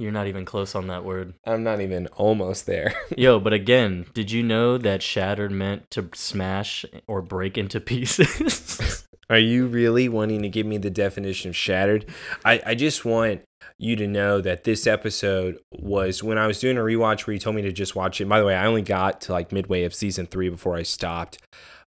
You're 0.00 0.12
not 0.12 0.28
even 0.28 0.46
close 0.46 0.74
on 0.74 0.86
that 0.86 1.04
word. 1.04 1.34
I'm 1.44 1.62
not 1.62 1.82
even 1.82 2.06
almost 2.16 2.64
there. 2.64 2.94
Yo, 3.18 3.38
but 3.38 3.52
again, 3.52 4.06
did 4.14 4.30
you 4.30 4.42
know 4.42 4.78
that 4.78 5.02
shattered 5.02 5.52
meant 5.52 5.90
to 5.90 6.08
smash 6.14 6.86
or 7.06 7.20
break 7.20 7.58
into 7.58 7.80
pieces? 7.80 9.06
Are 9.30 9.38
you 9.38 9.66
really 9.66 10.08
wanting 10.08 10.40
to 10.40 10.48
give 10.48 10.64
me 10.64 10.78
the 10.78 10.88
definition 10.88 11.50
of 11.50 11.56
shattered? 11.56 12.06
I, 12.46 12.62
I 12.64 12.74
just 12.76 13.04
want 13.04 13.42
you 13.76 13.94
to 13.96 14.06
know 14.06 14.40
that 14.40 14.64
this 14.64 14.86
episode 14.86 15.60
was 15.70 16.22
when 16.22 16.38
I 16.38 16.46
was 16.46 16.60
doing 16.60 16.78
a 16.78 16.80
rewatch 16.80 17.26
where 17.26 17.34
you 17.34 17.40
told 17.40 17.56
me 17.56 17.62
to 17.62 17.72
just 17.72 17.94
watch 17.94 18.22
it. 18.22 18.28
By 18.28 18.40
the 18.40 18.46
way, 18.46 18.56
I 18.56 18.64
only 18.64 18.82
got 18.82 19.20
to 19.22 19.32
like 19.32 19.52
midway 19.52 19.84
of 19.84 19.94
season 19.94 20.26
three 20.26 20.48
before 20.48 20.76
I 20.76 20.82
stopped. 20.82 21.36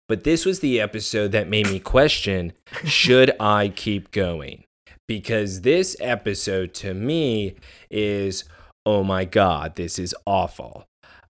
But 0.08 0.24
this 0.24 0.46
was 0.46 0.60
the 0.60 0.80
episode 0.80 1.32
that 1.32 1.50
made 1.50 1.68
me 1.68 1.80
question 1.80 2.54
should 2.84 3.32
I 3.40 3.70
keep 3.70 4.12
going? 4.12 4.63
Because 5.08 5.62
this 5.62 5.96
episode 6.00 6.74
to 6.76 6.94
me 6.94 7.56
is, 7.90 8.46
oh 8.86 9.04
my 9.04 9.26
God, 9.26 9.76
this 9.76 10.00
is 10.00 10.16
awful. 10.26 10.86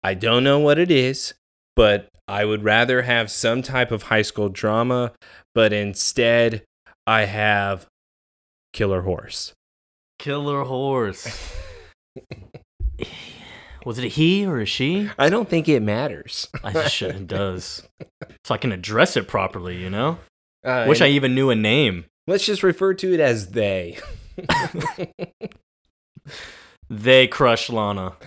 I 0.04 0.13
don't 0.13 0.44
know 0.44 0.59
what 0.59 0.77
it 0.77 0.91
is, 0.91 1.34
but 1.76 2.10
I 2.27 2.46
would 2.46 2.63
rather 2.63 3.04
have 3.04 3.32
some 3.32 3.62
type 3.62 3.91
of 3.91 4.04
high 4.04 4.22
school 4.22 4.49
drama, 4.49 5.13
but 5.54 5.73
instead 5.73 6.63
I 7.05 7.26
have 7.26 7.88
Killer 8.73 9.02
Horse. 9.02 9.54
Killer 10.20 10.63
horse. 10.63 11.55
Was 13.85 13.98
it 13.98 14.05
a 14.05 14.08
he 14.08 14.46
or 14.46 14.60
a 14.60 14.66
she? 14.66 15.10
I 15.18 15.30
don't 15.30 15.49
think 15.49 15.68
it 15.68 15.82
matters. 15.82 16.48
I 16.63 16.88
should 16.88 17.16
it 17.16 17.27
does. 17.27 17.88
So 18.46 18.55
I 18.55 18.58
can 18.58 18.72
address 18.72 19.18
it 19.18 19.27
properly, 19.27 19.77
you 19.77 19.90
know? 19.90 20.18
Uh, 20.63 20.85
Wish 20.88 21.02
I 21.02 21.08
even 21.08 21.35
knew 21.35 21.52
a 21.52 21.55
name. 21.55 22.05
Let's 22.28 22.46
just 22.46 22.64
refer 22.64 22.94
to 22.96 23.14
it 23.14 23.20
as 23.20 23.50
they. 23.52 23.98
They 26.90 27.26
crush 27.26 27.70
Lana. 27.70 28.18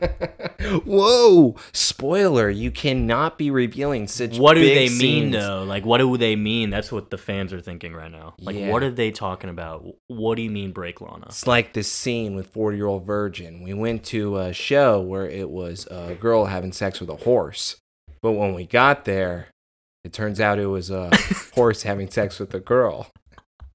Whoa! 0.86 1.56
Spoiler, 1.74 2.48
you 2.48 2.70
cannot 2.70 3.36
be 3.36 3.50
revealing 3.50 4.08
such 4.08 4.38
What 4.38 4.54
do 4.54 4.60
they 4.64 4.88
mean 4.88 4.98
scenes. 4.98 5.32
though? 5.34 5.62
Like 5.64 5.84
what 5.84 5.98
do 5.98 6.16
they 6.16 6.34
mean? 6.34 6.70
That's 6.70 6.90
what 6.90 7.10
the 7.10 7.18
fans 7.18 7.52
are 7.52 7.60
thinking 7.60 7.92
right 7.92 8.10
now. 8.10 8.32
Like 8.38 8.56
Yeah. 8.56 8.70
what 8.70 8.82
are 8.82 8.90
they 8.90 9.10
talking 9.10 9.50
about? 9.50 9.84
What 10.06 10.36
do 10.36 10.42
you 10.42 10.48
mean 10.50 10.72
break 10.72 11.02
Lana? 11.02 11.26
It's 11.26 11.46
like 11.46 11.74
this 11.74 11.92
scene 11.92 12.34
with 12.34 12.46
40 12.48 12.78
year 12.78 12.86
old 12.86 13.04
virgin. 13.04 13.62
We 13.62 13.74
went 13.74 14.04
to 14.04 14.38
a 14.38 14.54
show 14.54 15.02
where 15.02 15.28
it 15.28 15.50
was 15.50 15.86
a 15.90 16.14
girl 16.14 16.46
having 16.46 16.72
sex 16.72 16.98
with 16.98 17.10
a 17.10 17.16
horse. 17.16 17.76
But 18.22 18.32
when 18.32 18.54
we 18.54 18.64
got 18.66 19.04
there, 19.04 19.48
it 20.04 20.12
turns 20.12 20.40
out 20.40 20.58
it 20.58 20.66
was 20.66 20.90
a 20.90 21.10
horse 21.54 21.82
having 21.82 22.10
sex 22.10 22.38
with 22.38 22.54
a 22.54 22.60
girl. 22.60 23.08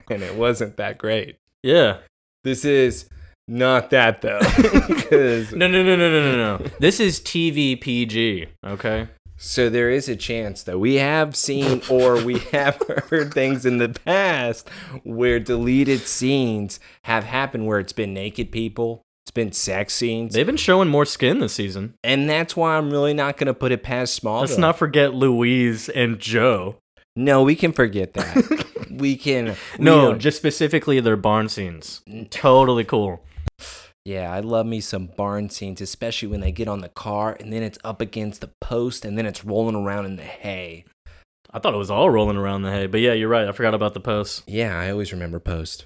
And 0.09 0.23
it 0.23 0.35
wasn't 0.35 0.77
that 0.77 0.97
great. 0.97 1.37
Yeah. 1.63 1.97
This 2.43 2.63
is 2.63 3.09
not 3.47 3.89
that 3.91 4.21
though. 4.21 4.39
No, 5.09 5.67
no, 5.67 5.81
no, 5.81 5.95
no, 5.95 6.09
no, 6.09 6.31
no, 6.31 6.57
no. 6.57 6.65
This 6.79 6.99
is 6.99 7.21
TV 7.21 7.79
PG, 7.79 8.47
okay? 8.65 9.07
so 9.37 9.69
there 9.69 9.89
is 9.89 10.09
a 10.09 10.15
chance 10.15 10.63
that 10.63 10.79
we 10.79 10.95
have 10.95 11.35
seen 11.35 11.81
or 11.89 12.21
we 12.23 12.39
have 12.51 12.81
heard 13.09 13.33
things 13.33 13.65
in 13.65 13.77
the 13.77 13.89
past 13.89 14.67
where 15.03 15.39
deleted 15.39 16.01
scenes 16.01 16.79
have 17.03 17.23
happened 17.23 17.67
where 17.67 17.79
it's 17.79 17.93
been 17.93 18.13
naked 18.13 18.51
people, 18.51 19.03
it's 19.27 19.31
been 19.33 19.51
sex 19.51 19.93
scenes. 19.93 20.33
They've 20.33 20.45
been 20.45 20.55
showing 20.55 20.87
more 20.87 21.03
skin 21.03 21.39
this 21.39 21.51
season. 21.53 21.95
And 22.01 22.29
that's 22.29 22.55
why 22.55 22.77
I'm 22.77 22.89
really 22.89 23.13
not 23.13 23.35
going 23.35 23.47
to 23.47 23.53
put 23.53 23.73
it 23.73 23.83
past 23.83 24.23
Smallville. 24.23 24.39
Let's 24.39 24.57
not 24.57 24.77
forget 24.77 25.13
Louise 25.13 25.89
and 25.89 26.17
Joe. 26.17 26.77
No, 27.13 27.43
we 27.43 27.53
can 27.57 27.73
forget 27.73 28.13
that. 28.13 28.87
we 28.89 29.17
can. 29.17 29.47
we 29.77 29.83
No, 29.83 30.11
don't- 30.11 30.19
just 30.19 30.37
specifically 30.37 31.01
their 31.01 31.17
barn 31.17 31.49
scenes. 31.49 32.03
Totally 32.29 32.85
cool. 32.85 33.21
yeah, 34.05 34.31
I 34.31 34.39
love 34.39 34.65
me 34.65 34.79
some 34.79 35.07
barn 35.07 35.49
scenes, 35.49 35.81
especially 35.81 36.29
when 36.29 36.39
they 36.39 36.53
get 36.53 36.69
on 36.69 36.79
the 36.79 36.87
car 36.87 37.35
and 37.37 37.51
then 37.51 37.63
it's 37.63 37.79
up 37.83 37.99
against 37.99 38.39
the 38.39 38.51
post 38.61 39.03
and 39.03 39.17
then 39.17 39.25
it's 39.25 39.43
rolling 39.43 39.75
around 39.75 40.05
in 40.05 40.15
the 40.15 40.23
hay. 40.23 40.85
I 41.51 41.59
thought 41.59 41.73
it 41.73 41.77
was 41.77 41.91
all 41.91 42.09
rolling 42.09 42.37
around 42.37 42.61
the 42.61 42.71
hay, 42.71 42.87
but 42.87 43.01
yeah, 43.01 43.11
you're 43.11 43.27
right. 43.27 43.47
I 43.47 43.51
forgot 43.51 43.73
about 43.73 43.93
the 43.93 43.99
posts. 43.99 44.43
Yeah, 44.47 44.79
I 44.79 44.89
always 44.89 45.11
remember 45.11 45.39
post. 45.41 45.85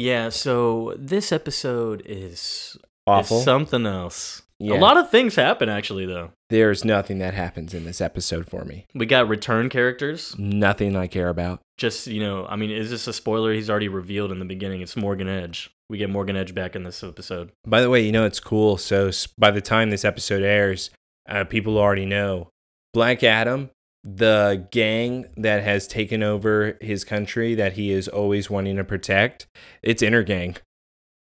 Yeah, 0.00 0.30
so 0.30 0.94
this 0.96 1.30
episode 1.30 2.02
is, 2.06 2.78
Awful. 3.06 3.38
is 3.38 3.44
something 3.44 3.84
else. 3.84 4.40
Yeah. 4.58 4.74
A 4.74 4.80
lot 4.80 4.96
of 4.96 5.10
things 5.10 5.36
happen 5.36 5.68
actually 5.68 6.06
though. 6.06 6.32
There's 6.48 6.84
nothing 6.84 7.18
that 7.18 7.34
happens 7.34 7.74
in 7.74 7.84
this 7.84 8.00
episode 8.00 8.48
for 8.48 8.64
me. 8.64 8.86
We 8.94 9.04
got 9.04 9.28
return 9.28 9.68
characters. 9.68 10.34
Nothing 10.38 10.96
I 10.96 11.06
care 11.06 11.28
about. 11.28 11.60
Just, 11.76 12.06
you 12.06 12.20
know, 12.20 12.46
I 12.46 12.56
mean, 12.56 12.70
is 12.70 12.90
this 12.90 13.06
a 13.06 13.12
spoiler? 13.12 13.52
He's 13.52 13.68
already 13.68 13.88
revealed 13.88 14.32
in 14.32 14.38
the 14.38 14.44
beginning. 14.46 14.80
It's 14.80 14.96
Morgan 14.96 15.28
Edge. 15.28 15.70
We 15.90 15.98
get 15.98 16.08
Morgan 16.08 16.36
Edge 16.36 16.54
back 16.54 16.74
in 16.74 16.84
this 16.84 17.02
episode. 17.02 17.52
By 17.66 17.82
the 17.82 17.90
way, 17.90 18.00
you 18.00 18.12
know 18.12 18.24
it's 18.24 18.40
cool. 18.40 18.78
So 18.78 19.10
by 19.36 19.50
the 19.50 19.60
time 19.60 19.90
this 19.90 20.04
episode 20.04 20.42
airs, 20.42 20.90
uh, 21.28 21.44
people 21.44 21.76
already 21.78 22.06
know 22.06 22.48
Black 22.94 23.22
Adam, 23.22 23.70
the 24.02 24.66
gang 24.70 25.26
that 25.36 25.62
has 25.62 25.86
taken 25.86 26.22
over 26.22 26.78
his 26.80 27.04
country 27.04 27.54
that 27.54 27.74
he 27.74 27.90
is 27.90 28.08
always 28.08 28.48
wanting 28.48 28.76
to 28.76 28.84
protect. 28.84 29.46
It's 29.82 30.02
Intergang. 30.02 30.56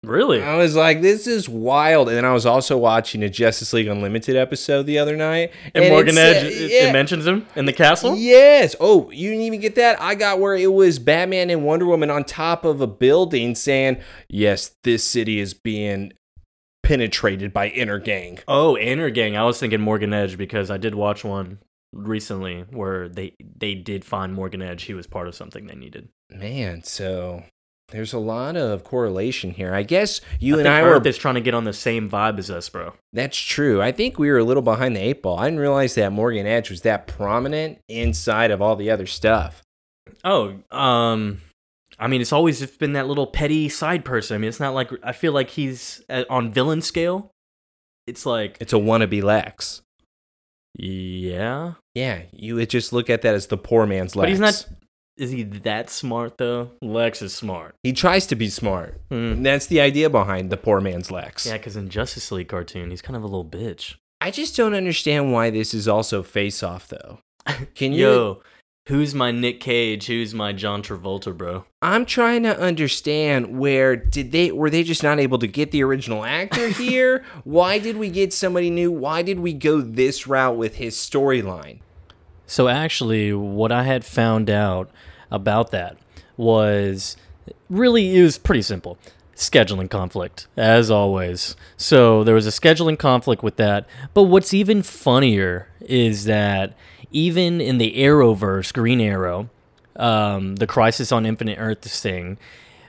Really? 0.04 0.42
I 0.42 0.56
was 0.56 0.74
like, 0.74 1.00
this 1.00 1.28
is 1.28 1.48
wild. 1.48 2.08
And 2.08 2.16
then 2.16 2.24
I 2.24 2.32
was 2.32 2.44
also 2.44 2.76
watching 2.76 3.22
a 3.22 3.28
Justice 3.28 3.72
League 3.72 3.86
Unlimited 3.86 4.34
episode 4.34 4.84
the 4.84 4.98
other 4.98 5.16
night. 5.16 5.52
And, 5.74 5.84
it 5.84 5.90
Morgan 5.90 6.18
Edge, 6.18 6.44
it, 6.44 6.70
yeah. 6.72 6.88
it 6.88 6.92
mentions 6.92 7.24
him 7.24 7.46
in 7.54 7.66
the 7.66 7.72
castle? 7.72 8.16
Yes. 8.16 8.74
Oh, 8.80 9.10
you 9.12 9.30
didn't 9.30 9.44
even 9.44 9.60
get 9.60 9.76
that? 9.76 10.00
I 10.00 10.16
got 10.16 10.40
where 10.40 10.56
it 10.56 10.72
was 10.72 10.98
Batman 10.98 11.50
and 11.50 11.64
Wonder 11.64 11.86
Woman 11.86 12.10
on 12.10 12.24
top 12.24 12.64
of 12.64 12.80
a 12.80 12.88
building 12.88 13.54
saying, 13.54 13.98
yes, 14.28 14.74
this 14.82 15.04
city 15.04 15.38
is 15.38 15.54
being 15.54 16.12
penetrated 16.82 17.52
by 17.52 17.70
Intergang. 17.70 18.40
Oh, 18.48 18.76
Intergang. 18.80 19.36
I 19.36 19.44
was 19.44 19.60
thinking 19.60 19.80
Morgan 19.80 20.12
Edge 20.12 20.36
because 20.36 20.68
I 20.68 20.78
did 20.78 20.96
watch 20.96 21.22
one 21.22 21.60
recently 21.92 22.64
where 22.70 23.08
they 23.08 23.34
they 23.56 23.74
did 23.74 24.04
find 24.04 24.34
Morgan 24.34 24.62
Edge. 24.62 24.84
He 24.84 24.94
was 24.94 25.06
part 25.06 25.28
of 25.28 25.34
something 25.34 25.66
they 25.66 25.74
needed. 25.74 26.08
Man, 26.30 26.82
so 26.82 27.44
there's 27.90 28.12
a 28.14 28.18
lot 28.18 28.56
of 28.56 28.84
correlation 28.84 29.50
here. 29.50 29.74
I 29.74 29.82
guess 29.82 30.20
you 30.40 30.56
I 30.56 30.60
and 30.60 30.68
I 30.68 30.80
Earth 30.82 31.02
were. 31.02 31.08
is 31.08 31.18
trying 31.18 31.34
to 31.34 31.40
get 31.42 31.52
on 31.54 31.64
the 31.64 31.72
same 31.74 32.08
vibe 32.08 32.38
as 32.38 32.50
us, 32.50 32.68
bro. 32.68 32.94
That's 33.12 33.36
true. 33.38 33.82
I 33.82 33.92
think 33.92 34.18
we 34.18 34.30
were 34.30 34.38
a 34.38 34.44
little 34.44 34.62
behind 34.62 34.96
the 34.96 35.00
eight 35.00 35.22
ball. 35.22 35.38
I 35.38 35.44
didn't 35.44 35.60
realize 35.60 35.94
that 35.96 36.12
Morgan 36.12 36.46
Edge 36.46 36.70
was 36.70 36.80
that 36.82 37.06
prominent 37.06 37.78
inside 37.88 38.50
of 38.50 38.62
all 38.62 38.76
the 38.76 38.90
other 38.90 39.06
stuff. 39.06 39.62
Oh, 40.24 40.56
um, 40.70 41.40
I 41.98 42.06
mean, 42.08 42.20
it's 42.20 42.32
always 42.32 42.60
just 42.60 42.78
been 42.78 42.94
that 42.94 43.06
little 43.08 43.26
petty 43.26 43.68
side 43.68 44.04
person. 44.04 44.34
I 44.36 44.38
mean, 44.38 44.48
it's 44.48 44.60
not 44.60 44.74
like 44.74 44.90
I 45.02 45.12
feel 45.12 45.32
like 45.32 45.50
he's 45.50 46.02
on 46.30 46.50
villain 46.52 46.80
scale. 46.80 47.30
It's 48.06 48.24
like, 48.26 48.56
It's 48.60 48.72
a 48.72 48.76
wannabe 48.76 49.22
Lex. 49.22 49.82
Yeah, 50.74 51.74
Yeah, 51.94 52.22
you 52.32 52.54
would 52.56 52.70
just 52.70 52.92
look 52.92 53.10
at 53.10 53.22
that 53.22 53.34
as 53.34 53.48
the 53.48 53.56
poor 53.56 53.86
man's 53.86 54.16
Lex. 54.16 54.24
but 54.24 54.28
he's 54.30 54.40
not. 54.40 54.66
Is 55.18 55.30
he 55.30 55.42
that 55.42 55.90
smart 55.90 56.38
though? 56.38 56.70
Lex 56.80 57.20
is 57.20 57.34
smart. 57.34 57.74
He 57.82 57.92
tries 57.92 58.26
to 58.28 58.36
be 58.36 58.48
smart. 58.48 59.00
Hmm. 59.10 59.14
And 59.32 59.46
that's 59.46 59.66
the 59.66 59.80
idea 59.80 60.08
behind 60.08 60.50
the 60.50 60.56
poor 60.56 60.80
man's 60.80 61.10
Lex. 61.10 61.46
Yeah, 61.46 61.58
because 61.58 61.76
in 61.76 61.90
Justice 61.90 62.32
League 62.32 62.48
cartoon, 62.48 62.90
he's 62.90 63.02
kind 63.02 63.16
of 63.16 63.22
a 63.22 63.26
little 63.26 63.44
bitch. 63.44 63.96
I 64.20 64.30
just 64.30 64.56
don't 64.56 64.74
understand 64.74 65.32
why 65.32 65.50
this 65.50 65.74
is 65.74 65.86
also 65.86 66.22
face 66.22 66.62
off 66.62 66.88
though. 66.88 67.18
Can 67.74 67.92
you 67.92 68.06
Yo, 68.06 68.42
who's 68.86 69.14
my 69.14 69.30
Nick 69.30 69.60
Cage? 69.60 70.06
Who's 70.06 70.34
my 70.34 70.52
John 70.52 70.82
Travolta, 70.82 71.36
bro? 71.36 71.64
I'm 71.80 72.04
trying 72.04 72.42
to 72.44 72.58
understand 72.58 73.58
where 73.58 73.96
did 73.96 74.32
they 74.32 74.52
were 74.52 74.70
they 74.70 74.82
just 74.82 75.02
not 75.02 75.20
able 75.20 75.38
to 75.38 75.46
get 75.46 75.70
the 75.70 75.82
original 75.82 76.24
actor 76.24 76.68
here? 76.70 77.24
Why 77.44 77.78
did 77.78 77.96
we 77.96 78.10
get 78.10 78.32
somebody 78.32 78.70
new? 78.70 78.90
Why 78.90 79.22
did 79.22 79.40
we 79.40 79.52
go 79.52 79.80
this 79.80 80.26
route 80.26 80.56
with 80.56 80.76
his 80.76 80.96
storyline? 80.96 81.80
So 82.46 82.68
actually, 82.68 83.32
what 83.32 83.72
I 83.72 83.84
had 83.84 84.04
found 84.04 84.50
out 84.50 84.90
about 85.30 85.70
that 85.70 85.96
was 86.36 87.16
really 87.70 88.16
it 88.16 88.22
was 88.22 88.38
pretty 88.38 88.62
simple. 88.62 88.98
Scheduling 89.34 89.90
conflict, 89.90 90.46
as 90.56 90.90
always. 90.90 91.56
So 91.76 92.22
there 92.22 92.34
was 92.34 92.46
a 92.46 92.50
scheduling 92.50 92.98
conflict 92.98 93.42
with 93.42 93.56
that. 93.56 93.86
But 94.12 94.24
what's 94.24 94.52
even 94.52 94.82
funnier 94.82 95.68
is 95.80 96.24
that 96.24 96.76
even 97.12 97.60
in 97.60 97.78
the 97.78 97.94
Arrowverse, 97.96 98.72
Green 98.72 99.00
Arrow, 99.00 99.48
um, 99.96 100.56
the 100.56 100.66
Crisis 100.66 101.12
on 101.12 101.26
Infinite 101.26 101.58
Earths 101.58 102.00
thing, 102.00 102.38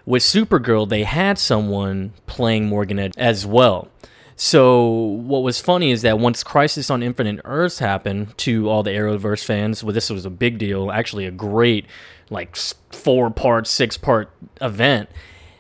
with 0.06 0.24
Supergirl, 0.24 0.88
they 0.88 1.04
had 1.04 1.38
someone 1.38 2.14
playing 2.28 2.66
Morgan 2.66 3.00
Edge 3.00 3.14
as 3.18 3.46
well. 3.46 3.88
So 4.36 4.90
what 4.90 5.44
was 5.44 5.62
funny 5.62 5.92
is 5.92 6.02
that 6.02 6.20
once 6.20 6.44
Crisis 6.44 6.90
on 6.90 7.04
Infinite 7.04 7.40
Earths 7.46 7.80
happened 7.80 8.38
to 8.40 8.70
all 8.70 8.84
the 8.84 8.92
Arrowverse 8.92 9.46
fans, 9.46 9.84
well, 9.84 9.94
this 9.94 10.10
was 10.10 10.26
a 10.26 10.30
big 10.30 10.58
deal, 10.58 10.92
actually 10.92 11.26
a 11.26 11.32
great 11.32 11.86
like 12.30 12.56
four 12.92 13.30
part, 13.30 13.68
six 13.68 13.98
part 13.98 14.30
event. 14.60 15.10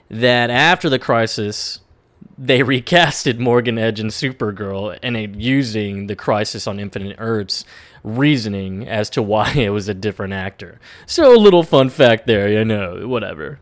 That 0.09 0.49
after 0.49 0.89
the 0.89 0.99
crisis, 0.99 1.79
they 2.37 2.59
recasted 2.63 3.37
Morgan 3.37 3.77
Edge 3.77 3.99
and 3.99 4.09
Supergirl 4.09 4.97
and 5.01 5.41
using 5.41 6.07
the 6.07 6.15
Crisis 6.15 6.67
on 6.67 6.79
Infinite 6.79 7.15
Earths 7.19 7.63
reasoning 8.03 8.87
as 8.87 9.09
to 9.11 9.21
why 9.21 9.51
it 9.55 9.69
was 9.69 9.89
a 9.89 9.93
different 9.93 10.33
actor. 10.33 10.79
So 11.05 11.35
a 11.35 11.39
little 11.39 11.63
fun 11.63 11.89
fact 11.89 12.27
there, 12.27 12.47
you 12.49 12.65
know, 12.65 13.07
whatever. 13.07 13.59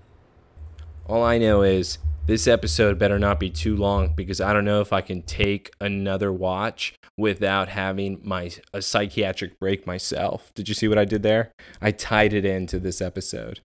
All 1.07 1.23
I 1.23 1.38
know 1.38 1.61
is 1.61 1.97
this 2.25 2.47
episode 2.47 2.97
better 2.97 3.19
not 3.19 3.39
be 3.39 3.49
too 3.49 3.75
long 3.75 4.13
because 4.15 4.39
I 4.39 4.53
don't 4.53 4.65
know 4.65 4.81
if 4.81 4.93
I 4.93 5.01
can 5.01 5.21
take 5.23 5.71
another 5.81 6.31
watch 6.31 6.93
without 7.17 7.69
having 7.69 8.19
my 8.23 8.51
a 8.73 8.81
psychiatric 8.81 9.59
break 9.59 9.85
myself. 9.85 10.51
Did 10.55 10.69
you 10.69 10.75
see 10.75 10.88
what 10.88 10.97
I 10.97 11.05
did 11.05 11.23
there? 11.23 11.51
I 11.81 11.91
tied 11.91 12.33
it 12.33 12.45
into 12.45 12.79
this 12.79 13.01
episode. 13.01 13.59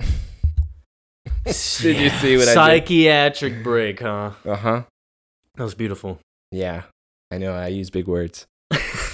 Did 1.44 1.96
you 1.96 2.10
see 2.10 2.36
what 2.36 2.48
I 2.48 2.52
did? 2.52 2.54
Psychiatric 2.54 3.62
break, 3.62 4.00
huh? 4.00 4.32
Uh 4.44 4.56
huh. 4.56 4.82
That 5.56 5.64
was 5.64 5.74
beautiful. 5.74 6.20
Yeah, 6.52 6.82
I 7.30 7.38
know. 7.38 7.54
I 7.54 7.68
use 7.68 7.90
big 7.90 8.06
words. 8.06 8.46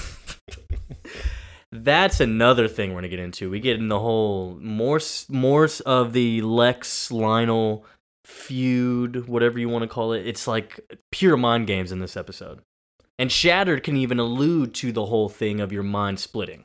That's 1.77 2.21
another 2.21 2.69
thing 2.69 2.91
we're 2.91 3.01
gonna 3.01 3.09
get 3.09 3.19
into. 3.19 3.51
We 3.51 3.59
get 3.59 3.81
in 3.81 3.89
the 3.89 3.99
whole 3.99 4.57
more 4.61 5.01
more 5.29 5.69
of 5.85 6.13
the 6.13 6.41
Lex 6.41 7.11
Lionel 7.11 7.85
feud, 8.25 9.27
whatever 9.27 9.59
you 9.59 9.69
want 9.69 9.83
to 9.83 9.89
call 9.89 10.13
it. 10.13 10.25
It's 10.25 10.47
like 10.47 10.79
pure 11.11 11.37
mind 11.37 11.67
games 11.67 11.91
in 11.91 11.99
this 11.99 12.17
episode. 12.17 12.61
And 13.19 13.31
Shattered 13.31 13.83
can 13.83 13.97
even 13.97 14.21
allude 14.21 14.73
to 14.75 14.93
the 14.93 15.07
whole 15.07 15.29
thing 15.29 15.61
of 15.61 15.73
your 15.73 15.83
mind 15.83 16.21
splitting. 16.21 16.65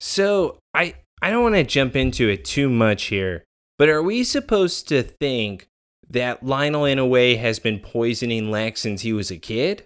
So 0.00 0.58
I 0.74 0.96
I 1.22 1.30
don't 1.30 1.44
want 1.44 1.54
to 1.54 1.62
jump 1.62 1.94
into 1.94 2.28
it 2.28 2.44
too 2.44 2.68
much 2.68 3.04
here, 3.04 3.44
but 3.78 3.88
are 3.88 4.02
we 4.02 4.24
supposed 4.24 4.88
to 4.88 5.04
think 5.04 5.68
that 6.10 6.44
Lionel 6.44 6.86
in 6.86 6.98
a 6.98 7.06
way 7.06 7.36
has 7.36 7.60
been 7.60 7.78
poisoning 7.78 8.50
Lex 8.50 8.80
since 8.80 9.02
he 9.02 9.12
was 9.12 9.30
a 9.30 9.36
kid? 9.36 9.84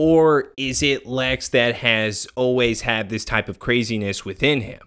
Or 0.00 0.52
is 0.56 0.80
it 0.80 1.06
Lex 1.06 1.48
that 1.48 1.74
has 1.74 2.28
always 2.36 2.82
had 2.82 3.08
this 3.08 3.24
type 3.24 3.48
of 3.48 3.58
craziness 3.58 4.24
within 4.24 4.60
him? 4.60 4.86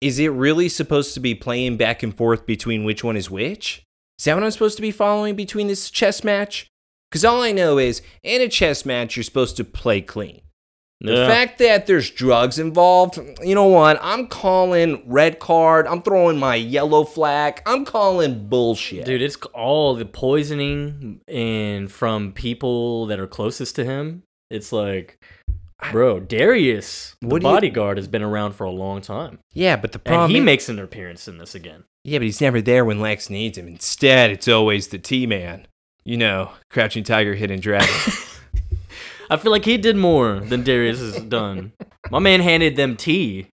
Is 0.00 0.18
it 0.18 0.26
really 0.26 0.68
supposed 0.68 1.14
to 1.14 1.20
be 1.20 1.36
playing 1.36 1.76
back 1.76 2.02
and 2.02 2.12
forth 2.12 2.44
between 2.44 2.82
which 2.82 3.04
one 3.04 3.16
is 3.16 3.30
which? 3.30 3.84
Is 4.18 4.24
that 4.24 4.34
what 4.34 4.42
I'm 4.42 4.50
supposed 4.50 4.74
to 4.74 4.82
be 4.82 4.90
following 4.90 5.36
between 5.36 5.68
this 5.68 5.88
chess 5.88 6.24
match? 6.24 6.66
Because 7.08 7.24
all 7.24 7.42
I 7.42 7.52
know 7.52 7.78
is 7.78 8.02
in 8.24 8.40
a 8.40 8.48
chess 8.48 8.84
match, 8.84 9.14
you're 9.14 9.22
supposed 9.22 9.56
to 9.58 9.64
play 9.64 10.00
clean. 10.00 10.40
The 11.04 11.12
Yeah. 11.12 11.28
fact 11.28 11.58
that 11.58 11.86
there's 11.86 12.10
drugs 12.10 12.58
involved, 12.58 13.20
you 13.42 13.54
know 13.54 13.66
what? 13.66 13.98
I'm 14.00 14.26
calling 14.26 15.02
red 15.06 15.38
card. 15.38 15.86
I'm 15.86 16.00
throwing 16.00 16.38
my 16.38 16.54
yellow 16.56 17.04
flag. 17.04 17.60
I'm 17.66 17.84
calling 17.84 18.48
bullshit. 18.48 19.04
Dude, 19.04 19.20
it's 19.20 19.36
all 19.52 19.94
the 19.94 20.06
poisoning 20.06 21.20
and 21.28 21.92
from 21.92 22.32
people 22.32 23.04
that 23.06 23.20
are 23.20 23.26
closest 23.26 23.76
to 23.76 23.84
him. 23.84 24.22
It's 24.50 24.72
like, 24.72 25.18
bro, 25.92 26.20
Darius, 26.20 27.16
the 27.20 27.28
What 27.28 27.42
you- 27.42 27.48
bodyguard, 27.48 27.98
has 27.98 28.08
been 28.08 28.22
around 28.22 28.52
for 28.54 28.64
a 28.64 28.70
long 28.70 29.02
time, 29.02 29.40
yeah, 29.52 29.76
but 29.76 29.92
the 29.92 29.98
and 29.98 30.04
problem 30.06 30.30
he 30.30 30.38
is- 30.38 30.44
makes 30.44 30.68
an 30.70 30.78
appearance 30.78 31.28
in 31.28 31.36
this 31.36 31.54
again. 31.54 31.84
Yeah, 32.04 32.18
but 32.18 32.24
he's 32.24 32.40
never 32.40 32.62
there 32.62 32.84
when 32.84 33.00
Lex 33.00 33.28
needs 33.28 33.58
him. 33.58 33.68
Instead, 33.68 34.30
it's 34.30 34.48
always 34.48 34.88
the 34.88 34.98
T 34.98 35.26
Man. 35.26 35.66
You 36.04 36.16
know, 36.18 36.50
Crouching 36.70 37.04
Tiger, 37.04 37.34
Hidden 37.34 37.60
Dragon. 37.60 37.88
I 39.34 39.36
feel 39.36 39.52
like 39.52 39.64
he 39.64 39.76
did 39.76 39.96
more 39.96 40.40
than 40.40 40.62
Darius 40.62 41.00
has 41.00 41.16
done. 41.28 41.72
My 42.10 42.18
man 42.20 42.40
handed 42.40 42.76
them 42.76 42.96
tea. 42.96 43.48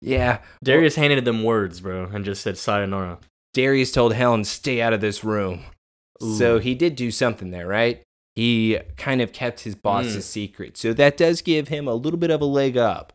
yeah. 0.00 0.38
Darius 0.64 0.94
handed 0.96 1.24
them 1.24 1.44
words, 1.44 1.80
bro, 1.80 2.04
and 2.06 2.24
just 2.24 2.42
said 2.42 2.56
sayonara. 2.58 3.18
Darius 3.54 3.92
told 3.92 4.14
Helen, 4.14 4.44
stay 4.44 4.80
out 4.80 4.92
of 4.94 5.00
this 5.00 5.22
room. 5.22 5.64
So 6.20 6.58
he 6.58 6.74
did 6.74 6.94
do 6.96 7.10
something 7.10 7.50
there, 7.50 7.66
right? 7.66 8.02
He 8.36 8.78
kind 8.96 9.20
of 9.20 9.32
kept 9.32 9.60
his 9.60 9.74
boss's 9.74 10.24
Mm. 10.24 10.28
secret. 10.28 10.76
So 10.76 10.92
that 10.94 11.16
does 11.16 11.42
give 11.42 11.68
him 11.68 11.86
a 11.88 11.94
little 11.94 12.18
bit 12.18 12.30
of 12.30 12.40
a 12.40 12.44
leg 12.46 12.76
up 12.78 13.12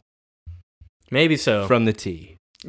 Maybe 1.09 1.38
so. 1.38 1.65
from 1.68 1.86
the 1.86 1.94
T. 1.94 2.36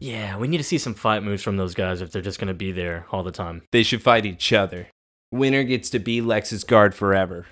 yeah, 0.00 0.36
we 0.36 0.48
need 0.48 0.58
to 0.58 0.64
see 0.64 0.78
some 0.78 0.94
fight 0.94 1.22
moves 1.22 1.42
from 1.42 1.56
those 1.56 1.74
guys 1.74 2.00
if 2.00 2.10
they're 2.12 2.22
just 2.22 2.38
gonna 2.38 2.54
be 2.54 2.72
there 2.72 3.06
all 3.10 3.22
the 3.22 3.32
time. 3.32 3.62
They 3.72 3.82
should 3.82 4.02
fight 4.02 4.26
each 4.26 4.52
other. 4.52 4.88
Winner 5.34 5.64
gets 5.64 5.90
to 5.90 5.98
be 5.98 6.20
Lex's 6.20 6.64
guard 6.64 6.94
forever. 6.94 7.46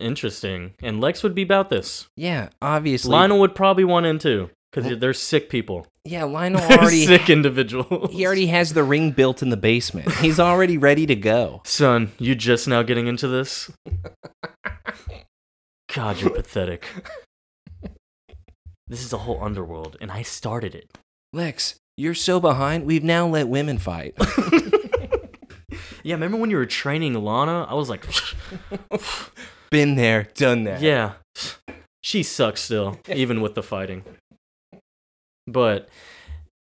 Interesting. 0.00 0.72
And 0.82 1.00
Lex 1.00 1.22
would 1.22 1.34
be 1.34 1.42
about 1.42 1.68
this. 1.68 2.06
Yeah, 2.16 2.48
obviously. 2.60 3.12
Lionel 3.12 3.38
would 3.40 3.54
probably 3.54 3.84
want 3.84 4.06
in 4.06 4.18
too, 4.18 4.50
because 4.72 4.98
they're 4.98 5.12
sick 5.12 5.48
people. 5.48 5.86
yeah, 6.04 6.24
Lionel 6.24 6.60
already 6.70 7.06
sick 7.06 7.30
individuals. 7.30 8.10
he 8.12 8.26
already 8.26 8.46
has 8.46 8.72
the 8.72 8.82
ring 8.82 9.12
built 9.12 9.42
in 9.42 9.50
the 9.50 9.56
basement. 9.56 10.10
He's 10.16 10.40
already 10.40 10.78
ready 10.78 11.06
to 11.06 11.14
go. 11.14 11.60
Son, 11.64 12.10
you 12.18 12.34
just 12.34 12.66
now 12.66 12.82
getting 12.82 13.06
into 13.06 13.28
this? 13.28 13.70
God, 15.94 16.20
you're 16.20 16.30
pathetic. 16.30 16.86
This 18.88 19.04
is 19.04 19.12
a 19.12 19.18
whole 19.18 19.42
underworld, 19.42 19.96
and 20.00 20.10
I 20.10 20.22
started 20.22 20.74
it. 20.74 20.90
Lex, 21.32 21.76
you're 21.96 22.14
so 22.14 22.40
behind. 22.40 22.84
We've 22.84 23.04
now 23.04 23.26
let 23.28 23.48
women 23.48 23.78
fight. 23.78 24.14
Yeah, 26.04 26.14
remember 26.14 26.36
when 26.36 26.50
you 26.50 26.56
were 26.58 26.66
training 26.66 27.14
Lana? 27.14 27.64
I 27.64 27.74
was 27.74 27.88
like, 27.88 28.06
Been 29.70 29.96
there, 29.96 30.28
done 30.34 30.64
that. 30.64 30.80
yeah, 30.82 31.14
she 32.02 32.22
sucks 32.22 32.60
still, 32.60 33.00
even 33.08 33.40
with 33.40 33.54
the 33.54 33.62
fighting. 33.62 34.04
But 35.46 35.88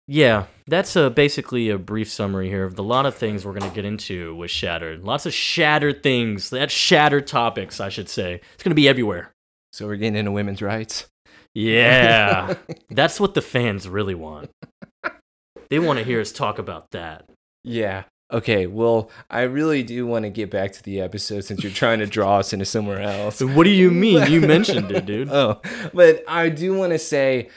yeah, 0.09 0.47
that's 0.67 0.97
a, 0.97 1.11
basically 1.11 1.69
a 1.69 1.79
brief 1.79 2.09
summary 2.11 2.49
here 2.49 2.65
of 2.65 2.75
the 2.77 2.83
lot 2.83 3.07
of 3.07 3.15
things 3.15 3.45
we're 3.45 3.53
gonna 3.53 3.73
get 3.73 3.85
into 3.85 4.35
with 4.35 4.51
Shattered. 4.51 5.05
Lots 5.05 5.27
of 5.27 5.33
shattered 5.35 6.03
things. 6.03 6.51
That's 6.51 6.73
shattered 6.73 7.27
topics, 7.27 7.79
I 7.81 7.91
should 7.91 8.09
say. 8.09 8.41
It's 8.55 8.63
gonna 8.63 8.75
be 8.75 8.89
everywhere. 8.89 9.33
So 9.73 9.87
we're 9.87 9.97
getting 9.97 10.17
into 10.17 10.33
women's 10.33 10.63
rights. 10.63 11.07
Yeah, 11.55 12.55
that's 12.91 13.21
what 13.21 13.35
the 13.35 13.43
fans 13.43 13.89
really 13.89 14.15
want. 14.15 14.51
They 15.71 15.79
want 15.79 15.99
to 15.99 16.05
hear 16.05 16.21
us 16.21 16.33
talk 16.33 16.59
about 16.59 16.91
that. 16.93 17.29
Yeah. 17.65 18.05
Okay, 18.33 18.67
well, 18.67 19.11
I 19.31 19.43
really 19.43 19.83
do 19.85 20.05
want 20.07 20.25
to 20.25 20.31
get 20.31 20.51
back 20.51 20.73
to 20.73 20.83
the 20.83 21.01
episode 21.01 21.43
since 21.43 21.63
you're 21.63 21.73
trying 21.73 22.01
to 22.01 22.07
draw 22.07 22.39
us 22.39 22.53
into 22.53 22.65
somewhere 22.65 23.01
else. 23.01 23.41
What 23.41 23.65
do 23.65 23.71
you 23.71 23.91
mean? 23.91 24.31
You 24.31 24.41
mentioned 24.47 24.91
it, 24.91 25.07
dude. 25.07 25.29
Oh, 25.31 25.61
but 25.95 26.25
I 26.27 26.49
do 26.49 26.75
want 26.77 26.93
to 26.93 26.99
say 26.99 27.51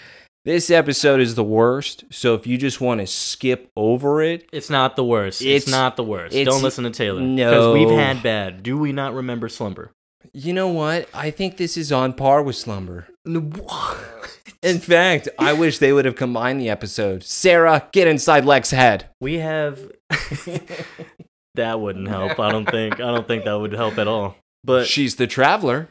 this 0.46 0.70
episode 0.70 1.22
is 1.22 1.34
the 1.34 1.44
worst. 1.44 2.04
So 2.12 2.36
if 2.36 2.46
you 2.46 2.58
just 2.58 2.80
want 2.82 3.02
to 3.02 3.08
skip 3.08 3.72
over 3.76 4.22
it, 4.22 4.48
It's 4.54 4.70
not 4.70 4.96
the 4.96 5.04
worst. 5.04 5.42
It's, 5.42 5.66
It's- 5.66 5.72
not 5.72 5.96
the 5.96 6.04
worst. 6.04 6.36
Don't 6.46 6.62
listen 6.62 6.84
to 6.84 6.92
Taylor. 6.92 7.22
no. 7.22 7.74
we've 7.74 7.90
had 7.90 8.22
bad. 8.22 8.62
Do 8.62 8.78
we 8.78 8.92
not 8.92 9.16
remember 9.16 9.50
Slumber? 9.50 9.92
You 10.34 10.54
know 10.54 10.68
what? 10.68 11.10
I 11.14 11.32
think 11.32 11.58
this 11.58 11.78
is 11.78 11.92
on 11.92 12.14
par 12.14 12.42
with 12.44 12.56
Slumber. 12.56 13.08
In 13.26 14.80
fact, 14.80 15.30
I 15.38 15.54
wish 15.54 15.78
they 15.78 15.94
would 15.94 16.06
have 16.06 16.16
combined 16.16 16.60
the 16.60 16.70
episode. 16.70 17.24
Sarah, 17.24 17.88
get 17.92 18.08
inside 18.08 18.46
Lex's 18.46 18.72
head. 18.72 19.10
We 19.22 19.36
have. 19.36 19.80
that 21.56 21.80
wouldn't 21.80 22.08
help. 22.08 22.40
I 22.40 22.52
don't 22.52 22.70
think. 22.70 22.96
I 22.96 23.12
don't 23.12 23.28
think 23.28 23.46
that 23.46 23.54
would 23.54 23.74
help 23.74 23.98
at 23.98 24.08
all. 24.08 24.36
But 24.64 24.88
She's 24.88 25.16
the 25.16 25.28
traveler. 25.28 25.90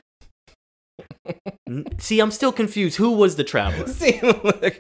see, 1.98 2.20
I'm 2.20 2.30
still 2.30 2.52
confused. 2.52 2.96
Who 2.96 3.12
was 3.12 3.36
the 3.36 3.44
traveler? 3.44 3.86
See, 3.88 4.20
look, 4.20 4.74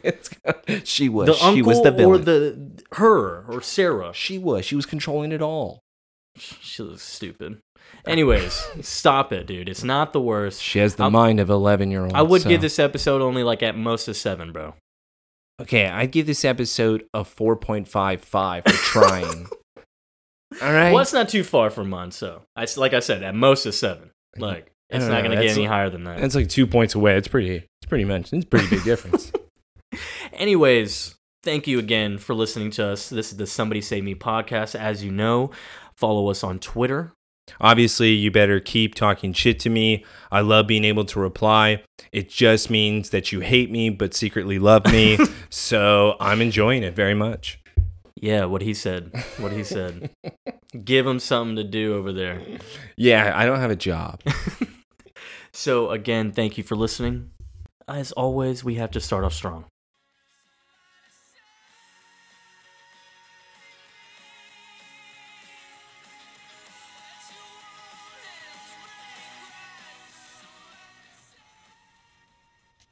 she 0.84 1.08
was. 1.08 1.26
The 1.28 1.34
she 1.34 1.44
uncle 1.44 1.62
was 1.66 1.82
the 1.82 1.90
villain. 1.90 2.20
or 2.20 2.24
the 2.24 2.82
her 2.92 3.44
or 3.46 3.62
Sarah? 3.62 4.12
she 4.12 4.38
was. 4.38 4.64
She 4.66 4.76
was 4.76 4.84
controlling 4.84 5.32
it 5.32 5.40
all. 5.40 5.80
She 6.36 6.82
looks 6.82 7.02
stupid. 7.02 7.58
Anyways, 8.06 8.66
stop 8.80 9.32
it, 9.32 9.46
dude. 9.46 9.68
It's 9.68 9.84
not 9.84 10.12
the 10.12 10.20
worst. 10.20 10.62
She 10.62 10.78
has 10.78 10.94
the 10.94 11.04
I'll- 11.04 11.10
mind 11.10 11.40
of 11.40 11.50
eleven 11.50 11.90
year 11.90 12.02
old. 12.04 12.14
I 12.14 12.22
would 12.22 12.44
give 12.44 12.60
this 12.60 12.78
episode 12.78 13.20
only 13.20 13.42
like 13.42 13.62
at 13.62 13.76
most 13.76 14.08
a 14.08 14.14
seven, 14.14 14.52
bro. 14.52 14.74
Okay, 15.60 15.86
I'd 15.86 16.12
give 16.12 16.26
this 16.26 16.44
episode 16.44 17.04
a 17.12 17.24
four 17.24 17.56
point 17.56 17.88
five 17.88 18.22
five 18.22 18.64
for 18.64 18.70
trying. 18.72 19.48
all 20.62 20.72
right. 20.72 20.92
Well, 20.92 21.00
it's 21.00 21.12
not 21.12 21.28
too 21.28 21.44
far 21.44 21.68
from 21.70 21.90
mine. 21.90 22.12
So, 22.12 22.42
I 22.56 22.66
like 22.76 22.94
I 22.94 23.00
said, 23.00 23.22
at 23.22 23.34
most 23.34 23.66
a 23.66 23.72
seven. 23.72 24.10
Like 24.36 24.70
it's 24.88 25.04
don't 25.04 25.14
gonna 25.14 25.30
get 25.30 25.36
that's- 25.36 25.56
any 25.56 25.66
higher 25.66 25.90
than 25.90 26.04
that. 26.04 26.20
It's 26.20 26.34
like 26.34 26.48
two 26.48 26.66
points 26.66 26.94
away. 26.94 27.16
It's 27.16 27.28
pretty. 27.28 27.56
It's 27.56 27.88
pretty 27.88 28.04
much. 28.04 28.32
It's 28.32 28.44
a 28.44 28.48
pretty 28.48 28.68
big 28.68 28.84
difference. 28.84 29.32
Anyways, 30.32 31.16
thank 31.42 31.66
you 31.66 31.78
again 31.78 32.18
for 32.18 32.34
listening 32.34 32.70
to 32.72 32.86
us. 32.86 33.08
This 33.08 33.32
is 33.32 33.36
the 33.36 33.46
Somebody 33.46 33.80
Save 33.80 34.04
Me 34.04 34.14
podcast. 34.14 34.74
As 34.74 35.02
you 35.02 35.10
know, 35.10 35.50
follow 35.96 36.30
us 36.30 36.44
on 36.44 36.58
Twitter. 36.58 37.12
Obviously, 37.60 38.12
you 38.12 38.30
better 38.30 38.60
keep 38.60 38.94
talking 38.94 39.32
shit 39.32 39.58
to 39.60 39.70
me. 39.70 40.04
I 40.30 40.40
love 40.40 40.66
being 40.66 40.84
able 40.84 41.04
to 41.06 41.20
reply. 41.20 41.82
It 42.12 42.28
just 42.28 42.70
means 42.70 43.10
that 43.10 43.32
you 43.32 43.40
hate 43.40 43.70
me 43.70 43.90
but 43.90 44.14
secretly 44.14 44.58
love 44.58 44.84
me. 44.86 45.18
so 45.50 46.16
I'm 46.20 46.40
enjoying 46.40 46.82
it 46.82 46.94
very 46.94 47.14
much. 47.14 47.60
Yeah, 48.14 48.46
what 48.46 48.62
he 48.62 48.74
said. 48.74 49.12
What 49.38 49.52
he 49.52 49.62
said. 49.62 50.10
Give 50.84 51.06
him 51.06 51.20
something 51.20 51.56
to 51.56 51.64
do 51.64 51.94
over 51.94 52.12
there. 52.12 52.42
Yeah, 52.96 53.32
I 53.34 53.46
don't 53.46 53.60
have 53.60 53.70
a 53.70 53.76
job. 53.76 54.20
So, 55.58 55.90
again, 55.90 56.30
thank 56.30 56.56
you 56.56 56.62
for 56.62 56.76
listening. 56.76 57.30
As 57.88 58.12
always, 58.12 58.62
we 58.62 58.76
have 58.76 58.92
to 58.92 59.00
start 59.00 59.24
off 59.24 59.32
strong. 59.32 59.64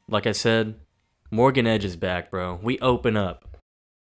Like 0.09 0.27
I 0.27 0.33
said, 0.33 0.75
Morgan 1.31 1.67
Edge 1.67 1.85
is 1.85 1.97
back, 1.97 2.31
bro. 2.31 2.59
We 2.63 2.79
open 2.81 3.17
up. 3.17 3.57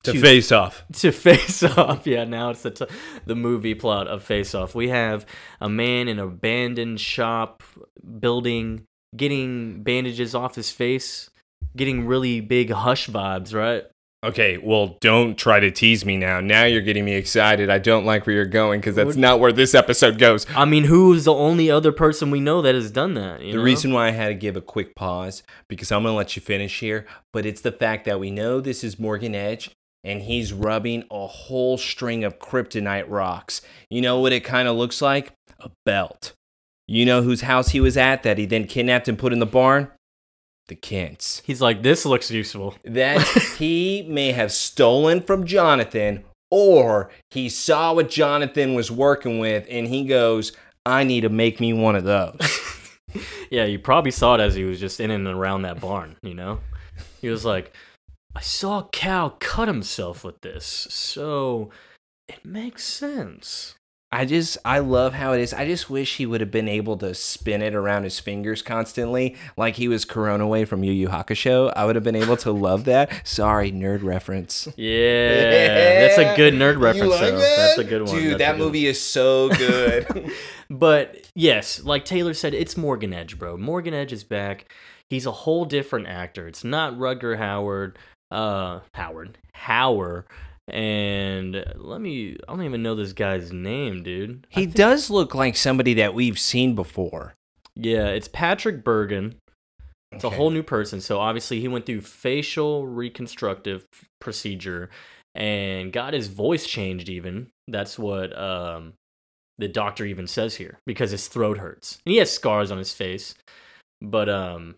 To 0.05 0.21
face 0.21 0.53
off. 0.53 0.85
to 0.93 1.11
Face 1.11 1.65
Off. 1.65 2.07
Yeah, 2.07 2.25
now 2.25 2.51
it's 2.51 2.63
the 2.63 2.71
t- 2.71 2.87
the 3.25 3.35
movie 3.35 3.75
plot 3.75 4.07
of 4.07 4.23
Face 4.23 4.55
Off. 4.55 4.75
We 4.75 4.89
have 4.91 5.27
a 5.61 5.69
man 5.69 6.07
in 6.07 6.21
an 6.21 6.25
abandoned 6.25 7.01
shop 7.01 7.65
building, 8.21 8.85
getting 9.17 9.83
bandages 9.83 10.33
off 10.33 10.55
his 10.55 10.71
face, 10.71 11.31
getting 11.77 12.07
really 12.07 12.41
big 12.41 12.71
hush 12.71 13.09
vibes, 13.09 13.53
right? 13.53 13.85
Okay, 14.27 14.59
well, 14.59 14.97
don't 15.01 15.37
try 15.39 15.61
to 15.61 15.71
tease 15.71 16.05
me 16.05 16.17
now. 16.17 16.41
Now 16.41 16.65
you're 16.65 16.81
getting 16.83 17.05
me 17.05 17.15
excited. 17.15 17.71
I 17.71 17.79
don't 17.79 18.05
like 18.05 18.27
where 18.27 18.35
you're 18.35 18.45
going 18.45 18.81
because 18.81 18.97
that's 18.97 19.15
not 19.15 19.39
where 19.39 19.53
this 19.53 19.73
episode 19.73 20.19
goes. 20.19 20.47
I 20.51 20.65
mean, 20.65 20.85
who's 20.85 21.27
the 21.27 21.33
only 21.33 21.71
other 21.71 21.93
person 21.93 22.33
we 22.33 22.41
know 22.41 22.61
that 22.61 22.75
has 22.75 22.91
done 22.91 23.15
that? 23.15 23.41
You 23.43 23.53
The 23.53 23.59
know? 23.59 23.63
reason 23.65 23.93
why 23.93 24.09
I 24.09 24.11
had 24.11 24.29
to 24.29 24.35
give 24.35 24.57
a 24.57 24.61
quick 24.61 24.97
pause 24.97 25.45
because 25.69 25.93
I'm 25.93 26.03
gonna 26.03 26.17
let 26.17 26.35
you 26.35 26.43
finish 26.43 26.81
here, 26.81 27.07
but 27.33 27.47
it's 27.47 27.61
the 27.61 27.71
fact 27.71 28.05
that 28.07 28.19
we 28.19 28.33
know 28.33 28.61
this 28.61 28.83
is 28.83 28.99
Morgan 28.99 29.35
Edge 29.37 29.71
and 30.03 30.23
he's 30.23 30.53
rubbing 30.53 31.05
a 31.09 31.27
whole 31.29 31.79
string 31.79 32.25
of 32.25 32.41
kryptonite 32.41 33.05
rocks. 33.09 33.61
You 33.91 34.01
know 34.01 34.19
what 34.19 34.33
it 34.33 34.41
kind 34.43 34.67
of 34.67 34.75
looks 34.77 35.01
like? 35.01 35.35
A 35.61 35.71
belt. 35.85 36.33
You 36.89 37.05
know 37.05 37.23
whose 37.23 37.43
house 37.43 37.69
he 37.69 37.81
was 37.81 37.97
at 37.97 38.25
that 38.25 38.39
he 38.39 38.47
then 38.47 38.67
kidnapped 38.67 39.07
and 39.07 39.19
put 39.19 39.33
in 39.33 39.39
the 39.39 39.47
barn? 39.47 39.89
The 40.69 40.75
Kents. 40.77 41.43
he's 41.45 41.61
like, 41.63 41.83
this 41.83 42.05
looks 42.05 42.31
useful. 42.31 42.75
That 42.85 43.21
he 43.59 44.05
may 44.09 44.33
have 44.33 44.51
stolen 44.51 45.21
from 45.21 45.47
Jonathan 45.47 46.25
or 46.51 47.11
he 47.31 47.49
saw 47.49 47.95
what 47.95 48.11
Jonathan 48.11 48.75
was 48.75 48.91
working 48.91 49.39
with 49.39 49.67
and 49.71 49.87
he 49.87 50.05
goes, 50.05 50.53
I 50.85 51.05
need 51.05 51.21
to 51.21 51.29
make 51.29 51.61
me 51.61 51.73
one 51.73 51.97
of 51.97 52.05
those. 52.05 52.39
Yeah, 53.51 53.65
you 53.65 53.79
probably 53.79 54.11
saw 54.11 54.35
it 54.35 54.41
as 54.41 54.55
he 54.55 54.65
was 54.65 54.81
just 54.81 55.01
in 55.01 55.11
and 55.11 55.27
around 55.27 55.63
that 55.63 55.81
barn, 55.81 56.17
you 56.23 56.35
know? 56.35 56.61
He 57.21 57.29
was 57.29 57.45
like, 57.45 57.73
I 58.35 58.41
saw 58.41 58.83
Kal 58.93 59.37
cut 59.41 59.69
himself 59.69 60.25
with 60.25 60.41
this, 60.41 60.65
so 60.91 61.71
it 62.29 62.45
makes 62.45 62.85
sense. 62.85 63.76
I 64.13 64.25
just 64.25 64.57
I 64.65 64.79
love 64.79 65.15
how 65.15 65.33
it 65.33 65.41
is. 65.41 65.53
I 65.53 65.67
just 65.67 65.91
wish 65.91 66.17
he 66.17 66.27
would 66.27 66.41
have 66.41 66.53
been 66.53 66.69
able 66.69 66.97
to 66.99 67.13
spin 67.13 67.61
it 67.61 67.75
around 67.75 68.05
his 68.05 68.21
fingers 68.21 68.63
constantly, 68.63 69.35
like 69.57 69.75
he 69.77 69.89
was 69.89 70.05
Kurama 70.05 70.45
away 70.45 70.65
from 70.65 70.85
Yu 70.85 70.93
Yu 70.93 71.09
Hakusho. 71.09 71.73
I 71.75 71.85
would 71.85 71.97
have 71.97 72.05
been 72.05 72.15
able 72.15 72.37
to 72.39 72.53
love 72.53 72.85
that. 72.85 73.27
Sorry, 73.27 73.73
nerd 73.73 74.03
reference. 74.03 74.69
Yeah, 74.77 76.07
that's 76.07 76.19
a 76.19 76.37
good 76.37 76.55
nerd 76.55 76.81
reference, 76.81 77.19
though. 77.19 77.39
That's 77.39 77.79
a 77.79 77.85
good 77.85 78.03
one. 78.03 78.15
dude. 78.15 78.33
That's 78.33 78.39
that 78.39 78.53
good 78.53 78.61
one. 78.61 78.67
movie 78.69 78.87
is 78.87 79.01
so 79.01 79.49
good. 79.51 80.31
But 80.71 81.31
yes, 81.35 81.83
like 81.85 82.05
Taylor 82.05 82.35
said, 82.35 82.53
it's 82.53 82.77
Morgan 82.77 83.13
Edge, 83.13 83.39
bro. 83.39 83.57
Morgan 83.57 83.95
Edge 83.95 84.13
is 84.13 84.25
back. 84.25 84.73
He's 85.09 85.25
a 85.27 85.31
whole 85.31 85.65
different 85.65 86.09
actor. 86.09 86.49
It's 86.49 86.65
not 86.65 86.95
Rutger 86.95 87.39
Howard, 87.39 87.99
uh, 88.33 88.81
Howard, 88.95 89.39
Howard. 89.53 90.25
And 90.69 91.65
let 91.77 92.01
me, 92.01 92.37
I 92.49 92.53
don't 92.53 92.65
even 92.65 92.83
know 92.83 92.95
this 92.95 93.13
guy's 93.13 93.53
name, 93.53 94.03
dude. 94.03 94.47
he 94.51 94.67
does 94.67 95.11
look 95.11 95.35
like 95.35 95.57
somebody 95.57 95.95
that 95.95 96.13
we've 96.15 96.39
seen 96.39 96.75
before. 96.75 97.35
Yeah, 97.77 98.07
it's 98.09 98.29
Patrick 98.29 98.83
Bergin. 98.85 99.35
It's 100.13 100.25
a 100.25 100.31
whole 100.31 100.51
new 100.51 100.63
person. 100.63 101.01
So 101.01 101.19
obviously 101.21 101.61
he 101.61 101.69
went 101.69 101.85
through 101.87 102.01
facial 102.01 102.87
reconstructive 102.87 103.85
procedure 104.21 104.89
and 105.35 105.93
got 105.93 106.15
his 106.15 106.29
voice 106.29 106.67
changed 106.67 107.09
even. 107.09 107.49
That's 107.69 107.99
what 107.99 108.37
um 108.39 108.95
the 109.59 109.69
doctor 109.69 110.05
even 110.07 110.27
says 110.27 110.55
here 110.57 110.79
because 110.87 111.11
his 111.11 111.29
throat 111.29 111.59
hurts. 111.59 111.99
And 112.07 112.13
he 112.13 112.19
has 112.19 112.31
scars 112.33 112.71
on 112.71 112.79
his 112.79 112.93
face. 112.95 113.35
But 114.01 114.29
um 114.31 114.77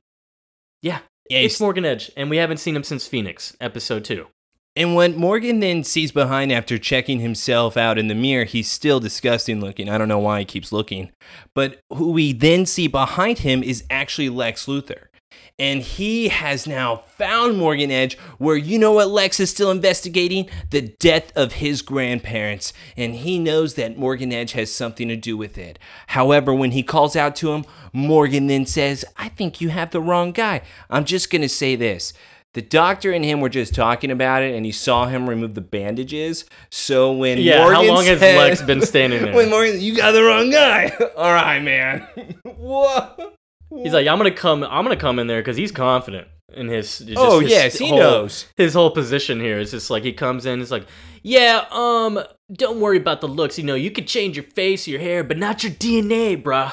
yeah, 0.82 1.00
Yeah, 1.30 1.40
it's 1.40 1.60
Morgan 1.60 1.84
Edge 1.84 2.10
and 2.16 2.30
we 2.30 2.38
haven't 2.38 2.58
seen 2.58 2.74
him 2.74 2.82
since 2.84 3.06
Phoenix 3.06 3.56
episode 3.60 4.04
2. 4.04 4.26
And 4.78 4.94
what 4.94 5.16
Morgan 5.16 5.58
then 5.58 5.82
sees 5.82 6.12
behind 6.12 6.52
after 6.52 6.78
checking 6.78 7.18
himself 7.18 7.76
out 7.76 7.98
in 7.98 8.06
the 8.06 8.14
mirror, 8.14 8.44
he's 8.44 8.70
still 8.70 9.00
disgusting 9.00 9.60
looking. 9.60 9.88
I 9.88 9.98
don't 9.98 10.06
know 10.06 10.20
why 10.20 10.38
he 10.38 10.44
keeps 10.44 10.70
looking. 10.70 11.10
But 11.52 11.80
who 11.90 12.12
we 12.12 12.32
then 12.32 12.64
see 12.64 12.86
behind 12.86 13.40
him 13.40 13.64
is 13.64 13.82
actually 13.90 14.28
Lex 14.28 14.66
Luthor. 14.66 15.06
And 15.58 15.82
he 15.82 16.28
has 16.28 16.68
now 16.68 16.98
found 16.98 17.58
Morgan 17.58 17.90
Edge, 17.90 18.16
where 18.38 18.56
you 18.56 18.78
know 18.78 18.92
what 18.92 19.10
Lex 19.10 19.40
is 19.40 19.50
still 19.50 19.72
investigating? 19.72 20.48
The 20.70 20.82
death 20.82 21.36
of 21.36 21.54
his 21.54 21.82
grandparents. 21.82 22.72
And 22.96 23.16
he 23.16 23.40
knows 23.40 23.74
that 23.74 23.98
Morgan 23.98 24.32
Edge 24.32 24.52
has 24.52 24.72
something 24.72 25.08
to 25.08 25.16
do 25.16 25.36
with 25.36 25.58
it. 25.58 25.80
However, 26.06 26.54
when 26.54 26.70
he 26.70 26.84
calls 26.84 27.16
out 27.16 27.34
to 27.36 27.50
him, 27.50 27.64
Morgan 27.92 28.46
then 28.46 28.64
says, 28.64 29.04
I 29.16 29.28
think 29.28 29.60
you 29.60 29.70
have 29.70 29.90
the 29.90 30.00
wrong 30.00 30.30
guy. 30.30 30.62
I'm 30.88 31.04
just 31.04 31.30
going 31.30 31.42
to 31.42 31.48
say 31.48 31.74
this. 31.74 32.12
The 32.54 32.62
doctor 32.62 33.12
and 33.12 33.24
him 33.24 33.40
were 33.40 33.50
just 33.50 33.74
talking 33.74 34.10
about 34.10 34.42
it, 34.42 34.54
and 34.54 34.64
he 34.64 34.72
saw 34.72 35.06
him 35.06 35.28
remove 35.28 35.54
the 35.54 35.60
bandages. 35.60 36.44
So 36.70 37.12
when 37.12 37.38
Yeah, 37.38 37.58
Morgan 37.58 37.74
how 37.74 37.94
long 37.94 38.04
has 38.06 38.20
Lex 38.20 38.62
been 38.62 38.80
standing 38.82 39.22
there? 39.24 39.34
when 39.34 39.50
Morgan, 39.50 39.80
you 39.80 39.94
got 39.96 40.12
the 40.12 40.22
wrong 40.24 40.50
guy. 40.50 40.90
All 41.16 41.32
right, 41.32 41.60
man. 41.60 42.06
what? 42.42 43.34
He's 43.70 43.92
like, 43.92 44.06
I'm 44.06 44.16
gonna 44.18 44.30
come. 44.30 44.64
I'm 44.64 44.82
gonna 44.84 44.96
come 44.96 45.18
in 45.18 45.26
there 45.26 45.40
because 45.40 45.56
he's 45.58 45.70
confident 45.70 46.26
in 46.54 46.68
his. 46.68 46.98
just 47.00 47.18
Oh, 47.18 47.40
his 47.40 47.50
yes, 47.50 47.76
he 47.78 47.90
whole- 47.90 47.98
knows. 47.98 48.46
His 48.56 48.72
whole 48.72 48.90
position 48.90 49.40
here 49.40 49.58
is 49.58 49.70
just 49.72 49.90
like 49.90 50.02
he 50.04 50.12
comes 50.14 50.46
in. 50.46 50.60
It's 50.62 50.70
like, 50.70 50.86
yeah, 51.22 51.66
um, 51.70 52.18
don't 52.50 52.80
worry 52.80 52.96
about 52.96 53.20
the 53.20 53.28
looks. 53.28 53.58
You 53.58 53.64
know, 53.64 53.74
you 53.74 53.90
could 53.90 54.08
change 54.08 54.36
your 54.36 54.46
face, 54.46 54.88
your 54.88 55.00
hair, 55.00 55.22
but 55.22 55.36
not 55.36 55.62
your 55.62 55.72
DNA, 55.72 56.42
bruh. 56.42 56.72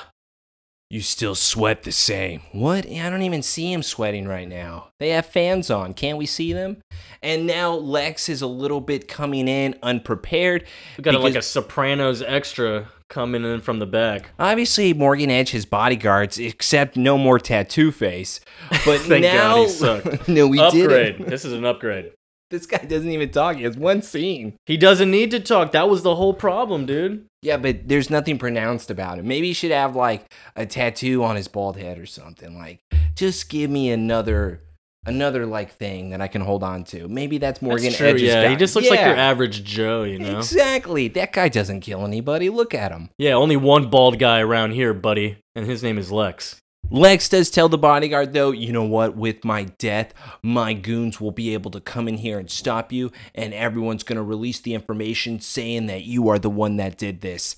You 0.90 1.02
still 1.02 1.34
sweat 1.34 1.82
the 1.82 1.92
same. 1.92 2.42
What? 2.52 2.88
I 2.88 3.10
don't 3.10 3.24
even 3.24 3.42
see 3.42 3.74
him 3.74 3.82
sweating 3.82 4.28
right 4.28 4.48
now. 4.48 4.90
They 5.00 5.10
have 5.10 5.26
fans 5.26 5.72
on. 5.72 5.96
Can't 5.96 6.18
we 6.18 6.28
see 6.28 6.54
them? 6.54 6.78
And 7.24 7.48
now 7.48 7.74
Lex 7.74 8.30
is 8.30 8.44
a 8.44 8.48
little 8.48 8.82
bit 8.82 9.08
coming 9.08 9.48
in 9.48 9.76
unprepared. 9.82 10.66
We 10.98 11.02
got 11.02 11.20
like 11.20 11.34
a 11.34 11.42
Sopranos 11.42 12.22
extra 12.22 12.90
coming 13.10 13.44
in 13.44 13.62
from 13.62 13.80
the 13.80 13.88
back. 13.88 14.30
Obviously, 14.38 14.94
Morgan 14.94 15.32
Edge 15.32 15.52
has 15.52 15.66
bodyguards, 15.66 16.38
except 16.38 16.96
no 16.96 17.18
more 17.18 17.40
tattoo 17.40 17.92
face. 17.92 18.40
But 18.86 19.00
Thank 19.02 19.24
now, 19.24 19.56
God 19.56 19.64
he 19.64 19.70
sucked. 19.70 20.28
no, 20.28 20.48
we 20.48 20.60
upgrade. 20.60 21.18
didn't. 21.18 21.30
this 21.30 21.46
is 21.46 21.54
an 21.54 21.66
upgrade. 21.66 22.12
This 22.56 22.66
guy 22.66 22.78
doesn't 22.78 23.12
even 23.12 23.32
talk. 23.32 23.58
He 23.58 23.64
has 23.64 23.76
one 23.76 24.02
scene. 24.02 24.56
He 24.66 24.78
doesn't 24.78 25.12
need 25.12 25.30
to 25.32 25.42
talk. 25.42 25.74
That 25.74 25.90
was 25.90 26.04
the 26.04 26.16
whole 26.16 26.34
problem, 26.34 26.86
dude. 26.86 27.26
Yeah, 27.42 27.58
but 27.58 27.90
there's 27.90 28.10
nothing 28.10 28.38
pronounced 28.38 28.90
about 28.90 29.20
him. 29.20 29.28
Maybe 29.28 29.48
he 29.48 29.54
should 29.54 29.72
have 29.72 29.94
like 29.94 30.34
a 30.56 30.66
tattoo 30.66 31.22
on 31.26 31.36
his 31.36 31.50
bald 31.50 31.76
head 31.76 32.00
or 32.00 32.06
something. 32.06 32.58
Like, 32.58 32.80
just 33.14 33.50
give 33.50 33.70
me 33.70 33.92
another, 33.92 34.62
another 35.06 35.46
like 35.46 35.74
thing 35.74 36.12
that 36.12 36.22
I 36.22 36.30
can 36.30 36.40
hold 36.42 36.64
on 36.64 36.86
to. 36.86 37.10
Maybe 37.10 37.40
that's 37.40 37.62
Morgan 37.62 37.88
That's 37.88 37.98
true. 37.98 38.08
Edge's 38.08 38.22
yeah, 38.22 38.44
guy. 38.46 38.52
he 38.52 38.56
just 38.56 38.74
looks 38.74 38.90
like 38.90 39.02
your 39.02 39.18
average 39.18 39.66
Joe. 39.66 40.04
You 40.04 40.20
know. 40.20 40.38
Exactly. 40.38 41.10
That 41.10 41.34
guy 41.34 41.50
doesn't 41.50 41.82
kill 41.82 42.06
anybody. 42.06 42.50
Look 42.50 42.74
at 42.74 42.94
him. 42.94 43.10
yeah, 43.18 43.34
only 43.34 43.58
one 43.58 43.90
bald 43.90 44.18
guy 44.18 44.40
around 44.40 44.72
here, 44.72 44.94
buddy, 44.94 45.40
and 45.56 45.66
his 45.66 45.84
name 45.84 45.98
is 45.98 46.10
Lex. 46.10 46.62
Lex 46.92 47.30
does 47.30 47.50
tell 47.50 47.68
the 47.68 47.78
bodyguard, 47.78 48.34
though, 48.34 48.52
you 48.52 48.72
know 48.72 48.84
what? 48.84 49.18
With 49.18 49.44
my 49.44 49.64
death, 49.80 50.14
my 50.44 50.74
goons 50.74 51.20
will 51.20 51.32
be 51.32 51.54
able 51.54 51.72
to 51.72 51.82
come 51.82 52.08
in 52.08 52.18
here 52.18 52.40
and 52.40 52.50
stop 52.50 52.94
you, 52.94 53.12
and 53.34 53.54
everyone's 53.54 54.04
going 54.04 54.18
to 54.18 54.24
release 54.24 54.60
the 54.60 54.74
information 54.74 55.40
saying 55.40 55.88
that 55.88 56.04
you 56.04 56.30
are 56.30 56.40
the 56.40 56.50
one 56.50 56.78
that 56.78 56.98
did 56.98 57.22
this. 57.22 57.58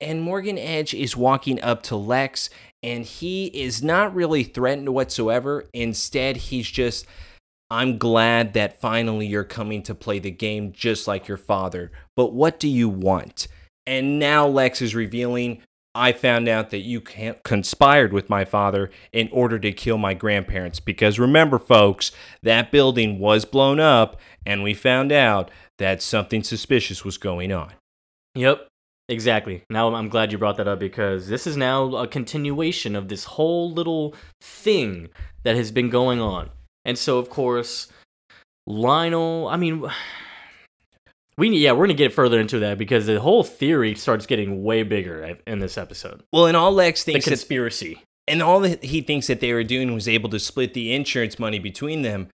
And 0.00 0.20
Morgan 0.20 0.58
Edge 0.58 0.92
is 0.92 1.16
walking 1.16 1.62
up 1.62 1.82
to 1.84 1.96
Lex, 1.96 2.50
and 2.82 3.04
he 3.04 3.46
is 3.46 3.82
not 3.82 4.14
really 4.14 4.44
threatened 4.44 4.90
whatsoever. 4.90 5.64
Instead, 5.72 6.36
he's 6.36 6.70
just, 6.70 7.06
I'm 7.70 7.96
glad 7.96 8.52
that 8.54 8.80
finally 8.80 9.26
you're 9.26 9.44
coming 9.44 9.82
to 9.84 9.94
play 9.94 10.18
the 10.18 10.30
game 10.30 10.72
just 10.72 11.08
like 11.08 11.28
your 11.28 11.38
father. 11.38 11.92
But 12.14 12.34
what 12.34 12.60
do 12.60 12.68
you 12.68 12.88
want? 12.88 13.48
And 13.86 14.18
now 14.18 14.46
Lex 14.46 14.82
is 14.82 14.94
revealing 14.94 15.62
I 15.96 16.12
found 16.12 16.48
out 16.48 16.70
that 16.70 16.80
you 16.80 17.00
conspired 17.00 18.12
with 18.12 18.28
my 18.28 18.44
father 18.44 18.90
in 19.12 19.28
order 19.32 19.58
to 19.58 19.72
kill 19.72 19.98
my 19.98 20.14
grandparents. 20.14 20.78
Because 20.78 21.18
remember, 21.18 21.58
folks, 21.58 22.12
that 22.42 22.70
building 22.70 23.18
was 23.18 23.44
blown 23.44 23.80
up, 23.80 24.20
and 24.44 24.62
we 24.62 24.74
found 24.74 25.10
out 25.10 25.50
that 25.78 26.02
something 26.02 26.42
suspicious 26.42 27.04
was 27.04 27.18
going 27.18 27.52
on. 27.52 27.72
Yep, 28.34 28.68
exactly. 29.08 29.62
Now 29.70 29.94
I'm 29.94 30.08
glad 30.08 30.32
you 30.32 30.38
brought 30.38 30.58
that 30.58 30.68
up 30.68 30.78
because 30.78 31.28
this 31.28 31.46
is 31.46 31.56
now 31.56 31.96
a 31.96 32.06
continuation 32.06 32.94
of 32.94 33.08
this 33.08 33.24
whole 33.24 33.72
little 33.72 34.14
thing 34.40 35.08
that 35.42 35.56
has 35.56 35.70
been 35.70 35.90
going 35.90 36.20
on. 36.20 36.50
And 36.84 36.98
so, 36.98 37.18
of 37.18 37.30
course, 37.30 37.88
Lionel, 38.66 39.48
I 39.48 39.56
mean, 39.56 39.86
we 41.38 41.50
yeah, 41.56 41.72
we're 41.72 41.86
going 41.86 41.88
to 41.88 41.94
get 41.94 42.12
further 42.12 42.40
into 42.40 42.58
that 42.60 42.78
because 42.78 43.06
the 43.06 43.20
whole 43.20 43.44
theory 43.44 43.94
starts 43.94 44.26
getting 44.26 44.62
way 44.64 44.82
bigger 44.82 45.36
in 45.46 45.58
this 45.58 45.76
episode. 45.76 46.22
Well, 46.32 46.46
and 46.46 46.56
all 46.56 46.72
Lex 46.72 47.04
The 47.04 47.12
thinks 47.12 47.26
that 47.26 47.30
conspiracy. 47.32 48.02
and 48.26 48.42
all 48.42 48.60
that 48.60 48.82
he 48.84 49.00
thinks 49.02 49.26
that 49.26 49.40
they 49.40 49.52
were 49.52 49.64
doing 49.64 49.92
was 49.94 50.08
able 50.08 50.30
to 50.30 50.38
split 50.38 50.74
the 50.74 50.94
insurance 50.94 51.38
money 51.38 51.58
between 51.58 52.02
them. 52.02 52.28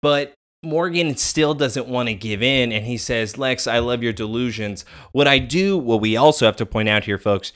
But 0.00 0.32
Morgan 0.62 1.16
still 1.16 1.54
doesn't 1.54 1.86
want 1.86 2.08
to 2.08 2.14
give 2.14 2.42
in, 2.42 2.72
and 2.72 2.86
he 2.86 2.96
says, 2.96 3.36
Lex, 3.38 3.66
I 3.66 3.78
love 3.78 4.02
your 4.02 4.12
delusions. 4.14 4.84
What 5.12 5.28
I 5.28 5.38
do, 5.38 5.76
what 5.78 6.00
we 6.00 6.16
also 6.16 6.46
have 6.46 6.56
to 6.56 6.66
point 6.66 6.88
out 6.88 7.04
here, 7.04 7.18
folks, 7.18 7.52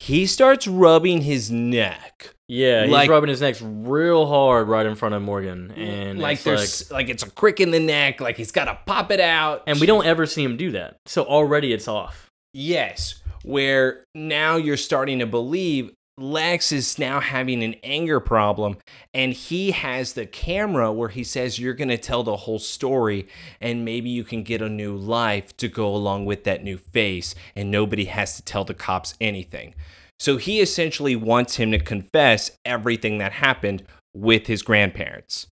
he 0.00 0.26
starts 0.26 0.66
rubbing 0.66 1.22
his 1.22 1.50
neck 1.50 2.34
Yeah, 2.48 2.84
he's 2.84 2.90
Like- 2.92 3.10
rubbing 3.10 3.28
his 3.28 3.42
neck 3.42 3.56
real 3.60 4.26
hard 4.26 4.68
right 4.68 4.86
in 4.86 4.94
front 4.94 5.14
of 5.14 5.20
Morgan, 5.22 5.70
and 5.76 6.18
like 6.18 6.36
it's 6.38 6.44
there's 6.44 6.90
like, 6.90 7.08
it's 7.10 7.22
a 7.22 7.30
crick 7.30 7.60
in 7.60 7.70
the 7.70 7.80
neck, 7.80 8.20
like 8.22 8.36
he's 8.38 8.52
got 8.52 8.64
to 8.64 8.78
pop 8.86 9.10
it 9.10 9.20
out. 9.20 9.62
and 9.66 9.78
we 9.78 9.86
don't 9.86 10.06
ever 10.06 10.24
see 10.24 10.42
him 10.44 10.56
do 10.56 10.70
that. 10.72 10.96
So 11.06 11.24
already 11.24 11.72
it's 11.74 11.86
off. 11.86 12.30
Yes, 12.54 13.22
where 13.44 14.04
now 14.14 14.56
you're 14.56 14.78
starting 14.78 15.18
to 15.18 15.26
believe 15.26 15.92
Lex 16.16 16.72
is 16.72 16.98
now 16.98 17.20
having 17.20 17.62
an 17.62 17.76
anger 17.84 18.18
problem, 18.18 18.78
and 19.14 19.32
he 19.34 19.70
has 19.72 20.14
the 20.14 20.26
camera 20.26 20.90
where 20.90 21.10
he 21.10 21.22
says, 21.22 21.58
You're 21.60 21.74
going 21.74 21.90
to 21.90 21.98
tell 21.98 22.22
the 22.24 22.34
whole 22.34 22.58
story, 22.58 23.28
and 23.60 23.84
maybe 23.84 24.08
you 24.10 24.24
can 24.24 24.42
get 24.42 24.60
a 24.62 24.68
new 24.68 24.96
life 24.96 25.56
to 25.58 25.68
go 25.68 25.94
along 25.94 26.24
with 26.24 26.42
that 26.44 26.64
new 26.64 26.76
face, 26.78 27.34
and 27.54 27.70
nobody 27.70 28.06
has 28.06 28.34
to 28.36 28.42
tell 28.42 28.64
the 28.64 28.74
cops 28.74 29.14
anything. 29.20 29.74
So 30.20 30.36
he 30.36 30.60
essentially 30.60 31.14
wants 31.16 31.56
him 31.56 31.70
to 31.72 31.78
confess 31.78 32.50
everything 32.64 33.18
that 33.18 33.32
happened 33.32 33.84
with 34.14 34.46
his 34.46 34.62
grandparents. 34.62 35.46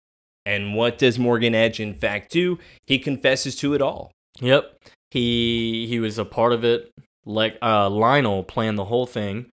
And 0.44 0.74
what 0.74 0.98
does 0.98 1.18
Morgan 1.18 1.54
Edge, 1.54 1.80
in 1.80 1.94
fact, 1.94 2.30
do? 2.32 2.58
He 2.86 2.98
confesses 2.98 3.56
to 3.56 3.74
it 3.74 3.82
all. 3.82 4.12
Yep, 4.40 4.76
he 5.10 5.86
he 5.88 5.98
was 5.98 6.18
a 6.18 6.24
part 6.24 6.52
of 6.52 6.64
it. 6.64 6.90
Like 7.24 7.58
uh, 7.62 7.88
Lionel 7.90 8.44
planned 8.44 8.78
the 8.78 8.84
whole 8.84 9.06
thing. 9.06 9.46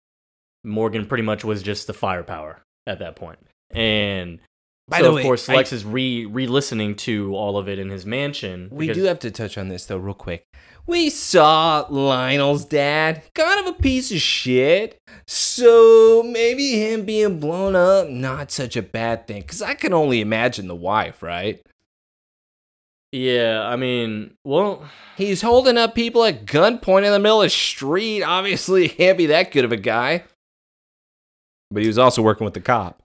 Morgan 0.64 1.06
pretty 1.06 1.24
much 1.24 1.44
was 1.44 1.64
just 1.64 1.88
the 1.88 1.94
firepower 1.94 2.62
at 2.88 3.00
that 3.00 3.16
point. 3.16 3.40
and 3.70 4.40
By 4.88 4.98
so 5.00 5.04
the 5.04 5.10
of 5.10 5.16
way, 5.16 5.24
course 5.24 5.48
I- 5.50 5.56
Lex 5.56 5.72
is 5.72 5.86
re 5.86 6.26
re 6.26 6.48
listening 6.48 6.96
to 6.98 7.36
all 7.36 7.58
of 7.58 7.70
it 7.70 7.80
in 7.80 7.90
his 7.90 8.06
mansion. 8.06 8.68
We 8.72 8.92
do 8.92 9.04
have 9.04 9.20
to 9.20 9.32
touch 9.32 9.58
on 9.58 9.70
this 9.70 9.86
though, 9.86 9.98
real 9.98 10.14
quick. 10.14 10.44
We 10.88 11.10
saw 11.10 11.86
Lionel's 11.90 12.66
dad, 12.66 13.24
kind 13.34 13.60
of 13.60 13.76
a 13.76 13.82
piece 13.82 14.12
of 14.12 14.20
shit. 14.20 14.98
So 15.28 16.24
maybe 16.24 16.72
him 16.72 17.06
being 17.06 17.40
blown 17.40 17.76
up, 17.76 18.10
not 18.10 18.52
such 18.52 18.76
a 18.76 18.82
bad 18.82 19.28
thing. 19.28 19.44
Cause 19.44 19.62
I 19.62 19.74
can 19.74 19.94
only 19.94 20.22
imagine 20.22 20.68
the 20.68 20.76
wife, 20.76 21.24
right? 21.24 21.62
Yeah, 23.12 23.64
I 23.66 23.76
mean, 23.76 24.36
well, 24.46 24.90
He's 25.22 25.44
holding 25.44 25.78
up 25.78 25.94
people 25.94 26.24
at 26.24 26.46
gunpoint 26.46 27.06
in 27.06 27.12
the 27.12 27.20
middle 27.20 27.44
of 27.44 27.46
the 27.46 27.50
street. 27.52 28.24
Obviously, 28.24 28.82
he 28.88 28.90
can't 28.90 29.20
be 29.20 29.28
that 29.28 29.52
good 29.52 29.66
of 29.66 29.72
a 29.72 29.78
guy. 29.78 30.24
But 31.70 31.84
he 31.84 31.88
was 31.88 32.00
also 32.00 32.24
working 32.24 32.44
with 32.44 32.56
the 32.56 32.60
cop. 32.60 33.04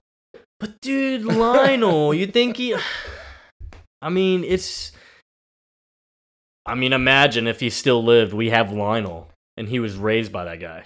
But 0.59 0.81
dude, 0.81 1.23
Lionel, 1.23 2.15
you 2.15 2.25
think 2.25 2.57
he? 2.57 2.75
I 4.01 4.09
mean, 4.09 4.43
it's. 4.43 4.91
I 6.67 6.75
mean, 6.75 6.91
imagine 6.91 7.47
if 7.47 7.61
he 7.61 7.69
still 7.69 8.03
lived. 8.03 8.33
We 8.33 8.49
have 8.49 8.73
Lionel, 8.73 9.29
and 9.55 9.69
he 9.69 9.79
was 9.79 9.95
raised 9.95 10.33
by 10.33 10.43
that 10.45 10.59
guy. 10.59 10.83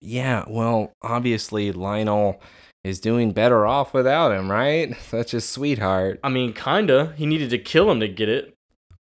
Yeah, 0.00 0.44
well, 0.48 0.92
obviously 1.02 1.70
Lionel 1.70 2.40
is 2.82 2.98
doing 2.98 3.32
better 3.32 3.66
off 3.66 3.92
without 3.92 4.32
him, 4.32 4.50
right? 4.50 4.96
Such 5.00 5.34
a 5.34 5.40
sweetheart. 5.40 6.18
I 6.24 6.30
mean, 6.30 6.54
kinda. 6.54 7.12
He 7.16 7.26
needed 7.26 7.50
to 7.50 7.58
kill 7.58 7.90
him 7.90 8.00
to 8.00 8.08
get 8.08 8.30
it. 8.30 8.54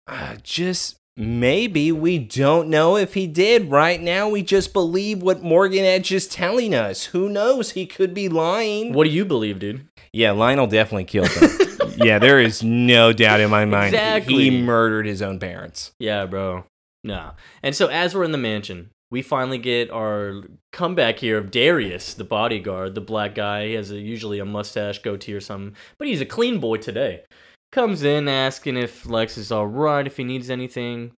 Uh, 0.06 0.36
just 0.42 0.96
maybe 1.16 1.92
we 1.92 2.18
don't 2.18 2.68
know 2.68 2.96
if 2.96 3.12
he 3.12 3.26
did. 3.26 3.70
Right 3.70 4.00
now, 4.00 4.28
we 4.28 4.42
just 4.42 4.72
believe 4.72 5.22
what 5.22 5.42
Morgan 5.42 5.84
Edge 5.84 6.10
is 6.12 6.26
telling 6.26 6.74
us. 6.74 7.06
Who 7.06 7.28
knows? 7.28 7.72
He 7.72 7.84
could 7.84 8.14
be 8.14 8.28
lying. 8.28 8.94
What 8.94 9.04
do 9.04 9.10
you 9.10 9.26
believe, 9.26 9.58
dude? 9.58 9.86
Yeah, 10.12 10.32
Lionel 10.32 10.66
definitely 10.66 11.04
killed 11.04 11.28
him. 11.28 11.50
yeah, 12.02 12.18
there 12.18 12.40
is 12.40 12.62
no 12.62 13.12
doubt 13.12 13.40
in 13.40 13.50
my 13.50 13.64
mind. 13.64 13.94
Exactly. 13.94 14.50
He 14.50 14.62
murdered 14.62 15.06
his 15.06 15.22
own 15.22 15.38
parents. 15.38 15.92
Yeah, 15.98 16.26
bro. 16.26 16.64
No. 17.02 17.32
And 17.62 17.74
so 17.74 17.86
as 17.88 18.14
we're 18.14 18.24
in 18.24 18.32
the 18.32 18.38
mansion, 18.38 18.90
we 19.10 19.22
finally 19.22 19.58
get 19.58 19.90
our 19.90 20.42
comeback 20.72 21.18
here 21.18 21.36
of 21.36 21.50
Darius, 21.50 22.14
the 22.14 22.24
bodyguard, 22.24 22.94
the 22.94 23.00
black 23.00 23.34
guy. 23.34 23.66
He 23.66 23.72
has 23.74 23.90
a, 23.90 23.98
usually 23.98 24.38
a 24.38 24.44
mustache, 24.44 25.00
goatee, 25.00 25.34
or 25.34 25.40
something, 25.40 25.74
but 25.98 26.06
he's 26.06 26.20
a 26.20 26.26
clean 26.26 26.60
boy 26.60 26.76
today. 26.76 27.24
Comes 27.72 28.02
in 28.02 28.28
asking 28.28 28.76
if 28.76 29.06
Lex 29.06 29.36
is 29.36 29.52
all 29.52 29.66
right, 29.66 30.06
if 30.06 30.16
he 30.16 30.24
needs 30.24 30.50
anything. 30.50 31.12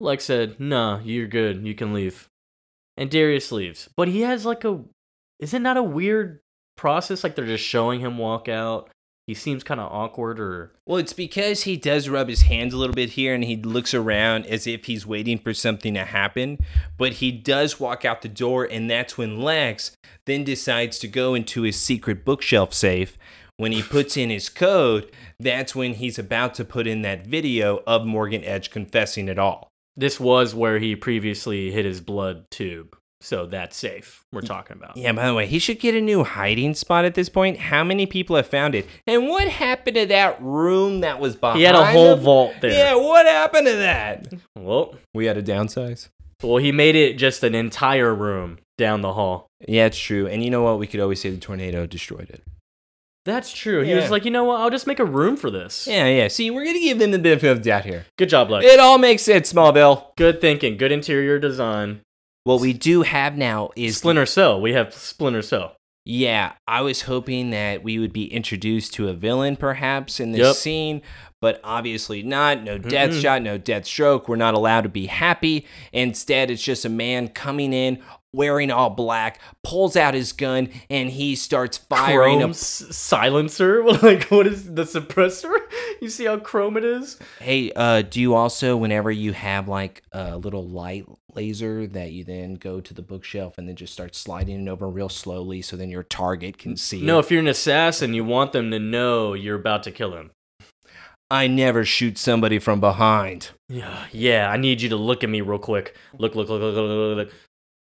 Lex 0.00 0.24
said, 0.24 0.58
"Nah, 0.58 1.00
you're 1.04 1.28
good. 1.28 1.64
You 1.64 1.74
can 1.74 1.92
leave." 1.92 2.28
And 2.96 3.10
Darius 3.10 3.52
leaves, 3.52 3.88
but 3.96 4.08
he 4.08 4.22
has 4.22 4.44
like 4.44 4.64
a. 4.64 4.80
Is 5.38 5.54
it 5.54 5.62
not 5.62 5.76
a 5.76 5.82
weird 5.82 6.40
process? 6.76 7.22
Like 7.22 7.36
they're 7.36 7.46
just 7.46 7.64
showing 7.64 8.00
him 8.00 8.18
walk 8.18 8.48
out. 8.48 8.90
He 9.26 9.34
seems 9.34 9.62
kind 9.62 9.80
of 9.80 9.92
awkward, 9.92 10.40
or 10.40 10.72
Well, 10.84 10.98
it's 10.98 11.12
because 11.12 11.62
he 11.62 11.76
does 11.76 12.08
rub 12.08 12.28
his 12.28 12.42
hands 12.42 12.74
a 12.74 12.76
little 12.76 12.94
bit 12.94 13.10
here 13.10 13.34
and 13.34 13.44
he 13.44 13.56
looks 13.56 13.94
around 13.94 14.46
as 14.46 14.66
if 14.66 14.86
he's 14.86 15.06
waiting 15.06 15.38
for 15.38 15.54
something 15.54 15.94
to 15.94 16.04
happen. 16.04 16.58
But 16.98 17.14
he 17.14 17.30
does 17.30 17.78
walk 17.78 18.04
out 18.04 18.22
the 18.22 18.28
door, 18.28 18.64
and 18.64 18.90
that's 18.90 19.16
when 19.16 19.40
Lex 19.40 19.92
then 20.26 20.42
decides 20.42 20.98
to 21.00 21.08
go 21.08 21.34
into 21.34 21.62
his 21.62 21.78
secret 21.78 22.24
bookshelf 22.24 22.74
safe. 22.74 23.16
When 23.58 23.70
he 23.72 23.82
puts 23.82 24.16
in 24.16 24.30
his 24.30 24.48
code, 24.48 25.10
that's 25.38 25.74
when 25.74 25.94
he's 25.94 26.18
about 26.18 26.54
to 26.54 26.64
put 26.64 26.88
in 26.88 27.02
that 27.02 27.26
video 27.26 27.82
of 27.86 28.04
Morgan 28.04 28.42
Edge 28.42 28.70
confessing 28.70 29.28
it 29.28 29.38
all. 29.38 29.68
this 29.96 30.18
was 30.18 30.54
where 30.54 30.78
he 30.78 30.96
previously 30.96 31.70
hit 31.70 31.84
his 31.84 32.00
blood 32.00 32.50
tube. 32.50 32.96
So 33.24 33.46
that's 33.46 33.76
safe. 33.76 34.24
We're 34.32 34.40
talking 34.40 34.76
about. 34.76 34.96
Yeah, 34.96 35.12
by 35.12 35.26
the 35.26 35.34
way, 35.34 35.46
he 35.46 35.60
should 35.60 35.78
get 35.78 35.94
a 35.94 36.00
new 36.00 36.24
hiding 36.24 36.74
spot 36.74 37.04
at 37.04 37.14
this 37.14 37.28
point. 37.28 37.56
How 37.58 37.84
many 37.84 38.04
people 38.04 38.34
have 38.34 38.48
found 38.48 38.74
it? 38.74 38.84
And 39.06 39.28
what 39.28 39.46
happened 39.48 39.94
to 39.96 40.06
that 40.06 40.42
room 40.42 41.00
that 41.02 41.20
was 41.20 41.36
behind 41.36 41.58
He 41.58 41.64
had 41.64 41.76
a 41.76 41.84
whole 41.84 42.14
him? 42.14 42.20
vault 42.20 42.54
there. 42.60 42.72
Yeah, 42.72 42.94
what 42.96 43.26
happened 43.26 43.66
to 43.68 43.76
that? 43.76 44.32
Well, 44.58 44.96
We 45.14 45.26
had 45.26 45.34
to 45.36 45.42
downsize. 45.42 46.08
well, 46.42 46.56
he 46.56 46.72
made 46.72 46.96
it 46.96 47.14
just 47.14 47.44
an 47.44 47.54
entire 47.54 48.12
room 48.12 48.58
down 48.76 49.02
the 49.02 49.12
hall. 49.12 49.46
Yeah, 49.68 49.86
it's 49.86 49.98
true. 49.98 50.26
And 50.26 50.42
you 50.42 50.50
know 50.50 50.62
what? 50.62 50.80
We 50.80 50.88
could 50.88 50.98
always 50.98 51.20
say 51.20 51.30
the 51.30 51.36
tornado 51.36 51.86
destroyed 51.86 52.28
it. 52.28 52.42
That's 53.24 53.52
true. 53.52 53.82
He 53.82 53.90
Yeah. 53.90 54.00
was 54.00 54.10
like, 54.10 54.24
you 54.24 54.32
know 54.32 54.42
what? 54.42 54.60
I'll 54.60 54.70
just 54.70 54.88
make 54.88 54.98
a 54.98 55.04
room 55.04 55.36
for 55.36 55.48
this. 55.48 55.86
Yeah, 55.88 56.08
yeah. 56.08 56.26
See, 56.26 56.50
we're 56.50 56.64
gonna 56.64 56.80
give 56.80 56.98
them 56.98 57.12
the 57.12 57.20
benefit 57.20 57.48
of 57.52 57.58
the 57.62 57.70
doubt 57.70 57.84
here. 57.84 58.06
Good 58.18 58.30
job, 58.30 58.50
Lex. 58.50 58.66
It 58.66 58.80
all 58.80 58.98
makes 58.98 59.22
sense, 59.22 59.52
Smallville. 59.52 60.06
Good 60.16 60.40
thinking. 60.40 60.76
Good 60.76 60.90
interior 60.90 61.38
design. 61.38 62.00
What 62.44 62.60
we 62.60 62.72
do 62.72 63.02
have 63.02 63.36
now 63.36 63.70
is 63.76 63.98
Splinter 63.98 64.26
Cell. 64.26 64.60
We 64.60 64.72
have 64.72 64.92
Splinter 64.92 65.42
Cell. 65.42 65.76
Yeah, 66.04 66.54
I 66.66 66.80
was 66.80 67.02
hoping 67.02 67.50
that 67.50 67.84
we 67.84 68.00
would 68.00 68.12
be 68.12 68.24
introduced 68.32 68.92
to 68.94 69.08
a 69.08 69.12
villain 69.12 69.54
perhaps 69.56 70.18
in 70.18 70.32
this 70.32 70.40
Yep. 70.40 70.56
scene, 70.56 71.02
but 71.40 71.60
obviously 71.62 72.24
not. 72.24 72.64
No 72.64 72.76
Deadshot, 72.76 73.42
no 73.42 73.56
Deathstroke. 73.56 74.26
We're 74.26 74.34
not 74.34 74.54
allowed 74.54 74.80
to 74.80 74.88
be 74.88 75.06
happy. 75.06 75.64
Instead, 75.92 76.50
it's 76.50 76.62
just 76.64 76.84
a 76.84 76.88
man 76.88 77.28
coming 77.28 77.72
in 77.72 78.02
wearing 78.32 78.70
all 78.70 78.90
black, 78.90 79.40
pulls 79.62 79.96
out 79.96 80.14
his 80.14 80.32
gun, 80.32 80.68
and 80.88 81.10
he 81.10 81.34
starts 81.34 81.76
firing 81.78 82.38
Chrome 82.38 82.50
a 82.50 82.54
s- 82.54 82.84
silencer. 82.90 83.82
like, 84.02 84.24
what 84.24 84.46
is 84.46 84.74
the 84.74 84.84
suppressor? 84.84 85.52
You 86.00 86.08
see 86.08 86.24
how 86.24 86.36
chrome 86.36 86.76
it 86.76 86.84
is? 86.84 87.16
Hey, 87.38 87.70
uh, 87.76 88.02
do 88.02 88.20
you 88.20 88.34
also, 88.34 88.76
whenever 88.76 89.08
you 89.08 89.32
have 89.32 89.68
like 89.68 90.02
a 90.10 90.36
little 90.36 90.66
light 90.66 91.06
laser 91.32 91.86
that 91.86 92.10
you 92.10 92.24
then 92.24 92.54
go 92.54 92.80
to 92.80 92.92
the 92.92 93.02
bookshelf 93.02 93.56
and 93.56 93.68
then 93.68 93.76
just 93.76 93.92
start 93.92 94.16
sliding 94.16 94.66
it 94.66 94.68
over 94.68 94.88
real 94.88 95.08
slowly 95.08 95.62
so 95.62 95.76
then 95.76 95.90
your 95.90 96.02
target 96.02 96.58
can 96.58 96.76
see? 96.76 97.02
No, 97.02 97.18
it? 97.18 97.20
if 97.20 97.30
you're 97.30 97.38
an 97.38 97.46
assassin, 97.46 98.14
you 98.14 98.24
want 98.24 98.50
them 98.50 98.72
to 98.72 98.80
know 98.80 99.32
you're 99.34 99.54
about 99.54 99.84
to 99.84 99.92
kill 99.92 100.16
him. 100.16 100.32
I 101.30 101.46
never 101.46 101.84
shoot 101.84 102.18
somebody 102.18 102.58
from 102.58 102.80
behind. 102.80 103.50
Yeah, 103.68 104.06
yeah. 104.12 104.50
I 104.50 104.56
need 104.56 104.82
you 104.82 104.88
to 104.88 104.96
look 104.96 105.22
at 105.22 105.30
me 105.30 105.40
real 105.40 105.58
quick. 105.58 105.96
Look, 106.18 106.34
look, 106.34 106.48
look, 106.48 106.60
look, 106.60 106.74
look, 106.74 106.88
look, 106.88 107.16
look. 107.16 107.32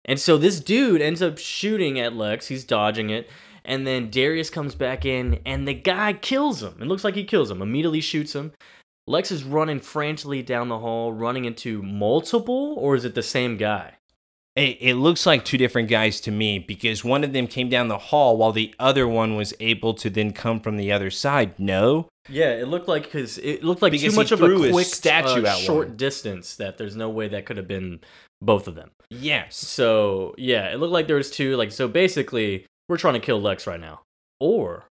And 0.04 0.18
so 0.18 0.38
this 0.38 0.60
dude 0.60 1.02
ends 1.02 1.22
up 1.22 1.38
shooting 1.38 1.98
at 2.00 2.14
Lex. 2.14 2.48
He's 2.48 2.64
dodging 2.64 3.10
it, 3.10 3.28
and 3.64 3.86
then 3.86 4.10
Darius 4.10 4.50
comes 4.50 4.74
back 4.74 5.04
in, 5.04 5.40
and 5.44 5.68
the 5.68 5.74
guy 5.74 6.14
kills 6.14 6.62
him. 6.62 6.74
It 6.80 6.86
looks 6.86 7.04
like 7.04 7.14
he 7.14 7.24
kills 7.24 7.50
him. 7.50 7.62
Immediately 7.62 8.00
shoots 8.00 8.34
him. 8.34 8.52
Lex 9.06 9.30
is 9.30 9.44
running 9.44 9.80
frantically 9.80 10.42
down 10.42 10.68
the 10.68 10.78
hall, 10.78 11.12
running 11.12 11.44
into 11.44 11.82
multiple, 11.82 12.74
or 12.78 12.94
is 12.94 13.04
it 13.04 13.14
the 13.14 13.22
same 13.22 13.56
guy? 13.56 13.94
It, 14.56 14.78
it 14.80 14.94
looks 14.96 15.26
like 15.26 15.44
two 15.44 15.56
different 15.56 15.88
guys 15.88 16.20
to 16.22 16.30
me 16.30 16.58
because 16.58 17.04
one 17.04 17.22
of 17.22 17.32
them 17.32 17.46
came 17.46 17.68
down 17.68 17.88
the 17.88 17.98
hall 17.98 18.36
while 18.36 18.52
the 18.52 18.74
other 18.78 19.06
one 19.06 19.36
was 19.36 19.54
able 19.60 19.94
to 19.94 20.10
then 20.10 20.32
come 20.32 20.60
from 20.60 20.76
the 20.76 20.90
other 20.90 21.10
side. 21.10 21.58
No? 21.58 22.08
Yeah, 22.28 22.50
it 22.50 22.68
looked 22.68 22.88
like 22.88 23.04
because 23.04 23.38
it 23.38 23.62
looked 23.64 23.80
like 23.80 23.92
Because 23.92 24.12
too 24.12 24.16
much 24.18 24.32
of 24.32 24.42
a 24.42 24.70
quick 24.70 24.86
statue 24.86 25.44
uh, 25.44 25.50
at 25.50 25.58
short 25.58 25.88
one. 25.88 25.96
distance 25.96 26.56
that 26.56 26.78
there's 26.78 26.96
no 26.96 27.08
way 27.08 27.28
that 27.28 27.46
could 27.46 27.56
have 27.56 27.68
been 27.68 28.00
both 28.42 28.66
of 28.68 28.74
them. 28.74 28.90
Yes. 29.10 29.56
So 29.56 30.34
yeah, 30.38 30.72
it 30.72 30.76
looked 30.78 30.92
like 30.92 31.06
there 31.06 31.16
was 31.16 31.30
two. 31.30 31.56
Like 31.56 31.72
so, 31.72 31.88
basically, 31.88 32.66
we're 32.88 32.96
trying 32.96 33.14
to 33.14 33.20
kill 33.20 33.40
Lex 33.40 33.66
right 33.66 33.80
now, 33.80 34.02
or 34.38 34.84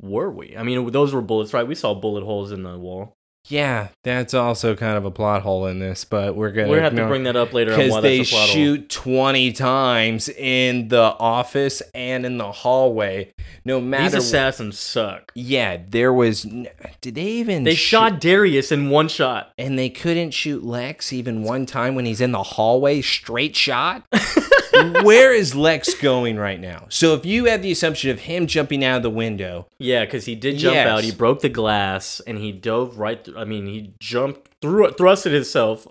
were 0.00 0.30
we? 0.30 0.56
I 0.56 0.62
mean, 0.62 0.90
those 0.92 1.12
were 1.12 1.22
bullets, 1.22 1.52
right? 1.52 1.66
We 1.66 1.74
saw 1.74 1.94
bullet 1.94 2.24
holes 2.24 2.52
in 2.52 2.62
the 2.62 2.78
wall. 2.78 3.14
Yeah, 3.48 3.88
that's 4.02 4.34
also 4.34 4.74
kind 4.74 4.96
of 4.96 5.04
a 5.04 5.10
plot 5.10 5.42
hole 5.42 5.66
in 5.66 5.78
this, 5.78 6.04
but 6.04 6.34
we're 6.34 6.50
gonna 6.50 6.68
We're 6.68 6.76
gonna 6.76 6.84
have 6.90 6.96
to 6.96 7.06
bring 7.06 7.22
that 7.24 7.36
up 7.36 7.52
later 7.52 7.72
on 7.72 7.78
because 7.78 7.92
why 7.92 8.00
they 8.00 8.18
that's 8.18 8.30
a 8.30 8.32
plot 8.32 8.46
hole. 8.48 8.54
shoot 8.54 8.88
20 8.90 9.52
times 9.52 10.28
in 10.28 10.88
the 10.88 11.00
office 11.18 11.80
and 11.94 12.26
in 12.26 12.38
the 12.38 12.50
hallway. 12.50 13.32
No 13.64 13.80
matter 13.80 14.16
These 14.16 14.26
assassins 14.26 14.78
suck. 14.78 15.30
Yeah, 15.34 15.78
there 15.88 16.12
was. 16.12 16.42
Did 17.00 17.14
they 17.14 17.26
even? 17.26 17.64
They 17.64 17.74
shoot- 17.74 17.88
shot 17.88 18.20
Darius 18.20 18.72
in 18.72 18.90
one 18.90 19.08
shot. 19.08 19.52
and 19.56 19.78
they 19.78 19.90
couldn't 19.90 20.32
shoot 20.32 20.64
Lex 20.64 21.12
even 21.12 21.42
one 21.42 21.66
time 21.66 21.94
when 21.94 22.04
he's 22.04 22.20
in 22.20 22.32
the 22.32 22.42
hallway. 22.42 23.00
Straight 23.00 23.54
shot. 23.54 24.04
where 25.02 25.32
is 25.32 25.54
Lex 25.54 25.94
going 25.94 26.36
right 26.36 26.60
now? 26.60 26.86
So 26.88 27.14
if 27.14 27.24
you 27.26 27.44
had 27.46 27.62
the 27.62 27.72
assumption 27.72 28.10
of 28.10 28.20
him 28.20 28.46
jumping 28.46 28.84
out 28.84 28.98
of 28.98 29.02
the 29.02 29.10
window, 29.10 29.66
Yeah, 29.78 30.04
because 30.04 30.24
he 30.26 30.34
did 30.34 30.58
jump 30.58 30.74
Yes. 30.74 30.86
out. 30.88 31.04
He 31.04 31.12
broke 31.12 31.40
the 31.40 31.48
glass 31.48 32.20
and 32.26 32.38
he 32.38 32.52
dove 32.52 32.98
right. 32.98 33.24
Through, 33.24 33.38
I 33.38 33.44
mean, 33.44 33.66
he 33.66 33.92
jumped 34.00 34.50
through, 34.62 34.88
thrusted 34.92 35.32
himself 35.32 35.86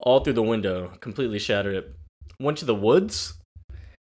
all 0.00 0.20
through 0.20 0.32
the 0.34 0.42
window, 0.42 0.92
completely 1.00 1.38
shattered 1.38 1.74
it. 1.76 1.94
Went 2.40 2.58
to 2.58 2.64
the 2.64 2.74
woods. 2.74 3.34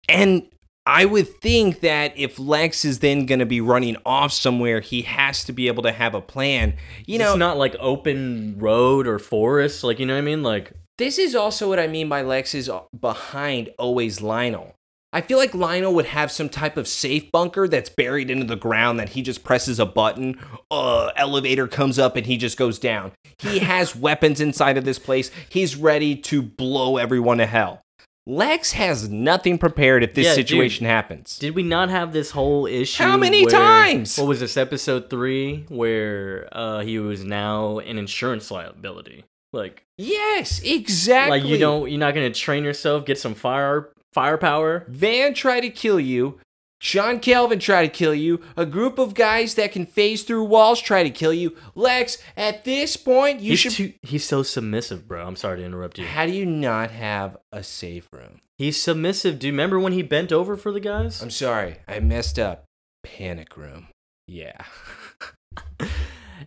and 0.09 0.47
I 0.87 1.05
would 1.05 1.27
think 1.41 1.79
that 1.79 2.13
if 2.15 2.37
Lex 2.37 2.85
is 2.85 2.99
then 2.99 3.25
going 3.25 3.39
to 3.39 3.45
be 3.47 3.59
running 3.59 3.97
off 4.05 4.31
somewhere, 4.31 4.81
he 4.81 5.01
has 5.01 5.43
to 5.45 5.51
be 5.51 5.65
able 5.67 5.81
to 5.81 5.91
have 5.91 6.13
a 6.13 6.21
plan. 6.21 6.75
You 7.07 7.17
know, 7.17 7.31
it's 7.31 7.39
not 7.39 7.57
like 7.57 7.75
open 7.79 8.55
road 8.59 9.07
or 9.07 9.17
forest. 9.17 9.83
Like 9.83 9.97
you 9.99 10.05
know 10.05 10.13
what 10.13 10.19
I 10.19 10.21
mean? 10.21 10.43
Like 10.43 10.73
This 10.97 11.17
is 11.19 11.35
also 11.35 11.67
what 11.67 11.79
I 11.79 11.87
mean 11.87 12.07
by 12.07 12.21
Lex 12.21 12.55
is 12.55 12.69
behind 12.97 13.69
always 13.77 14.21
Lionel. 14.21 14.75
I 15.11 15.21
feel 15.21 15.37
like 15.37 15.53
Lionel 15.53 15.93
would 15.93 16.07
have 16.07 16.31
some 16.31 16.49
type 16.49 16.75
of 16.77 16.87
safe 16.87 17.31
bunker 17.31 17.67
that's 17.67 17.89
buried 17.89 18.29
into 18.29 18.45
the 18.45 18.55
ground 18.57 18.99
that 18.99 19.09
he 19.09 19.21
just 19.21 19.43
presses 19.45 19.79
a 19.79 19.85
button, 19.85 20.37
uh, 20.71 21.11
elevator 21.15 21.67
comes 21.67 21.97
up 21.99 22.15
and 22.17 22.25
he 22.25 22.35
just 22.37 22.57
goes 22.57 22.79
down. 22.79 23.11
He 23.39 23.59
has 23.71 23.95
weapons 23.95 24.41
inside 24.41 24.77
of 24.77 24.83
this 24.85 24.99
place. 24.99 25.31
He's 25.49 25.75
ready 25.75 26.15
to 26.17 26.41
blow 26.41 26.97
everyone 26.97 27.37
to 27.37 27.45
hell. 27.45 27.81
Lex 28.27 28.71
has 28.73 29.07
nothing 29.07 29.57
prepared 29.57 30.03
if 30.03 30.15
this 30.15 30.25
Yeah, 30.25 30.35
dude. 30.35 30.47
situation 30.47 30.85
happens. 30.85 31.37
Did 31.37 31.55
we 31.55 31.63
not 31.63 31.89
have 31.89 32.11
this 32.11 32.31
whole 32.31 32.65
issue? 32.65 33.03
How 33.03 33.15
many 33.17 33.43
where- 33.45 33.51
times? 33.51 34.17
What 34.17 34.27
was 34.27 34.39
this 34.39 34.57
episode 34.57 35.09
three 35.09 35.65
where 35.69 36.49
uh, 36.51 36.79
he 36.81 36.99
was 36.99 37.23
now 37.23 37.77
an 37.79 37.97
insurance 37.97 38.49
liability? 38.49 39.25
Like, 39.53 39.83
Yes, 39.97 40.61
exactly. 40.63 41.39
like 41.39 41.49
you 41.49 41.57
don't, 41.57 41.89
you're 41.89 41.99
not 41.99 42.13
gonna 42.13 42.31
train 42.31 42.63
yourself, 42.63 43.05
get 43.05 43.17
some 43.17 43.33
fire 43.35 43.91
firepower. 44.13 44.85
Van 44.89 45.33
tried 45.33 45.61
to 45.61 45.69
kill 45.69 45.99
you. 45.99 46.39
Sean 46.81 47.19
Kelvin 47.19 47.59
tried 47.59 47.83
to 47.87 47.89
kill 47.97 48.13
you. 48.13 48.41
A 48.57 48.65
group 48.65 48.99
of 48.99 49.13
guys 49.13 49.55
that 49.55 49.71
can 49.71 49.85
phase 49.85 50.23
through 50.23 50.43
walls 50.43 50.81
try 50.81 51.03
to 51.03 51.09
kill 51.09 51.33
you. 51.33 51.55
Lex, 51.73 52.17
at 52.37 52.63
this 52.65 52.95
point, 52.97 53.39
you 53.39 53.51
he's 53.51 53.59
should. 53.59 53.71
too, 53.71 53.93
he's 54.03 54.25
so 54.25 54.43
submissive, 54.43 55.07
bro. 55.07 55.25
I'm 55.25 55.35
sorry 55.37 55.59
to 55.59 55.63
interrupt 55.65 55.97
you. 55.97 56.05
How 56.05 56.25
do 56.25 56.33
you 56.33 56.45
not 56.45 56.91
have 56.91 57.37
a 57.51 57.63
safe 57.63 58.07
room? 58.11 58.39
He's 58.57 58.79
submissive, 58.81 59.39
Do 59.39 59.47
you 59.47 59.53
Remember 59.53 59.79
when 59.79 59.93
he 59.93 60.01
bent 60.03 60.31
over 60.31 60.55
for 60.57 60.71
the 60.71 60.79
guys? 60.81 61.21
I'm 61.21 61.29
sorry, 61.31 61.77
I 61.87 61.99
messed 62.01 62.37
up. 62.37 62.65
Panic 63.03 63.55
room. 63.57 63.87
Yeah. 64.27 64.57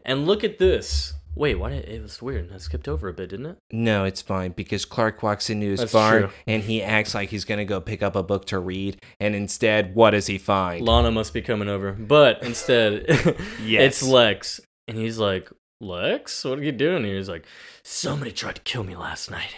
And 0.04 0.26
look 0.26 0.44
at 0.44 0.58
this. 0.58 1.14
Wait, 1.38 1.54
what? 1.58 1.72
It 1.72 1.88
It 1.88 2.02
was 2.02 2.20
weird. 2.20 2.52
I 2.52 2.58
skipped 2.58 2.88
over 2.88 3.08
a 3.08 3.12
bit, 3.12 3.30
didn't 3.30 3.46
it? 3.46 3.56
No, 3.70 4.04
it's 4.04 4.20
fine 4.20 4.52
because 4.52 4.84
Clark 4.84 5.22
walks 5.22 5.48
into 5.48 5.66
his 5.66 5.80
That's 5.80 5.92
barn 5.92 6.22
true. 6.24 6.30
and 6.46 6.62
he 6.64 6.82
acts 6.82 7.14
like 7.14 7.28
he's 7.30 7.44
gonna 7.44 7.64
go 7.64 7.80
pick 7.80 8.02
up 8.02 8.16
a 8.16 8.22
book 8.22 8.44
to 8.46 8.58
read, 8.58 9.00
and 9.20 9.34
instead, 9.34 9.94
what 9.94 10.10
does 10.10 10.26
he 10.26 10.36
find? 10.38 10.84
Lana 10.84 11.10
must 11.10 11.32
be 11.32 11.40
coming 11.42 11.68
over. 11.68 11.92
But 11.92 12.42
instead, 12.42 13.06
Yes. 13.64 13.82
it's 13.82 14.02
Lex. 14.02 14.60
And 14.88 14.96
he's 14.96 15.18
like, 15.18 15.50
Lex, 15.80 16.44
what 16.44 16.58
are 16.58 16.62
you 16.64 16.72
doing 16.72 17.04
here? 17.04 17.16
He's 17.16 17.28
like, 17.28 17.44
somebody 17.84 18.32
tried 18.32 18.56
to 18.56 18.62
kill 18.62 18.82
me 18.84 18.96
last 18.96 19.30
night. 19.30 19.54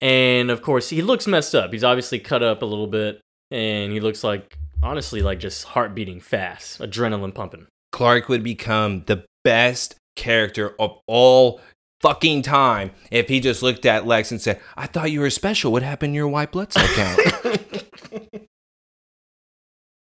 And 0.00 0.50
of 0.50 0.62
course, 0.62 0.90
he 0.90 1.02
looks 1.02 1.26
messed 1.26 1.54
up. 1.54 1.72
He's 1.72 1.84
obviously 1.84 2.18
cut 2.18 2.42
up 2.42 2.62
a 2.62 2.66
little 2.66 2.86
bit. 2.86 3.20
And 3.50 3.92
he 3.92 4.00
looks 4.00 4.24
like, 4.24 4.56
honestly, 4.82 5.20
like 5.22 5.38
just 5.40 5.64
heart 5.64 5.94
beating 5.94 6.20
fast, 6.20 6.80
adrenaline 6.80 7.34
pumping. 7.34 7.66
Clark 7.92 8.28
would 8.28 8.42
become 8.42 9.04
the 9.06 9.24
best 9.44 9.94
character 10.14 10.74
of 10.78 10.98
all 11.06 11.60
fucking 12.00 12.42
time 12.42 12.90
if 13.10 13.28
he 13.28 13.40
just 13.40 13.62
looked 13.62 13.86
at 13.86 14.06
Lex 14.06 14.30
and 14.30 14.40
said, 14.40 14.60
I 14.76 14.86
thought 14.86 15.10
you 15.10 15.20
were 15.20 15.30
special. 15.30 15.72
What 15.72 15.82
happened 15.82 16.12
to 16.12 16.16
your 16.16 16.28
white 16.28 16.52
blood 16.52 16.72
cell 16.72 16.86
count? 16.94 17.20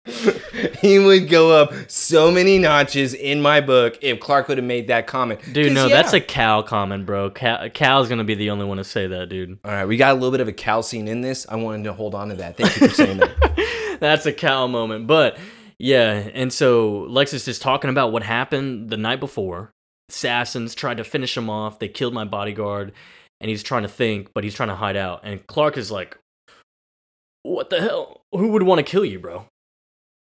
he 0.81 0.99
would 0.99 1.29
go 1.29 1.51
up 1.51 1.73
so 1.89 2.31
many 2.31 2.59
notches 2.59 3.15
in 3.15 3.41
my 3.41 3.61
book 3.61 3.99
if 4.03 4.21
Clark 4.21 4.49
would 4.49 4.59
have 4.59 4.67
made 4.67 4.89
that 4.89 5.07
comment. 5.07 5.41
Dude, 5.53 5.73
no, 5.73 5.87
yeah. 5.87 5.97
that's 5.97 6.13
a 6.13 6.21
cow 6.21 6.63
comment, 6.63 7.07
bro. 7.07 7.31
Kal, 7.31 7.69
Kal's 7.71 8.09
going 8.09 8.19
to 8.19 8.25
be 8.25 8.35
the 8.35 8.51
only 8.51 8.65
one 8.65 8.77
to 8.77 8.85
say 8.85 9.07
that, 9.07 9.29
dude. 9.29 9.59
All 9.65 9.71
right, 9.71 9.87
we 9.87 9.97
got 9.97 10.13
a 10.13 10.15
little 10.15 10.31
bit 10.31 10.41
of 10.41 10.49
a 10.49 10.53
cow 10.53 10.81
scene 10.81 11.09
in 11.09 11.21
this. 11.21 11.47
I 11.49 11.57
wanted 11.57 11.85
to 11.85 11.93
hold 11.93 12.15
on 12.15 12.29
to 12.29 12.35
that. 12.37 12.57
Thank 12.57 12.81
you 12.81 12.89
for 12.89 12.95
saying 12.95 13.19
that. 13.19 13.97
That's 14.01 14.27
a 14.27 14.33
cow 14.33 14.67
moment. 14.67 15.07
But 15.07 15.39
yeah, 15.79 16.29
and 16.35 16.53
so 16.53 17.07
Lex 17.09 17.33
is 17.33 17.45
just 17.45 17.63
talking 17.63 17.91
about 17.91 18.13
what 18.13 18.23
happened 18.23 18.91
the 18.91 18.97
night 18.97 19.21
before. 19.21 19.73
Assassins 20.09 20.75
tried 20.75 20.99
to 20.99 21.05
finish 21.05 21.37
him 21.37 21.49
off. 21.49 21.79
They 21.79 21.89
killed 21.89 22.15
my 22.15 22.25
bodyguard, 22.25 22.93
and 23.41 23.49
he's 23.49 23.63
trying 23.63 23.83
to 23.83 23.89
think, 23.89 24.31
but 24.35 24.45
he's 24.45 24.55
trying 24.55 24.69
to 24.69 24.77
hide 24.77 24.97
out. 24.97 25.21
And 25.23 25.47
Clark 25.47 25.77
is 25.77 25.91
like, 25.91 26.19
"What 27.43 27.71
the 27.71 27.81
hell? 27.81 28.23
Who 28.33 28.49
would 28.49 28.63
want 28.63 28.79
to 28.79 28.91
kill 28.91 29.05
you, 29.05 29.19
bro?" 29.19 29.47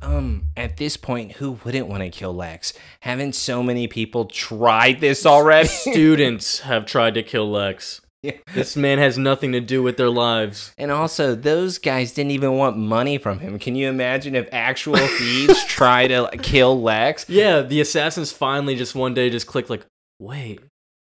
Um, 0.03 0.49
at 0.57 0.77
this 0.77 0.97
point, 0.99 1.33
who 1.33 1.53
wouldn't 1.65 1.87
want 1.87 2.03
to 2.03 2.11
kill 2.11 2.35
Lex? 2.35 2.75
Haven't 3.03 3.35
so 3.35 3.63
many 3.63 3.87
people 3.89 4.27
tried 4.27 5.01
this 5.01 5.25
already? 5.25 5.69
Students 5.69 6.61
have 6.61 6.85
tried 6.85 7.15
to 7.15 7.23
kill 7.23 7.51
Lex. 7.51 8.03
Yeah. 8.25 8.33
This 8.55 8.77
man 8.77 8.99
has 8.99 9.19
nothing 9.19 9.53
to 9.53 9.61
do 9.61 9.83
with 9.83 9.97
their 9.97 10.09
lives. 10.09 10.73
And 10.79 10.91
also, 10.91 11.35
those 11.35 11.79
guys 11.79 12.13
didn't 12.13 12.31
even 12.31 12.53
want 12.53 12.77
money 12.77 13.19
from 13.19 13.41
him. 13.41 13.59
Can 13.59 13.75
you 13.75 13.89
imagine 13.89 14.35
if 14.35 14.49
actual 14.53 14.97
thieves 15.19 15.65
try 15.65 16.07
to 16.07 16.23
like, 16.23 16.43
kill 16.43 16.81
Lex? 16.81 17.29
Yeah, 17.29 17.63
the 17.63 17.81
assassins 17.81 18.33
finally 18.33 18.77
just 18.77 18.95
one 18.95 19.13
day 19.13 19.29
just 19.29 19.47
clicked 19.49 19.71
like, 19.71 19.85
"Wait, 20.21 20.61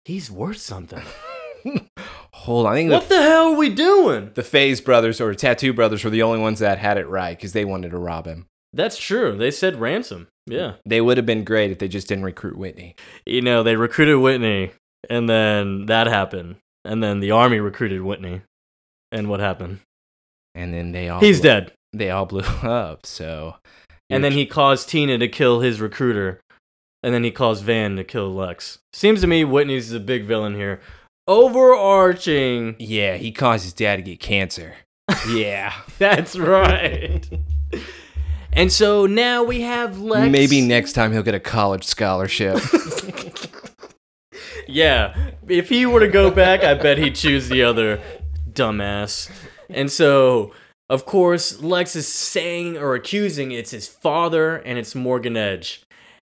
he's 0.05 0.31
worth 0.31 0.57
something." 0.57 1.01
Hold 2.33 2.67
on, 2.67 2.73
I 2.73 2.75
think 2.75 2.91
what 2.91 3.09
the, 3.09 3.15
the 3.15 3.21
hell 3.21 3.53
are 3.53 3.57
we 3.57 3.69
doing? 3.69 4.31
the 4.33 4.43
Phase 4.43 4.81
brothers 4.81 5.19
or 5.19 5.33
Tattoo 5.33 5.73
brothers 5.73 6.03
were 6.03 6.09
the 6.09 6.23
only 6.23 6.39
ones 6.39 6.59
that 6.59 6.77
had 6.79 6.97
it 6.97 7.07
right 7.07 7.37
because 7.37 7.53
they 7.53 7.65
wanted 7.65 7.91
to 7.91 7.97
rob 7.97 8.25
him. 8.25 8.45
That's 8.73 8.97
true. 8.97 9.35
They 9.35 9.51
said 9.51 9.79
ransom. 9.79 10.27
Yeah. 10.47 10.73
They 10.85 11.01
would 11.01 11.17
have 11.17 11.25
been 11.25 11.43
great 11.43 11.71
if 11.71 11.79
they 11.79 11.87
just 11.87 12.07
didn't 12.07 12.25
recruit 12.25 12.57
Whitney. 12.57 12.95
You 13.25 13.41
know, 13.41 13.63
they 13.63 13.75
recruited 13.75 14.19
Whitney, 14.19 14.71
and 15.09 15.29
then 15.29 15.85
that 15.87 16.07
happened. 16.07 16.57
And 16.85 17.03
then 17.03 17.19
the 17.19 17.31
army 17.31 17.59
recruited 17.59 18.01
Whitney. 18.01 18.41
And 19.11 19.29
what 19.29 19.39
happened? 19.39 19.79
And 20.53 20.73
then 20.73 20.91
they 20.91 21.09
all 21.09 21.19
He's 21.19 21.41
blew- 21.41 21.49
dead. 21.49 21.71
They 21.93 22.09
all 22.11 22.25
blew 22.25 22.39
up. 22.63 23.05
So 23.05 23.55
And 24.09 24.23
then 24.23 24.31
he 24.33 24.45
caused 24.45 24.87
Tina 24.89 25.17
to 25.17 25.27
kill 25.27 25.59
his 25.61 25.81
recruiter. 25.81 26.39
And 27.03 27.13
then 27.13 27.23
he 27.23 27.31
caused 27.31 27.63
Van 27.63 27.95
to 27.97 28.03
kill 28.03 28.33
Lex. 28.33 28.79
Seems 28.93 29.21
to 29.21 29.27
me 29.27 29.43
Whitney's 29.43 29.89
the 29.89 29.99
big 29.99 30.25
villain 30.25 30.55
here. 30.55 30.79
Overarching. 31.27 32.75
yeah, 32.79 33.15
he 33.17 33.31
caused 33.31 33.63
his 33.63 33.73
dad 33.73 33.97
to 33.97 34.01
get 34.01 34.19
cancer. 34.19 34.75
Yeah, 35.29 35.73
That's 35.97 36.35
right. 36.35 37.27
and 38.53 38.71
so 38.71 39.05
now 39.07 39.43
we 39.43 39.61
have 39.61 39.99
Lex. 39.99 40.31
maybe 40.31 40.61
next 40.61 40.93
time 40.93 41.11
he'll 41.11 41.23
get 41.23 41.33
a 41.35 41.39
college 41.39 41.83
scholarship. 41.83 42.59
Yeah, 44.67 45.31
if 45.47 45.69
he 45.69 45.85
were 45.85 45.99
to 45.99 46.07
go 46.07 46.31
back, 46.31 46.63
I 46.63 46.73
bet 46.73 46.97
he'd 46.97 47.15
choose 47.15 47.49
the 47.49 47.63
other 47.63 48.01
dumbass. 48.51 49.29
And 49.69 49.91
so, 49.91 50.53
of 50.89 51.05
course, 51.05 51.61
Lex 51.61 51.95
is 51.95 52.07
saying 52.07 52.77
or 52.77 52.95
accusing 52.95 53.51
it's 53.51 53.71
his 53.71 53.87
father 53.87 54.57
and 54.57 54.77
it's 54.77 54.95
Morgan 54.95 55.37
Edge. 55.37 55.83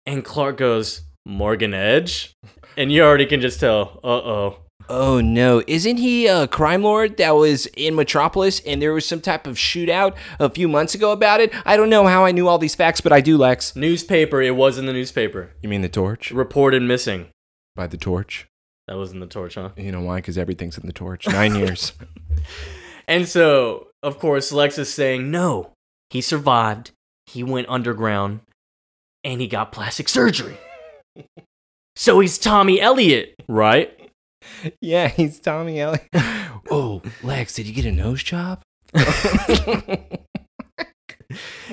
And 0.06 0.24
Clark 0.24 0.56
goes, 0.56 1.02
Morgan 1.24 1.74
Edge? 1.74 2.32
And 2.76 2.90
you 2.90 3.02
already 3.02 3.26
can 3.26 3.40
just 3.40 3.60
tell, 3.60 4.00
uh 4.02 4.08
oh. 4.08 4.58
Oh 4.88 5.20
no, 5.20 5.62
isn't 5.66 5.98
he 5.98 6.26
a 6.26 6.48
crime 6.48 6.82
lord 6.82 7.16
that 7.18 7.36
was 7.36 7.66
in 7.66 7.94
Metropolis 7.94 8.60
and 8.66 8.82
there 8.82 8.92
was 8.92 9.06
some 9.06 9.20
type 9.20 9.46
of 9.46 9.56
shootout 9.56 10.16
a 10.40 10.50
few 10.50 10.66
months 10.66 10.94
ago 10.94 11.12
about 11.12 11.40
it? 11.40 11.52
I 11.64 11.76
don't 11.76 11.88
know 11.88 12.06
how 12.06 12.24
I 12.24 12.32
knew 12.32 12.48
all 12.48 12.58
these 12.58 12.74
facts, 12.74 13.00
but 13.00 13.12
I 13.12 13.20
do, 13.20 13.38
Lex. 13.38 13.76
Newspaper, 13.76 14.42
it 14.42 14.56
was 14.56 14.78
in 14.78 14.86
the 14.86 14.92
newspaper. 14.92 15.52
You 15.62 15.68
mean 15.68 15.82
the 15.82 15.88
torch? 15.88 16.32
Reported 16.32 16.82
missing. 16.82 17.28
By 17.74 17.86
the 17.86 17.96
torch? 17.96 18.46
That 18.88 18.96
was 18.96 19.12
in 19.12 19.20
the 19.20 19.26
torch, 19.26 19.54
huh? 19.54 19.70
You 19.76 19.92
know 19.92 20.00
why? 20.00 20.16
Because 20.16 20.36
everything's 20.36 20.76
in 20.76 20.86
the 20.86 20.92
torch. 20.92 21.26
Nine 21.26 21.54
years. 21.54 21.92
And 23.08 23.28
so, 23.28 23.88
of 24.04 24.20
course, 24.20 24.52
Lex 24.52 24.78
is 24.78 24.94
saying, 24.94 25.28
no, 25.28 25.72
he 26.10 26.20
survived. 26.20 26.92
He 27.26 27.42
went 27.42 27.68
underground 27.68 28.40
and 29.24 29.40
he 29.40 29.48
got 29.48 29.72
plastic 29.72 30.08
surgery. 30.08 30.56
so 31.96 32.20
he's 32.20 32.38
Tommy 32.38 32.80
Elliot, 32.80 33.34
right? 33.48 34.08
yeah, 34.80 35.08
he's 35.08 35.40
Tommy 35.40 35.80
Elliot. 35.80 36.08
oh, 36.70 37.02
Lex, 37.24 37.54
did 37.54 37.66
you 37.66 37.74
get 37.74 37.84
a 37.84 37.92
nose 37.92 38.22
job? 38.22 38.62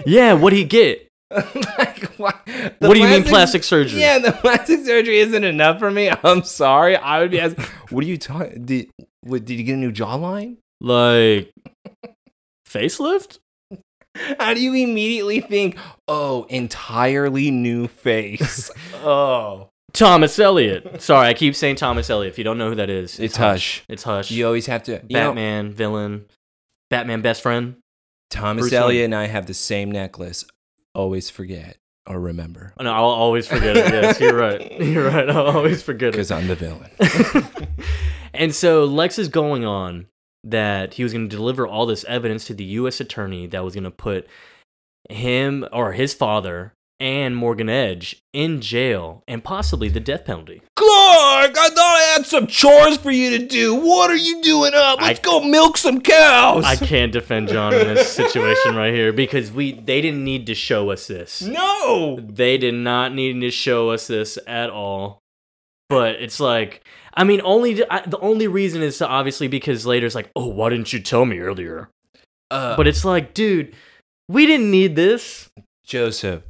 Yeah, 0.05 0.33
what'd 0.33 0.57
he 0.57 0.65
get? 0.65 1.08
like, 1.77 2.05
what? 2.17 2.35
What 2.79 2.93
do 2.93 2.99
you 2.99 3.07
mean 3.07 3.23
plastic 3.23 3.63
surgery? 3.63 3.99
Yeah, 3.99 4.19
the 4.19 4.31
plastic 4.41 4.83
surgery 4.85 5.19
isn't 5.19 5.43
enough 5.43 5.79
for 5.79 5.91
me. 5.91 6.09
I'm 6.23 6.43
sorry. 6.43 6.95
I 6.95 7.19
would 7.19 7.31
be 7.31 7.39
asking, 7.39 7.65
what 7.89 8.03
are 8.03 8.07
you 8.07 8.17
talking? 8.17 8.65
Did 8.65 8.89
what, 9.21 9.45
did 9.45 9.59
you 9.59 9.63
get 9.63 9.73
a 9.73 9.77
new 9.77 9.91
jawline? 9.91 10.57
Like, 10.81 11.51
facelift? 12.67 13.39
How 14.39 14.53
do 14.53 14.59
you 14.59 14.73
immediately 14.73 15.39
think, 15.39 15.77
oh, 16.07 16.45
entirely 16.49 17.51
new 17.51 17.87
face? 17.87 18.71
oh, 18.95 19.69
Thomas 19.93 20.39
Elliot. 20.39 21.01
Sorry, 21.01 21.27
I 21.27 21.33
keep 21.35 21.55
saying 21.55 21.75
Thomas 21.75 22.09
Elliot. 22.09 22.33
If 22.33 22.37
you 22.37 22.43
don't 22.43 22.57
know 22.57 22.69
who 22.69 22.75
that 22.75 22.89
is, 22.89 23.19
it's 23.19 23.37
Hush. 23.37 23.83
It's 23.87 24.03
Hush. 24.03 24.31
You 24.31 24.47
always 24.47 24.65
have 24.65 24.83
to. 24.83 24.93
You 24.93 24.99
know, 25.09 25.29
Batman, 25.29 25.71
villain. 25.73 26.25
Batman 26.89 27.21
best 27.21 27.43
friend. 27.43 27.75
Thomas 28.29 28.63
Bruce 28.63 28.73
Elliott 28.73 29.03
Wayne. 29.03 29.05
and 29.05 29.15
I 29.15 29.27
have 29.27 29.45
the 29.45 29.53
same 29.53 29.91
necklace. 29.91 30.45
Always 30.95 31.29
forget 31.29 31.77
or 32.07 32.19
remember. 32.19 32.73
Oh, 32.79 32.83
no, 32.83 32.91
I'll 32.91 33.03
always 33.03 33.47
forget 33.47 33.77
it. 33.77 33.93
Yes, 33.93 34.19
you're 34.19 34.35
right. 34.35 34.71
You're 34.81 35.07
right. 35.07 35.29
I'll 35.29 35.57
always 35.57 35.83
forget 35.83 36.09
it. 36.09 36.11
Because 36.13 36.31
I'm 36.31 36.47
the 36.47 36.55
villain. 36.55 36.89
and 38.33 38.53
so 38.53 38.85
Lex 38.85 39.19
is 39.19 39.27
going 39.27 39.63
on 39.63 40.07
that 40.43 40.95
he 40.95 41.03
was 41.03 41.13
going 41.13 41.29
to 41.29 41.35
deliver 41.35 41.67
all 41.67 41.85
this 41.85 42.03
evidence 42.05 42.45
to 42.45 42.53
the 42.53 42.63
U.S. 42.63 42.99
attorney 42.99 43.45
that 43.47 43.63
was 43.63 43.75
going 43.75 43.83
to 43.83 43.91
put 43.91 44.27
him 45.09 45.67
or 45.71 45.93
his 45.93 46.13
father 46.13 46.73
and 46.99 47.35
Morgan 47.35 47.69
Edge 47.69 48.23
in 48.33 48.61
jail 48.61 49.23
and 49.27 49.43
possibly 49.43 49.89
the 49.89 49.99
death 49.99 50.25
penalty. 50.25 50.61
Clark, 50.75 51.57
I 51.57 51.69
thought 51.69 51.77
I 51.77 51.98
had 52.15 52.25
some 52.25 52.47
chores 52.47 52.97
for 52.97 53.11
you 53.11 53.37
to 53.37 53.45
do. 53.45 53.75
What 53.75 54.09
are 54.09 54.15
you 54.17 54.41
doing 54.41 54.73
up? 54.75 55.01
Let's 55.01 55.19
I- 55.19 55.23
go 55.23 55.41
milk 55.41 55.77
some 55.77 56.01
cows. 56.01 56.65
I 56.65 56.75
can't 56.75 57.11
defend 57.11 57.49
John 57.49 57.73
in 57.73 57.87
this 57.93 58.11
situation 58.11 58.75
right 58.75 58.93
here 58.93 59.11
because 59.13 59.51
we 59.51 59.73
they 59.73 60.01
didn't 60.01 60.23
need 60.23 60.45
to 60.47 60.55
show 60.55 60.89
us 60.91 61.07
this. 61.07 61.41
no. 61.41 62.19
They 62.21 62.57
did 62.57 62.73
not 62.75 63.13
need 63.13 63.39
to 63.41 63.51
show 63.51 63.89
us 63.91 64.07
this 64.07 64.37
at 64.47 64.69
all. 64.69 65.19
But 65.89 66.15
it's 66.15 66.39
like, 66.39 66.85
I 67.15 67.23
mean, 67.23 67.41
only 67.43 67.83
I, 67.89 68.01
the 68.05 68.19
only 68.19 68.47
reason 68.47 68.81
is 68.83 68.97
to 68.99 69.07
obviously 69.07 69.47
because 69.47 69.85
later 69.85 70.05
it's 70.05 70.15
like, 70.15 70.29
oh, 70.35 70.47
why 70.47 70.69
didn't 70.69 70.93
you 70.93 70.99
tell 70.99 71.25
me 71.25 71.39
earlier? 71.39 71.89
Uh, 72.51 72.75
But 72.77 72.87
it's 72.87 73.03
like, 73.03 73.33
dude, 73.33 73.75
we 74.27 74.45
didn't 74.45 74.69
need 74.69 74.95
this. 74.95 75.49
Joseph, 75.83 76.43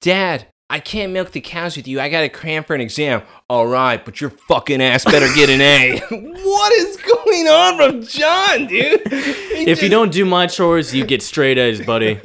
Dad, 0.00 0.46
I 0.72 0.78
can't 0.78 1.12
milk 1.12 1.32
the 1.32 1.40
cows 1.40 1.76
with 1.76 1.88
you. 1.88 1.98
I 1.98 2.08
got 2.08 2.20
to 2.20 2.28
cram 2.28 2.62
for 2.62 2.76
an 2.76 2.80
exam. 2.80 3.22
All 3.48 3.66
right, 3.66 4.02
but 4.04 4.20
your 4.20 4.30
fucking 4.30 4.80
ass 4.80 5.04
better 5.04 5.26
get 5.34 5.50
an 5.50 5.60
A. 5.60 5.98
what 6.10 6.72
is 6.74 6.96
going 6.96 7.48
on 7.48 7.76
from 7.76 8.06
John, 8.06 8.68
dude? 8.68 9.02
If 9.06 9.82
you 9.82 9.88
don't 9.88 10.12
do 10.12 10.24
my 10.24 10.46
chores, 10.46 10.94
you 10.94 11.04
get 11.04 11.22
straight 11.22 11.58
A's, 11.58 11.84
buddy. 11.84 12.20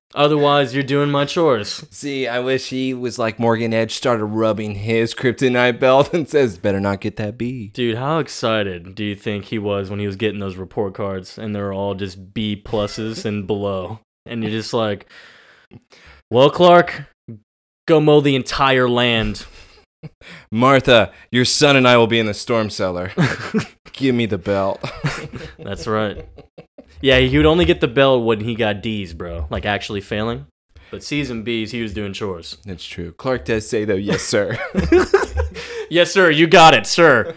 Otherwise, 0.14 0.72
you're 0.72 0.82
doing 0.82 1.10
my 1.10 1.26
chores. 1.26 1.84
See, 1.90 2.26
I 2.26 2.38
wish 2.40 2.70
he 2.70 2.94
was 2.94 3.18
like 3.18 3.38
Morgan 3.38 3.74
Edge, 3.74 3.92
started 3.92 4.24
rubbing 4.24 4.76
his 4.76 5.14
kryptonite 5.14 5.78
belt 5.78 6.14
and 6.14 6.26
says, 6.26 6.56
better 6.56 6.80
not 6.80 7.02
get 7.02 7.16
that 7.16 7.36
B. 7.36 7.68
Dude, 7.74 7.98
how 7.98 8.20
excited 8.20 8.94
do 8.94 9.04
you 9.04 9.14
think 9.14 9.46
he 9.46 9.58
was 9.58 9.90
when 9.90 9.98
he 9.98 10.06
was 10.06 10.16
getting 10.16 10.40
those 10.40 10.56
report 10.56 10.94
cards 10.94 11.36
and 11.36 11.54
they're 11.54 11.74
all 11.74 11.94
just 11.94 12.32
B 12.32 12.60
pluses 12.64 13.26
and 13.26 13.46
below? 13.46 14.00
And 14.24 14.42
you're 14.42 14.50
just 14.50 14.72
like, 14.72 15.06
well, 16.30 16.48
Clark, 16.48 17.06
go 17.86 18.00
mow 18.00 18.20
the 18.20 18.36
entire 18.36 18.88
land. 18.88 19.46
Martha, 20.52 21.12
your 21.30 21.44
son 21.44 21.76
and 21.76 21.86
I 21.86 21.96
will 21.96 22.06
be 22.06 22.18
in 22.18 22.26
the 22.26 22.34
storm 22.34 22.70
cellar. 22.70 23.12
Give 23.92 24.14
me 24.14 24.26
the 24.26 24.38
belt. 24.38 24.82
That's 25.58 25.86
right. 25.86 26.28
Yeah, 27.00 27.18
he 27.18 27.36
would 27.36 27.46
only 27.46 27.64
get 27.64 27.80
the 27.80 27.88
belt 27.88 28.24
when 28.24 28.40
he 28.40 28.54
got 28.54 28.82
D's, 28.82 29.12
bro. 29.12 29.46
Like 29.50 29.66
actually 29.66 30.00
failing. 30.00 30.46
But 30.90 31.02
C's 31.02 31.30
and 31.30 31.44
B's, 31.44 31.70
he 31.70 31.82
was 31.82 31.94
doing 31.94 32.12
chores. 32.12 32.58
That's 32.64 32.84
true. 32.84 33.12
Clark 33.12 33.46
does 33.46 33.68
say, 33.68 33.84
though, 33.84 33.94
yes, 33.94 34.22
sir. 34.22 34.58
Yes, 35.92 36.10
sir, 36.10 36.30
you 36.30 36.46
got 36.46 36.72
it, 36.72 36.86
sir. 36.86 37.34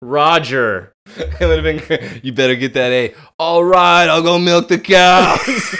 Roger. 0.00 0.94
it 1.06 1.38
would 1.38 1.62
have 1.62 1.88
been. 1.88 2.20
You 2.22 2.32
better 2.32 2.54
get 2.54 2.72
that 2.72 2.92
A. 2.92 3.14
All 3.38 3.62
right, 3.62 4.08
I'll 4.08 4.22
go 4.22 4.38
milk 4.38 4.68
the 4.68 4.78
cows. 4.78 5.76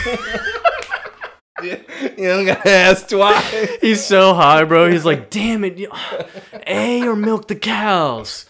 You 1.63 1.83
you 2.17 2.27
don't 2.27 2.45
gotta 2.45 2.69
ask 2.69 3.07
twice. 3.07 3.77
He's 3.81 4.03
so 4.03 4.33
high, 4.33 4.63
bro. 4.63 4.89
He's 4.89 5.05
like, 5.05 5.29
damn 5.29 5.63
it. 5.63 5.77
you- 5.77 5.91
A 6.67 7.07
or 7.07 7.15
milk 7.15 7.47
the 7.47 7.55
cows. 7.55 8.45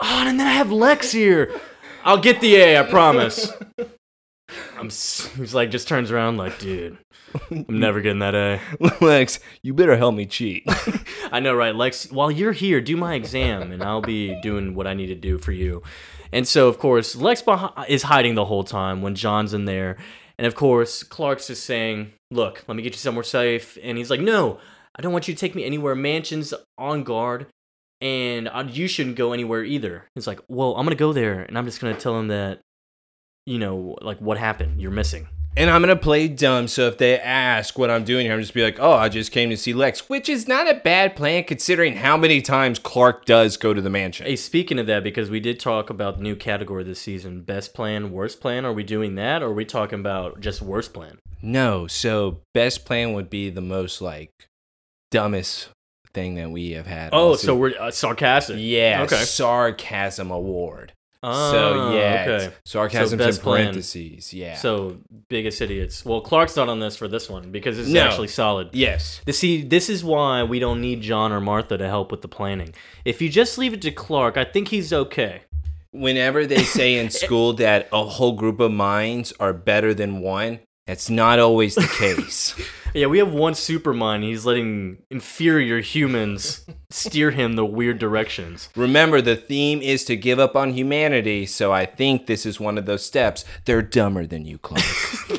Oh, 0.00 0.24
and 0.26 0.38
then 0.38 0.46
I 0.46 0.52
have 0.52 0.70
Lex 0.70 1.10
here. 1.12 1.52
I'll 2.04 2.18
get 2.20 2.40
the 2.40 2.54
A, 2.56 2.78
I 2.78 2.82
promise. 2.84 3.52
I'm, 4.78 4.86
s- 4.86 5.26
he's 5.36 5.54
like, 5.54 5.70
just 5.70 5.88
turns 5.88 6.10
around 6.10 6.36
like, 6.38 6.58
dude, 6.58 6.96
I'm 7.50 7.66
never 7.68 8.00
getting 8.00 8.20
that 8.20 8.34
A. 8.34 8.60
Lex, 9.04 9.40
you 9.62 9.74
better 9.74 9.96
help 9.96 10.14
me 10.14 10.24
cheat. 10.24 10.64
I 11.32 11.40
know, 11.40 11.54
right? 11.54 11.74
Lex, 11.74 12.10
while 12.10 12.30
you're 12.30 12.52
here, 12.52 12.80
do 12.80 12.96
my 12.96 13.14
exam, 13.14 13.72
and 13.72 13.82
I'll 13.82 14.00
be 14.00 14.40
doing 14.40 14.74
what 14.74 14.86
I 14.86 14.94
need 14.94 15.08
to 15.08 15.14
do 15.14 15.38
for 15.38 15.52
you. 15.52 15.82
And 16.32 16.46
so, 16.46 16.68
of 16.68 16.78
course, 16.78 17.16
Lex 17.16 17.42
beh- 17.42 17.88
is 17.88 18.04
hiding 18.04 18.36
the 18.36 18.44
whole 18.44 18.64
time 18.64 19.02
when 19.02 19.14
John's 19.14 19.52
in 19.52 19.64
there. 19.64 19.96
And 20.38 20.46
of 20.46 20.54
course, 20.54 21.02
Clark's 21.02 21.48
just 21.48 21.64
saying, 21.64 22.12
Look, 22.30 22.64
let 22.68 22.76
me 22.76 22.82
get 22.82 22.92
you 22.92 22.98
somewhere 22.98 23.24
safe. 23.24 23.76
And 23.82 23.98
he's 23.98 24.10
like, 24.10 24.20
No, 24.20 24.58
I 24.96 25.02
don't 25.02 25.12
want 25.12 25.28
you 25.28 25.34
to 25.34 25.40
take 25.40 25.54
me 25.54 25.64
anywhere. 25.64 25.94
Mansion's 25.94 26.54
on 26.76 27.02
guard, 27.02 27.46
and 28.00 28.48
uh, 28.48 28.64
you 28.68 28.86
shouldn't 28.88 29.16
go 29.16 29.32
anywhere 29.32 29.64
either. 29.64 30.06
He's 30.14 30.26
like, 30.26 30.40
Well, 30.48 30.76
I'm 30.76 30.84
going 30.84 30.96
to 30.96 31.00
go 31.00 31.12
there, 31.12 31.42
and 31.42 31.58
I'm 31.58 31.64
just 31.64 31.80
going 31.80 31.94
to 31.94 32.00
tell 32.00 32.18
him 32.18 32.28
that, 32.28 32.60
you 33.46 33.58
know, 33.58 33.96
like 34.00 34.18
what 34.20 34.38
happened. 34.38 34.80
You're 34.80 34.90
missing. 34.90 35.28
And 35.56 35.70
I'm 35.70 35.80
gonna 35.82 35.96
play 35.96 36.28
dumb, 36.28 36.68
so 36.68 36.86
if 36.86 36.98
they 36.98 37.18
ask 37.18 37.78
what 37.78 37.90
I'm 37.90 38.04
doing 38.04 38.26
here, 38.26 38.34
I'm 38.34 38.40
just 38.40 38.54
be 38.54 38.62
like, 38.62 38.78
oh, 38.78 38.92
I 38.92 39.08
just 39.08 39.32
came 39.32 39.50
to 39.50 39.56
see 39.56 39.72
Lex, 39.72 40.08
which 40.08 40.28
is 40.28 40.46
not 40.46 40.68
a 40.70 40.74
bad 40.74 41.16
plan 41.16 41.44
considering 41.44 41.96
how 41.96 42.16
many 42.16 42.40
times 42.40 42.78
Clark 42.78 43.24
does 43.24 43.56
go 43.56 43.74
to 43.74 43.80
the 43.80 43.90
mansion. 43.90 44.26
Hey, 44.26 44.36
speaking 44.36 44.78
of 44.78 44.86
that, 44.86 45.02
because 45.02 45.30
we 45.30 45.40
did 45.40 45.58
talk 45.58 45.90
about 45.90 46.18
the 46.18 46.22
new 46.22 46.36
category 46.36 46.84
this 46.84 47.00
season 47.00 47.42
best 47.42 47.74
plan, 47.74 48.12
worst 48.12 48.40
plan. 48.40 48.64
Are 48.64 48.72
we 48.72 48.84
doing 48.84 49.16
that, 49.16 49.42
or 49.42 49.46
are 49.46 49.52
we 49.54 49.64
talking 49.64 49.98
about 50.00 50.40
just 50.40 50.62
worst 50.62 50.92
plan? 50.92 51.18
No, 51.42 51.86
so 51.86 52.40
best 52.54 52.84
plan 52.84 53.12
would 53.14 53.30
be 53.30 53.50
the 53.50 53.60
most 53.60 54.00
like 54.00 54.30
dumbest 55.10 55.68
thing 56.14 56.34
that 56.36 56.50
we 56.50 56.72
have 56.72 56.86
had. 56.86 57.10
Oh, 57.12 57.36
so 57.36 57.54
we're 57.54 57.74
uh, 57.78 57.90
sarcastic. 57.90 58.56
yeah, 58.58 59.02
Okay. 59.02 59.16
sarcasm 59.24 60.30
award. 60.30 60.92
Oh, 61.22 61.50
so 61.50 61.80
ah, 61.80 61.92
yeah, 61.94 62.24
okay. 62.28 62.54
sarcasm's 62.64 63.12
in 63.12 63.18
best 63.18 63.42
plan. 63.42 63.64
parentheses. 63.64 64.32
Yeah. 64.32 64.54
So 64.54 64.98
biggest 65.28 65.60
idiots. 65.60 66.04
Well, 66.04 66.20
Clark's 66.20 66.54
not 66.54 66.68
on 66.68 66.78
this 66.78 66.96
for 66.96 67.08
this 67.08 67.28
one 67.28 67.50
because 67.50 67.76
it's 67.78 67.88
No. 67.88 68.02
actually 68.06 68.28
solid. 68.28 68.68
yes, 68.72 69.20
The 69.24 69.32
see, 69.32 69.62
this 69.62 69.88
is 69.88 70.04
why 70.04 70.44
we 70.44 70.60
don't 70.60 70.80
need 70.80 71.00
John 71.00 71.32
or 71.32 71.40
Martha 71.40 71.76
to 71.76 71.88
help 71.88 72.12
with 72.12 72.22
the 72.22 72.28
planning. 72.28 72.72
If 73.04 73.20
you 73.20 73.28
just 73.28 73.58
leave 73.58 73.72
it 73.74 73.82
to 73.82 73.90
Clark, 73.90 74.36
I 74.36 74.44
think 74.44 74.68
he's 74.68 74.92
okay. 74.92 75.42
whenever 75.90 76.46
they 76.46 76.62
say 76.62 76.98
in 76.98 77.10
school 77.24 77.52
that 77.54 77.88
a 77.92 78.04
whole 78.04 78.32
group 78.32 78.60
of 78.60 78.70
minds 78.70 79.32
are 79.40 79.52
better 79.52 79.92
than 79.94 80.20
one, 80.20 80.60
that's 80.88 81.10
not 81.10 81.38
always 81.38 81.76
the 81.76 81.86
case. 81.86 82.54
Yeah, 82.94 83.08
we 83.08 83.18
have 83.18 83.30
one 83.30 83.52
supermind. 83.52 84.22
He's 84.22 84.46
letting 84.46 85.02
inferior 85.10 85.80
humans 85.80 86.64
steer 86.90 87.32
him 87.32 87.52
the 87.52 87.64
weird 87.66 87.98
directions. 87.98 88.70
Remember, 88.74 89.20
the 89.20 89.36
theme 89.36 89.82
is 89.82 90.06
to 90.06 90.16
give 90.16 90.38
up 90.38 90.56
on 90.56 90.72
humanity, 90.72 91.44
so 91.44 91.70
I 91.70 91.84
think 91.84 92.26
this 92.26 92.46
is 92.46 92.58
one 92.58 92.78
of 92.78 92.86
those 92.86 93.04
steps. 93.04 93.44
They're 93.66 93.82
dumber 93.82 94.26
than 94.26 94.46
you, 94.46 94.56
Clark. 94.56 94.82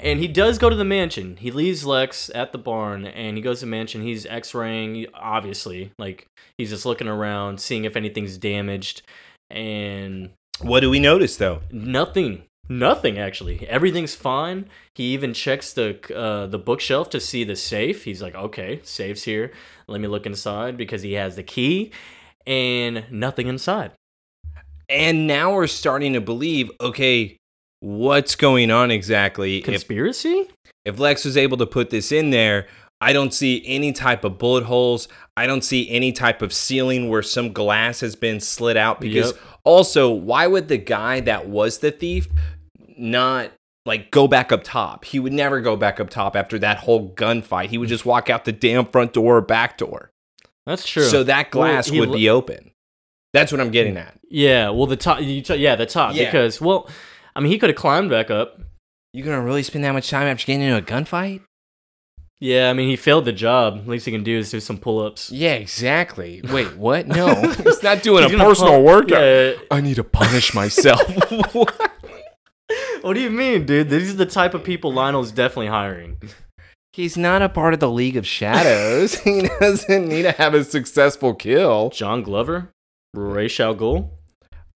And 0.00 0.20
he 0.20 0.28
does 0.28 0.58
go 0.58 0.70
to 0.70 0.76
the 0.76 0.84
mansion. 0.84 1.36
He 1.38 1.50
leaves 1.50 1.84
Lex 1.84 2.30
at 2.32 2.52
the 2.52 2.58
barn 2.58 3.04
and 3.04 3.36
he 3.36 3.42
goes 3.42 3.58
to 3.58 3.66
the 3.66 3.70
mansion. 3.70 4.00
He's 4.00 4.26
x 4.26 4.54
raying, 4.54 5.06
obviously. 5.12 5.90
Like, 5.98 6.28
he's 6.56 6.70
just 6.70 6.86
looking 6.86 7.08
around, 7.08 7.60
seeing 7.60 7.84
if 7.84 7.96
anything's 7.96 8.38
damaged. 8.38 9.02
And 9.50 10.30
what 10.60 10.80
do 10.80 10.90
we 10.90 11.00
notice, 11.00 11.36
though? 11.36 11.62
nothing. 11.72 12.44
Nothing 12.68 13.18
actually. 13.18 13.66
Everything's 13.68 14.14
fine. 14.14 14.68
He 14.94 15.04
even 15.14 15.32
checks 15.32 15.72
the 15.72 15.98
uh, 16.14 16.46
the 16.46 16.58
bookshelf 16.58 17.08
to 17.10 17.20
see 17.20 17.44
the 17.44 17.56
safe. 17.56 18.04
He's 18.04 18.20
like, 18.20 18.34
"Okay, 18.34 18.80
safe's 18.82 19.24
here. 19.24 19.52
Let 19.86 20.00
me 20.00 20.08
look 20.08 20.26
inside 20.26 20.76
because 20.76 21.02
he 21.02 21.14
has 21.14 21.36
the 21.36 21.42
key." 21.42 21.90
And 22.46 23.04
nothing 23.10 23.46
inside. 23.46 23.92
And 24.88 25.26
now 25.26 25.54
we're 25.54 25.66
starting 25.66 26.14
to 26.14 26.20
believe 26.20 26.70
okay, 26.80 27.36
what's 27.80 28.34
going 28.34 28.70
on 28.70 28.90
exactly? 28.90 29.58
If, 29.58 29.64
Conspiracy? 29.64 30.48
if 30.84 30.98
Lex 30.98 31.24
was 31.24 31.36
able 31.36 31.56
to 31.58 31.66
put 31.66 31.90
this 31.90 32.10
in 32.12 32.30
there, 32.30 32.66
I 33.00 33.12
don't 33.12 33.32
see 33.32 33.62
any 33.66 33.92
type 33.92 34.24
of 34.24 34.38
bullet 34.38 34.64
holes. 34.64 35.08
I 35.36 35.46
don't 35.46 35.62
see 35.62 35.88
any 35.90 36.10
type 36.12 36.42
of 36.42 36.52
ceiling 36.52 37.08
where 37.08 37.22
some 37.22 37.52
glass 37.52 38.00
has 38.00 38.16
been 38.16 38.40
slid 38.40 38.76
out. 38.76 39.00
Because 39.00 39.32
Yep. 39.32 39.40
also, 39.64 40.10
why 40.10 40.46
would 40.46 40.68
the 40.68 40.78
guy 40.78 41.20
that 41.20 41.48
was 41.48 41.78
the 41.78 41.90
thief 41.90 42.28
not 42.98 43.50
like 43.86 44.10
go 44.10 44.28
back 44.28 44.52
up 44.52 44.64
top? 44.64 45.04
He 45.04 45.18
would 45.20 45.32
never 45.32 45.60
go 45.60 45.76
back 45.76 46.00
up 46.00 46.10
top 46.10 46.36
after 46.36 46.58
that 46.58 46.78
whole 46.78 47.12
gunfight. 47.14 47.66
He 47.66 47.78
would 47.78 47.88
just 47.88 48.06
walk 48.06 48.30
out 48.30 48.44
the 48.44 48.52
damn 48.52 48.86
front 48.86 49.12
door 49.12 49.38
or 49.38 49.40
back 49.40 49.78
door. 49.78 50.10
That's 50.66 50.86
true. 50.86 51.04
So 51.04 51.24
that 51.24 51.50
glass 51.50 51.88
he 51.88 52.00
would 52.00 52.12
be 52.12 52.28
open. 52.28 52.72
That's 53.32 53.52
what 53.52 53.60
I'm 53.60 53.70
getting 53.70 53.96
at. 53.96 54.18
Yeah, 54.30 54.70
well, 54.70 54.86
the 54.86 54.96
top. 54.96 55.20
You 55.20 55.42
t- 55.42 55.54
yeah, 55.56 55.76
the 55.76 55.86
top. 55.86 56.14
Yeah. 56.14 56.26
Because 56.26 56.60
well, 56.60 56.88
I 57.34 57.40
mean, 57.40 57.52
he 57.52 57.58
could 57.58 57.70
have 57.70 57.76
climbed 57.76 58.10
back 58.10 58.30
up. 58.30 58.60
You 59.12 59.24
gonna 59.24 59.42
really 59.42 59.62
spend 59.62 59.84
that 59.84 59.92
much 59.92 60.10
time 60.10 60.26
after 60.26 60.46
getting 60.46 60.62
into 60.62 60.76
a 60.76 60.82
gunfight? 60.82 61.42
Yeah, 62.40 62.70
I 62.70 62.72
mean, 62.72 62.88
he 62.88 62.94
failed 62.94 63.24
the 63.24 63.32
job. 63.32 63.78
At 63.78 63.88
least 63.88 64.06
he 64.06 64.12
can 64.12 64.22
do 64.22 64.38
is 64.38 64.50
do 64.50 64.60
some 64.60 64.78
pull-ups. 64.78 65.32
Yeah, 65.32 65.54
exactly. 65.54 66.40
Wait, 66.44 66.76
what? 66.76 67.08
No, 67.18 67.34
he's 67.64 67.82
not 67.82 68.02
doing 68.02 68.24
He's 68.24 68.34
a 68.34 68.38
personal 68.38 68.82
workout. 68.82 69.20
Yeah. 69.20 69.54
I 69.70 69.80
need 69.80 69.96
to 69.96 70.04
punish 70.04 70.54
myself. 70.54 71.02
What 73.02 73.14
do 73.14 73.20
you 73.20 73.30
mean, 73.30 73.66
dude? 73.66 73.90
These 73.90 74.12
are 74.12 74.16
the 74.16 74.26
type 74.26 74.54
of 74.54 74.64
people 74.64 74.92
Lionel's 74.92 75.32
definitely 75.32 75.68
hiring. 75.68 76.18
He's 76.92 77.16
not 77.16 77.42
a 77.42 77.48
part 77.48 77.74
of 77.74 77.80
the 77.80 77.90
League 77.90 78.16
of 78.16 78.26
Shadows. 78.26 79.14
he 79.20 79.48
doesn't 79.60 80.08
need 80.08 80.22
to 80.22 80.32
have 80.32 80.54
a 80.54 80.64
successful 80.64 81.34
kill. 81.34 81.90
John 81.90 82.22
Glover, 82.22 82.70
Ra's 83.14 83.58
Al 83.60 83.76
Ghul. 83.76 84.10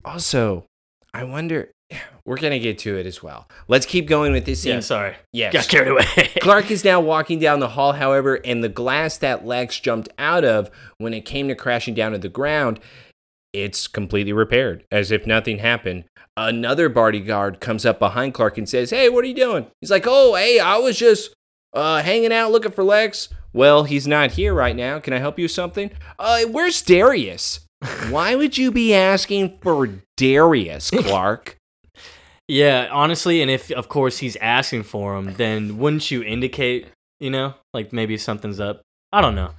Also, 0.05 0.65
I 1.13 1.23
wonder. 1.23 1.69
We're 2.25 2.37
gonna 2.37 2.59
get 2.59 2.77
to 2.79 2.97
it 2.97 3.05
as 3.05 3.21
well. 3.21 3.49
Let's 3.67 3.85
keep 3.85 4.07
going 4.07 4.31
with 4.31 4.45
this 4.45 4.61
scene. 4.61 4.75
Yeah, 4.75 4.79
sorry. 4.79 5.15
Yes. 5.33 5.51
Got 5.51 5.67
carried 5.67 5.89
away. 5.89 6.31
Clark 6.41 6.71
is 6.71 6.85
now 6.85 7.01
walking 7.01 7.39
down 7.39 7.59
the 7.59 7.67
hall, 7.67 7.91
however, 7.91 8.35
and 8.35 8.63
the 8.63 8.69
glass 8.69 9.17
that 9.17 9.45
Lex 9.45 9.77
jumped 9.81 10.07
out 10.17 10.45
of 10.45 10.71
when 10.99 11.13
it 11.13 11.25
came 11.25 11.49
to 11.49 11.55
crashing 11.55 11.93
down 11.93 12.13
to 12.13 12.17
the 12.17 12.29
ground, 12.29 12.79
it's 13.51 13.87
completely 13.87 14.31
repaired, 14.31 14.85
as 14.89 15.11
if 15.11 15.27
nothing 15.27 15.57
happened. 15.57 16.05
Another 16.35 16.89
bodyguard 16.89 17.59
comes 17.59 17.85
up 17.85 17.99
behind 17.99 18.33
Clark 18.33 18.57
and 18.57 18.67
says, 18.67 18.89
Hey, 18.89 19.09
what 19.09 19.23
are 19.23 19.27
you 19.27 19.35
doing? 19.35 19.67
He's 19.81 19.91
like, 19.91 20.05
Oh, 20.07 20.35
hey, 20.35 20.59
I 20.59 20.77
was 20.77 20.97
just 20.97 21.33
uh, 21.73 22.01
hanging 22.01 22.33
out 22.33 22.51
looking 22.51 22.71
for 22.71 22.83
Lex. 22.83 23.29
Well, 23.53 23.83
he's 23.83 24.07
not 24.07 24.31
here 24.31 24.53
right 24.53 24.75
now. 24.75 24.99
Can 24.99 25.13
I 25.13 25.19
help 25.19 25.37
you 25.37 25.45
with 25.45 25.51
something? 25.51 25.91
Uh, 26.17 26.41
where's 26.45 26.81
Darius? 26.81 27.59
Why 28.09 28.35
would 28.35 28.57
you 28.57 28.71
be 28.71 28.93
asking 28.95 29.59
for 29.61 29.89
Darius, 30.17 30.89
Clark? 30.91 31.57
yeah, 32.47 32.87
honestly, 32.91 33.41
and 33.41 33.49
if 33.51 33.71
of 33.71 33.87
course 33.87 34.17
he's 34.17 34.35
asking 34.37 34.83
for 34.83 35.15
him, 35.15 35.35
then 35.35 35.77
wouldn't 35.77 36.09
you 36.11 36.23
indicate, 36.23 36.87
you 37.19 37.29
know, 37.29 37.53
like 37.73 37.93
maybe 37.93 38.17
something's 38.17 38.59
up? 38.59 38.81
I 39.11 39.21
don't 39.21 39.35
know. 39.35 39.51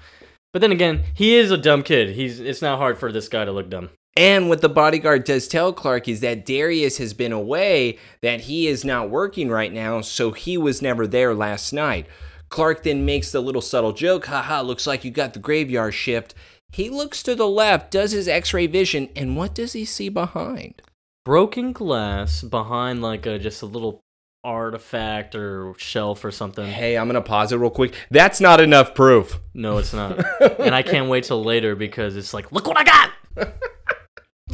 But 0.52 0.60
then 0.60 0.72
again, 0.72 1.02
he 1.14 1.36
is 1.36 1.50
a 1.50 1.56
dumb 1.56 1.82
kid. 1.82 2.10
He's 2.10 2.40
it's 2.40 2.62
not 2.62 2.78
hard 2.78 2.98
for 2.98 3.10
this 3.12 3.28
guy 3.28 3.44
to 3.44 3.52
look 3.52 3.70
dumb. 3.70 3.90
And 4.16 4.48
what 4.48 4.60
the 4.60 4.68
bodyguard 4.68 5.24
does 5.24 5.48
tell 5.48 5.72
Clark 5.72 6.06
is 6.08 6.20
that 6.20 6.46
Darius 6.46 6.98
has 6.98 7.14
been 7.14 7.32
away, 7.32 7.98
that 8.22 8.42
he 8.42 8.68
is 8.68 8.84
not 8.84 9.10
working 9.10 9.48
right 9.48 9.72
now, 9.72 10.02
so 10.02 10.30
he 10.30 10.56
was 10.56 10.80
never 10.80 11.06
there 11.06 11.34
last 11.34 11.72
night. 11.72 12.06
Clark 12.48 12.84
then 12.84 13.04
makes 13.04 13.32
the 13.32 13.40
little 13.40 13.60
subtle 13.60 13.92
joke, 13.92 14.26
haha, 14.26 14.60
looks 14.60 14.86
like 14.86 15.04
you 15.04 15.10
got 15.10 15.32
the 15.32 15.40
graveyard 15.40 15.94
shift. 15.94 16.34
He 16.70 16.88
looks 16.88 17.22
to 17.24 17.34
the 17.34 17.48
left, 17.48 17.90
does 17.90 18.12
his 18.12 18.28
x 18.28 18.54
ray 18.54 18.68
vision, 18.68 19.08
and 19.16 19.36
what 19.36 19.54
does 19.54 19.72
he 19.72 19.84
see 19.84 20.08
behind? 20.08 20.80
Broken 21.24 21.72
glass 21.72 22.42
behind 22.42 23.02
like 23.02 23.26
a 23.26 23.40
just 23.40 23.62
a 23.62 23.66
little 23.66 24.00
artifact 24.44 25.34
or 25.34 25.74
shelf 25.78 26.24
or 26.24 26.30
something. 26.30 26.66
Hey, 26.66 26.96
I'm 26.96 27.08
gonna 27.08 27.22
pause 27.22 27.50
it 27.50 27.56
real 27.56 27.70
quick. 27.70 27.94
That's 28.10 28.40
not 28.40 28.60
enough 28.60 28.94
proof. 28.94 29.40
No, 29.54 29.78
it's 29.78 29.92
not. 29.94 30.22
and 30.60 30.74
I 30.74 30.82
can't 30.82 31.08
wait 31.08 31.24
till 31.24 31.42
later 31.42 31.74
because 31.74 32.14
it's 32.14 32.32
like, 32.32 32.52
look 32.52 32.68
what 32.68 32.78
I 32.78 32.84
got. 32.84 33.10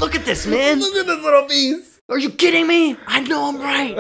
look 0.00 0.14
at 0.14 0.24
this, 0.24 0.46
man. 0.46 0.80
Look 0.80 0.94
at 0.96 1.06
this 1.06 1.22
little 1.22 1.44
piece. 1.44 2.00
Are 2.08 2.18
you 2.18 2.30
kidding 2.30 2.66
me? 2.66 2.96
I 3.06 3.20
know 3.20 3.48
I'm 3.48 3.58
right. 3.60 3.96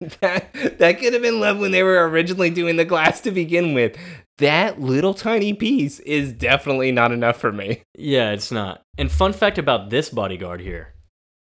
that 0.20 0.78
that 0.78 0.98
could 0.98 1.12
have 1.14 1.22
been 1.22 1.40
love 1.40 1.58
when 1.58 1.70
they 1.70 1.82
were 1.82 2.06
originally 2.08 2.50
doing 2.50 2.76
the 2.76 2.84
glass 2.84 3.20
to 3.22 3.30
begin 3.30 3.72
with. 3.72 3.96
That 4.38 4.78
little 4.80 5.14
tiny 5.14 5.54
piece 5.54 5.98
is 6.00 6.32
definitely 6.34 6.92
not 6.92 7.12
enough 7.12 7.38
for 7.38 7.52
me. 7.52 7.82
Yeah, 7.96 8.32
it's 8.32 8.52
not. 8.52 8.82
And 8.98 9.10
fun 9.10 9.32
fact 9.32 9.56
about 9.56 9.88
this 9.88 10.10
bodyguard 10.10 10.60
here, 10.60 10.92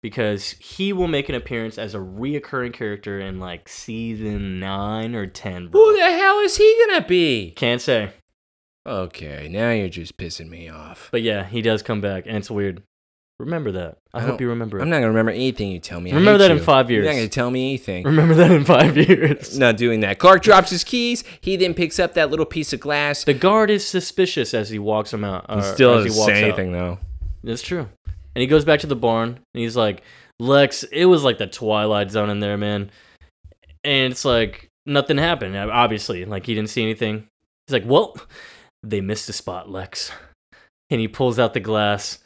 because 0.01 0.51
he 0.51 0.93
will 0.93 1.09
make 1.09 1.27
an 1.27 1.35
appearance 1.35 1.77
as 1.77 1.93
a 1.93 1.97
reoccurring 1.99 2.71
character 2.71 3.19
in 3.19 3.39
like 3.41 3.67
season 3.67 4.61
nine 4.61 5.13
or 5.15 5.27
ten. 5.27 5.67
Bro. 5.67 5.81
Who 5.81 5.97
the 5.97 6.09
hell 6.09 6.39
is 6.39 6.55
he 6.55 6.85
gonna 6.87 7.05
be? 7.05 7.51
Can't 7.57 7.81
say, 7.81 8.13
Okay, 8.87 9.49
now 9.51 9.71
you're 9.71 9.89
just 9.89 10.15
pissing 10.15 10.47
me 10.47 10.69
off. 10.69 11.09
but 11.11 11.23
yeah, 11.23 11.43
he 11.45 11.61
does 11.61 11.81
come 11.83 11.99
back, 11.99 12.23
and 12.27 12.37
it's 12.37 12.51
weird. 12.51 12.83
Remember 13.39 13.71
that. 13.74 13.98
I, 14.13 14.19
I 14.19 14.21
hope 14.21 14.39
you 14.39 14.48
remember 14.48 14.80
it. 14.80 14.82
I'm 14.82 14.89
not 14.89 14.98
gonna 14.98 15.10
remember 15.10 15.32
anything 15.32 15.69
you 15.71 15.80
tell 15.80 16.00
me. 16.00 16.12
I 16.12 16.15
Remember 16.15 16.34
hate 16.34 16.48
that 16.48 16.52
in 16.52 16.58
you. 16.58 16.63
five 16.63 16.89
You're 16.89 17.04
years. 17.04 17.13
not 17.13 17.19
gonna 17.19 17.28
tell 17.30 17.52
me 17.52 17.69
anything. 17.69 18.04
Remember 18.06 18.34
that 18.36 18.50
in 18.52 18.63
five 18.63 18.95
years. 19.10 19.58
Not 19.60 19.76
doing 19.76 20.00
that. 20.02 20.19
Clark 20.19 20.41
drops 20.41 20.69
his 20.69 20.86
keys. 20.86 21.24
He 21.41 21.58
then 21.58 21.74
picks 21.74 22.00
up 22.00 22.13
that 22.13 22.30
little 22.32 22.45
piece 22.45 22.71
of 22.71 22.80
glass. 22.80 23.26
The 23.26 23.34
guard 23.34 23.69
is 23.69 23.86
suspicious 23.86 24.54
as 24.54 24.69
he 24.69 24.80
walks 24.80 25.13
him 25.13 25.26
out. 25.26 25.45
He 25.50 25.58
uh, 25.58 25.62
still 25.62 25.95
as 25.95 26.04
he 26.06 26.10
doesn't 26.10 26.19
walks 26.21 26.32
say 26.34 26.38
out. 26.43 26.48
anything 26.48 26.71
though. 26.71 26.98
That's 27.43 27.62
true. 27.62 27.89
And 28.36 28.41
he 28.41 28.48
goes 28.48 28.63
back 28.63 28.80
to 28.82 28.88
the 28.88 28.95
barn 28.95 29.28
and 29.30 29.39
he's 29.62 29.76
like, 29.76 30.02
Lex, 30.39 30.84
it 30.84 31.06
was 31.06 31.24
like 31.24 31.38
the 31.38 31.48
Twilight 31.48 32.12
Zone 32.12 32.30
in 32.30 32.39
there, 32.39 32.58
man. 32.58 32.89
And 33.84 34.12
it's 34.12 34.26
like, 34.26 34.69
nothing 34.86 35.17
happened, 35.17 35.56
obviously. 35.56 36.26
Like, 36.26 36.45
he 36.45 36.56
didn't 36.56 36.69
see 36.69 36.82
anything. 36.84 37.28
He's 37.67 37.74
like, 37.74 37.86
well, 37.86 38.17
they 38.84 39.00
missed 39.00 39.30
a 39.30 39.34
spot, 39.34 39.69
Lex. 39.69 40.12
And 40.89 41.00
he 41.00 41.08
pulls 41.08 41.39
out 41.39 41.54
the 41.54 41.60
glass. 41.60 42.19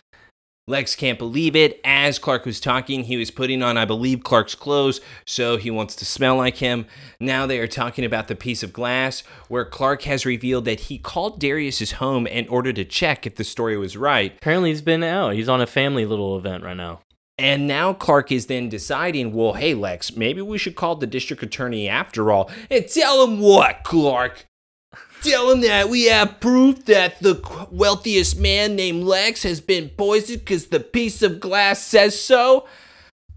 Lex 0.70 0.96
can't 0.96 1.18
believe 1.18 1.56
it. 1.56 1.82
As 1.84 2.20
Clark 2.20 2.46
was 2.46 2.60
talking, 2.60 3.06
he 3.06 3.18
was 3.18 3.32
putting 3.32 3.64
on, 3.64 3.76
I 3.76 3.86
believe, 3.86 4.24
Clark's 4.24 4.54
clothes, 4.54 5.02
so 5.26 5.58
he 5.58 5.72
wants 5.72 5.96
to 5.96 6.06
smell 6.06 6.36
like 6.36 6.58
him. 6.58 6.86
Now 7.20 7.48
they 7.48 7.58
are 7.58 7.68
talking 7.68 8.06
about 8.06 8.28
the 8.28 8.36
piece 8.36 8.62
of 8.62 8.72
glass 8.72 9.22
where 9.48 9.66
Clark 9.66 10.04
has 10.04 10.28
revealed 10.28 10.66
that 10.66 10.82
he 10.82 11.00
called 11.00 11.40
Darius's 11.40 11.94
home 11.94 12.28
in 12.28 12.48
order 12.50 12.72
to 12.72 12.86
check 12.86 13.26
if 13.26 13.36
the 13.36 13.44
story 13.44 13.78
was 13.78 13.98
right. 13.98 14.36
Apparently, 14.38 14.70
he's 14.70 14.84
been 14.84 15.04
out. 15.04 15.34
He's 15.34 15.50
on 15.50 15.60
a 15.60 15.66
family 15.66 16.06
little 16.06 16.38
event 16.38 16.64
right 16.64 16.78
now. 16.78 17.02
And 17.40 17.68
now 17.68 17.94
Clark 17.94 18.32
is 18.32 18.46
then 18.46 18.70
deciding, 18.70 19.34
well, 19.34 19.54
hey, 19.54 19.74
Lex, 19.74 20.16
maybe 20.16 20.42
we 20.42 20.58
should 20.58 20.76
call 20.76 20.98
the 20.98 21.08
district 21.08 21.42
attorney 21.42 21.90
after 21.90 22.32
all 22.32 22.52
and 22.70 22.88
tell 22.88 23.26
him 23.26 23.40
what, 23.40 23.84
Clark? 23.84 24.46
Tell 25.22 25.52
him 25.52 25.62
that 25.62 25.90
we 25.90 26.06
have 26.06 26.40
proof 26.40 26.86
that 26.86 27.20
the 27.20 27.68
wealthiest 27.72 28.40
man 28.40 28.76
named 28.76 29.04
Lex 29.04 29.44
has 29.44 29.60
been 29.60 29.90
poisoned 29.90 30.40
because 30.40 30.68
the 30.68 30.80
piece 30.80 31.22
of 31.22 31.42
glass 31.42 31.84
says 31.84 32.20
so? 32.20 32.66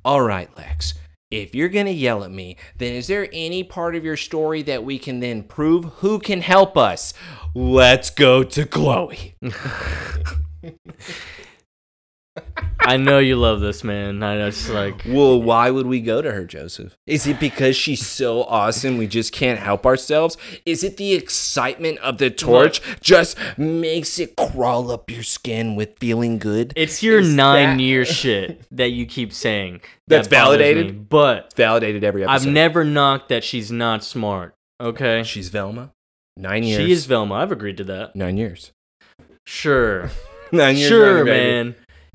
All 0.04 0.22
right, 0.22 0.48
Lex. 0.56 0.94
If 1.32 1.54
you're 1.54 1.68
going 1.68 1.86
to 1.86 1.92
yell 1.92 2.24
at 2.24 2.30
me, 2.30 2.56
then 2.76 2.92
is 2.94 3.06
there 3.06 3.28
any 3.32 3.64
part 3.64 3.96
of 3.96 4.04
your 4.04 4.16
story 4.16 4.62
that 4.62 4.84
we 4.84 4.98
can 4.98 5.20
then 5.20 5.42
prove? 5.42 5.86
Who 5.96 6.18
can 6.18 6.42
help 6.42 6.76
us? 6.76 7.14
Let's 7.54 8.10
go 8.10 8.44
to 8.44 8.66
Chloe. 8.66 9.34
I 12.84 12.96
know 12.96 13.18
you 13.18 13.36
love 13.36 13.60
this, 13.60 13.84
man. 13.84 14.22
I 14.22 14.38
know 14.38 14.48
it's 14.48 14.68
like, 14.68 15.02
Well, 15.06 15.40
why 15.40 15.70
would 15.70 15.86
we 15.86 16.00
go 16.00 16.20
to 16.20 16.32
her, 16.32 16.44
Joseph? 16.44 16.96
Is 17.06 17.26
it 17.26 17.38
because 17.38 17.76
she's 17.76 18.04
so 18.04 18.42
awesome 18.44 18.96
we 18.98 19.06
just 19.06 19.32
can't 19.32 19.58
help 19.60 19.86
ourselves? 19.86 20.36
Is 20.66 20.82
it 20.82 20.96
the 20.96 21.12
excitement 21.14 21.98
of 21.98 22.18
the 22.18 22.30
torch 22.30 22.80
just 23.00 23.36
makes 23.56 24.18
it 24.18 24.34
crawl 24.36 24.90
up 24.90 25.10
your 25.10 25.22
skin 25.22 25.76
with 25.76 25.96
feeling 26.00 26.38
good? 26.38 26.72
it's 26.74 27.02
your 27.02 27.20
Is 27.20 27.32
nine 27.34 27.76
that- 27.76 27.82
year 27.82 28.04
shit 28.04 28.64
that 28.72 28.90
you 28.90 29.06
keep 29.06 29.32
saying. 29.32 29.80
That's 30.08 30.26
that 30.28 30.34
bothers 30.44 30.58
validated? 30.58 30.86
me. 30.86 30.92
But 31.08 31.52
Validated 31.54 32.02
every 32.02 32.24
episode. 32.24 32.34
I've 32.48 32.52
never 32.52 32.82
knocked 32.84 33.28
that 33.28 33.44
she's 33.44 33.70
not 33.70 34.02
smart. 34.02 34.54
Okay? 34.80 35.22
She's 35.22 35.50
Velma. 35.50 35.92
Nine 36.36 36.64
years. 36.64 36.82
She 36.84 36.90
is 36.92 37.06
Velma. 37.06 37.34
I've 37.36 37.52
agreed 37.52 37.76
to 37.76 37.84
that. 37.84 38.16
nine 38.16 38.36
years. 38.38 38.72
Sure. 39.46 40.10
Nine 40.54 40.76
years. 40.76 40.88
sure, 40.90 41.10
running, 41.14 41.24
baby. 41.24 41.52
man. 41.70 41.74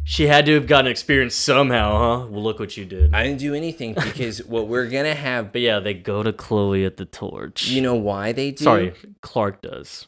She 0.10 0.28
had 0.28 0.46
to 0.46 0.54
have 0.54 0.68
gotten 0.68 0.90
experience 0.90 1.36
somehow, 1.36 1.98
huh? 1.98 2.28
Well, 2.28 2.42
look 2.42 2.60
what 2.60 2.78
you 2.78 2.86
did. 2.86 3.14
I 3.14 3.24
didn't 3.24 3.40
do 3.40 3.54
anything 3.54 3.94
because 3.94 4.42
what 4.46 4.70
we're 4.70 4.88
gonna 4.88 5.14
have. 5.14 5.52
but 5.52 5.60
yeah, 5.60 5.80
they 5.82 5.94
go 5.94 6.24
to 6.24 6.32
Chloe 6.32 6.86
at 6.86 6.96
the 6.96 7.04
torch. 7.04 7.68
You 7.68 7.82
know 7.82 7.96
why 7.96 8.32
they 8.32 8.52
do? 8.52 8.64
Sorry, 8.64 8.94
Clark 9.22 9.62
does. 9.62 10.08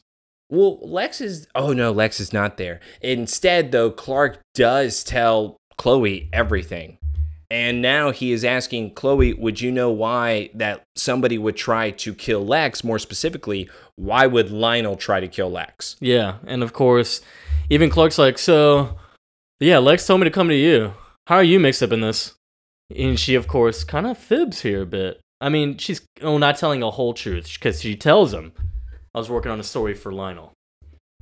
Well, 0.50 0.80
Lex 0.82 1.20
is. 1.20 1.48
Oh 1.54 1.74
no, 1.74 1.92
Lex 1.92 2.22
is 2.22 2.32
not 2.32 2.56
there. 2.56 2.80
Instead, 3.02 3.74
though, 3.74 3.92
Clark 3.92 4.40
does 4.54 5.04
tell 5.04 5.58
Chloe 5.78 6.30
everything. 6.32 6.98
And 7.52 7.82
now 7.82 8.12
he 8.12 8.32
is 8.32 8.46
asking 8.46 8.94
Chloe, 8.94 9.34
would 9.34 9.60
you 9.60 9.70
know 9.70 9.92
why 9.92 10.50
that 10.54 10.84
somebody 10.96 11.38
would 11.38 11.58
try 11.58 11.92
to 11.92 12.14
kill 12.14 12.46
Lex? 12.46 12.86
More 12.86 13.00
specifically, 13.00 13.70
why 13.96 14.28
would 14.28 14.50
Lionel 14.50 14.96
try 14.96 15.20
to 15.20 15.28
kill 15.28 15.52
Lex? 15.52 15.98
Yeah, 16.00 16.36
and 16.48 16.64
of 16.64 16.72
course, 16.72 17.20
even 17.70 17.90
Clark's 17.90 18.18
like, 18.18 18.38
so, 18.38 18.98
yeah, 19.60 19.78
Lex 19.78 20.06
told 20.06 20.22
me 20.22 20.26
to 20.26 20.32
come 20.32 20.48
to 20.48 20.56
you. 20.56 20.94
How 21.28 21.36
are 21.36 21.44
you 21.44 21.60
mixed 21.60 21.84
up 21.84 21.92
in 21.92 22.02
this? 22.02 22.36
And 22.96 23.20
she, 23.20 23.36
of 23.36 23.48
course, 23.48 23.84
kind 23.84 24.08
of 24.08 24.18
fibs 24.18 24.62
here 24.62 24.82
a 24.82 24.86
bit. 24.86 25.20
I 25.42 25.50
mean, 25.50 25.78
she's 25.78 26.02
oh, 26.22 26.38
not 26.38 26.58
telling 26.58 26.84
a 26.84 26.92
whole 26.92 27.14
truth 27.14 27.54
because 27.54 27.82
she 27.82 27.96
tells 27.96 28.34
him, 28.34 28.52
I 29.14 29.20
was 29.20 29.30
working 29.30 29.52
on 29.52 29.60
a 29.60 29.64
story 29.64 29.94
for 29.94 30.12
Lionel. 30.12 30.54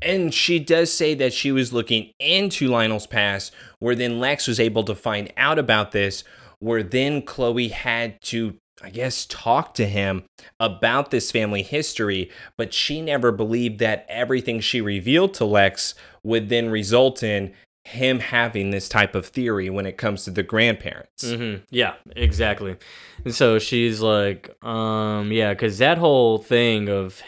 And 0.02 0.34
she 0.34 0.60
does 0.60 0.94
say 0.94 1.16
that 1.16 1.34
she 1.34 1.52
was 1.52 1.74
looking 1.74 2.12
into 2.20 2.68
Lionel's 2.68 3.08
past, 3.08 3.54
where 3.80 3.96
then 3.96 4.20
Lex 4.20 4.48
was 4.48 4.60
able 4.60 4.84
to 4.84 4.96
find 4.96 5.32
out 5.38 5.58
about 5.58 5.92
this, 5.92 6.24
where 6.60 6.84
then 6.84 7.24
Chloe 7.24 7.70
had 7.70 8.22
to, 8.22 8.56
I 8.82 8.92
guess, 8.92 9.26
talk 9.26 9.74
to 9.76 9.88
him 9.88 10.24
about 10.60 11.10
this 11.10 11.32
family 11.32 11.64
history, 11.64 12.30
but 12.58 12.74
she 12.74 13.02
never 13.02 13.32
believed 13.32 13.80
that 13.80 14.06
everything 14.08 14.60
she 14.60 14.82
revealed 14.82 15.34
to 15.36 15.46
Lex 15.46 15.96
would 16.24 16.50
then 16.50 16.70
result 16.70 17.24
in 17.24 17.54
him 17.88 18.20
having 18.20 18.70
this 18.72 18.90
type 18.90 19.16
of 19.16 19.26
theory 19.26 19.70
when 19.70 19.86
it 19.86 19.98
comes 19.98 20.24
to 20.26 20.32
the 20.32 20.44
grandparents. 20.44 21.24
Mm-hmm. 21.24 21.64
Yeah, 21.70 21.94
exactly. 22.16 22.76
And 23.24 23.34
so 23.34 23.60
she's 23.60 24.02
like, 24.02 24.56
um, 24.64 25.32
yeah, 25.32 25.54
because 25.54 25.78
that 25.78 25.98
whole 25.98 26.38
thing 26.38 26.90
of 26.90 27.22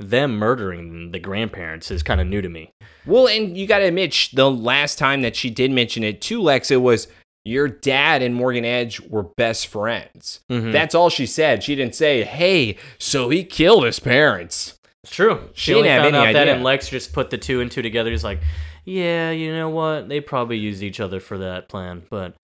them 0.00 0.36
murdering 0.36 1.12
the 1.12 1.18
grandparents 1.18 1.90
is 1.90 2.02
kind 2.02 2.20
of 2.20 2.26
new 2.26 2.40
to 2.42 2.48
me. 2.48 2.70
Well, 3.06 3.28
and 3.28 3.56
you 3.56 3.66
got 3.66 3.78
to 3.78 3.84
admit, 3.84 4.30
the 4.32 4.50
last 4.50 4.98
time 4.98 5.22
that 5.22 5.36
she 5.36 5.50
did 5.50 5.70
mention 5.70 6.02
it 6.02 6.20
to 6.22 6.40
Lex, 6.42 6.70
it 6.70 6.82
was 6.82 7.08
your 7.44 7.68
dad 7.68 8.22
and 8.22 8.34
Morgan 8.34 8.64
Edge 8.64 9.00
were 9.00 9.22
best 9.36 9.68
friends. 9.68 10.40
Mhm. 10.50 10.72
That's 10.72 10.94
all 10.94 11.08
she 11.10 11.26
said. 11.26 11.62
She 11.62 11.76
didn't 11.76 11.94
say, 11.94 12.24
"Hey, 12.24 12.76
so 12.98 13.28
he 13.28 13.44
killed 13.44 13.84
his 13.84 14.00
parents." 14.00 14.74
It's 15.04 15.14
true. 15.14 15.50
She 15.54 15.70
She 15.70 15.74
only 15.74 15.88
didn't 15.88 15.94
have 15.94 16.02
found 16.06 16.16
any 16.16 16.26
out 16.26 16.32
that, 16.32 16.42
idea. 16.42 16.54
and 16.54 16.64
Lex 16.64 16.88
just 16.88 17.12
put 17.12 17.30
the 17.30 17.38
two 17.38 17.60
and 17.60 17.70
two 17.70 17.82
together. 17.82 18.10
He's 18.10 18.24
like, 18.24 18.40
yeah, 18.86 19.32
you 19.32 19.52
know 19.52 19.68
what? 19.68 20.08
They 20.08 20.20
probably 20.20 20.56
used 20.56 20.82
each 20.82 21.00
other 21.00 21.18
for 21.18 21.36
that 21.38 21.68
plan. 21.68 22.04
But 22.08 22.36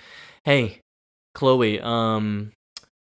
hey, 0.45 0.80
Chloe, 1.34 1.80
um, 1.80 2.53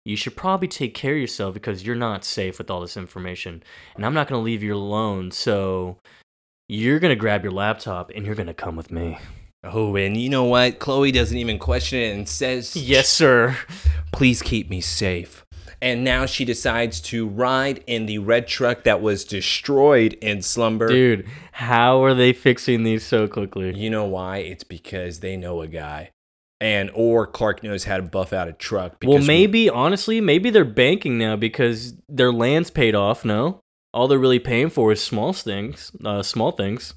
you 0.04 0.14
should 0.14 0.36
probably 0.36 0.68
take 0.68 0.94
care 0.94 1.14
of 1.14 1.20
yourself 1.20 1.54
because 1.54 1.84
you're 1.84 1.96
not 1.96 2.24
safe 2.24 2.58
with 2.58 2.70
all 2.70 2.82
this 2.82 2.98
information. 2.98 3.62
And 3.96 4.04
I'm 4.04 4.14
not 4.14 4.28
going 4.28 4.38
to 4.38 4.44
leave 4.44 4.62
you 4.62 4.76
alone. 4.76 5.30
So 5.30 5.96
you're 6.68 7.00
going 7.00 7.10
to 7.10 7.16
grab 7.16 7.42
your 7.42 7.52
laptop 7.52 8.12
and 8.14 8.26
you're 8.26 8.34
going 8.34 8.46
to 8.46 8.54
come 8.54 8.76
with 8.76 8.90
me. 8.90 9.18
Oh, 9.64 9.96
and 9.96 10.16
you 10.16 10.28
know 10.28 10.44
what? 10.44 10.78
Chloe 10.78 11.10
doesn't 11.10 11.36
even 11.36 11.58
question 11.58 11.98
it 11.98 12.14
and 12.14 12.28
says, 12.28 12.76
Yes, 12.76 13.08
sir. 13.08 13.56
Please 14.12 14.42
keep 14.42 14.68
me 14.68 14.80
safe. 14.80 15.44
And 15.82 16.04
now 16.04 16.26
she 16.26 16.44
decides 16.44 17.00
to 17.02 17.26
ride 17.26 17.82
in 17.86 18.04
the 18.06 18.18
red 18.18 18.46
truck 18.46 18.84
that 18.84 19.00
was 19.00 19.24
destroyed 19.24 20.12
in 20.20 20.42
Slumber. 20.42 20.88
Dude, 20.88 21.26
how 21.52 22.04
are 22.04 22.12
they 22.14 22.32
fixing 22.34 22.82
these 22.82 23.04
so 23.04 23.26
quickly? 23.26 23.74
You 23.74 23.88
know 23.88 24.04
why? 24.04 24.38
It's 24.38 24.64
because 24.64 25.20
they 25.20 25.36
know 25.38 25.62
a 25.62 25.66
guy. 25.68 26.10
And 26.60 26.90
or 26.92 27.26
Clark 27.26 27.62
knows 27.62 27.84
how 27.84 27.96
to 27.96 28.02
buff 28.02 28.34
out 28.34 28.46
a 28.46 28.52
truck. 28.52 28.96
Well, 29.02 29.14
because 29.16 29.20
we- 29.22 29.34
maybe, 29.34 29.70
honestly, 29.70 30.20
maybe 30.20 30.50
they're 30.50 30.66
banking 30.66 31.16
now 31.16 31.36
because 31.36 31.94
their 32.06 32.30
land's 32.32 32.70
paid 32.70 32.94
off, 32.94 33.24
no? 33.24 33.60
All 33.94 34.06
they're 34.06 34.18
really 34.18 34.38
paying 34.38 34.68
for 34.68 34.92
is 34.92 35.00
small 35.02 35.32
things, 35.32 35.90
uh, 36.04 36.22
small 36.22 36.52
things. 36.52 36.92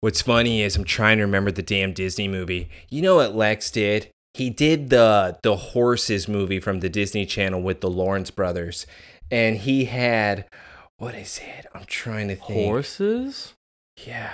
What's 0.00 0.22
funny 0.22 0.62
is 0.62 0.76
I'm 0.76 0.84
trying 0.84 1.18
to 1.18 1.24
remember 1.24 1.50
the 1.50 1.62
damn 1.62 1.92
Disney 1.92 2.28
movie. 2.28 2.70
You 2.90 3.02
know 3.02 3.16
what 3.16 3.34
Lex 3.36 3.70
did? 3.70 4.08
He 4.36 4.50
did 4.50 4.90
the 4.90 5.38
the 5.42 5.56
horses 5.56 6.28
movie 6.28 6.60
from 6.60 6.80
the 6.80 6.90
Disney 6.90 7.24
Channel 7.24 7.62
with 7.62 7.80
the 7.80 7.88
Lawrence 7.88 8.30
brothers, 8.30 8.86
and 9.30 9.56
he 9.56 9.86
had 9.86 10.44
what 10.98 11.14
is 11.14 11.40
it? 11.42 11.64
I'm 11.74 11.86
trying 11.86 12.28
to 12.28 12.36
think. 12.36 12.66
Horses? 12.68 13.54
Yeah. 14.06 14.32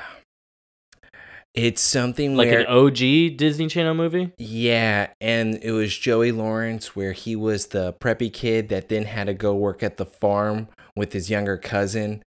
It's 1.54 1.82
something 1.82 2.34
Like 2.34 2.48
where 2.48 2.60
an 2.60 2.66
OG 2.66 3.36
Disney 3.36 3.68
Channel 3.68 3.94
movie? 3.94 4.32
yeah, 4.38 5.10
and 5.20 5.58
it 5.62 5.70
was 5.72 5.96
Joey 5.96 6.32
Lawrence 6.32 6.96
where 6.96 7.12
he 7.12 7.36
was 7.36 7.66
the 7.68 7.92
preppy 7.92 8.32
kid 8.32 8.70
that 8.70 8.88
then 8.88 9.04
had 9.04 9.28
to 9.28 9.34
go 9.34 9.54
work 9.54 9.82
at 9.84 9.98
the 9.98 10.06
farm 10.06 10.66
with 10.96 11.12
his 11.12 11.30
younger 11.30 11.58
cousin. 11.58 12.22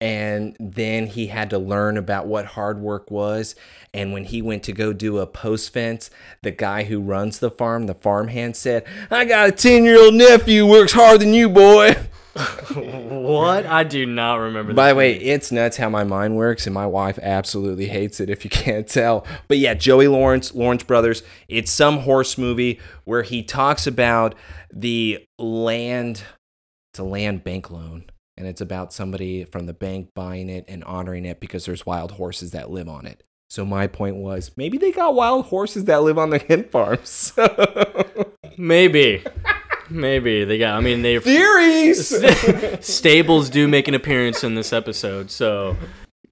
And 0.00 0.56
then 0.60 1.08
he 1.08 1.26
had 1.26 1.50
to 1.50 1.58
learn 1.58 1.96
about 1.96 2.26
what 2.26 2.46
hard 2.46 2.80
work 2.80 3.10
was. 3.10 3.56
And 3.92 4.12
when 4.12 4.24
he 4.24 4.40
went 4.40 4.62
to 4.64 4.72
go 4.72 4.92
do 4.92 5.18
a 5.18 5.26
post 5.26 5.72
fence, 5.72 6.08
the 6.42 6.52
guy 6.52 6.84
who 6.84 7.00
runs 7.00 7.40
the 7.40 7.50
farm, 7.50 7.86
the 7.86 7.94
farmhand, 7.94 8.56
said, 8.56 8.84
I 9.10 9.24
got 9.24 9.48
a 9.48 9.52
10 9.52 9.84
year 9.84 9.98
old 10.00 10.14
nephew 10.14 10.66
works 10.66 10.92
harder 10.92 11.18
than 11.18 11.34
you, 11.34 11.48
boy. 11.48 11.96
what? 12.74 13.66
I 13.66 13.82
do 13.82 14.06
not 14.06 14.36
remember 14.36 14.72
By 14.72 14.90
the 14.90 14.94
way, 14.94 15.14
movie. 15.14 15.24
it's 15.26 15.50
nuts 15.50 15.76
how 15.76 15.88
my 15.88 16.04
mind 16.04 16.36
works, 16.36 16.66
and 16.66 16.74
my 16.74 16.86
wife 16.86 17.18
absolutely 17.20 17.86
hates 17.86 18.20
it 18.20 18.30
if 18.30 18.44
you 18.44 18.50
can't 18.52 18.86
tell. 18.86 19.26
But 19.48 19.58
yeah, 19.58 19.74
Joey 19.74 20.06
Lawrence, 20.08 20.54
Lawrence 20.54 20.84
Brothers, 20.84 21.22
it's 21.48 21.70
some 21.72 22.00
horse 22.00 22.38
movie 22.38 22.78
where 23.04 23.22
he 23.22 23.42
talks 23.42 23.86
about 23.86 24.34
the 24.72 25.24
land, 25.38 26.22
it's 26.92 27.00
a 27.00 27.04
land 27.04 27.42
bank 27.42 27.70
loan, 27.70 28.04
and 28.38 28.46
it's 28.46 28.60
about 28.60 28.92
somebody 28.92 29.44
from 29.44 29.66
the 29.66 29.74
bank 29.74 30.10
buying 30.14 30.48
it 30.48 30.64
and 30.68 30.84
honoring 30.84 31.24
it 31.24 31.40
because 31.40 31.66
there's 31.66 31.84
wild 31.84 32.12
horses 32.12 32.52
that 32.52 32.70
live 32.70 32.88
on 32.88 33.04
it. 33.04 33.24
So 33.50 33.64
my 33.64 33.88
point 33.88 34.16
was 34.16 34.52
maybe 34.56 34.78
they 34.78 34.92
got 34.92 35.14
wild 35.14 35.46
horses 35.46 35.86
that 35.86 36.02
live 36.02 36.18
on 36.18 36.30
the 36.30 36.38
hen 36.38 36.64
farms. 36.64 37.32
Maybe. 38.58 39.24
Maybe. 39.90 40.44
They 40.44 40.58
got, 40.58 40.76
I 40.76 40.80
mean, 40.80 41.02
they 41.02 41.18
Theories! 41.20 42.14
Stables 42.80 43.48
do 43.50 43.66
make 43.66 43.88
an 43.88 43.94
appearance 43.94 44.44
in 44.44 44.54
this 44.54 44.72
episode. 44.72 45.30
So, 45.30 45.76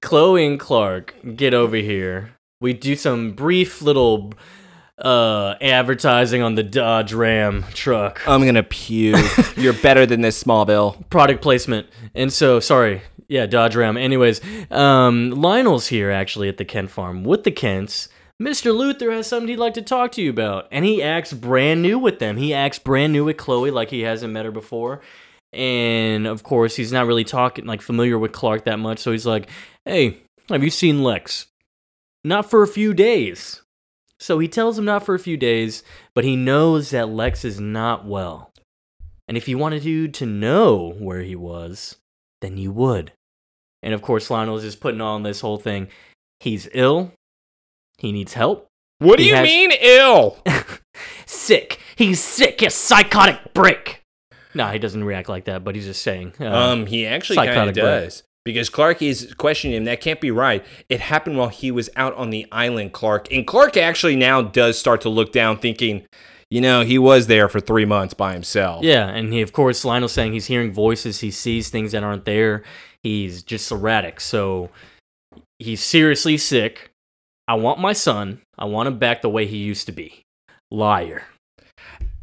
Chloe 0.01 0.45
and 0.45 0.59
Clark 0.59 1.15
get 1.35 1.53
over 1.53 1.77
here. 1.77 2.35
We 2.61 2.73
do 2.73 2.95
some 2.95 3.31
brief 3.31 3.81
little 3.81 4.33
uh 4.97 5.55
advertising 5.61 6.41
on 6.41 6.55
the 6.55 6.63
Dodge 6.63 7.13
Ram 7.13 7.65
truck. 7.73 8.27
I'm 8.27 8.45
gonna 8.45 8.63
puke. 8.63 9.17
You're 9.57 9.73
better 9.73 10.05
than 10.05 10.21
this, 10.21 10.41
Smallville. 10.43 11.09
product 11.09 11.41
placement. 11.41 11.87
And 12.15 12.33
so, 12.33 12.59
sorry, 12.59 13.01
yeah, 13.27 13.45
Dodge 13.45 13.75
Ram. 13.75 13.97
Anyways, 13.97 14.41
um, 14.71 15.31
Lionel's 15.31 15.87
here 15.87 16.09
actually 16.11 16.49
at 16.49 16.57
the 16.57 16.65
Kent 16.65 16.89
farm 16.89 17.23
with 17.23 17.43
the 17.43 17.51
Kents. 17.51 18.09
Mr. 18.41 18.71
Luthor 18.71 19.11
has 19.11 19.25
something 19.27 19.47
he'd 19.49 19.57
like 19.57 19.73
to 19.73 19.81
talk 19.81 20.11
to 20.11 20.21
you 20.21 20.29
about, 20.29 20.67
and 20.71 20.85
he 20.85 21.01
acts 21.01 21.33
brand 21.33 21.81
new 21.81 21.97
with 21.97 22.19
them. 22.19 22.37
He 22.37 22.53
acts 22.53 22.77
brand 22.77 23.11
new 23.11 23.25
with 23.25 23.37
Chloe, 23.37 23.71
like 23.71 23.89
he 23.89 24.01
hasn't 24.01 24.31
met 24.31 24.45
her 24.45 24.51
before. 24.51 25.01
And 25.53 26.27
of 26.27 26.43
course, 26.43 26.75
he's 26.75 26.91
not 26.91 27.07
really 27.07 27.23
talking 27.23 27.65
like 27.65 27.81
familiar 27.81 28.17
with 28.19 28.31
Clark 28.33 28.65
that 28.65 28.77
much. 28.79 28.99
So 28.99 29.11
he's 29.11 29.25
like, 29.25 29.49
"Hey, 29.85 30.17
have 30.49 30.63
you 30.63 30.69
seen 30.69 31.03
Lex? 31.03 31.47
Not 32.23 32.49
for 32.49 32.61
a 32.61 32.67
few 32.67 32.93
days." 32.93 33.61
So 34.19 34.39
he 34.39 34.47
tells 34.47 34.79
him 34.79 34.85
not 34.85 35.05
for 35.05 35.13
a 35.15 35.19
few 35.19 35.37
days, 35.37 35.83
but 36.15 36.23
he 36.23 36.35
knows 36.35 36.89
that 36.89 37.09
Lex 37.09 37.45
is 37.45 37.59
not 37.59 38.05
well. 38.05 38.51
And 39.27 39.37
if 39.37 39.47
you 39.47 39.57
wanted 39.57 39.83
you 39.83 40.07
to 40.07 40.25
know 40.25 40.93
where 40.97 41.21
he 41.21 41.35
was, 41.35 41.97
then 42.41 42.57
you 42.57 42.71
would. 42.71 43.11
And 43.83 43.93
of 43.93 44.01
course, 44.01 44.29
Lionel's 44.29 44.63
just 44.63 44.79
putting 44.79 45.01
on 45.01 45.23
this 45.23 45.41
whole 45.41 45.57
thing. 45.57 45.87
He's 46.39 46.67
ill. 46.73 47.11
He 47.97 48.11
needs 48.11 48.33
help. 48.33 48.67
What 48.99 49.17
do 49.17 49.23
you 49.23 49.35
has- 49.35 49.43
mean 49.47 49.71
ill? 49.81 50.37
sick. 51.25 51.79
He's 51.95 52.19
sick. 52.21 52.61
A 52.61 52.69
psychotic 52.69 53.53
break. 53.53 54.01
No, 54.55 54.67
he 54.69 54.79
doesn't 54.79 55.03
react 55.03 55.29
like 55.29 55.45
that, 55.45 55.63
but 55.63 55.75
he's 55.75 55.85
just 55.85 56.01
saying. 56.01 56.33
uh, 56.39 56.45
Um, 56.45 56.85
he 56.87 57.05
actually 57.05 57.37
kind 57.37 57.69
of 57.69 57.75
does 57.75 58.23
because 58.47 58.69
Clark 58.69 59.03
is 59.03 59.33
questioning 59.37 59.77
him. 59.77 59.85
That 59.85 60.01
can't 60.01 60.19
be 60.19 60.31
right. 60.31 60.65
It 60.89 61.01
happened 61.01 61.37
while 61.37 61.49
he 61.49 61.69
was 61.69 61.89
out 61.95 62.15
on 62.15 62.31
the 62.31 62.47
island, 62.51 62.93
Clark, 62.93 63.31
and 63.31 63.45
Clark 63.45 63.77
actually 63.77 64.15
now 64.15 64.41
does 64.41 64.79
start 64.79 65.01
to 65.01 65.09
look 65.09 65.31
down, 65.31 65.57
thinking, 65.59 66.05
you 66.49 66.61
know, 66.61 66.81
he 66.81 66.97
was 66.97 67.27
there 67.27 67.49
for 67.49 67.59
three 67.59 67.85
months 67.85 68.13
by 68.13 68.33
himself. 68.33 68.83
yeah, 68.83 69.07
and 69.07 69.31
he, 69.33 69.41
of 69.41 69.51
course, 69.53 69.85
Lionel's 69.85 70.13
saying 70.13 70.33
he's 70.33 70.47
hearing 70.47 70.71
voices. 70.71 71.19
He 71.19 71.29
sees 71.29 71.69
things 71.69 71.91
that 71.91 72.03
aren't 72.03 72.25
there. 72.25 72.63
He's 73.03 73.43
just 73.43 73.71
erratic. 73.71 74.19
So 74.21 74.69
he's 75.59 75.83
seriously 75.83 76.37
sick. 76.37 76.89
I 77.47 77.55
want 77.55 77.79
my 77.79 77.93
son. 77.93 78.41
I 78.57 78.65
want 78.65 78.87
him 78.87 78.97
back 78.97 79.21
the 79.21 79.29
way 79.29 79.45
he 79.45 79.57
used 79.57 79.85
to 79.85 79.91
be. 79.91 80.23
Liar. 80.71 81.23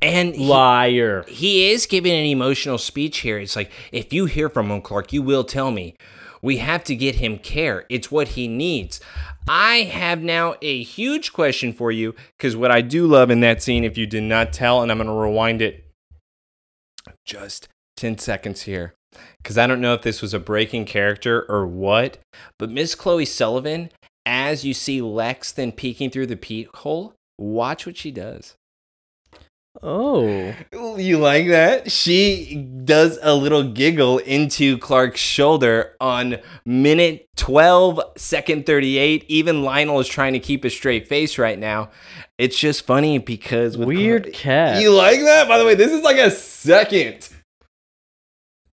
and 0.02 0.34
he, 0.34 0.46
Liar. 0.46 1.24
he 1.28 1.70
is 1.70 1.86
giving 1.86 2.12
an 2.12 2.26
emotional 2.26 2.76
speech 2.78 3.18
here. 3.18 3.38
It's 3.38 3.56
like, 3.56 3.70
if 3.92 4.12
you 4.12 4.26
hear 4.26 4.48
from 4.50 4.70
him, 4.70 4.82
Clark, 4.82 5.12
you 5.12 5.22
will 5.22 5.44
tell 5.44 5.70
me. 5.70 5.96
We 6.44 6.58
have 6.58 6.84
to 6.84 6.94
get 6.94 7.14
him 7.14 7.38
care. 7.38 7.86
It's 7.88 8.10
what 8.10 8.28
he 8.28 8.48
needs. 8.48 9.00
I 9.48 9.76
have 9.76 10.22
now 10.22 10.56
a 10.60 10.82
huge 10.82 11.32
question 11.32 11.72
for 11.72 11.90
you 11.90 12.14
because 12.36 12.54
what 12.54 12.70
I 12.70 12.82
do 12.82 13.06
love 13.06 13.30
in 13.30 13.40
that 13.40 13.62
scene, 13.62 13.82
if 13.82 13.96
you 13.96 14.06
did 14.06 14.24
not 14.24 14.52
tell, 14.52 14.82
and 14.82 14.92
I'm 14.92 14.98
going 14.98 15.08
to 15.08 15.14
rewind 15.14 15.62
it 15.62 15.86
just 17.24 17.68
10 17.96 18.18
seconds 18.18 18.62
here 18.62 18.92
because 19.38 19.56
I 19.56 19.66
don't 19.66 19.80
know 19.80 19.94
if 19.94 20.02
this 20.02 20.20
was 20.20 20.34
a 20.34 20.38
breaking 20.38 20.84
character 20.84 21.46
or 21.48 21.66
what, 21.66 22.18
but 22.58 22.70
Miss 22.70 22.94
Chloe 22.94 23.24
Sullivan, 23.24 23.88
as 24.26 24.66
you 24.66 24.74
see 24.74 25.00
Lex 25.00 25.50
then 25.50 25.72
peeking 25.72 26.10
through 26.10 26.26
the 26.26 26.36
peek 26.36 26.76
hole, 26.76 27.14
watch 27.38 27.86
what 27.86 27.96
she 27.96 28.10
does. 28.10 28.54
Oh. 29.82 30.54
You 30.96 31.18
like 31.18 31.48
that? 31.48 31.90
She 31.90 32.56
does 32.84 33.18
a 33.22 33.34
little 33.34 33.64
giggle 33.64 34.18
into 34.18 34.78
Clark's 34.78 35.20
shoulder 35.20 35.94
on 36.00 36.36
minute 36.64 37.28
12, 37.36 38.00
second 38.16 38.66
38. 38.66 39.24
Even 39.28 39.62
Lionel 39.64 40.00
is 40.00 40.08
trying 40.08 40.32
to 40.34 40.38
keep 40.38 40.64
a 40.64 40.70
straight 40.70 41.08
face 41.08 41.38
right 41.38 41.58
now. 41.58 41.90
It's 42.38 42.58
just 42.58 42.86
funny 42.86 43.18
because 43.18 43.76
with 43.76 43.88
Weird 43.88 44.22
Clark- 44.24 44.34
cat. 44.34 44.82
You 44.82 44.92
like 44.92 45.20
that? 45.20 45.48
By 45.48 45.58
the 45.58 45.64
way, 45.64 45.74
this 45.74 45.92
is 45.92 46.02
like 46.02 46.18
a 46.18 46.30
second. 46.30 47.28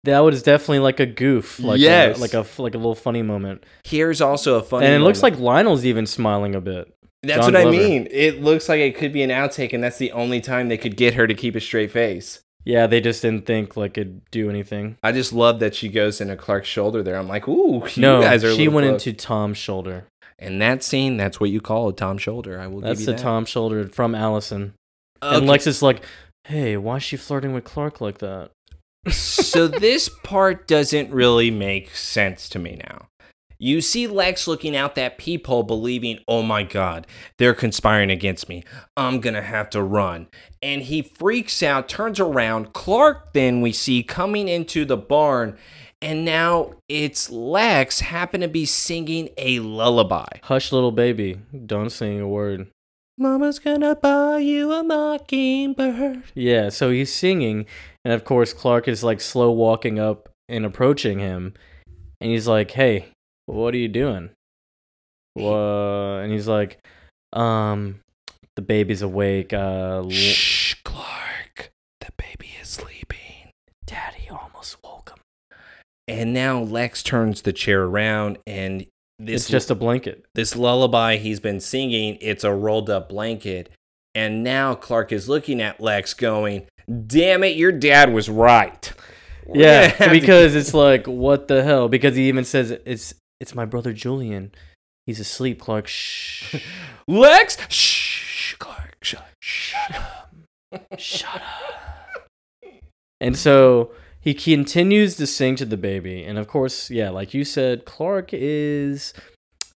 That 0.03 0.19
was 0.19 0.41
definitely 0.41 0.79
like 0.79 0.99
a 0.99 1.05
goof, 1.05 1.59
like 1.59 1.79
Yes. 1.79 2.17
a, 2.17 2.21
like 2.21 2.33
a 2.33 2.45
like 2.59 2.73
a 2.73 2.77
little 2.77 2.95
funny 2.95 3.21
moment. 3.21 3.63
Here's 3.83 4.19
also 4.19 4.55
a 4.55 4.63
funny 4.63 4.87
and 4.87 4.95
it 4.95 4.99
looks 5.05 5.21
like 5.21 5.37
Lionel's 5.37 5.85
even 5.85 6.07
smiling 6.07 6.55
a 6.55 6.61
bit. 6.61 6.91
That's 7.23 7.45
John 7.45 7.53
what 7.53 7.67
I 7.67 7.69
mean. 7.69 8.07
It 8.09 8.41
looks 8.41 8.67
like 8.67 8.79
it 8.79 8.95
could 8.95 9.13
be 9.13 9.21
an 9.21 9.29
outtake, 9.29 9.73
and 9.73 9.83
that's 9.83 9.97
the 9.97 10.11
only 10.11 10.41
time 10.41 10.69
they 10.69 10.77
could 10.77 10.97
get 10.97 11.13
her 11.13 11.27
to 11.27 11.33
keep 11.33 11.55
a 11.55 11.59
straight 11.61 11.91
face. 11.91 12.39
Yeah, 12.63 12.87
they 12.87 13.01
just 13.01 13.21
didn't 13.21 13.45
think 13.45 13.75
like 13.75 13.97
it'd 13.97 14.29
do 14.31 14.49
anything. 14.49 14.97
I 15.03 15.11
just 15.11 15.33
love 15.33 15.59
that 15.59 15.75
she 15.75 15.89
goes 15.89 16.21
into 16.21 16.35
Clark's 16.35 16.67
shoulder 16.67 17.01
there. 17.03 17.17
I'm 17.17 17.27
like, 17.27 17.47
ooh, 17.47 17.87
you 17.95 18.01
no, 18.01 18.21
guys 18.21 18.43
are 18.43 18.53
she 18.55 18.67
went 18.67 18.87
close. 18.87 19.05
into 19.07 19.19
Tom's 19.19 19.57
shoulder. 19.57 20.05
And 20.37 20.61
that 20.61 20.83
scene, 20.83 21.17
that's 21.17 21.39
what 21.39 21.51
you 21.51 21.61
call 21.61 21.89
a 21.89 21.93
Tom 21.93 22.17
shoulder. 22.17 22.59
I 22.59 22.65
will 22.67 22.81
That's 22.81 22.99
give 22.99 23.05
the 23.05 23.11
you 23.11 23.17
that. 23.17 23.23
Tom 23.23 23.45
shoulder 23.45 23.87
from 23.89 24.15
Allison. 24.15 24.73
Okay. 25.21 25.37
And 25.37 25.47
Lex 25.47 25.67
is 25.67 25.83
like, 25.83 26.03
"Hey, 26.45 26.77
why 26.77 26.97
is 26.97 27.03
she 27.03 27.17
flirting 27.17 27.53
with 27.53 27.63
Clark 27.63 28.01
like 28.01 28.17
that?" 28.19 28.49
so 29.09 29.67
this 29.67 30.09
part 30.23 30.67
doesn't 30.67 31.11
really 31.11 31.51
make 31.51 31.95
sense 31.95 32.49
to 32.49 32.59
me 32.59 32.79
now. 32.83 33.07
You 33.63 33.79
see 33.79 34.07
Lex 34.07 34.47
looking 34.47 34.75
out 34.75 34.95
that 34.95 35.19
peephole, 35.19 35.61
believing, 35.61 36.17
oh 36.27 36.41
my 36.41 36.63
God, 36.63 37.05
they're 37.37 37.53
conspiring 37.53 38.09
against 38.09 38.49
me. 38.49 38.63
I'm 38.97 39.19
going 39.19 39.35
to 39.35 39.43
have 39.43 39.69
to 39.69 39.83
run. 39.83 40.29
And 40.63 40.81
he 40.81 41.03
freaks 41.03 41.61
out, 41.61 41.87
turns 41.87 42.19
around. 42.19 42.73
Clark, 42.73 43.33
then 43.33 43.61
we 43.61 43.71
see 43.71 44.01
coming 44.01 44.47
into 44.47 44.83
the 44.83 44.97
barn. 44.97 45.59
And 46.01 46.25
now 46.25 46.73
it's 46.89 47.29
Lex 47.29 47.99
happen 47.99 48.41
to 48.41 48.47
be 48.47 48.65
singing 48.65 49.29
a 49.37 49.59
lullaby. 49.59 50.25
Hush, 50.41 50.71
little 50.71 50.91
baby, 50.91 51.39
don't 51.67 51.91
sing 51.91 52.19
a 52.19 52.27
word. 52.27 52.65
Mama's 53.19 53.59
gonna 53.59 53.95
buy 53.95 54.39
you 54.39 54.71
a 54.71 54.81
mockingbird. 54.81 56.23
Yeah, 56.33 56.69
so 56.69 56.89
he's 56.89 57.13
singing, 57.13 57.67
and 58.03 58.11
of 58.15 58.23
course 58.23 58.53
Clark 58.53 58.87
is 58.87 59.03
like 59.03 59.21
slow 59.21 59.51
walking 59.51 59.99
up 59.99 60.29
and 60.49 60.65
approaching 60.65 61.19
him, 61.19 61.53
and 62.19 62.31
he's 62.31 62.47
like, 62.47 62.71
"Hey, 62.71 63.09
what 63.51 63.73
are 63.73 63.77
you 63.77 63.87
doing?" 63.87 64.31
Whoa. 65.33 66.19
And 66.23 66.31
he's 66.31 66.47
like, 66.47 66.79
"Um, 67.33 68.01
the 68.55 68.61
baby's 68.61 69.01
awake. 69.01 69.53
Uh, 69.53 70.07
Shh, 70.09 70.75
Clark. 70.83 71.71
The 72.01 72.11
baby 72.17 72.51
is 72.61 72.67
sleeping. 72.67 73.51
Daddy 73.85 74.29
almost 74.29 74.77
woke 74.83 75.09
him. 75.11 75.19
And 76.07 76.33
now 76.33 76.61
Lex 76.61 77.03
turns 77.03 77.43
the 77.43 77.53
chair 77.53 77.83
around, 77.83 78.37
and 78.45 78.85
this 79.19 79.43
It's 79.43 79.49
just 79.49 79.71
a 79.71 79.75
blanket. 79.75 80.25
this 80.35 80.55
lullaby 80.55 81.17
he's 81.17 81.39
been 81.39 81.59
singing, 81.59 82.17
it's 82.21 82.43
a 82.43 82.53
rolled 82.53 82.89
up 82.89 83.09
blanket. 83.09 83.69
And 84.13 84.43
now 84.43 84.75
Clark 84.75 85.11
is 85.13 85.29
looking 85.29 85.61
at 85.61 85.79
Lex 85.79 86.13
going, 86.13 86.67
Damn 87.07 87.43
it, 87.43 87.55
your 87.55 87.71
dad 87.71 88.11
was 88.11 88.27
right. 88.27 88.91
We're 89.45 89.61
Yeah, 89.61 90.09
because 90.11 90.55
it's 90.55 90.73
like, 90.73 91.07
what 91.07 91.47
the 91.47 91.63
hell? 91.63 91.87
Because 91.87 92.15
he 92.17 92.27
even 92.27 92.43
says 92.43 92.71
it's 92.71 93.13
it's 93.41 93.55
my 93.55 93.65
brother 93.65 93.91
Julian. 93.91 94.51
He's 95.07 95.19
asleep, 95.19 95.59
Clark. 95.59 95.87
Shh. 95.87 96.55
Lex, 97.07 97.57
shh, 97.69 98.55
Clark, 98.59 98.97
shut, 99.01 99.27
shut 99.41 99.95
up. 99.95 100.99
Shut 100.99 101.35
up. 101.35 102.27
And 103.19 103.35
so 103.35 103.91
he 104.19 104.35
continues 104.35 105.15
to 105.15 105.25
sing 105.25 105.55
to 105.55 105.65
the 105.65 105.75
baby. 105.75 106.23
And 106.23 106.37
of 106.37 106.47
course, 106.47 106.91
yeah, 106.91 107.09
like 107.09 107.33
you 107.33 107.43
said, 107.43 107.85
Clark 107.85 108.29
is 108.31 109.13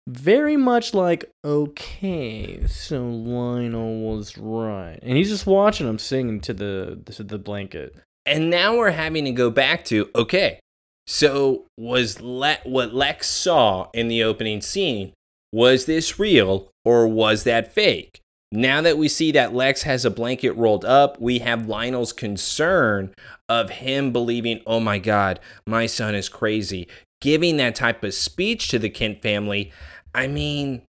very 0.07 0.55
much 0.55 0.93
like, 0.93 1.26
okay, 1.43 2.66
so 2.68 3.03
Lionel 3.03 4.01
was 4.01 4.38
right. 4.38 4.99
And 5.01 5.18
he's 5.18 5.30
just 5.30 5.47
watching 5.47 5.88
him 5.88 5.97
sing 5.97 6.39
to 6.41 6.53
the 6.53 7.01
to 7.13 7.24
the 7.24 7.39
blanket. 7.39 7.95
And 8.28 8.51
now 8.51 8.78
we're 8.78 8.91
having 8.91 9.26
to 9.26 9.32
go 9.32 9.49
back 9.49 9.86
to 9.86 10.09
okay, 10.16 10.59
so 11.08 11.66
was 11.78 12.22
Le- 12.22 12.60
what 12.64 12.93
Lex 12.93 13.30
saw 13.30 13.89
in 13.93 14.08
the 14.08 14.24
opening 14.24 14.62
scene, 14.62 15.14
was 15.51 15.86
this 15.86 16.20
real 16.20 16.70
or 16.84 17.08
was 17.08 17.43
that 17.43 17.74
fake? 17.74 18.22
Now 18.51 18.82
that 18.82 18.97
we 18.97 19.08
see 19.08 19.32
that 19.34 19.53
Lex 19.53 19.84
has 19.84 20.06
a 20.06 20.10
blanket 20.10 20.51
rolled 20.51 20.86
up, 20.86 21.20
we 21.20 21.39
have 21.39 21.68
Lionel's 21.68 22.14
concern 22.14 23.14
of 23.49 23.70
him 23.70 24.12
believing, 24.12 24.62
oh 24.66 24.80
my 24.80 24.97
God, 24.97 25.39
my 25.68 25.86
son 25.86 26.16
is 26.16 26.30
crazy. 26.30 26.88
Giving 27.22 27.58
that 27.58 27.76
type 27.76 28.03
of 28.03 28.14
speech 28.14 28.68
to 28.70 28.80
the 28.80 28.89
Kent 28.89 29.22
family, 29.22 29.72
I 30.14 30.28
mean, 30.28 30.84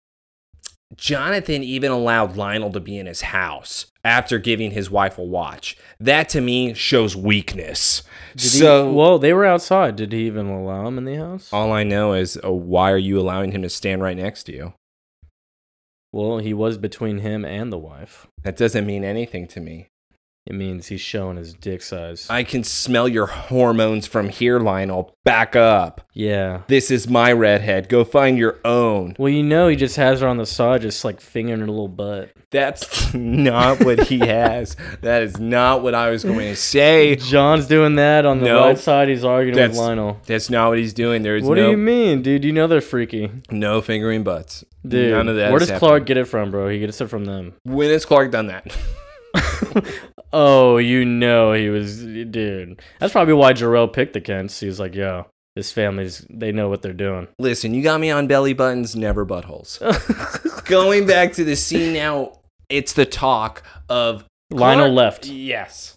Jonathan 0.96 1.62
even 1.62 1.90
allowed 1.90 2.36
Lionel 2.36 2.70
to 2.72 2.80
be 2.80 2.98
in 2.98 3.06
his 3.06 3.22
house 3.22 3.86
after 4.06 4.38
giving 4.38 4.70
his 4.70 4.88
wife 4.90 5.18
a 5.18 5.22
watch. 5.24 5.76
That 5.98 6.28
to 6.30 6.40
me 6.40 6.72
shows 6.74 7.16
weakness. 7.16 8.02
Did 8.36 8.42
he- 8.42 8.48
so, 8.60 8.92
well, 8.92 9.18
they 9.18 9.32
were 9.32 9.44
outside. 9.44 9.96
Did 9.96 10.12
he 10.12 10.26
even 10.26 10.46
allow 10.46 10.86
him 10.86 10.96
in 10.98 11.04
the 11.04 11.16
house? 11.16 11.52
all 11.52 11.72
I 11.72 11.82
know 11.82 12.12
is 12.12 12.38
uh, 12.44 12.52
why 12.52 12.92
are 12.92 12.96
you 12.98 13.18
allowing 13.18 13.50
him 13.52 13.62
to 13.62 13.68
stand 13.68 14.02
right 14.02 14.16
next 14.16 14.44
to 14.44 14.52
you? 14.52 14.74
Well, 16.12 16.38
he 16.38 16.54
was 16.54 16.78
between 16.78 17.18
him 17.18 17.44
and 17.44 17.72
the 17.72 17.78
wife. 17.78 18.26
That 18.42 18.56
doesn't 18.56 18.86
mean 18.86 19.04
anything 19.04 19.46
to 19.48 19.60
me. 19.60 19.88
It 20.46 20.54
means 20.54 20.86
he's 20.86 21.00
showing 21.00 21.36
his 21.36 21.54
dick 21.54 21.82
size. 21.82 22.28
I 22.30 22.44
can 22.44 22.62
smell 22.62 23.08
your 23.08 23.26
hormones 23.26 24.06
from 24.06 24.28
here, 24.28 24.60
Lionel. 24.60 25.12
Back 25.24 25.56
up. 25.56 26.02
yeah. 26.12 26.60
This 26.68 26.88
is 26.92 27.08
my 27.08 27.32
redhead. 27.32 27.88
Go 27.88 28.04
find 28.04 28.38
your 28.38 28.60
own. 28.64 29.16
Well, 29.18 29.28
you 29.32 29.42
know, 29.42 29.66
he 29.66 29.74
just 29.74 29.96
has 29.96 30.20
her 30.20 30.28
on 30.28 30.36
the 30.36 30.46
side, 30.46 30.82
just 30.82 31.04
like 31.04 31.20
fingering 31.20 31.58
her 31.58 31.66
little 31.66 31.88
butt. 31.88 32.30
That's 32.52 33.12
not 33.12 33.82
what 33.84 34.04
he 34.06 34.18
has. 34.26 34.76
That 35.00 35.22
is 35.24 35.40
not 35.40 35.82
what 35.82 35.96
I 35.96 36.10
was 36.10 36.22
going 36.22 36.38
to 36.38 36.54
say. 36.54 37.16
John's 37.16 37.66
doing 37.66 37.96
that 37.96 38.24
on 38.24 38.38
the 38.38 38.44
No. 38.46 38.60
right 38.66 38.78
side. 38.78 39.08
He's 39.08 39.24
arguing 39.24 39.56
That's- 39.56 39.76
with 39.76 39.84
Lionel. 39.84 40.20
That's 40.26 40.48
not 40.48 40.68
what 40.68 40.78
he's 40.78 40.92
doing. 40.94 41.22
There 41.22 41.34
is 41.36 41.42
What 41.42 41.56
no 41.56 41.64
do 41.64 41.70
you 41.72 41.76
mean, 41.76 42.22
dude? 42.22 42.44
You 42.44 42.52
know 42.52 42.68
they're 42.68 42.80
freaky, 42.80 43.32
no 43.50 43.80
fingering 43.82 44.22
butts. 44.22 44.64
dude. 44.86 45.10
None 45.10 45.28
of 45.28 45.34
that. 45.34 45.50
Where 45.50 45.60
is 45.60 45.68
does 45.68 45.78
Clark 45.80 46.06
get 46.06 46.16
it 46.18 46.26
from, 46.26 46.52
bro? 46.52 46.68
He 46.68 46.78
gets 46.78 47.00
it 47.00 47.08
from 47.08 47.24
them. 47.24 47.54
When 47.64 47.90
has 47.90 48.04
Clark 48.04 48.30
done 48.30 48.46
that? 48.46 48.64
oh, 50.32 50.76
you 50.78 51.04
know 51.04 51.52
he 51.52 51.68
was, 51.68 52.02
dude. 52.04 52.80
That's 53.00 53.12
probably 53.12 53.34
why 53.34 53.52
Jor-El 53.52 53.88
picked 53.88 54.12
the 54.14 54.20
Kents. 54.20 54.60
He's 54.60 54.80
like, 54.80 54.94
"Yo, 54.94 55.26
this 55.54 55.72
family's 55.72 56.26
they 56.30 56.52
know 56.52 56.68
what 56.68 56.82
they're 56.82 56.92
doing." 56.92 57.28
Listen, 57.38 57.74
you 57.74 57.82
got 57.82 58.00
me 58.00 58.10
on 58.10 58.26
belly 58.26 58.52
buttons, 58.52 58.96
never 58.96 59.24
buttholes. 59.26 59.78
Going 60.66 61.06
back 61.06 61.32
to 61.34 61.44
the 61.44 61.56
scene 61.56 61.92
now, 61.92 62.32
it's 62.68 62.92
the 62.92 63.06
talk 63.06 63.62
of 63.88 64.24
Lionel 64.50 64.86
Clark- 64.86 64.96
left. 64.96 65.26
Yes. 65.26 65.94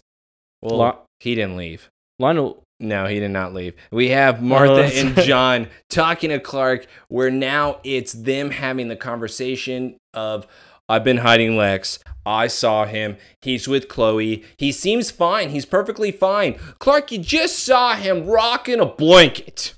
Well, 0.62 1.04
he 1.20 1.34
didn't 1.34 1.56
leave. 1.56 1.88
Lionel, 2.18 2.62
No, 2.78 3.06
he 3.06 3.18
did 3.18 3.30
not 3.30 3.54
leave. 3.54 3.74
We 3.90 4.10
have 4.10 4.42
Martha 4.42 4.72
Oh, 4.72 4.80
and. 4.94 5.16
John 5.22 5.68
talking 5.88 6.30
to 6.30 6.38
Clark, 6.38 6.86
where 7.08 7.30
now 7.30 7.78
it's 7.82 8.12
them 8.12 8.50
having 8.50 8.88
the 8.88 8.96
conversation 8.96 9.96
of, 10.14 10.46
I've 10.90 11.04
been 11.04 11.18
hiding 11.18 11.56
Lex. 11.56 12.00
I 12.26 12.48
saw 12.48 12.84
him. 12.84 13.16
He's 13.42 13.68
with 13.68 13.86
Chloe. 13.88 14.44
He 14.58 14.72
seems 14.72 15.12
fine. 15.12 15.50
He's 15.50 15.64
perfectly 15.64 16.10
fine. 16.10 16.58
Clark, 16.80 17.12
you 17.12 17.18
just 17.18 17.60
saw 17.60 17.94
him 17.94 18.26
rocking 18.26 18.80
a 18.80 18.86
blanket. 18.86 19.74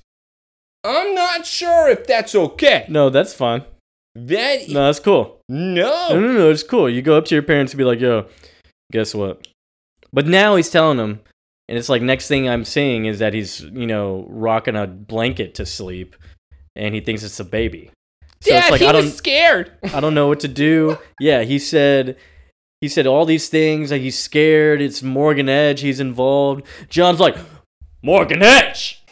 I'm 0.82 1.14
not 1.14 1.44
sure 1.44 1.88
if 1.90 2.06
that's 2.06 2.34
okay. 2.34 2.86
no, 2.88 3.10
that's 3.10 3.34
fine. 3.34 3.62
That 4.14 4.68
No, 4.70 4.86
that's 4.86 5.00
cool. 5.00 5.40
no. 5.50 6.08
No, 6.10 6.18
no, 6.20 6.32
no, 6.32 6.50
it's 6.50 6.62
cool. 6.62 6.88
You 6.88 7.02
go 7.02 7.16
up 7.18 7.26
to 7.26 7.34
your 7.34 7.42
parents 7.42 7.72
and 7.72 7.78
be 7.78 7.84
like, 7.84 8.00
"Yo, 8.00 8.26
guess 8.90 9.14
what?" 9.14 9.46
But 10.14 10.26
now 10.26 10.56
he's 10.56 10.70
telling 10.70 10.96
them, 10.98 11.20
and 11.68 11.78
it's 11.78 11.88
like 11.88 12.02
next 12.02 12.26
thing 12.26 12.48
I'm 12.48 12.64
seeing 12.64 13.04
is 13.04 13.18
that 13.20 13.32
he's 13.34 13.60
you 13.60 13.86
know 13.86 14.26
rocking 14.28 14.76
a 14.76 14.86
blanket 14.86 15.54
to 15.56 15.66
sleep, 15.66 16.16
and 16.74 16.94
he 16.94 17.00
thinks 17.00 17.22
it's 17.22 17.40
a 17.40 17.44
baby. 17.44 17.90
So 18.42 18.50
Dad, 18.50 18.58
it's 18.58 18.70
like 18.72 18.80
he 18.80 18.86
I 18.88 18.92
don't, 18.92 19.04
was 19.04 19.16
scared. 19.16 19.70
I 19.94 20.00
don't 20.00 20.14
know 20.14 20.26
what 20.26 20.40
to 20.40 20.48
do. 20.48 20.98
Yeah, 21.20 21.42
he 21.42 21.60
said, 21.60 22.16
he 22.80 22.88
said 22.88 23.06
all 23.06 23.24
these 23.24 23.48
things. 23.48 23.92
Like 23.92 24.02
he's 24.02 24.18
scared. 24.18 24.82
It's 24.82 25.00
Morgan 25.00 25.48
Edge. 25.48 25.82
He's 25.82 26.00
involved. 26.00 26.66
John's 26.88 27.20
like, 27.20 27.36
Morgan 28.02 28.42
Edge. 28.42 29.04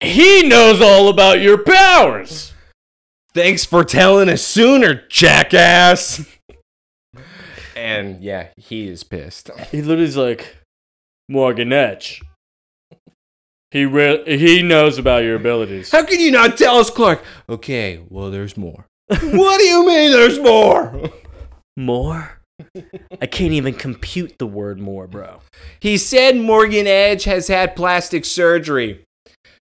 He 0.00 0.46
knows 0.46 0.82
all 0.82 1.08
about 1.08 1.40
your 1.40 1.56
powers. 1.56 2.52
Thanks 3.32 3.64
for 3.64 3.82
telling 3.82 4.28
us 4.28 4.42
sooner, 4.42 5.06
jackass. 5.08 6.26
and 7.74 8.22
yeah, 8.22 8.48
he 8.58 8.88
is 8.88 9.04
pissed. 9.04 9.48
He 9.70 9.80
literally's 9.80 10.18
like, 10.18 10.58
Morgan 11.30 11.72
Edge. 11.72 12.20
He 13.72 13.84
re- 13.86 14.22
he 14.38 14.62
knows 14.62 14.98
about 14.98 15.24
your 15.24 15.36
abilities. 15.36 15.90
How 15.90 16.04
can 16.04 16.20
you 16.20 16.30
not 16.30 16.58
tell 16.58 16.76
us, 16.76 16.90
Clark? 16.90 17.24
Okay, 17.48 18.00
well, 18.10 18.30
there's 18.30 18.56
more. 18.56 18.84
what 19.08 19.58
do 19.58 19.64
you 19.64 19.86
mean 19.86 20.10
there's 20.12 20.38
more? 20.38 21.10
More? 21.76 22.38
I 23.20 23.26
can't 23.26 23.52
even 23.54 23.72
compute 23.74 24.36
the 24.38 24.46
word 24.46 24.78
more, 24.78 25.06
bro. 25.06 25.40
He 25.80 25.96
said 25.96 26.36
Morgan 26.36 26.86
Edge 26.86 27.24
has 27.24 27.48
had 27.48 27.74
plastic 27.74 28.24
surgery. 28.26 29.04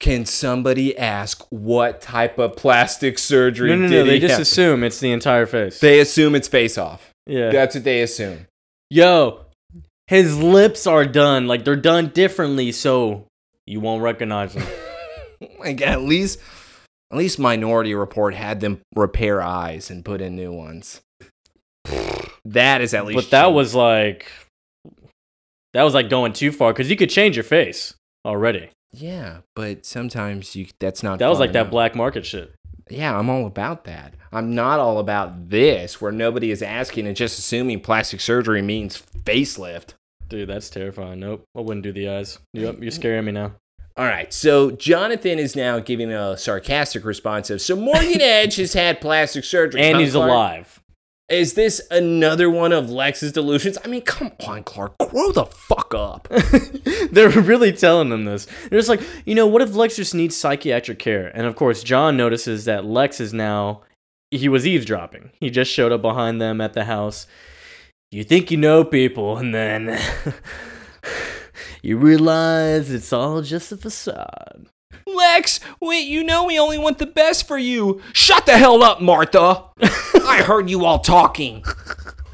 Can 0.01 0.25
somebody 0.25 0.97
ask 0.97 1.41
what 1.49 2.01
type 2.01 2.37
of 2.37 2.57
plastic 2.57 3.17
surgery 3.17 3.69
No, 3.69 3.75
no, 3.77 3.87
did 3.87 3.99
no. 3.99 4.05
They 4.05 4.13
he 4.15 4.19
just 4.19 4.31
have? 4.33 4.41
assume 4.41 4.83
it's 4.83 4.99
the 4.99 5.11
entire 5.13 5.45
face. 5.45 5.79
They 5.79 6.01
assume 6.01 6.35
it's 6.35 6.49
face 6.49 6.77
off. 6.77 7.11
yeah. 7.25 7.51
That's 7.51 7.75
what 7.75 7.85
they 7.85 8.01
assume. 8.01 8.47
Yo, 8.89 9.45
his 10.07 10.37
lips 10.37 10.85
are 10.85 11.05
done. 11.05 11.47
Like 11.47 11.63
they're 11.63 11.77
done 11.77 12.09
differently, 12.09 12.73
so 12.73 13.27
you 13.65 13.79
won't 13.79 14.01
recognize 14.01 14.53
him. 14.53 14.65
Like 15.59 15.81
at 15.81 16.01
least, 16.01 16.39
at 17.11 17.17
least 17.17 17.37
Minority 17.37 17.93
Report 17.93 18.33
had 18.33 18.61
them 18.61 18.79
repair 18.95 19.41
eyes 19.41 19.89
and 19.89 20.05
put 20.05 20.21
in 20.21 20.37
new 20.37 20.53
ones. 20.53 21.01
That 22.45 22.79
is 22.81 22.93
at 22.93 23.05
least. 23.05 23.15
but 23.15 23.31
that 23.31 23.47
cheap. 23.47 23.53
was 23.53 23.75
like, 23.75 24.31
that 25.73 25.83
was 25.83 25.93
like 25.93 26.09
going 26.09 26.31
too 26.31 26.51
far 26.53 26.71
because 26.71 26.89
you 26.89 26.95
could 26.95 27.09
change 27.09 27.35
your 27.35 27.43
face 27.43 27.93
already. 28.25 28.69
Yeah, 28.93 29.39
but 29.55 29.85
sometimes 29.85 30.55
you 30.55 30.67
that's 30.79 31.03
not. 31.03 31.19
That 31.19 31.29
was 31.29 31.39
like 31.39 31.53
that 31.53 31.69
black 31.69 31.95
market 31.95 32.25
shit. 32.25 32.53
Yeah, 32.89 33.17
I'm 33.17 33.29
all 33.29 33.45
about 33.45 33.85
that. 33.85 34.13
I'm 34.31 34.53
not 34.53 34.79
all 34.79 34.99
about 34.99 35.49
this, 35.49 35.99
where 35.99 36.11
nobody 36.11 36.51
is 36.51 36.61
asking 36.61 37.07
and 37.07 37.15
just 37.15 37.39
assuming 37.39 37.79
plastic 37.79 38.21
surgery 38.21 38.61
means 38.61 39.01
facelift. 39.23 39.93
Dude, 40.33 40.49
that's 40.49 40.71
terrifying. 40.71 41.19
Nope, 41.19 41.45
I 41.55 41.61
wouldn't 41.61 41.83
do 41.83 41.91
the 41.91 42.09
eyes. 42.09 42.39
Yep, 42.53 42.77
you're 42.81 42.89
scaring 43.01 43.25
me 43.25 43.31
now. 43.31 43.51
All 43.95 44.05
right, 44.05 44.33
so 44.33 44.71
Jonathan 44.71 45.37
is 45.37 45.55
now 45.55 45.77
giving 45.77 46.11
a 46.11 46.35
sarcastic 46.35 47.05
response 47.05 47.51
of, 47.51 47.61
so 47.61 47.75
Morgan 47.75 48.19
Edge 48.19 48.55
has 48.55 48.73
had 48.73 48.99
plastic 48.99 49.43
surgery. 49.43 49.81
And 49.81 49.99
he's 49.99 50.13
Clark? 50.13 50.27
alive. 50.27 50.81
Is 51.29 51.53
this 51.53 51.83
another 51.91 52.49
one 52.49 52.71
of 52.71 52.89
Lex's 52.89 53.31
delusions? 53.31 53.77
I 53.85 53.87
mean, 53.87 54.01
come 54.01 54.31
on, 54.47 54.63
Clark, 54.63 54.97
grow 54.97 55.31
the 55.31 55.45
fuck 55.45 55.93
up. 55.93 56.27
They're 57.11 57.29
really 57.29 57.71
telling 57.71 58.09
them 58.09 58.25
this. 58.25 58.47
They're 58.71 58.79
just 58.79 58.89
like, 58.89 59.03
you 59.27 59.35
know, 59.35 59.45
what 59.45 59.61
if 59.61 59.75
Lex 59.75 59.97
just 59.97 60.15
needs 60.15 60.35
psychiatric 60.35 60.97
care? 60.97 61.27
And 61.27 61.45
of 61.45 61.55
course, 61.55 61.83
John 61.83 62.17
notices 62.17 62.65
that 62.65 62.85
Lex 62.85 63.19
is 63.19 63.33
now 63.33 63.83
he 64.31 64.49
was 64.49 64.65
eavesdropping. 64.65 65.29
He 65.39 65.51
just 65.51 65.71
showed 65.71 65.91
up 65.91 66.01
behind 66.01 66.41
them 66.41 66.59
at 66.59 66.73
the 66.73 66.85
house. 66.85 67.27
You 68.13 68.23
think 68.23 68.51
you 68.51 68.57
know 68.57 68.83
people, 68.83 69.37
and 69.37 69.55
then 69.55 69.99
you 71.81 71.97
realize 71.97 72.91
it's 72.91 73.11
all 73.11 73.41
just 73.41 73.71
a 73.71 73.77
facade. 73.77 74.67
Lex, 75.07 75.59
wait, 75.81 76.01
you 76.07 76.23
know 76.23 76.43
we 76.43 76.59
only 76.59 76.77
want 76.77 76.99
the 76.99 77.07
best 77.07 77.47
for 77.47 77.57
you. 77.57 78.01
Shut 78.13 78.45
the 78.45 78.55
hell 78.57 78.83
up, 78.83 79.01
Martha. 79.01 79.63
I 79.81 80.43
heard 80.45 80.69
you 80.69 80.85
all 80.85 80.99
talking. 80.99 81.63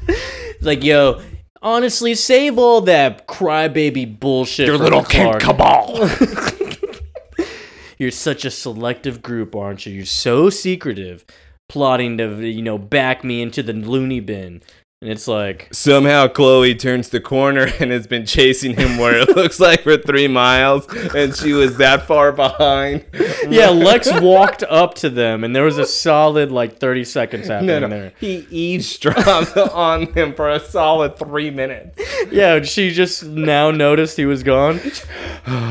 It's 0.06 0.62
like, 0.66 0.84
yo, 0.84 1.22
honestly, 1.62 2.14
save 2.14 2.58
all 2.58 2.82
that 2.82 3.26
crybaby 3.26 4.20
bullshit. 4.20 4.66
Your 4.66 4.76
little 4.76 5.02
kid 5.02 5.40
cabal. 5.40 6.10
You're 7.98 8.10
such 8.10 8.44
a 8.44 8.50
selective 8.50 9.22
group, 9.22 9.56
aren't 9.56 9.86
you? 9.86 9.94
You're 9.94 10.04
so 10.04 10.50
secretive, 10.50 11.24
plotting 11.70 12.18
to, 12.18 12.46
you 12.46 12.62
know, 12.62 12.76
back 12.76 13.24
me 13.24 13.40
into 13.40 13.62
the 13.62 13.72
loony 13.72 14.20
bin. 14.20 14.62
And 15.02 15.08
it's 15.10 15.26
like, 15.26 15.68
Somehow 15.72 16.28
Chloe 16.28 16.74
turns 16.74 17.08
the 17.08 17.20
corner 17.20 17.70
and 17.80 17.90
has 17.90 18.06
been 18.06 18.26
chasing 18.26 18.76
him 18.76 18.98
where 18.98 19.18
it 19.20 19.34
looks 19.34 19.58
like 19.58 19.80
for 19.82 19.96
three 19.96 20.28
miles, 20.28 20.86
and 21.14 21.34
she 21.34 21.54
was 21.54 21.78
that 21.78 22.06
far 22.06 22.32
behind. 22.32 23.06
yeah, 23.48 23.70
Lex 23.70 24.10
walked 24.20 24.62
up 24.64 24.94
to 24.96 25.08
them, 25.08 25.42
and 25.42 25.56
there 25.56 25.64
was 25.64 25.78
a 25.78 25.86
solid 25.86 26.50
like 26.52 26.76
30 26.78 27.04
seconds 27.04 27.48
happening 27.48 27.68
No, 27.68 27.78
no. 27.80 27.88
there. 27.88 28.12
He 28.20 28.46
eavesdropped 28.50 29.56
on 29.72 30.12
him 30.12 30.34
for 30.34 30.50
a 30.50 30.60
solid 30.60 31.16
three 31.16 31.50
minutes. 31.50 31.98
Yeah, 32.30 32.60
she 32.60 32.90
just 32.90 33.24
now 33.24 33.70
noticed 33.70 34.18
he 34.18 34.26
was 34.26 34.42
gone. 34.42 34.80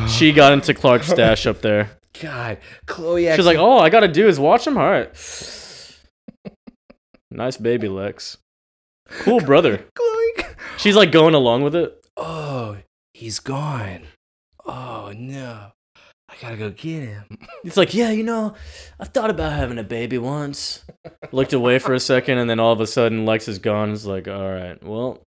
She 0.07 0.33
got 0.33 0.53
into 0.53 0.73
Clark's 0.73 1.07
stash 1.07 1.45
up 1.45 1.61
there. 1.61 1.91
God, 2.19 2.57
Chloe. 2.87 3.31
She's 3.35 3.45
like, 3.45 3.59
"All 3.59 3.79
I 3.79 3.89
gotta 3.89 4.07
do 4.07 4.27
is 4.27 4.39
watch 4.39 4.65
him." 4.65 4.75
All 4.77 4.89
right. 4.89 5.09
Nice 7.29 7.57
baby, 7.57 7.87
Lex. 7.87 8.37
Cool 9.09 9.41
brother. 9.41 9.85
She's 10.77 10.95
like 10.95 11.11
going 11.11 11.33
along 11.33 11.63
with 11.63 11.75
it. 11.75 12.05
Oh, 12.15 12.77
he's 13.13 13.39
gone. 13.39 14.03
Oh 14.65 15.11
no, 15.15 15.71
I 16.29 16.33
gotta 16.41 16.57
go 16.57 16.69
get 16.69 17.03
him. 17.03 17.25
It's 17.63 17.77
like, 17.77 17.93
yeah, 17.93 18.11
you 18.11 18.23
know, 18.23 18.53
I 18.99 19.05
thought 19.05 19.29
about 19.29 19.53
having 19.53 19.77
a 19.77 19.83
baby 19.83 20.17
once. 20.17 20.85
Looked 21.31 21.53
away 21.53 21.79
for 21.79 21.93
a 21.93 21.99
second, 21.99 22.37
and 22.37 22.49
then 22.49 22.59
all 22.59 22.71
of 22.71 22.81
a 22.81 22.87
sudden, 22.87 23.25
Lex 23.25 23.47
is 23.47 23.59
gone. 23.59 23.91
It's 23.91 24.05
like, 24.05 24.27
all 24.27 24.49
right, 24.49 24.81
well, 24.83 25.21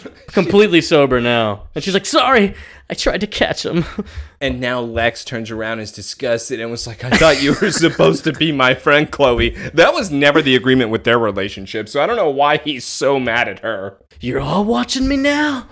completely 0.28 0.80
sober 0.80 1.20
now. 1.20 1.68
And 1.74 1.82
she's 1.82 1.94
like, 1.94 2.06
sorry, 2.06 2.54
I 2.88 2.94
tried 2.94 3.20
to 3.22 3.26
catch 3.26 3.64
him. 3.64 3.84
And 4.42 4.58
now 4.60 4.80
Lex 4.80 5.24
turns 5.24 5.52
around 5.52 5.74
and 5.74 5.82
is 5.82 5.92
disgusted 5.92 6.58
and 6.58 6.68
was 6.68 6.84
like, 6.84 7.04
I 7.04 7.10
thought 7.10 7.40
you 7.40 7.54
were 7.62 7.70
supposed 7.70 8.24
to 8.24 8.32
be 8.32 8.50
my 8.50 8.74
friend, 8.74 9.08
Chloe. 9.08 9.50
That 9.72 9.94
was 9.94 10.10
never 10.10 10.42
the 10.42 10.56
agreement 10.56 10.90
with 10.90 11.04
their 11.04 11.16
relationship, 11.16 11.88
so 11.88 12.02
I 12.02 12.08
don't 12.08 12.16
know 12.16 12.28
why 12.28 12.56
he's 12.56 12.84
so 12.84 13.20
mad 13.20 13.46
at 13.46 13.60
her. 13.60 13.98
You're 14.18 14.40
all 14.40 14.64
watching 14.64 15.06
me 15.06 15.16
now. 15.16 15.68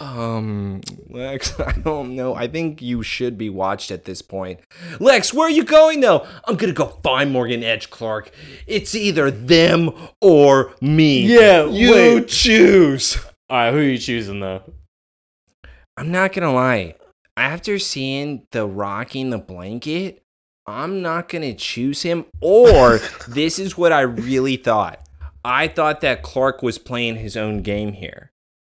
Um, 0.00 0.80
Lex, 1.08 1.58
I 1.66 1.72
don't 1.72 2.16
know. 2.16 2.34
I 2.34 2.48
think 2.48 2.80
you 2.82 3.02
should 3.02 3.36
be 3.36 3.50
watched 3.50 3.90
at 3.90 4.06
this 4.06 4.22
point. 4.22 4.60
Lex, 4.98 5.32
where 5.32 5.46
are 5.46 5.50
you 5.50 5.64
going 5.64 6.00
though? 6.00 6.26
I'm 6.44 6.56
gonna 6.56 6.72
go 6.72 6.86
find 7.02 7.30
Morgan 7.30 7.62
Edge 7.62 7.90
Clark. 7.90 8.30
It's 8.66 8.94
either 8.94 9.30
them 9.30 9.90
or 10.20 10.74
me. 10.80 11.22
Yeah, 11.22 11.66
you 11.66 11.92
wait. 11.92 12.28
choose. 12.28 13.18
All 13.50 13.56
right, 13.56 13.72
who 13.72 13.78
are 13.78 13.82
you 13.82 13.98
choosing 13.98 14.38
though? 14.38 14.62
I'm 15.96 16.12
not 16.12 16.32
gonna 16.32 16.54
lie. 16.54 16.94
After 17.36 17.80
seeing 17.80 18.46
the 18.52 18.64
rocking 18.64 19.30
the 19.30 19.38
blanket, 19.38 20.22
I'm 20.68 21.02
not 21.02 21.28
gonna 21.28 21.54
choose 21.54 22.02
him. 22.02 22.26
Or 22.40 23.00
this 23.28 23.58
is 23.58 23.76
what 23.76 23.92
I 23.92 24.02
really 24.02 24.56
thought. 24.56 25.00
I 25.44 25.66
thought 25.66 26.00
that 26.02 26.22
Clark 26.22 26.62
was 26.62 26.78
playing 26.78 27.16
his 27.16 27.36
own 27.36 27.62
game 27.62 27.94
here, 27.94 28.30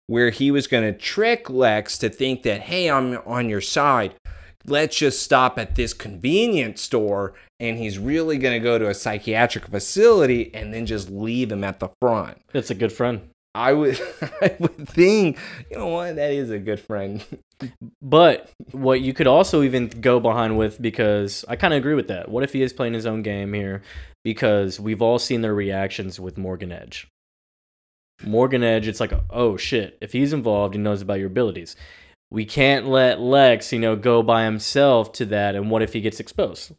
where 0.07 0.30
he 0.30 0.51
was 0.51 0.67
gonna 0.67 0.93
trick 0.93 1.49
Lex 1.49 1.97
to 1.97 2.07
think 2.07 2.43
that, 2.43 2.61
hey, 2.61 2.89
I'm 2.89 3.17
on 3.26 3.49
your 3.49 3.59
side. 3.59 4.15
Let's 4.65 4.95
just 4.95 5.22
stop 5.22 5.59
at 5.59 5.76
this 5.76 5.93
convenience 5.93 6.82
store, 6.82 7.34
and 7.59 7.78
he's 7.78 7.99
really 7.99 8.38
gonna 8.38 8.61
go 8.61 8.80
to 8.80 8.88
a 8.88 8.93
psychiatric 8.93 9.67
facility 9.67 10.49
and 10.55 10.74
then 10.74 10.86
just 10.86 11.09
leave 11.09 11.51
him 11.51 11.65
at 11.65 11.82
the 11.82 11.89
front. 11.99 12.38
That's 12.53 12.72
a 12.72 12.76
good 12.76 12.93
friend. 12.93 13.31
I 13.54 13.74
would, 13.74 13.99
I 14.41 14.56
would 14.60 14.88
think, 14.88 15.38
you 15.70 15.78
know 15.78 15.88
what, 15.88 16.16
that 16.16 16.32
is 16.32 16.49
a 16.49 16.60
good 16.60 16.80
friend. 16.80 17.24
But 18.02 18.52
what 18.72 19.02
you 19.02 19.14
could 19.14 19.28
also 19.28 19.62
even 19.64 19.88
go 19.88 20.20
behind 20.20 20.58
with, 20.58 20.82
because 20.82 21.45
I 21.47 21.56
kind 21.56 21.74
of 21.74 21.78
agree 21.78 21.95
with 21.95 22.08
that. 22.08 22.30
What 22.30 22.43
if 22.43 22.54
he 22.54 22.62
is 22.62 22.74
playing 22.74 22.93
his 22.93 23.06
own 23.06 23.22
game 23.22 23.54
here? 23.54 23.82
Because 24.24 24.80
we've 24.80 25.02
all 25.02 25.20
seen 25.20 25.41
their 25.41 25.54
reactions 25.54 26.20
with 26.20 26.38
Morgan 26.38 26.72
Edge. 26.72 27.08
Morgan 28.24 28.64
Edge, 28.64 28.88
it's 28.88 28.99
like, 28.99 29.14
oh 29.30 29.58
shit, 29.58 29.97
if 30.02 30.14
he's 30.14 30.34
involved, 30.34 30.76
he 30.76 30.80
knows 30.80 31.02
about 31.02 31.20
your 31.20 31.28
abilities. 31.28 31.76
We 32.30 32.45
can't 32.45 32.88
let 32.88 33.20
Lex, 33.20 33.74
you 33.74 33.80
know, 33.80 33.95
go 33.95 34.24
by 34.24 34.45
himself 34.45 35.12
to 35.14 35.26
that. 35.26 35.56
And 35.56 35.70
what 35.70 35.82
if 35.82 35.93
he 35.93 36.02
gets 36.02 36.20
exposed? 36.20 36.72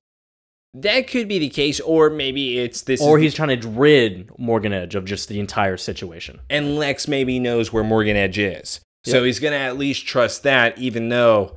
That 0.74 1.06
could 1.06 1.28
be 1.28 1.38
the 1.38 1.50
case, 1.50 1.80
or 1.80 2.08
maybe 2.10 2.58
it's 2.58 2.82
this. 2.82 3.02
Or 3.02 3.18
he's 3.18 3.34
trying 3.34 3.60
to 3.60 3.68
rid 3.68 4.30
Morgan 4.38 4.72
Edge 4.72 4.94
of 4.94 5.04
just 5.04 5.28
the 5.28 5.38
entire 5.38 5.76
situation. 5.76 6.40
and 6.48 6.76
Lex 6.76 7.06
maybe 7.08 7.38
knows 7.38 7.72
where 7.72 7.84
Morgan 7.84 8.16
Edge 8.16 8.38
is, 8.38 8.80
so 9.04 9.18
Yep. 9.18 9.24
he's 9.26 9.38
gonna 9.38 9.56
at 9.56 9.76
least 9.76 10.06
trust 10.06 10.42
that. 10.44 10.78
Even 10.78 11.08
though, 11.10 11.56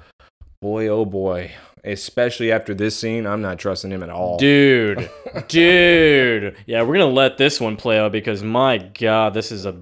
boy, 0.62 0.88
oh 0.90 1.06
boy, 1.06 1.52
especially 1.86 2.52
after 2.52 2.74
this 2.74 2.98
scene, 2.98 3.26
I'm 3.26 3.42
not 3.42 3.58
trusting 3.60 3.92
him 3.92 4.04
at 4.04 4.10
all. 4.10 4.38
Dude, 4.38 5.10
dude. 5.48 6.56
Yeah, 6.66 6.82
we're 6.82 6.96
going 6.96 7.00
to 7.10 7.16
let 7.16 7.38
this 7.38 7.62
one 7.62 7.78
play 7.78 8.00
out 8.00 8.12
because 8.12 8.42
my 8.44 8.80
God, 8.80 9.34
this 9.36 9.52
is 9.52 9.66
a 9.66 9.76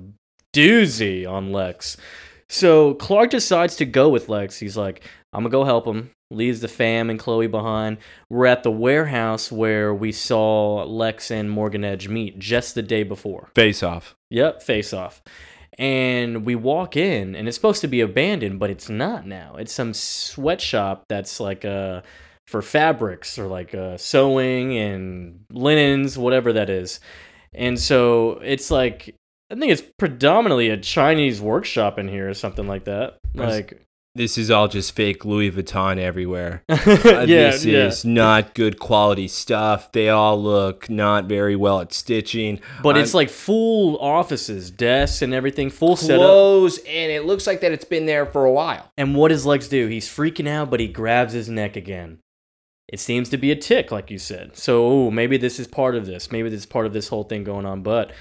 doozy 0.54 1.28
on 1.28 1.52
Lex. 1.52 1.98
So 2.50 2.94
Clark 2.96 3.30
decides 3.32 3.76
to 3.78 3.86
go 3.86 4.10
with 4.10 4.30
Lex. 4.30 4.60
He's 4.60 4.76
like, 4.78 5.04
I'm 5.32 5.44
going 5.44 5.52
to 5.52 5.58
go 5.58 5.64
help 5.64 5.88
him. 5.88 6.12
Leaves 6.32 6.62
the 6.62 6.68
fam 6.68 7.10
and 7.10 7.20
Chloe 7.20 7.48
behind. 7.48 7.98
We're 8.30 8.48
at 8.48 8.64
the 8.64 8.72
warehouse 8.72 9.52
where 9.52 9.94
we 9.94 10.12
saw 10.12 10.84
Lex 10.84 11.30
and 11.30 11.52
Morgan 11.52 11.84
Edge 11.84 12.08
meet 12.08 12.40
just 12.40 12.76
the 12.76 12.82
day 12.82 13.04
before. 13.04 13.50
Face 13.56 13.84
off. 13.84 14.16
Yep, 14.30 14.64
face 14.64 14.94
off. 14.94 15.22
And 15.78 16.46
we 16.46 16.56
walk 16.56 16.96
in, 16.96 17.36
and 17.36 17.48
it's 17.48 17.58
supposed 17.58 17.82
to 17.82 17.88
be 17.88 18.02
abandoned, 18.02 18.60
but 18.60 18.70
it's 18.70 18.90
not 18.90 19.26
now. 19.26 19.56
It's 19.58 19.74
some 19.74 19.94
sweatshop 19.94 21.06
that's 21.10 21.40
like 21.40 21.66
uh, 21.66 22.02
for 22.48 22.62
fabrics 22.62 23.40
or 23.40 23.48
like 23.48 23.74
uh, 23.74 23.98
sewing 23.98 24.78
and 24.78 25.46
linens, 25.52 26.18
whatever 26.18 26.54
that 26.54 26.70
is. 26.70 27.00
And 27.54 27.80
so 27.80 28.40
it's 28.44 28.72
like, 28.72 29.16
I 29.52 29.56
think 29.56 29.72
it's 29.72 29.84
predominantly 29.98 30.70
a 30.70 30.78
Chinese 30.78 31.42
workshop 31.42 32.00
in 32.00 32.08
here 32.08 32.30
or 32.30 32.34
something 32.34 32.68
like 32.68 32.86
that. 32.86 33.20
Like, 33.36 33.86
This 34.16 34.38
is 34.38 34.52
all 34.52 34.68
just 34.68 34.96
fake 34.96 35.26
Louis 35.26 35.50
Vuitton 35.50 35.98
everywhere. 35.98 36.64
yeah, 36.70 36.76
Uh, 36.76 37.26
this 37.26 37.66
yeah. 37.66 37.88
is 37.88 38.06
not 38.06 38.54
good 38.54 38.80
quality 38.80 39.28
stuff. 39.28 39.92
They 39.92 40.08
all 40.10 40.40
look 40.42 40.88
not 40.88 41.26
very 41.26 41.56
well 41.56 41.80
at 41.80 41.92
stitching. 41.94 42.60
But 42.84 42.96
it's 42.96 43.16
like 43.16 43.30
full 43.32 43.98
offices, 43.98 44.70
desks, 44.70 45.24
and 45.24 45.34
everything, 45.34 45.72
full 45.72 45.96
setup. 45.96 46.20
clothes, 46.20 46.78
and 46.88 47.12
it 47.12 47.26
looks 47.26 47.48
like 47.48 47.62
that 47.62 47.72
it's 47.72 47.86
been 47.86 48.06
there 48.06 48.28
for 48.28 48.46
a 48.46 48.52
while. 48.52 48.92
And 49.00 49.16
what 49.16 49.30
does 49.30 49.48
Lex 49.48 49.68
do? 49.68 49.88
He's 49.88 50.08
freaking 50.08 50.48
out, 50.48 50.70
but 50.70 50.80
he 50.80 50.88
grabs 50.88 51.34
his 51.34 51.50
neck 51.50 51.76
again. 51.76 52.20
It 52.88 53.00
seems 53.00 53.30
to 53.30 53.38
be 53.38 53.50
a 53.50 53.56
tick, 53.56 53.92
like 53.92 54.12
you 54.12 54.20
said. 54.20 54.56
So 54.56 54.88
ooh, 54.92 55.10
maybe 55.12 55.38
this 55.38 55.60
is 55.60 55.66
part 55.68 55.96
of 55.96 56.06
this. 56.06 56.32
Maybe 56.32 56.50
this 56.50 56.60
is 56.60 56.66
part 56.68 56.86
of 56.86 56.94
this 56.94 57.08
whole 57.08 57.24
thing 57.24 57.44
going 57.44 57.66
on. 57.66 57.82
But 57.82 58.12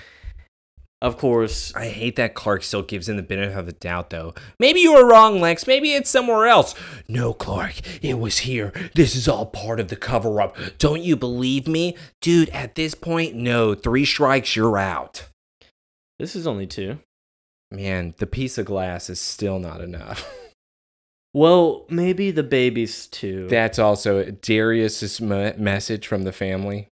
of 1.02 1.18
course, 1.18 1.74
I 1.74 1.88
hate 1.88 2.16
that 2.16 2.34
Clark 2.34 2.62
still 2.62 2.82
gives 2.82 3.08
him 3.08 3.16
the 3.16 3.22
benefit 3.22 3.58
of 3.58 3.66
the 3.66 3.72
doubt, 3.72 4.10
though. 4.10 4.34
Maybe 4.58 4.80
you 4.80 4.94
were 4.94 5.06
wrong, 5.06 5.40
Lex. 5.40 5.66
Maybe 5.66 5.92
it's 5.92 6.08
somewhere 6.08 6.46
else. 6.46 6.74
No, 7.08 7.34
Clark, 7.34 7.80
it 8.02 8.18
was 8.20 8.38
here. 8.38 8.72
This 8.94 9.16
is 9.16 9.26
all 9.26 9.46
part 9.46 9.80
of 9.80 9.88
the 9.88 9.96
cover 9.96 10.40
up. 10.40 10.56
Don't 10.78 11.02
you 11.02 11.16
believe 11.16 11.66
me? 11.66 11.96
Dude, 12.20 12.48
at 12.50 12.76
this 12.76 12.94
point, 12.94 13.34
no. 13.34 13.74
Three 13.74 14.04
strikes, 14.04 14.54
you're 14.56 14.78
out. 14.78 15.28
this 16.18 16.36
is 16.36 16.46
only 16.46 16.66
two. 16.68 17.00
Man, 17.70 18.14
the 18.18 18.26
piece 18.26 18.56
of 18.56 18.66
glass 18.66 19.10
is 19.10 19.18
still 19.20 19.58
not 19.58 19.80
enough. 19.80 20.32
Well, 21.34 21.86
maybe 21.88 22.30
the 22.30 22.42
baby's 22.42 23.06
too. 23.06 23.48
That's 23.48 23.78
also 23.78 24.30
Darius's 24.30 25.18
me- 25.18 25.54
message 25.56 26.06
from 26.06 26.24
the 26.24 26.32
family. 26.32 26.88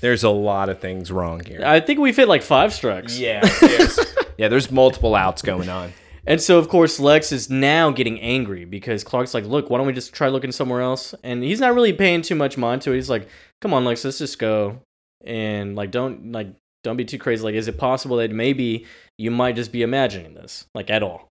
There's 0.00 0.22
a 0.24 0.30
lot 0.30 0.68
of 0.68 0.80
things 0.80 1.10
wrong 1.10 1.44
here. 1.44 1.62
I 1.64 1.80
think 1.80 1.98
we've 1.98 2.16
hit 2.16 2.28
like 2.28 2.42
five 2.42 2.72
strikes. 2.72 3.18
yeah, 3.18 3.40
there's, 3.60 3.98
yeah, 4.38 4.48
there's 4.48 4.70
multiple 4.70 5.14
outs 5.14 5.42
going 5.42 5.68
on. 5.68 5.92
And 6.26 6.40
so, 6.42 6.58
of 6.58 6.68
course, 6.68 7.00
Lex 7.00 7.32
is 7.32 7.48
now 7.48 7.90
getting 7.90 8.20
angry 8.20 8.66
because 8.66 9.02
Clark's 9.02 9.32
like, 9.32 9.44
look, 9.46 9.70
why 9.70 9.78
don't 9.78 9.86
we 9.86 9.94
just 9.94 10.12
try 10.12 10.28
looking 10.28 10.52
somewhere 10.52 10.82
else? 10.82 11.14
And 11.22 11.42
he's 11.42 11.58
not 11.58 11.74
really 11.74 11.94
paying 11.94 12.20
too 12.20 12.34
much 12.34 12.58
mind 12.58 12.82
to 12.82 12.92
it. 12.92 12.96
He's 12.96 13.08
like, 13.08 13.28
come 13.62 13.72
on, 13.72 13.86
Lex, 13.86 14.04
let's 14.04 14.18
just 14.18 14.38
go. 14.38 14.82
And 15.24 15.74
like, 15.74 15.90
don't 15.90 16.32
like, 16.32 16.48
don't 16.84 16.98
be 16.98 17.06
too 17.06 17.18
crazy. 17.18 17.42
Like, 17.42 17.54
is 17.54 17.66
it 17.66 17.78
possible 17.78 18.18
that 18.18 18.30
maybe 18.30 18.84
you 19.16 19.30
might 19.30 19.56
just 19.56 19.72
be 19.72 19.82
imagining 19.82 20.34
this, 20.34 20.66
like, 20.74 20.90
at 20.90 21.02
all? 21.02 21.28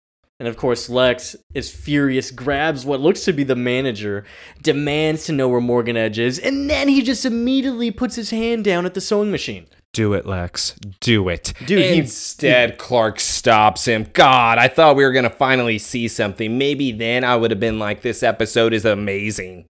And 0.41 0.47
of 0.47 0.57
course, 0.57 0.89
Lex 0.89 1.35
is 1.53 1.69
furious, 1.69 2.31
grabs 2.31 2.83
what 2.83 2.99
looks 2.99 3.23
to 3.25 3.31
be 3.31 3.43
the 3.43 3.55
manager, 3.55 4.25
demands 4.59 5.25
to 5.25 5.33
know 5.33 5.47
where 5.47 5.61
Morgan 5.61 5.95
Edge 5.95 6.17
is, 6.17 6.39
and 6.39 6.67
then 6.67 6.87
he 6.87 7.03
just 7.03 7.25
immediately 7.25 7.91
puts 7.91 8.15
his 8.15 8.31
hand 8.31 8.63
down 8.65 8.87
at 8.87 8.95
the 8.95 9.01
sewing 9.01 9.29
machine. 9.29 9.67
Do 9.93 10.15
it, 10.15 10.25
Lex. 10.25 10.73
Do 10.99 11.29
it. 11.29 11.53
Dude, 11.67 11.85
he- 11.85 11.99
Instead, 11.99 12.79
Clark 12.79 13.19
stops 13.19 13.85
him. 13.85 14.07
God, 14.13 14.57
I 14.57 14.67
thought 14.67 14.95
we 14.95 15.03
were 15.03 15.11
going 15.11 15.25
to 15.25 15.29
finally 15.29 15.77
see 15.77 16.07
something. 16.07 16.57
Maybe 16.57 16.91
then 16.91 17.23
I 17.23 17.35
would 17.35 17.51
have 17.51 17.59
been 17.59 17.77
like, 17.77 18.01
this 18.01 18.23
episode 18.23 18.73
is 18.73 18.83
amazing. 18.83 19.67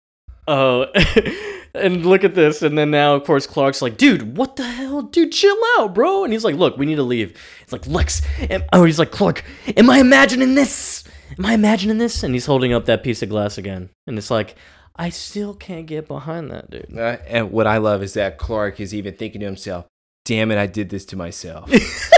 Oh, 0.47 0.85
and 1.73 2.05
look 2.05 2.23
at 2.23 2.35
this. 2.35 2.61
And 2.61 2.77
then 2.77 2.91
now, 2.91 3.15
of 3.15 3.23
course, 3.23 3.47
Clark's 3.47 3.81
like, 3.81 3.97
dude, 3.97 4.37
what 4.37 4.55
the 4.55 4.63
hell? 4.63 5.01
Dude, 5.01 5.31
chill 5.31 5.57
out, 5.77 5.93
bro. 5.93 6.23
And 6.23 6.33
he's 6.33 6.43
like, 6.43 6.55
look, 6.55 6.77
we 6.77 6.85
need 6.85 6.95
to 6.95 7.03
leave. 7.03 7.37
It's 7.61 7.71
like, 7.71 7.87
Lex, 7.87 8.21
am, 8.49 8.63
oh, 8.73 8.83
he's 8.85 8.99
like, 8.99 9.11
Clark, 9.11 9.43
am 9.77 9.89
I 9.89 9.99
imagining 9.99 10.55
this? 10.55 11.03
Am 11.37 11.45
I 11.45 11.53
imagining 11.53 11.97
this? 11.97 12.23
And 12.23 12.33
he's 12.33 12.45
holding 12.45 12.73
up 12.73 12.85
that 12.85 13.03
piece 13.03 13.21
of 13.21 13.29
glass 13.29 13.57
again. 13.57 13.89
And 14.05 14.17
it's 14.17 14.31
like, 14.31 14.55
I 14.95 15.09
still 15.09 15.53
can't 15.53 15.85
get 15.85 16.07
behind 16.07 16.51
that, 16.51 16.69
dude. 16.69 16.97
Uh, 16.97 17.17
and 17.27 17.51
what 17.51 17.67
I 17.67 17.77
love 17.77 18.03
is 18.03 18.13
that 18.13 18.37
Clark 18.37 18.79
is 18.79 18.93
even 18.93 19.15
thinking 19.15 19.39
to 19.41 19.45
himself, 19.47 19.85
damn 20.25 20.51
it, 20.51 20.57
I 20.57 20.67
did 20.67 20.89
this 20.89 21.05
to 21.05 21.15
myself. 21.15 21.71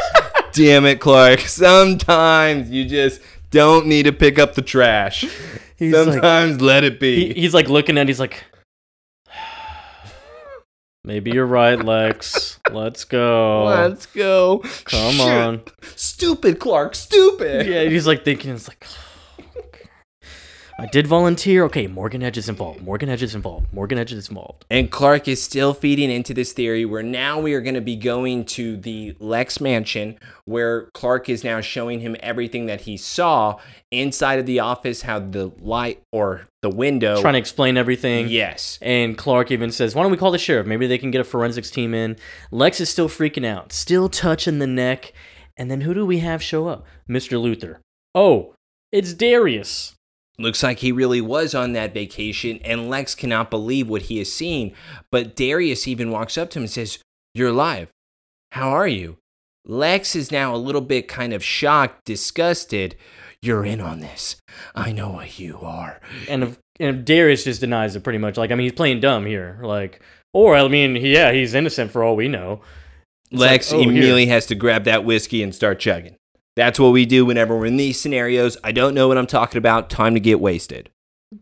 damn 0.53 0.85
it, 0.85 0.99
Clark. 0.99 1.41
Sometimes 1.41 2.69
you 2.69 2.85
just 2.85 3.21
don't 3.51 3.85
need 3.85 4.03
to 4.03 4.11
pick 4.11 4.39
up 4.39 4.55
the 4.55 4.61
trash. 4.61 5.25
He's 5.77 5.93
like- 5.93 6.13
Sometimes 6.13 6.61
let 6.61 6.83
it 6.83 6.99
be. 6.99 7.27
He, 7.33 7.41
he's 7.41 7.53
like 7.53 7.69
looking 7.69 7.97
at 7.97 8.07
he's 8.07 8.19
like, 8.19 8.43
maybe 11.03 11.31
you're 11.31 11.45
right, 11.45 11.83
Lex. 11.83 12.59
Let's 12.71 13.03
go. 13.05 13.65
Let's 13.65 14.05
go. 14.07 14.59
Come 14.85 15.13
Shit. 15.13 15.27
on. 15.27 15.61
Stupid 15.95 16.59
Clark, 16.59 16.95
stupid. 16.95 17.67
Yeah, 17.67 17.83
he's 17.83 18.07
like 18.07 18.23
thinking, 18.25 18.51
it's 18.51 18.67
like, 18.67 18.85
I 20.79 20.87
did 20.87 21.05
volunteer. 21.05 21.63
Okay, 21.65 21.85
Morgan 21.85 22.23
Edge 22.23 22.37
is 22.37 22.49
involved. 22.49 22.81
Morgan 22.81 23.07
Edge 23.07 23.21
is 23.21 23.35
involved. 23.35 23.71
Morgan 23.71 23.99
Edge 23.99 24.11
is 24.11 24.27
involved. 24.27 24.65
And 24.71 24.89
Clark 24.89 25.27
is 25.27 25.41
still 25.41 25.73
feeding 25.73 26.09
into 26.09 26.33
this 26.33 26.51
theory 26.51 26.83
where 26.83 27.03
now 27.03 27.39
we 27.39 27.53
are 27.53 27.61
going 27.61 27.75
to 27.75 27.81
be 27.81 27.95
going 27.95 28.43
to 28.45 28.75
the 28.77 29.15
Lex 29.19 29.61
mansion 29.61 30.17
where 30.45 30.89
Clark 30.95 31.29
is 31.29 31.43
now 31.43 31.61
showing 31.61 31.99
him 31.99 32.15
everything 32.21 32.65
that 32.65 32.81
he 32.81 32.97
saw 32.97 33.59
inside 33.91 34.39
of 34.39 34.47
the 34.47 34.59
office, 34.59 35.03
how 35.03 35.19
the 35.19 35.51
light 35.59 36.01
or 36.11 36.47
the 36.63 36.69
window. 36.69 37.21
Trying 37.21 37.33
to 37.33 37.39
explain 37.39 37.77
everything. 37.77 38.27
yes. 38.27 38.79
And 38.81 39.15
Clark 39.15 39.51
even 39.51 39.71
says, 39.71 39.93
Why 39.93 40.01
don't 40.01 40.11
we 40.11 40.17
call 40.17 40.31
the 40.31 40.39
sheriff? 40.39 40.65
Maybe 40.65 40.87
they 40.87 40.97
can 40.97 41.11
get 41.11 41.21
a 41.21 41.23
forensics 41.23 41.69
team 41.69 41.93
in. 41.93 42.17
Lex 42.49 42.81
is 42.81 42.89
still 42.89 43.07
freaking 43.09 43.45
out, 43.45 43.71
still 43.71 44.09
touching 44.09 44.57
the 44.57 44.67
neck. 44.67 45.13
And 45.55 45.69
then 45.69 45.81
who 45.81 45.93
do 45.93 46.03
we 46.03 46.17
have 46.19 46.41
show 46.41 46.67
up? 46.67 46.83
Mr. 47.07 47.37
Luthor. 47.39 47.77
Oh, 48.15 48.55
it's 48.91 49.13
Darius. 49.13 49.93
Looks 50.39 50.63
like 50.63 50.79
he 50.79 50.91
really 50.91 51.21
was 51.21 51.53
on 51.53 51.73
that 51.73 51.93
vacation, 51.93 52.59
and 52.63 52.89
Lex 52.89 53.13
cannot 53.13 53.51
believe 53.51 53.87
what 53.87 54.03
he 54.03 54.19
is 54.19 54.33
seeing. 54.33 54.73
But 55.11 55.35
Darius 55.35 55.87
even 55.87 56.09
walks 56.09 56.37
up 56.37 56.49
to 56.51 56.59
him 56.59 56.63
and 56.63 56.71
says, 56.71 56.97
You're 57.35 57.49
alive. 57.49 57.89
How 58.51 58.69
are 58.69 58.87
you? 58.87 59.17
Lex 59.65 60.15
is 60.15 60.31
now 60.31 60.53
a 60.53 60.57
little 60.57 60.81
bit 60.81 61.07
kind 61.07 61.33
of 61.33 61.43
shocked, 61.43 62.05
disgusted. 62.05 62.95
You're 63.41 63.65
in 63.65 63.79
on 63.79 63.99
this. 63.99 64.37
I 64.75 64.91
know 64.91 65.09
what 65.09 65.39
you 65.39 65.59
are. 65.61 66.01
And 66.27 66.43
if, 66.43 66.57
and 66.79 66.97
if 66.97 67.05
Darius 67.05 67.43
just 67.43 67.61
denies 67.61 67.95
it 67.95 68.03
pretty 68.03 68.19
much. 68.19 68.37
Like, 68.37 68.51
I 68.51 68.55
mean, 68.55 68.65
he's 68.65 68.73
playing 68.73 69.01
dumb 69.01 69.25
here. 69.25 69.59
Like, 69.61 70.01
or, 70.33 70.55
I 70.55 70.67
mean, 70.67 70.95
yeah, 70.95 71.31
he's 71.31 71.53
innocent 71.53 71.91
for 71.91 72.03
all 72.03 72.15
we 72.15 72.27
know. 72.27 72.61
It's 73.31 73.39
Lex 73.39 73.71
like, 73.71 73.77
oh, 73.77 73.81
here. 73.83 73.91
immediately 73.91 74.25
has 74.27 74.45
to 74.47 74.55
grab 74.55 74.85
that 74.85 75.05
whiskey 75.05 75.43
and 75.43 75.53
start 75.53 75.79
chugging. 75.79 76.15
That's 76.55 76.79
what 76.79 76.89
we 76.89 77.05
do 77.05 77.25
whenever 77.25 77.57
we're 77.57 77.65
in 77.65 77.77
these 77.77 77.99
scenarios. 77.99 78.57
I 78.63 78.71
don't 78.71 78.93
know 78.93 79.07
what 79.07 79.17
I'm 79.17 79.27
talking 79.27 79.57
about. 79.57 79.89
Time 79.89 80.13
to 80.13 80.19
get 80.19 80.39
wasted. 80.39 80.89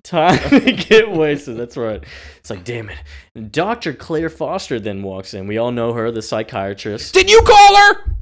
Time 0.04 0.38
to 0.50 0.72
get 0.72 1.12
wasted. 1.12 1.58
That's 1.58 1.76
right. 1.76 2.04
It's 2.38 2.50
like, 2.50 2.64
damn 2.64 2.90
it. 2.90 2.98
And 3.36 3.52
Dr. 3.52 3.94
Claire 3.94 4.30
Foster 4.30 4.80
then 4.80 5.04
walks 5.04 5.34
in. 5.34 5.48
We 5.48 5.58
all 5.58 5.72
know 5.72 5.94
her, 5.94 6.12
the 6.12 6.22
psychiatrist. 6.22 7.14
Did 7.14 7.30
you 7.30 7.42
call 7.42 7.76
her? 7.76 8.16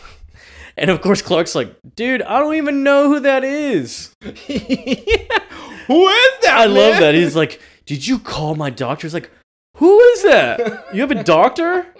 And 0.78 0.90
of 0.90 1.00
course, 1.00 1.20
Clark's 1.22 1.56
like, 1.56 1.74
dude, 1.96 2.22
I 2.22 2.38
don't 2.38 2.54
even 2.54 2.84
know 2.84 3.08
who 3.08 3.18
that 3.20 3.42
is. 3.42 4.14
Who 4.22 4.30
is 4.30 4.38
that? 6.42 6.54
I 6.56 6.66
love 6.66 7.00
that. 7.00 7.14
He's 7.14 7.34
like, 7.34 7.60
did 7.84 8.06
you 8.06 8.18
call 8.20 8.54
my 8.54 8.70
doctor? 8.70 9.06
He's 9.06 9.14
like, 9.14 9.30
who 9.78 9.98
is 9.98 10.22
that? 10.22 10.94
You 10.94 11.00
have 11.00 11.10
a 11.10 11.24
doctor? 11.24 11.92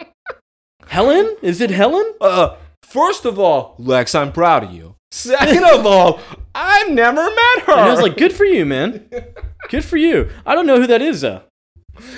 Helen? 0.86 1.36
Is 1.42 1.60
it 1.60 1.70
Helen? 1.70 2.14
Uh, 2.20 2.56
first 2.90 3.24
of 3.24 3.38
all, 3.38 3.74
Lex, 3.78 4.14
I'm 4.14 4.32
proud 4.32 4.64
of 4.64 4.72
you. 4.72 4.96
Second 5.10 5.64
of 5.64 5.86
all, 5.94 6.20
I've 6.54 6.90
never 6.90 7.22
met 7.22 7.64
her. 7.66 7.72
And 7.72 7.80
I 7.80 7.90
was 7.90 8.00
like, 8.02 8.16
good 8.16 8.32
for 8.32 8.44
you, 8.44 8.66
man. 8.66 9.08
Good 9.68 9.84
for 9.84 9.96
you. 9.96 10.30
I 10.44 10.54
don't 10.54 10.66
know 10.66 10.80
who 10.80 10.86
that 10.86 11.02
is, 11.02 11.22
though. 11.22 11.42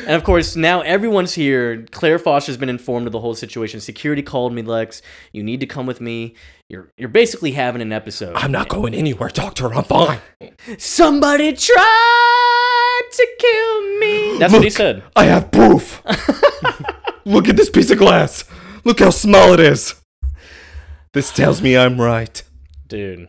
And 0.00 0.10
of 0.10 0.24
course, 0.24 0.56
now 0.56 0.82
everyone's 0.82 1.34
here. 1.34 1.86
Claire 1.90 2.18
Foster's 2.18 2.56
been 2.56 2.68
informed 2.68 3.06
of 3.06 3.12
the 3.12 3.20
whole 3.20 3.34
situation. 3.34 3.80
Security 3.80 4.22
called 4.22 4.52
me, 4.52 4.60
Lex. 4.62 5.00
You 5.32 5.42
need 5.42 5.60
to 5.60 5.66
come 5.66 5.86
with 5.86 6.00
me. 6.00 6.34
You're 6.68 6.92
you're 6.98 7.08
basically 7.08 7.52
having 7.52 7.80
an 7.80 7.92
episode. 7.92 8.36
I'm 8.36 8.52
not 8.52 8.68
going 8.68 8.94
anywhere, 8.94 9.30
Doctor. 9.30 9.72
I'm 9.72 9.84
fine. 9.84 10.18
Somebody 10.78 11.54
tried 11.54 13.02
to 13.10 13.28
kill 13.38 13.98
me. 13.98 14.38
That's 14.38 14.52
what 14.52 14.62
he 14.64 14.70
said. 14.70 15.02
I 15.16 15.24
have 15.24 15.50
proof. 15.50 16.02
Look 17.24 17.48
at 17.48 17.56
this 17.56 17.70
piece 17.70 17.90
of 17.90 17.98
glass. 17.98 18.44
Look 18.84 19.00
how 19.00 19.10
small 19.10 19.52
it 19.54 19.60
is. 19.60 19.94
This 21.12 21.32
tells 21.32 21.60
me 21.60 21.76
I'm 21.76 22.00
right. 22.00 22.42
Dude. 22.86 23.28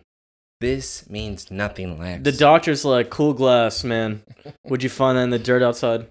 This 0.60 1.10
means 1.10 1.50
nothing, 1.50 1.98
Lex. 1.98 2.24
The 2.24 2.32
doctor's 2.32 2.86
like, 2.86 3.10
cool 3.10 3.34
glass, 3.34 3.84
man. 3.84 4.22
Would 4.66 4.84
you 4.84 4.90
find 4.90 5.18
that 5.18 5.24
in 5.24 5.30
the 5.32 5.40
dirt 5.40 5.64
outside? 5.64 6.08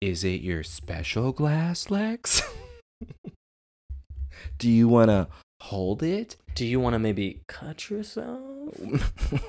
Is 0.00 0.24
it 0.24 0.40
your 0.40 0.64
special 0.64 1.30
glass, 1.30 1.88
Lex? 1.88 2.42
Do 4.58 4.68
you 4.68 4.88
want 4.88 5.10
to 5.10 5.28
hold 5.60 6.02
it? 6.02 6.36
Do 6.56 6.66
you 6.66 6.80
want 6.80 6.94
to 6.94 6.98
maybe 6.98 7.42
cut 7.46 7.88
yourself? 7.88 8.74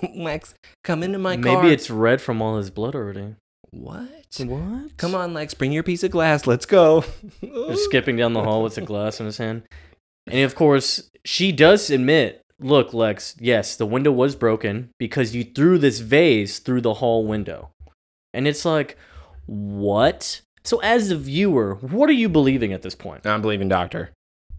Lex, 0.15 0.53
come 0.83 1.01
into 1.01 1.17
my 1.17 1.37
car. 1.37 1.63
Maybe 1.63 1.73
it's 1.73 1.89
red 1.89 2.21
from 2.21 2.39
all 2.39 2.57
his 2.57 2.69
blood 2.69 2.93
already. 2.93 3.35
What? 3.71 4.37
What? 4.39 4.97
Come 4.97 5.15
on, 5.15 5.33
Lex, 5.33 5.53
bring 5.53 5.71
your 5.71 5.83
piece 5.83 6.03
of 6.03 6.11
glass. 6.11 6.45
Let's 6.45 6.65
go. 6.65 7.03
Just 7.41 7.85
skipping 7.85 8.17
down 8.17 8.33
the 8.33 8.43
hall 8.43 8.61
with 8.61 8.77
a 8.77 8.81
glass 8.81 9.19
in 9.19 9.25
his 9.25 9.37
hand. 9.37 9.63
And 10.29 10.43
of 10.45 10.55
course, 10.55 11.09
she 11.25 11.51
does 11.51 11.89
admit, 11.89 12.41
look, 12.59 12.93
Lex, 12.93 13.35
yes, 13.39 13.75
the 13.75 13.85
window 13.85 14.11
was 14.11 14.35
broken 14.35 14.89
because 14.99 15.35
you 15.35 15.43
threw 15.43 15.77
this 15.77 15.99
vase 15.99 16.59
through 16.59 16.81
the 16.81 16.95
hall 16.95 17.25
window. 17.25 17.71
And 18.33 18.47
it's 18.47 18.65
like, 18.65 18.97
what? 19.45 20.41
So, 20.63 20.79
as 20.79 21.09
a 21.11 21.15
viewer, 21.15 21.75
what 21.75 22.09
are 22.09 22.13
you 22.13 22.29
believing 22.29 22.73
at 22.73 22.81
this 22.81 22.95
point? 22.95 23.25
I'm 23.25 23.41
believing 23.41 23.69
doctor. 23.69 24.11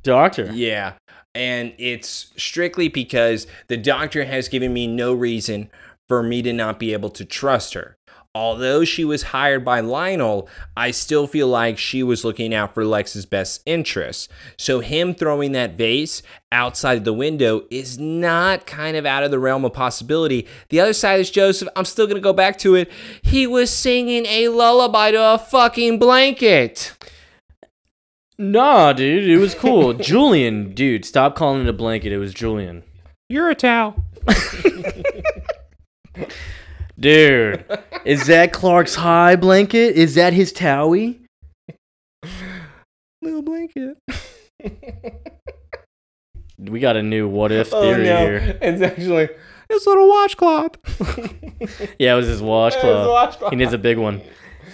Doctor. 0.03 0.51
Yeah. 0.53 0.95
And 1.35 1.75
it's 1.79 2.33
strictly 2.37 2.89
because 2.89 3.47
the 3.69 3.77
doctor 3.77 4.25
has 4.25 4.49
given 4.49 4.73
me 4.73 4.87
no 4.87 5.13
reason 5.13 5.71
for 6.09 6.23
me 6.23 6.41
to 6.43 6.53
not 6.53 6.79
be 6.79 6.93
able 6.95 7.11
to 7.11 7.25
trust 7.25 7.75
her. 7.75 7.98
Although 8.39 8.85
she 8.85 9.05
was 9.05 9.25
hired 9.35 9.65
by 9.65 9.81
Lionel, 9.81 10.49
I 10.77 10.93
still 10.93 11.27
feel 11.27 11.49
like 11.49 11.77
she 11.77 12.05
was 12.05 12.25
looking 12.25 12.55
out 12.55 12.73
for 12.73 12.85
Lex's 12.85 13.27
best 13.27 13.63
interests. 13.67 14.29
So, 14.57 14.79
him 14.79 15.13
throwing 15.13 15.51
that 15.53 15.73
vase 15.73 16.23
outside 16.53 17.05
the 17.05 17.13
window 17.13 17.65
is 17.69 17.99
not 17.99 18.65
kind 18.65 18.97
of 18.97 19.05
out 19.05 19.25
of 19.25 19.33
the 19.33 19.41
realm 19.41 19.65
of 19.65 19.73
possibility. 19.73 20.47
The 20.69 20.79
other 20.79 20.93
side 20.93 21.19
is 21.19 21.33
Joseph. 21.33 21.69
I'm 21.75 21.85
still 21.85 22.07
going 22.07 22.15
to 22.15 22.21
go 22.21 22.33
back 22.33 22.59
to 22.59 22.77
it. 22.77 22.93
He 23.23 23.45
was 23.45 23.71
singing 23.71 24.25
a 24.27 24.51
lullaby 24.51 25.11
to 25.11 25.21
a 25.35 25.39
fucking 25.39 25.99
blanket. 25.99 26.97
Nah, 28.39 28.93
dude, 28.93 29.29
it 29.29 29.39
was 29.39 29.57
cool. 29.57 29.95
Julian, 29.95 30.75
dude, 30.75 31.05
stop 31.05 31.35
calling 31.35 31.63
it 31.63 31.69
a 31.69 31.73
blanket. 31.73 32.13
It 32.13 32.19
was 32.19 32.33
Julian. 32.35 32.85
You're 33.29 33.51
a 33.51 33.57
towel. 33.57 33.97
Dude, 36.99 37.65
is 38.05 38.27
that 38.27 38.53
Clark's 38.53 38.95
high 38.97 39.37
blanket? 39.37 39.95
Is 39.97 40.15
that 40.17 40.33
his 40.33 40.53
towie? 40.53 41.21
Little 43.23 43.43
blanket. 43.43 43.97
We 46.59 46.81
got 46.81 46.97
a 46.97 47.03
new 47.03 47.29
what 47.29 47.53
if 47.53 47.73
Oh 47.73 47.81
theory 47.83 48.05
no! 48.05 48.17
here. 48.19 48.59
It's 48.61 48.83
actually 48.83 49.29
this 49.69 49.87
little 49.87 50.09
washcloth. 50.09 50.77
Yeah, 51.99 52.13
it 52.15 52.17
was 52.17 52.27
his 52.27 52.41
washcloth. 52.43 53.09
washcloth. 53.09 53.51
He 53.51 53.57
needs 53.57 53.73
a 53.73 53.79
big 53.79 53.99
one. 53.99 54.23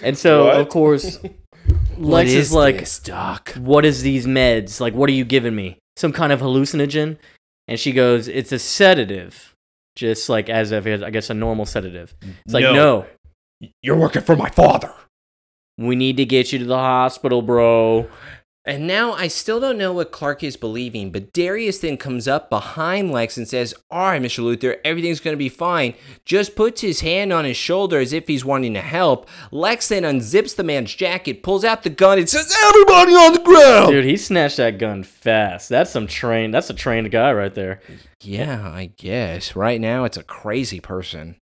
And 0.03 0.17
so, 0.17 0.45
What? 0.45 0.55
of 0.57 0.69
course, 0.69 1.19
Lex 1.97 2.31
is, 2.31 2.53
like, 2.53 2.87
Doc? 3.03 3.53
What 3.53 3.85
is 3.85 4.01
these 4.03 4.25
meds? 4.27 4.79
Like, 4.79 4.93
what 4.93 5.09
are 5.09 5.13
you 5.13 5.25
giving 5.25 5.55
me? 5.55 5.77
Some 5.97 6.11
kind 6.11 6.31
of 6.31 6.41
hallucinogen? 6.41 7.17
And 7.67 7.79
she 7.79 7.91
goes, 7.91 8.27
It's 8.27 8.51
a 8.51 8.59
sedative. 8.59 9.54
Just 9.95 10.27
like 10.29 10.49
as 10.49 10.71
if 10.71 10.85
I 11.03 11.09
guess, 11.09 11.29
a 11.29 11.33
normal 11.33 11.65
sedative. 11.65 12.15
It's 12.45 12.53
like, 12.53 12.63
No. 12.63 12.73
no, 12.73 13.05
You're 13.81 13.95
working 13.97 14.21
for 14.21 14.35
my 14.35 14.49
father. 14.49 14.91
we 15.77 15.95
need 15.95 16.17
to 16.17 16.25
get 16.25 16.51
you 16.53 16.59
to 16.59 16.65
the 16.65 16.77
hospital, 16.77 17.41
bro. 17.41 18.07
And 18.67 18.87
now 18.87 19.13
I 19.13 19.27
still 19.27 19.59
don't 19.59 19.77
know 19.77 19.93
what 19.93 20.11
Clark 20.11 20.43
is 20.43 20.57
believing, 20.57 21.11
but 21.11 21.31
Darius 21.33 21.77
then 21.77 21.97
comes 21.97 22.27
up 22.27 22.49
behind 22.49 23.11
Lex 23.11 23.37
and 23.37 23.47
says, 23.47 23.75
All 23.91 24.07
right, 24.07 24.21
Mr. 24.21 24.43
Luthor, 24.43 24.79
everything's 24.83 25.19
going 25.19 25.35
to 25.35 25.37
be 25.37 25.49
fine. 25.49 25.93
Just 26.25 26.55
puts 26.55 26.81
his 26.81 27.01
hand 27.01 27.31
on 27.31 27.45
his 27.45 27.57
shoulder 27.57 27.99
as 27.99 28.11
if 28.11 28.27
he's 28.27 28.43
wanting 28.43 28.73
to 28.73 28.81
help. 28.81 29.29
Lex 29.51 29.89
then 29.89 30.01
unzips 30.01 30.55
the 30.55 30.63
man's 30.63 30.95
jacket, 30.95 31.43
pulls 31.43 31.63
out 31.63 31.83
the 31.83 31.91
gun, 31.91 32.17
and 32.17 32.27
says, 32.27 32.55
Everybody 32.65 33.13
on 33.13 33.33
the 33.33 33.39
ground! 33.39 33.91
Dude, 33.91 34.03
he 34.03 34.17
snatched 34.17 34.57
that 34.57 34.79
gun 34.79 35.03
fast. 35.03 35.69
That's 35.69 35.91
some 35.91 36.07
trained. 36.07 36.53
That's 36.53 36.71
a 36.71 36.73
trained 36.73 37.11
guy 37.11 37.33
right 37.33 37.53
there. 37.53 37.81
Yeah, 38.21 38.67
I 38.67 38.87
guess. 38.97 39.55
Right 39.55 39.79
now, 39.79 40.05
it's 40.05 40.17
a 40.17 40.23
crazy 40.23 40.79
person. 40.79 41.35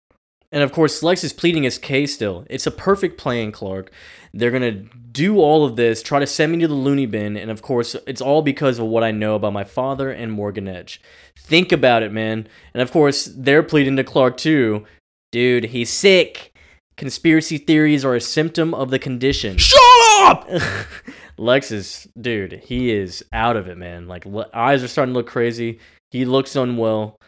And 0.52 0.62
of 0.62 0.72
course, 0.72 1.02
Lex 1.02 1.22
is 1.22 1.32
pleading 1.32 1.62
his 1.62 1.78
case 1.78 2.14
still. 2.14 2.44
It's 2.50 2.66
a 2.66 2.72
perfect 2.72 3.18
plan, 3.18 3.52
Clark. 3.52 3.92
They're 4.34 4.50
going 4.50 4.62
to 4.62 4.98
do 5.12 5.38
all 5.38 5.64
of 5.64 5.76
this, 5.76 6.02
try 6.02 6.18
to 6.18 6.26
send 6.26 6.52
me 6.52 6.58
to 6.58 6.68
the 6.68 6.74
loony 6.74 7.06
bin, 7.06 7.36
and 7.36 7.50
of 7.50 7.62
course, 7.62 7.96
it's 8.06 8.20
all 8.20 8.42
because 8.42 8.78
of 8.78 8.86
what 8.86 9.04
I 9.04 9.10
know 9.10 9.34
about 9.34 9.52
my 9.52 9.64
father 9.64 10.10
and 10.10 10.32
Morgan 10.32 10.68
Edge. 10.68 11.00
Think 11.36 11.72
about 11.72 12.02
it, 12.02 12.12
man. 12.12 12.48
And 12.74 12.82
of 12.82 12.92
course, 12.92 13.26
they're 13.36 13.62
pleading 13.62 13.96
to 13.96 14.04
Clark 14.04 14.36
too. 14.36 14.84
Dude, 15.32 15.64
he's 15.64 15.90
sick. 15.90 16.54
Conspiracy 16.96 17.56
theories 17.56 18.04
are 18.04 18.14
a 18.14 18.20
symptom 18.20 18.74
of 18.74 18.90
the 18.90 18.98
condition. 18.98 19.56
Shut 19.56 19.80
up! 20.20 20.48
Lex 21.38 21.70
is, 21.70 22.08
dude, 22.20 22.60
he 22.64 22.90
is 22.90 23.24
out 23.32 23.56
of 23.56 23.68
it, 23.68 23.78
man. 23.78 24.06
Like, 24.06 24.26
eyes 24.52 24.82
are 24.82 24.88
starting 24.88 25.14
to 25.14 25.18
look 25.18 25.26
crazy. 25.26 25.78
He 26.10 26.24
looks 26.24 26.56
unwell. 26.56 27.18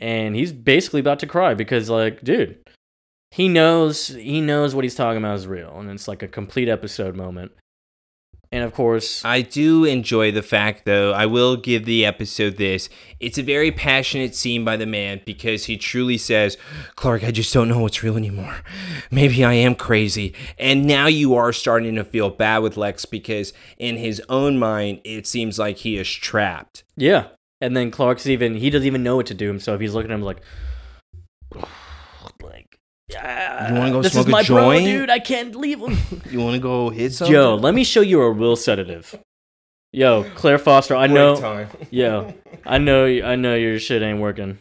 And 0.00 0.36
he's 0.36 0.52
basically 0.52 1.00
about 1.00 1.18
to 1.20 1.26
cry 1.26 1.54
because, 1.54 1.88
like, 1.88 2.22
dude, 2.22 2.58
he 3.30 3.48
knows 3.48 4.08
he 4.08 4.40
knows 4.40 4.74
what 4.74 4.84
he's 4.84 4.94
talking 4.94 5.18
about 5.18 5.36
is 5.36 5.46
real, 5.46 5.78
and 5.78 5.90
it's 5.90 6.08
like 6.08 6.22
a 6.22 6.28
complete 6.28 6.68
episode 6.68 7.16
moment. 7.16 7.52
And 8.52 8.62
of 8.62 8.72
course, 8.72 9.24
I 9.24 9.42
do 9.42 9.84
enjoy 9.84 10.30
the 10.30 10.42
fact, 10.42 10.84
though, 10.84 11.12
I 11.12 11.26
will 11.26 11.56
give 11.56 11.84
the 11.84 12.06
episode 12.06 12.56
this. 12.56 12.88
It's 13.18 13.38
a 13.38 13.42
very 13.42 13.72
passionate 13.72 14.36
scene 14.36 14.64
by 14.64 14.76
the 14.76 14.86
man 14.86 15.20
because 15.26 15.64
he 15.64 15.76
truly 15.76 16.16
says, 16.16 16.56
Clark, 16.94 17.24
I 17.24 17.32
just 17.32 17.52
don't 17.52 17.68
know 17.68 17.80
what's 17.80 18.04
real 18.04 18.16
anymore. 18.16 18.60
Maybe 19.10 19.44
I 19.44 19.54
am 19.54 19.74
crazy. 19.74 20.32
And 20.58 20.86
now 20.86 21.06
you 21.08 21.34
are 21.34 21.52
starting 21.52 21.96
to 21.96 22.04
feel 22.04 22.30
bad 22.30 22.58
with 22.58 22.76
Lex 22.76 23.04
because, 23.04 23.52
in 23.78 23.96
his 23.96 24.22
own 24.28 24.58
mind, 24.58 25.00
it 25.02 25.26
seems 25.26 25.58
like 25.58 25.78
he 25.78 25.96
is 25.96 26.08
trapped. 26.08 26.84
yeah. 26.96 27.28
And 27.60 27.76
then 27.76 27.90
Clark's 27.90 28.26
even 28.26 28.54
he 28.54 28.70
doesn't 28.70 28.86
even 28.86 29.02
know 29.02 29.16
what 29.16 29.26
to 29.26 29.34
do 29.34 29.46
himself. 29.46 29.80
He's 29.80 29.94
looking 29.94 30.10
at 30.10 30.14
him 30.14 30.22
like, 30.22 30.40
like, 32.42 32.78
yeah, 33.08 33.68
You 33.68 33.78
wanna 33.78 33.90
go 33.92 33.98
ah, 33.98 34.02
this 34.02 34.12
smoke 34.12 34.26
is 34.26 34.28
a 34.28 34.30
my 34.30 34.42
bro, 34.42 34.78
dude. 34.78 35.10
I 35.10 35.18
can't 35.18 35.54
leave 35.54 35.80
him. 35.80 35.96
You 36.30 36.40
want 36.40 36.54
to 36.54 36.60
go 36.60 36.90
hit 36.90 37.12
something? 37.14 37.34
Yo, 37.34 37.54
let 37.54 37.74
me 37.74 37.84
show 37.84 38.00
you 38.02 38.20
a 38.20 38.30
real 38.30 38.56
sedative. 38.56 39.18
Yo, 39.92 40.24
Claire 40.34 40.58
Foster, 40.58 40.94
I 40.94 41.06
know. 41.06 41.40
time. 41.40 41.68
Yo, 41.90 42.34
I 42.66 42.76
know. 42.78 43.06
I 43.06 43.36
know 43.36 43.54
your 43.54 43.78
shit 43.78 44.02
ain't 44.02 44.20
working. 44.20 44.58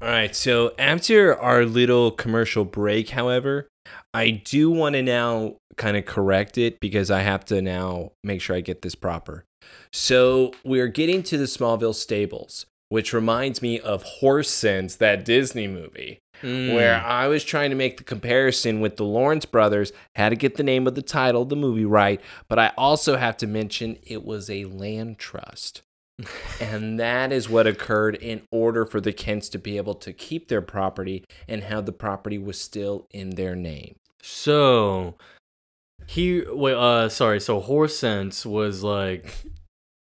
All 0.00 0.08
right, 0.08 0.36
so 0.36 0.72
after 0.78 1.36
our 1.36 1.64
little 1.64 2.10
commercial 2.10 2.64
break, 2.66 3.08
however, 3.08 3.66
I 4.12 4.30
do 4.30 4.70
want 4.70 4.92
to 4.94 5.02
now 5.02 5.56
kind 5.76 5.96
of 5.96 6.04
correct 6.04 6.58
it 6.58 6.78
because 6.80 7.10
I 7.10 7.22
have 7.22 7.44
to 7.46 7.62
now 7.62 8.12
make 8.22 8.40
sure 8.42 8.54
I 8.54 8.60
get 8.60 8.82
this 8.82 8.94
proper. 8.94 9.44
So 9.90 10.52
we're 10.64 10.88
getting 10.88 11.22
to 11.24 11.38
the 11.38 11.44
Smallville 11.44 11.94
stables, 11.94 12.66
which 12.88 13.12
reminds 13.12 13.62
me 13.62 13.80
of 13.80 14.02
Horse 14.02 14.50
Sense, 14.50 14.96
that 14.96 15.24
Disney 15.24 15.66
movie, 15.66 16.18
hmm. 16.40 16.74
where 16.74 17.02
I 17.02 17.28
was 17.28 17.44
trying 17.44 17.70
to 17.70 17.76
make 17.76 17.96
the 17.96 18.04
comparison 18.04 18.80
with 18.80 18.96
the 18.96 19.04
Lawrence 19.04 19.44
brothers, 19.44 19.92
had 20.14 20.30
to 20.30 20.36
get 20.36 20.56
the 20.56 20.62
name 20.62 20.86
of 20.86 20.94
the 20.94 21.02
title 21.02 21.42
of 21.42 21.48
the 21.48 21.56
movie 21.56 21.84
right, 21.84 22.20
but 22.48 22.58
I 22.58 22.72
also 22.76 23.16
have 23.16 23.36
to 23.38 23.46
mention 23.46 23.98
it 24.02 24.24
was 24.24 24.50
a 24.50 24.64
land 24.64 25.18
trust. 25.18 25.82
and 26.60 26.98
that 26.98 27.30
is 27.32 27.48
what 27.48 27.66
occurred 27.66 28.14
in 28.16 28.42
order 28.50 28.86
for 28.86 29.00
the 29.00 29.12
Kents 29.12 29.48
to 29.50 29.58
be 29.58 29.76
able 29.76 29.94
to 29.94 30.12
keep 30.12 30.48
their 30.48 30.62
property 30.62 31.24
and 31.46 31.64
how 31.64 31.80
the 31.80 31.92
property 31.92 32.38
was 32.38 32.60
still 32.60 33.06
in 33.10 33.30
their 33.30 33.54
name. 33.54 33.96
So 34.22 35.16
he 36.06 36.42
wait. 36.48 36.74
Uh, 36.74 37.08
sorry. 37.08 37.40
So 37.40 37.60
Horse 37.60 37.98
Sense 37.98 38.46
was 38.46 38.82
like 38.82 39.34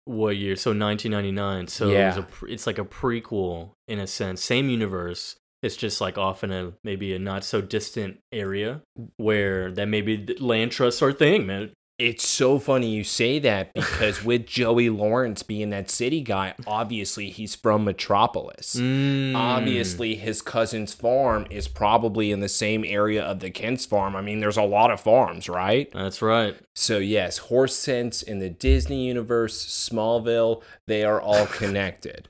what 0.05 0.37
year? 0.37 0.57
So 0.57 0.71
1999. 0.71 1.69
So 1.69 1.89
it 1.89 2.17
was 2.17 2.17
a, 2.19 2.53
it's 2.53 2.67
like 2.67 2.79
a 2.79 2.85
prequel 2.85 3.73
in 3.89 3.99
a 3.99 4.07
sense. 4.07 4.43
Same 4.43 4.69
universe. 4.69 5.37
It's 5.63 5.77
just 5.77 6.01
like 6.01 6.17
off 6.17 6.43
in 6.43 6.51
a 6.51 6.73
maybe 6.83 7.15
a 7.15 7.19
not 7.19 7.45
so 7.45 7.61
distant 7.61 8.19
area 8.33 8.81
where 9.17 9.71
that 9.73 9.87
maybe 9.87 10.27
land 10.41 10.73
trusts 10.73 11.03
are 11.03 11.13
thing, 11.13 11.47
man. 11.47 11.73
It's 12.01 12.27
so 12.27 12.59
funny 12.59 12.89
you 12.89 13.05
say 13.05 13.39
that 13.41 13.75
because 13.75 14.25
with 14.25 14.47
Joey 14.47 14.89
Lawrence 14.89 15.43
being 15.43 15.69
that 15.69 15.91
city 15.91 16.23
guy, 16.23 16.55
obviously 16.67 17.29
he's 17.29 17.55
from 17.55 17.85
Metropolis. 17.85 18.77
Mm. 18.77 19.37
Obviously, 19.37 20.15
his 20.15 20.41
cousin's 20.41 20.95
farm 20.95 21.47
is 21.51 21.69
probably 21.69 22.33
in 22.33 22.41
the 22.41 22.49
same 22.49 22.87
area 22.87 23.23
of 23.23 23.41
the 23.41 23.51
Kent's 23.51 23.85
farm. 23.85 24.17
I 24.17 24.23
mean, 24.23 24.41
there's 24.41 24.57
a 24.57 24.63
lot 24.63 24.91
of 24.91 24.99
farms, 24.99 25.47
right? 25.47 25.93
That's 25.93 26.23
right. 26.23 26.57
So, 26.75 26.97
yes, 26.97 27.37
Horse 27.37 27.77
Sense 27.77 28.23
in 28.23 28.39
the 28.39 28.49
Disney 28.49 29.07
universe, 29.07 29.67
Smallville, 29.67 30.63
they 30.87 31.05
are 31.05 31.21
all 31.21 31.47
connected. 31.59 32.29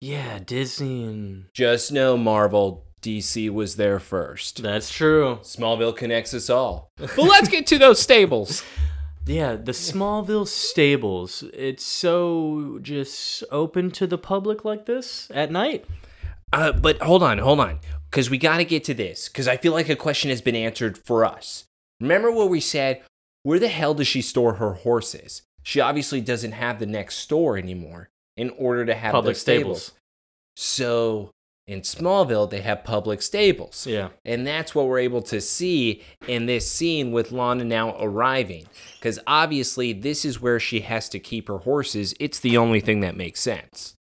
Yeah, 0.00 0.40
Disney 0.40 1.04
and 1.04 1.44
Just 1.54 1.92
know, 1.92 2.16
Marvel, 2.16 2.86
DC 3.02 3.50
was 3.50 3.76
there 3.76 3.98
first. 3.98 4.62
that's 4.62 4.90
true. 4.90 5.38
Smallville 5.42 5.96
connects 5.96 6.34
us 6.34 6.50
all. 6.50 6.88
But 6.98 7.18
let's 7.18 7.48
get 7.48 7.66
to 7.68 7.78
those 7.78 8.00
stables. 8.00 8.62
Yeah, 9.26 9.54
the 9.56 9.72
Smallville 9.72 10.46
stables. 10.48 11.44
It's 11.54 11.84
so 11.84 12.78
just 12.82 13.44
open 13.50 13.90
to 13.92 14.06
the 14.06 14.18
public 14.18 14.64
like 14.64 14.86
this 14.86 15.30
at 15.32 15.50
night. 15.50 15.84
Uh, 16.52 16.72
but 16.72 17.00
hold 17.00 17.22
on, 17.22 17.38
hold 17.38 17.60
on, 17.60 17.78
because 18.10 18.28
we 18.28 18.36
got 18.38 18.56
to 18.56 18.64
get 18.64 18.82
to 18.84 18.94
this, 18.94 19.28
because 19.28 19.46
I 19.46 19.56
feel 19.56 19.72
like 19.72 19.88
a 19.88 19.94
question 19.96 20.30
has 20.30 20.40
been 20.42 20.56
answered 20.56 20.98
for 20.98 21.24
us. 21.24 21.64
Remember 22.00 22.32
what 22.32 22.48
we 22.50 22.60
said? 22.60 23.02
Where 23.44 23.58
the 23.60 23.68
hell 23.68 23.94
does 23.94 24.08
she 24.08 24.20
store 24.20 24.54
her 24.54 24.72
horses? 24.72 25.42
She 25.62 25.80
obviously 25.80 26.20
doesn't 26.20 26.52
have 26.52 26.78
the 26.80 26.86
next 26.86 27.16
store 27.18 27.56
anymore 27.56 28.08
in 28.36 28.50
order 28.50 28.84
to 28.86 28.94
have 28.94 29.12
Public 29.12 29.34
the 29.36 29.40
stables. 29.40 29.82
stables. 29.82 29.98
So 30.56 31.30
in 31.70 31.82
Smallville, 31.82 32.50
they 32.50 32.62
have 32.62 32.82
public 32.82 33.22
stables. 33.22 33.86
Yeah. 33.86 34.08
And 34.24 34.44
that's 34.44 34.74
what 34.74 34.88
we're 34.88 34.98
able 34.98 35.22
to 35.22 35.40
see 35.40 36.02
in 36.26 36.46
this 36.46 36.68
scene 36.68 37.12
with 37.12 37.30
Lana 37.30 37.62
now 37.64 37.96
arriving. 38.00 38.66
Because 38.98 39.20
obviously, 39.24 39.92
this 39.92 40.24
is 40.24 40.40
where 40.40 40.58
she 40.58 40.80
has 40.80 41.08
to 41.10 41.20
keep 41.20 41.46
her 41.46 41.58
horses. 41.58 42.12
It's 42.18 42.40
the 42.40 42.56
only 42.56 42.80
thing 42.80 43.00
that 43.00 43.16
makes 43.16 43.40
sense. 43.40 43.94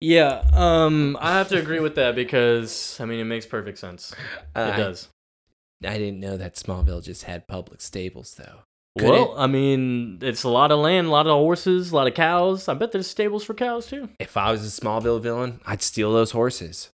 Yeah, 0.00 0.44
um, 0.52 1.16
I 1.20 1.32
have 1.32 1.48
to 1.48 1.58
agree 1.58 1.80
with 1.80 1.96
that 1.96 2.14
because 2.14 2.96
I 3.00 3.04
mean 3.04 3.20
it 3.20 3.24
makes 3.24 3.46
perfect 3.46 3.78
sense. 3.78 4.14
Uh, 4.54 4.72
It 4.74 4.76
does. 4.76 5.08
I 5.84 5.98
didn't 5.98 6.20
know 6.20 6.36
that 6.36 6.54
Smallville 6.54 7.02
just 7.02 7.24
had 7.24 7.48
public 7.48 7.80
stables, 7.80 8.34
though. 8.36 8.60
Could 8.98 9.08
well, 9.08 9.34
I 9.38 9.46
mean, 9.46 10.18
it's 10.20 10.42
a 10.42 10.48
lot 10.50 10.70
of 10.70 10.78
land, 10.80 11.06
a 11.06 11.10
lot 11.10 11.26
of 11.26 11.32
horses, 11.32 11.92
a 11.92 11.96
lot 11.96 12.06
of 12.06 12.14
cows. 12.14 12.68
I 12.68 12.74
bet 12.74 12.92
there's 12.92 13.06
stables 13.06 13.42
for 13.44 13.54
cows 13.54 13.86
too. 13.86 14.10
If 14.18 14.36
I 14.36 14.52
was 14.52 14.64
a 14.66 14.80
Smallville 14.80 15.20
villain, 15.20 15.60
I'd 15.64 15.80
steal 15.82 16.12
those 16.12 16.32
horses. 16.32 16.90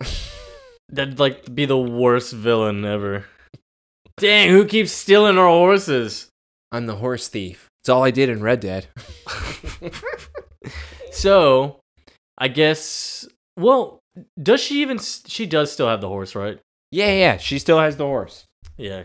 That'd 0.88 1.18
like 1.20 1.54
be 1.54 1.66
the 1.66 1.78
worst 1.78 2.32
villain 2.32 2.84
ever. 2.84 3.26
Dang, 4.16 4.50
who 4.50 4.64
keeps 4.64 4.92
stealing 4.92 5.38
our 5.38 5.48
horses? 5.48 6.28
I'm 6.72 6.86
the 6.86 6.96
horse 6.96 7.28
thief. 7.28 7.68
It's 7.82 7.88
all 7.88 8.02
I 8.02 8.10
did 8.10 8.28
in 8.28 8.42
Red 8.42 8.60
Dead. 8.60 8.86
So, 11.14 11.80
I 12.36 12.48
guess. 12.48 13.26
Well, 13.56 14.00
does 14.40 14.60
she 14.60 14.82
even? 14.82 14.98
She 14.98 15.46
does 15.46 15.72
still 15.72 15.88
have 15.88 16.00
the 16.00 16.08
horse, 16.08 16.34
right? 16.34 16.58
yeah, 16.90 17.12
yeah, 17.12 17.36
she 17.38 17.58
still 17.58 17.78
has 17.78 17.96
the 17.96 18.04
horse. 18.04 18.44
Yeah. 18.76 19.04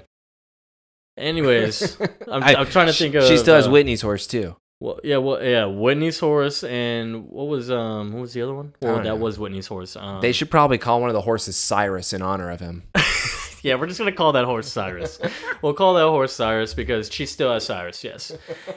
Anyways, 1.20 1.98
I'm, 2.28 2.44
I- 2.44 2.56
I'm 2.56 2.68
trying 2.68 2.88
to 2.88 2.94
she- 2.94 3.06
think 3.06 3.16
of. 3.16 3.24
She 3.26 3.38
still 3.38 3.56
has 3.56 3.68
uh, 3.68 3.72
Whitney's 3.72 4.02
horse, 4.02 4.26
too. 4.28 4.56
Well, 4.82 5.00
yeah, 5.04 5.18
well, 5.18 5.44
yeah, 5.44 5.66
Whitney's 5.66 6.20
horse, 6.20 6.64
and 6.64 7.28
what 7.30 7.48
was 7.50 7.70
um, 7.70 8.14
what 8.14 8.22
was 8.22 8.34
the 8.34 8.42
other 8.44 8.54
one? 8.54 8.74
Well, 8.82 8.96
that 8.96 9.04
know. 9.04 9.16
was 9.18 9.38
Whitney's 9.38 9.68
horse. 9.68 9.98
Um, 9.98 10.22
They 10.22 10.32
should 10.32 10.50
probably 10.50 10.78
call 10.78 11.02
one 11.02 11.10
of 11.10 11.14
the 11.14 11.20
horses 11.22 11.58
Cyrus 11.58 12.14
in 12.14 12.22
honor 12.22 12.50
of 12.50 12.62
him. 12.62 12.84
yeah, 13.62 13.76
we're 13.76 13.88
just 13.88 14.00
gonna 14.00 14.14
call 14.14 14.32
that 14.32 14.46
horse 14.46 14.70
Cyrus. 14.72 15.20
we'll 15.62 15.74
call 15.74 15.96
that 15.96 16.04
horse 16.08 16.32
Cyrus 16.32 16.74
because 16.74 17.12
she 17.12 17.26
still 17.26 17.52
has 17.52 17.66
Cyrus, 17.66 18.06
yes. 18.06 18.32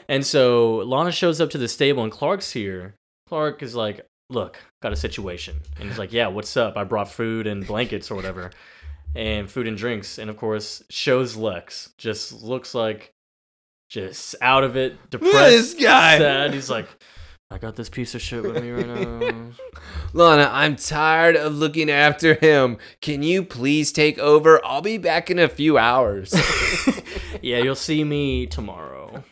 And 0.09 0.26
so 0.26 0.78
Lana 0.78 1.12
shows 1.12 1.40
up 1.40 1.51
to 1.51 1.59
the 1.59 1.68
stable, 1.68 2.03
and 2.03 2.11
Clark's 2.11 2.51
here. 2.51 2.97
Clark 3.28 3.62
is 3.62 3.76
like, 3.76 4.05
"Look, 4.28 4.59
got 4.82 4.93
a 4.93 4.97
situation," 4.97 5.61
and 5.78 5.88
he's 5.88 5.99
like, 6.01 6.12
"Yeah, 6.12 6.26
what's 6.26 6.57
up? 6.57 6.76
I 6.76 6.82
brought 6.82 7.12
food 7.12 7.47
and 7.47 7.64
blankets 7.64 8.11
or 8.11 8.16
whatever, 8.16 8.51
and 9.15 9.51
food 9.51 9.67
and 9.67 9.77
drinks." 9.77 10.19
And 10.19 10.29
of 10.31 10.37
course, 10.37 10.83
shows 10.91 11.37
Lex 11.37 11.93
just 11.99 12.43
looks 12.43 12.75
like 12.75 13.13
just 13.91 14.35
out 14.41 14.65
of 14.65 14.77
it, 14.77 14.97
depressed, 15.11 15.35
this 15.35 15.75
guy. 15.75 16.19
sad. 16.19 16.55
He's 16.55 16.71
like, 16.71 16.89
I 17.53 17.59
got 17.59 17.77
this 17.77 17.91
piece 17.91 18.15
of 18.15 18.23
shit 18.23 18.43
with 18.43 18.63
me 18.63 18.71
right 18.71 18.87
now. 18.87 19.51
Lana, 20.15 20.49
I'm 20.51 20.75
tired 20.77 21.37
of 21.37 21.55
looking 21.55 21.91
after 21.91 22.33
him. 22.33 22.79
Can 23.03 23.23
you 23.23 23.45
please 23.45 23.93
take 23.93 24.19
over? 24.19 24.65
I'll 24.65 24.81
be 24.81 24.97
back 24.97 25.31
in 25.31 25.39
a 25.39 25.49
few 25.51 25.77
hours. 25.77 26.33
yeah, 27.43 27.59
you'll 27.59 27.75
see 27.75 28.05
me 28.05 28.47
tomorrow. 28.47 29.23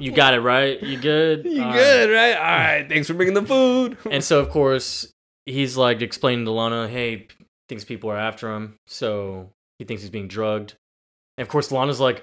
You 0.00 0.10
got 0.10 0.34
it 0.34 0.40
right. 0.40 0.82
You 0.82 0.98
good? 0.98 1.44
you 1.44 1.62
All 1.62 1.68
right. 1.68 1.76
good, 1.76 2.10
right? 2.10 2.34
All 2.34 2.42
right. 2.42 2.88
Thanks 2.88 3.06
for 3.06 3.14
bringing 3.14 3.34
the 3.34 3.46
food. 3.46 3.96
And 4.10 4.24
so, 4.24 4.40
of 4.40 4.50
course, 4.50 5.12
he's 5.46 5.76
like 5.76 6.02
explaining 6.02 6.46
to 6.46 6.50
Lana, 6.50 6.88
hey, 6.88 7.28
thinks 7.70 7.84
people 7.84 8.10
are 8.10 8.18
after 8.18 8.52
him. 8.52 8.76
So 8.86 9.48
he 9.78 9.86
thinks 9.86 10.02
he's 10.02 10.10
being 10.10 10.28
drugged. 10.28 10.74
And 11.38 11.46
of 11.46 11.48
course, 11.48 11.72
Lana's 11.72 12.00
like, 12.00 12.22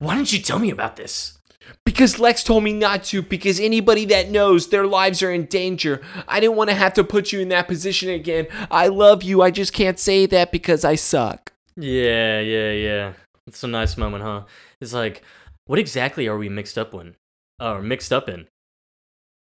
why 0.00 0.14
didn't 0.14 0.34
you 0.34 0.40
tell 0.40 0.58
me 0.58 0.70
about 0.70 0.96
this? 0.96 1.38
Because 1.84 2.18
Lex 2.18 2.42
told 2.44 2.64
me 2.64 2.72
not 2.72 3.04
to, 3.04 3.22
because 3.22 3.60
anybody 3.60 4.04
that 4.06 4.30
knows 4.30 4.68
their 4.68 4.86
lives 4.86 5.22
are 5.22 5.30
in 5.30 5.46
danger. 5.46 6.02
I 6.26 6.40
didn't 6.40 6.56
want 6.56 6.70
to 6.70 6.76
have 6.76 6.94
to 6.94 7.04
put 7.04 7.32
you 7.32 7.40
in 7.40 7.48
that 7.48 7.68
position 7.68 8.10
again. 8.10 8.46
I 8.70 8.88
love 8.88 9.22
you. 9.22 9.40
I 9.40 9.50
just 9.50 9.72
can't 9.72 9.98
say 9.98 10.26
that 10.26 10.50
because 10.50 10.84
I 10.84 10.94
suck. 10.96 11.52
Yeah, 11.76 12.40
yeah, 12.40 12.72
yeah. 12.72 13.12
It's 13.46 13.62
a 13.62 13.68
nice 13.68 13.96
moment, 13.96 14.24
huh? 14.24 14.44
It's 14.80 14.92
like, 14.92 15.22
what 15.66 15.78
exactly 15.78 16.26
are 16.26 16.38
we 16.38 16.48
mixed 16.48 16.76
up 16.76 16.92
in? 16.94 17.16
Or 17.60 17.82
mixed 17.82 18.12
up 18.12 18.28
in? 18.28 18.48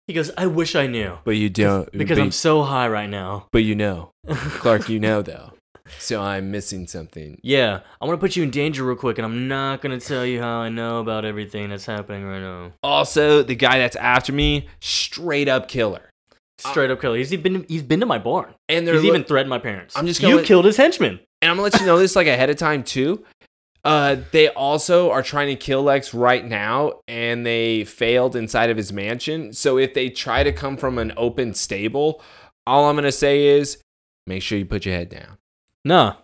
He 0.07 0.13
goes, 0.13 0.31
I 0.37 0.47
wish 0.47 0.75
I 0.75 0.87
knew. 0.87 1.17
But 1.23 1.37
you 1.37 1.49
don't. 1.49 1.89
Because 1.91 2.19
I'm 2.19 2.31
so 2.31 2.63
high 2.63 2.87
right 2.87 3.09
now. 3.09 3.47
But 3.51 3.59
you 3.63 3.73
know. 3.75 4.11
Clark, 4.27 4.89
you 4.89 4.99
know, 4.99 5.21
though. 5.31 5.53
So 5.99 6.21
I'm 6.21 6.49
missing 6.51 6.87
something. 6.87 7.39
Yeah, 7.43 7.81
I'm 8.01 8.07
going 8.07 8.17
to 8.17 8.19
put 8.21 8.35
you 8.35 8.43
in 8.43 8.49
danger 8.51 8.83
real 8.85 8.95
quick, 8.95 9.17
and 9.17 9.25
I'm 9.25 9.47
not 9.49 9.81
gonna 9.81 9.99
tell 9.99 10.25
you 10.25 10.41
how 10.41 10.59
I 10.59 10.69
know 10.69 10.99
about 11.01 11.25
everything 11.25 11.69
that's 11.69 11.85
happening 11.85 12.23
right 12.25 12.39
now. 12.39 12.71
Also, 12.81 13.43
the 13.43 13.53
guy 13.55 13.79
that's 13.79 13.97
after 13.97 14.31
me, 14.31 14.67
straight 14.79 15.49
up 15.49 15.67
killer. 15.67 16.09
Straight 16.57 16.89
up 16.89 17.01
killer. 17.01 17.17
He's 17.17 17.35
been 17.35 17.65
he's 17.67 17.83
been 17.83 17.99
to 17.99 18.05
my 18.05 18.17
barn. 18.17 18.53
And 18.69 18.87
He's 18.87 18.95
lo- 19.03 19.09
even 19.09 19.25
threatened 19.25 19.49
my 19.49 19.59
parents. 19.59 19.97
I'm 19.97 20.07
just 20.07 20.21
gonna 20.21 20.31
you 20.31 20.37
let- 20.37 20.45
killed 20.45 20.63
his 20.65 20.77
henchman. 20.77 21.19
and 21.41 21.51
I'm 21.51 21.57
gonna 21.57 21.63
let 21.63 21.79
you 21.81 21.85
know 21.85 21.97
this 21.99 22.15
like 22.15 22.27
ahead 22.27 22.49
of 22.49 22.55
time 22.55 22.83
too. 22.83 23.25
Uh, 23.83 24.17
they 24.31 24.47
also 24.49 25.11
are 25.11 25.21
trying 25.21 25.47
to 25.49 25.55
kill 25.55 25.83
Lex 25.83 26.13
right 26.13 26.45
now, 26.45 27.01
and 27.07 27.45
they 27.45 27.83
failed 27.83 28.35
inside 28.35 28.69
of 28.69 28.77
his 28.77 28.93
mansion. 28.93 29.51
So 29.53 29.77
if 29.77 29.93
they 29.93 30.09
try 30.09 30.43
to 30.43 30.53
come 30.53 30.77
from 30.77 30.97
an 30.97 31.11
open 31.17 31.53
stable, 31.53 32.21
all 32.65 32.89
I'm 32.89 32.95
gonna 32.95 33.11
say 33.11 33.45
is 33.45 33.77
make 34.25 34.41
sure 34.41 34.57
you 34.57 34.65
put 34.65 34.85
your 34.85 34.95
head 34.95 35.09
down. 35.09 35.37
Nah, 35.83 36.15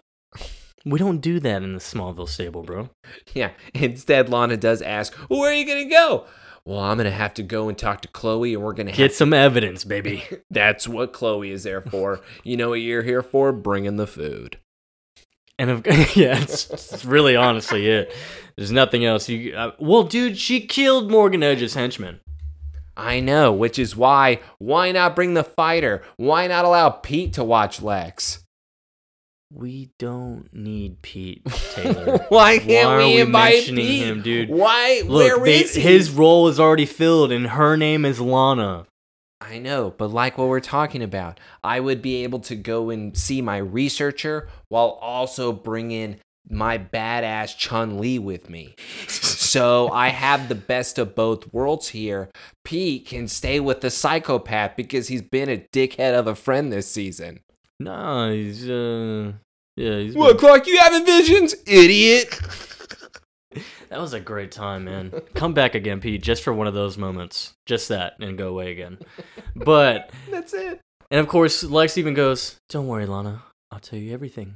we 0.86 0.97
don't 0.99 1.20
do 1.20 1.39
that 1.41 1.62
in 1.62 1.74
the 1.74 1.80
Smallville 1.80 2.30
stable, 2.30 2.64
bro. 2.64 2.89
Yeah. 3.34 3.51
Instead, 3.74 4.30
Lana 4.30 4.55
does 4.55 4.82
ask, 4.82 5.14
"Where 5.28 5.51
are 5.51 5.53
you 5.53 5.66
gonna 5.66 5.89
go?" 5.89 6.26
Well, 6.66 6.80
I'm 6.80 6.97
gonna 6.97 7.12
have 7.12 7.34
to 7.36 7.43
go 7.43 7.68
and 7.68 7.78
talk 7.78 8.01
to 8.01 8.07
Chloe, 8.07 8.53
and 8.53 8.64
we're 8.64 8.74
gonna 8.74 8.91
have 8.91 8.97
Get 8.97 9.14
some 9.14 9.34
evidence, 9.34 9.84
baby. 9.84 10.24
That's 10.49 10.88
what 10.88 11.12
Chloe 11.14 11.51
is 11.51 11.64
there 11.64 11.82
for. 11.82 12.22
you 12.43 12.55
know 12.55 12.70
what 12.70 12.76
you're 12.82 13.03
here 13.03 13.22
for? 13.24 13.51
Bringing 13.51 13.97
the 13.97 14.07
food. 14.07 14.60
And 15.60 15.70
of, 15.70 15.86
yeah, 16.16 16.39
it's, 16.41 16.70
it's 16.72 17.05
really 17.05 17.36
honestly 17.36 17.88
it. 17.88 18.16
There's 18.55 18.72
nothing 18.72 19.05
else. 19.05 19.30
You 19.30 19.53
uh, 19.55 19.72
well, 19.78 20.03
dude, 20.03 20.38
she 20.38 20.62
killed 20.62 21.12
Morgan 21.12 21.43
Edge's 21.43 21.76
henchman. 21.76 22.22
I 22.97 23.20
know, 23.20 23.51
which 23.53 23.78
is 23.78 23.95
why 23.95 24.39
why 24.57 24.91
not 24.91 25.16
bring 25.16 25.34
the 25.36 25.43
fighter? 25.43 26.01
Why 26.18 26.47
not 26.47 26.66
allow 26.66 26.89
Pete 26.89 27.34
to 27.34 27.43
watch 27.43 27.82
Lex? 27.82 28.43
We 29.53 29.89
don't 29.99 30.47
need 30.53 31.01
Pete 31.01 31.43
Taylor. 31.74 32.20
why 32.30 32.60
can't 32.60 32.88
Why 32.89 32.97
we 32.97 33.03
we 33.16 33.22
invite 33.22 33.64
Pete? 33.66 34.03
him, 34.03 34.22
dude? 34.22 34.49
Why? 34.49 35.01
Look, 35.05 35.38
where 35.38 35.43
they- 35.45 35.62
is 35.62 35.76
he? 35.76 35.82
his 35.82 36.12
role 36.12 36.47
is 36.47 36.60
already 36.60 36.86
filled, 36.86 37.32
and 37.32 37.47
her 37.47 37.76
name 37.76 38.05
is 38.05 38.20
Lana. 38.22 38.86
I 39.41 39.57
know, 39.57 39.93
but 39.97 40.07
like 40.07 40.37
what 40.37 40.49
we're 40.49 40.59
talking 40.59 41.01
about, 41.01 41.39
I 41.63 41.79
would 41.79 42.01
be 42.01 42.23
able 42.23 42.39
to 42.41 42.55
go 42.55 42.89
and 42.89 43.17
see 43.17 43.41
my 43.41 43.57
researcher 43.57 44.49
while 44.67 44.97
also 45.01 45.53
bring 45.53 45.91
in 45.91 46.17
my 46.49 46.77
badass 46.77 47.55
Chun 47.57 47.99
Li 47.99 48.19
with 48.19 48.49
me. 48.49 48.75
so 49.07 49.89
I 49.91 50.09
have 50.09 50.49
the 50.49 50.55
best 50.55 50.97
of 50.99 51.15
both 51.15 51.53
worlds 51.53 51.89
here. 51.89 52.29
Pete 52.65 53.07
can 53.07 53.27
stay 53.27 53.59
with 53.59 53.81
the 53.81 53.89
psychopath 53.89 54.75
because 54.75 55.07
he's 55.07 55.21
been 55.21 55.49
a 55.49 55.65
dickhead 55.71 56.13
of 56.17 56.27
a 56.27 56.35
friend 56.35 56.71
this 56.71 56.87
season. 56.87 57.39
Nah, 57.79 58.31
he's 58.31 58.69
uh, 58.69 59.33
yeah, 59.77 59.99
he's. 59.99 60.15
What, 60.15 60.31
been- 60.33 60.39
Clark? 60.39 60.67
You 60.67 60.79
having 60.79 61.05
visions, 61.05 61.55
idiot? 61.65 62.37
That 63.89 63.99
was 63.99 64.13
a 64.13 64.19
great 64.19 64.51
time, 64.51 64.85
man. 64.85 65.11
Come 65.33 65.53
back 65.53 65.75
again, 65.75 65.99
Pete, 65.99 66.21
just 66.21 66.43
for 66.43 66.53
one 66.53 66.67
of 66.67 66.73
those 66.73 66.97
moments, 66.97 67.53
just 67.65 67.89
that, 67.89 68.13
and 68.19 68.37
go 68.37 68.49
away 68.49 68.71
again. 68.71 68.99
But 69.55 70.11
That's 70.29 70.53
it. 70.53 70.79
and 71.11 71.19
of 71.19 71.27
course, 71.27 71.63
Lex 71.63 71.97
even 71.97 72.13
goes, 72.13 72.55
"Don't 72.69 72.87
worry, 72.87 73.05
Lana, 73.05 73.43
I'll 73.71 73.79
tell 73.79 73.99
you 73.99 74.13
everything. 74.13 74.55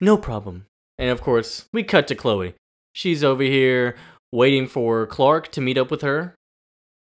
No 0.00 0.16
problem." 0.16 0.66
And 0.98 1.10
of 1.10 1.20
course, 1.20 1.66
we 1.72 1.82
cut 1.82 2.06
to 2.08 2.14
Chloe. 2.14 2.54
She's 2.94 3.22
over 3.24 3.42
here 3.42 3.96
waiting 4.32 4.66
for 4.68 5.06
Clark 5.06 5.50
to 5.52 5.60
meet 5.60 5.76
up 5.76 5.90
with 5.90 6.02
her. 6.02 6.34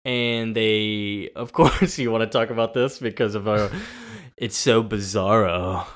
And 0.05 0.55
they, 0.55 1.31
of 1.35 1.53
course, 1.59 1.99
you 1.99 2.11
want 2.13 2.23
to 2.23 2.39
talk 2.39 2.51
about 2.51 2.75
this 2.75 2.99
because 2.99 3.35
of 3.35 3.49
our. 3.49 3.71
It's 4.37 4.57
so 4.57 4.85
bizarro. 4.85 5.87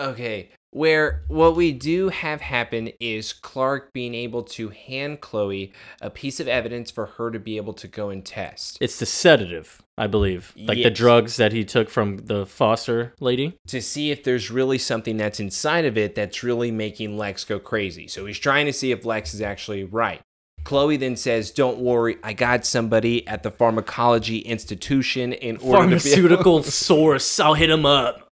Okay, 0.00 0.50
where 0.70 1.22
what 1.28 1.56
we 1.56 1.72
do 1.72 2.08
have 2.10 2.40
happen 2.40 2.90
is 3.00 3.32
Clark 3.32 3.92
being 3.92 4.14
able 4.14 4.42
to 4.42 4.68
hand 4.70 5.20
Chloe 5.20 5.72
a 6.00 6.10
piece 6.10 6.40
of 6.40 6.48
evidence 6.48 6.90
for 6.90 7.06
her 7.06 7.30
to 7.30 7.38
be 7.38 7.56
able 7.56 7.72
to 7.74 7.88
go 7.88 8.10
and 8.10 8.24
test 8.24 8.78
It's 8.80 8.98
the 8.98 9.06
sedative, 9.06 9.82
I 9.96 10.06
believe. 10.06 10.52
Like 10.56 10.82
the 10.82 10.90
drugs 10.90 11.36
that 11.36 11.52
he 11.52 11.64
took 11.64 11.88
from 11.88 12.18
the 12.18 12.46
foster 12.46 13.14
lady. 13.20 13.58
to 13.68 13.80
see 13.80 14.10
if 14.10 14.22
there's 14.24 14.50
really 14.50 14.78
something 14.78 15.16
that's 15.16 15.40
inside 15.40 15.84
of 15.84 15.96
it 15.96 16.14
that's 16.14 16.42
really 16.42 16.70
making 16.70 17.16
Lex 17.16 17.44
go 17.44 17.58
crazy. 17.58 18.06
So 18.08 18.26
he's 18.26 18.38
trying 18.38 18.66
to 18.66 18.72
see 18.72 18.92
if 18.92 19.04
Lex 19.04 19.34
is 19.34 19.40
actually 19.40 19.84
right. 19.84 20.20
Chloe 20.64 20.96
then 20.96 21.14
says, 21.14 21.52
"Don't 21.52 21.78
worry, 21.78 22.16
I 22.24 22.32
got 22.32 22.66
somebody 22.66 23.26
at 23.28 23.44
the 23.44 23.52
pharmacology 23.52 24.38
institution 24.38 25.32
in 25.32 25.58
order 25.58 25.78
Pharmaceutical 25.78 26.62
source. 26.64 27.38
I'll 27.38 27.54
hit 27.54 27.70
him 27.70 27.86
up. 27.86 28.28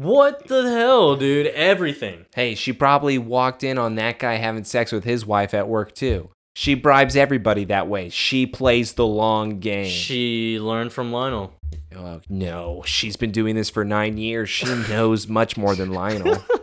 What 0.00 0.46
the 0.46 0.62
hell, 0.62 1.14
dude? 1.14 1.48
Everything. 1.48 2.24
Hey, 2.34 2.54
she 2.54 2.72
probably 2.72 3.18
walked 3.18 3.62
in 3.62 3.76
on 3.76 3.96
that 3.96 4.18
guy 4.18 4.36
having 4.36 4.64
sex 4.64 4.92
with 4.92 5.04
his 5.04 5.26
wife 5.26 5.52
at 5.52 5.68
work 5.68 5.94
too. 5.94 6.30
She 6.54 6.72
bribes 6.72 7.16
everybody 7.16 7.66
that 7.66 7.86
way. 7.86 8.08
She 8.08 8.46
plays 8.46 8.94
the 8.94 9.06
long 9.06 9.58
game. 9.58 9.90
She 9.90 10.58
learned 10.58 10.94
from 10.94 11.12
Lionel. 11.12 11.52
Oh, 11.94 12.22
no, 12.30 12.82
she's 12.86 13.16
been 13.16 13.30
doing 13.30 13.56
this 13.56 13.68
for 13.68 13.84
nine 13.84 14.16
years. 14.16 14.48
She 14.48 14.74
knows 14.88 15.28
much 15.28 15.58
more 15.58 15.74
than 15.74 15.92
Lionel. 15.92 16.42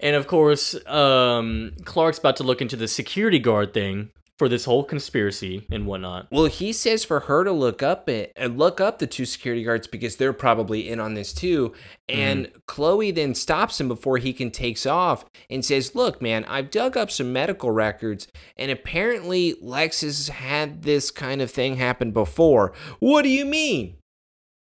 And 0.00 0.14
of 0.14 0.28
course, 0.28 0.76
um, 0.86 1.72
Clark's 1.84 2.18
about 2.18 2.36
to 2.36 2.44
look 2.44 2.62
into 2.62 2.76
the 2.76 2.86
security 2.86 3.40
guard 3.40 3.74
thing 3.74 4.10
for 4.38 4.48
this 4.48 4.64
whole 4.64 4.84
conspiracy 4.84 5.66
and 5.70 5.84
whatnot. 5.84 6.28
well, 6.30 6.46
he 6.46 6.72
says 6.72 7.04
for 7.04 7.20
her 7.20 7.42
to 7.42 7.50
look 7.52 7.82
up 7.82 8.08
it 8.08 8.32
and 8.36 8.56
look 8.56 8.80
up 8.80 9.00
the 9.00 9.06
two 9.06 9.26
security 9.26 9.64
guards 9.64 9.88
because 9.88 10.16
they're 10.16 10.32
probably 10.32 10.88
in 10.88 11.00
on 11.00 11.14
this 11.14 11.32
too. 11.32 11.70
Mm-hmm. 12.08 12.20
And 12.20 12.52
Chloe 12.66 13.10
then 13.10 13.34
stops 13.34 13.80
him 13.80 13.88
before 13.88 14.18
he 14.18 14.32
can 14.32 14.50
takes 14.50 14.86
off 14.86 15.24
and 15.50 15.64
says, 15.64 15.94
"Look, 15.94 16.22
man, 16.22 16.44
I've 16.44 16.70
dug 16.70 16.96
up 16.96 17.10
some 17.10 17.32
medical 17.32 17.72
records, 17.72 18.28
and 18.56 18.70
apparently 18.70 19.56
Lex 19.60 20.02
has 20.02 20.28
had 20.28 20.82
this 20.82 21.10
kind 21.10 21.42
of 21.42 21.50
thing 21.50 21.76
happen 21.76 22.12
before. 22.12 22.72
What 23.00 23.22
do 23.22 23.28
you 23.28 23.44
mean?" 23.44 23.97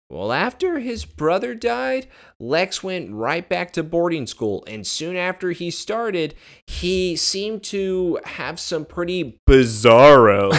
Well, 0.09 0.31
after 0.31 0.77
his 0.79 1.05
brother 1.05 1.55
died, 1.55 2.07
Lex 2.39 2.83
went 2.83 3.11
right 3.11 3.47
back 3.47 3.71
to 3.73 3.81
boarding 3.83 4.27
school, 4.27 4.63
and 4.67 4.85
soon 4.85 5.15
after 5.15 5.51
he 5.51 5.71
started, 5.71 6.35
he 6.67 7.15
seemed 7.15 7.63
to 7.63 8.19
have 8.25 8.59
some 8.59 8.85
pretty 8.85 9.39
bizarro 9.49 10.51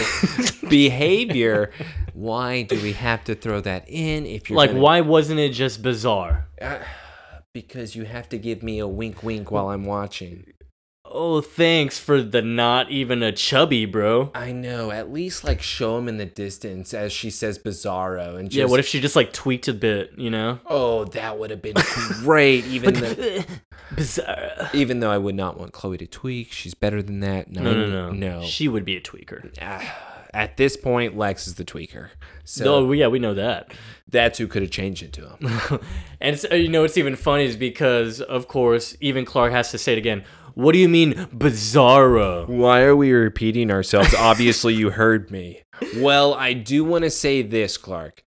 behavior. 0.69 1.71
Why 2.15 2.63
do 2.63 2.81
we 2.83 2.93
have 2.95 3.23
to 3.25 3.35
throw 3.35 3.61
that 3.61 3.85
in 3.89 4.27
if 4.27 4.51
you're 4.51 4.57
Like, 4.57 4.71
gonna- 4.71 4.81
why 4.83 5.01
wasn't 5.03 5.39
it 5.41 5.51
just 5.51 5.83
bizarre? 5.83 6.49
Uh, 6.61 6.79
because 7.53 7.95
you 7.95 8.05
have 8.05 8.29
to 8.31 8.39
give 8.39 8.63
me 8.63 8.81
a 8.81 8.89
wink 8.89 9.23
wink 9.23 9.51
while 9.53 9.69
I'm 9.69 9.85
watching. 9.85 10.53
Oh, 11.17 11.41
thanks 11.41 11.97
for 11.97 12.21
the 12.21 12.43
not 12.43 12.91
even 12.91 13.23
a 13.23 13.31
chubby, 13.31 13.87
bro. 13.87 14.33
I 14.35 14.51
know, 14.51 14.91
at 14.91 15.13
least 15.13 15.45
like 15.45 15.63
show 15.63 15.97
him 15.97 16.09
in 16.09 16.17
the 16.17 16.25
distance 16.25 16.93
as 16.93 17.13
she 17.13 17.31
says 17.31 17.57
bizarro 17.57 18.37
and 18.37 18.51
just 18.51 18.59
yeah, 18.59 18.65
what 18.65 18.81
if 18.81 18.87
she 18.89 19.01
just 19.01 19.15
like 19.15 19.33
tweaked 19.33 19.69
a 19.69 19.73
bit, 19.75 20.13
you 20.17 20.29
know? 20.29 20.59
Oh, 20.67 21.05
that 21.05 21.39
would 21.39 21.51
have 21.51 21.63
been 21.63 21.77
great 22.23 22.65
even 22.67 22.95
though 22.95 23.39
Bizarre. 23.95 24.71
even 24.73 24.99
though 24.99 25.11
I 25.13 25.19
would 25.19 25.37
not 25.37 25.57
want 25.57 25.73
Chloe 25.73 25.99
to 25.99 26.07
tweak. 26.07 26.51
She's 26.51 26.75
better 26.75 27.01
than 27.01 27.21
that. 27.21 27.49
No, 27.49 27.63
no, 27.63 27.73
no. 27.73 28.11
No. 28.11 28.41
no. 28.41 28.43
She 28.45 28.67
would 28.67 28.85
be 28.85 28.97
a 28.97 29.01
tweaker. 29.01 29.55
Ah, 29.63 30.25
At 30.33 30.57
this 30.57 30.77
point, 30.77 31.17
Lex 31.17 31.47
is 31.47 31.55
the 31.55 31.65
tweaker. 31.65 32.09
So 32.43 32.65
No, 32.65 32.91
yeah, 32.93 33.07
we 33.07 33.21
know 33.21 33.35
that. 33.35 33.73
that's 34.09 34.39
who 34.39 34.49
could 34.49 34.63
have 34.63 34.73
changed 34.73 35.05
it 35.05 35.13
to 35.13 35.29
him. 35.29 35.81
and 36.21 36.35
it's, 36.35 36.45
you 36.51 36.69
know 36.69 36.83
what's 36.83 36.99
even 36.99 37.15
funny 37.15 37.45
is 37.45 37.57
because, 37.57 38.21
of 38.21 38.49
course, 38.49 38.97
even 39.01 39.25
Clark 39.25 39.53
has 39.53 39.71
to 39.71 39.79
say 39.79 39.93
it 39.93 39.99
again. 39.99 40.25
What 40.55 40.73
do 40.73 40.79
you 40.79 40.89
mean, 40.89 41.15
bizarro? 41.35 42.47
Why 42.47 42.83
are 42.83 42.95
we 42.95 43.11
repeating 43.13 43.71
ourselves? 43.73 44.15
Obviously, 44.15 44.75
you 44.75 44.91
heard 44.91 45.31
me. 45.31 45.63
Well, 45.97 46.33
I 46.35 46.53
do 46.53 46.85
want 46.85 47.03
to 47.03 47.11
say 47.11 47.43
this, 47.43 47.77
Clark. 47.77 48.23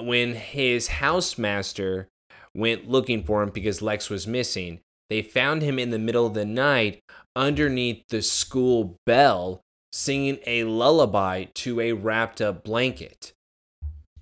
When 0.00 0.34
his 0.34 0.88
housemaster 0.88 2.06
went 2.54 2.88
looking 2.88 3.22
for 3.22 3.42
him 3.42 3.50
because 3.50 3.82
Lex 3.82 4.08
was 4.08 4.26
missing, 4.26 4.80
they 5.10 5.20
found 5.20 5.60
him 5.60 5.78
in 5.78 5.90
the 5.90 5.98
middle 5.98 6.26
of 6.26 6.34
the 6.34 6.46
night 6.46 7.02
underneath 7.36 8.02
the 8.08 8.22
school 8.22 8.96
bell 9.04 9.60
singing 9.92 10.38
a 10.46 10.64
lullaby 10.64 11.44
to 11.54 11.80
a 11.80 11.92
wrapped 11.92 12.40
up 12.40 12.64
blanket. 12.64 13.32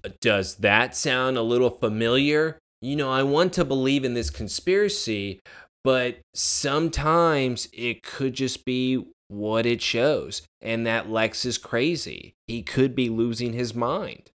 Uh, 0.05 0.11
does 0.21 0.57
that 0.57 0.97
sound 0.97 1.37
a 1.37 1.43
little 1.43 1.71
familiar? 1.71 2.59
You 2.83 2.97
know, 2.97 3.11
I 3.11 3.23
want 3.23 3.53
to 3.55 3.65
believe 3.65 4.05
in 4.05 4.15
this 4.15 4.31
conspiracy, 4.31 5.41
but 5.87 6.17
sometimes 6.35 7.69
it 7.73 8.03
could 8.03 8.35
just 8.35 8.65
be 8.65 9.07
what 9.29 9.65
it 9.67 9.81
shows, 9.81 10.43
and 10.61 10.85
that 10.85 11.09
Lex 11.09 11.45
is 11.45 11.59
crazy. 11.59 12.35
He 12.49 12.65
could 12.65 12.97
be 12.97 13.09
losing 13.09 13.53
his 13.53 13.73
mind. 13.73 14.31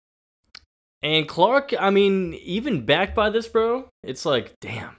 And 1.02 1.26
Clark, 1.26 1.74
I 1.80 1.90
mean, 1.90 2.34
even 2.34 2.86
backed 2.86 3.16
by 3.16 3.30
this, 3.30 3.48
bro, 3.48 3.88
it's 4.04 4.26
like, 4.26 4.56
damn. 4.60 4.98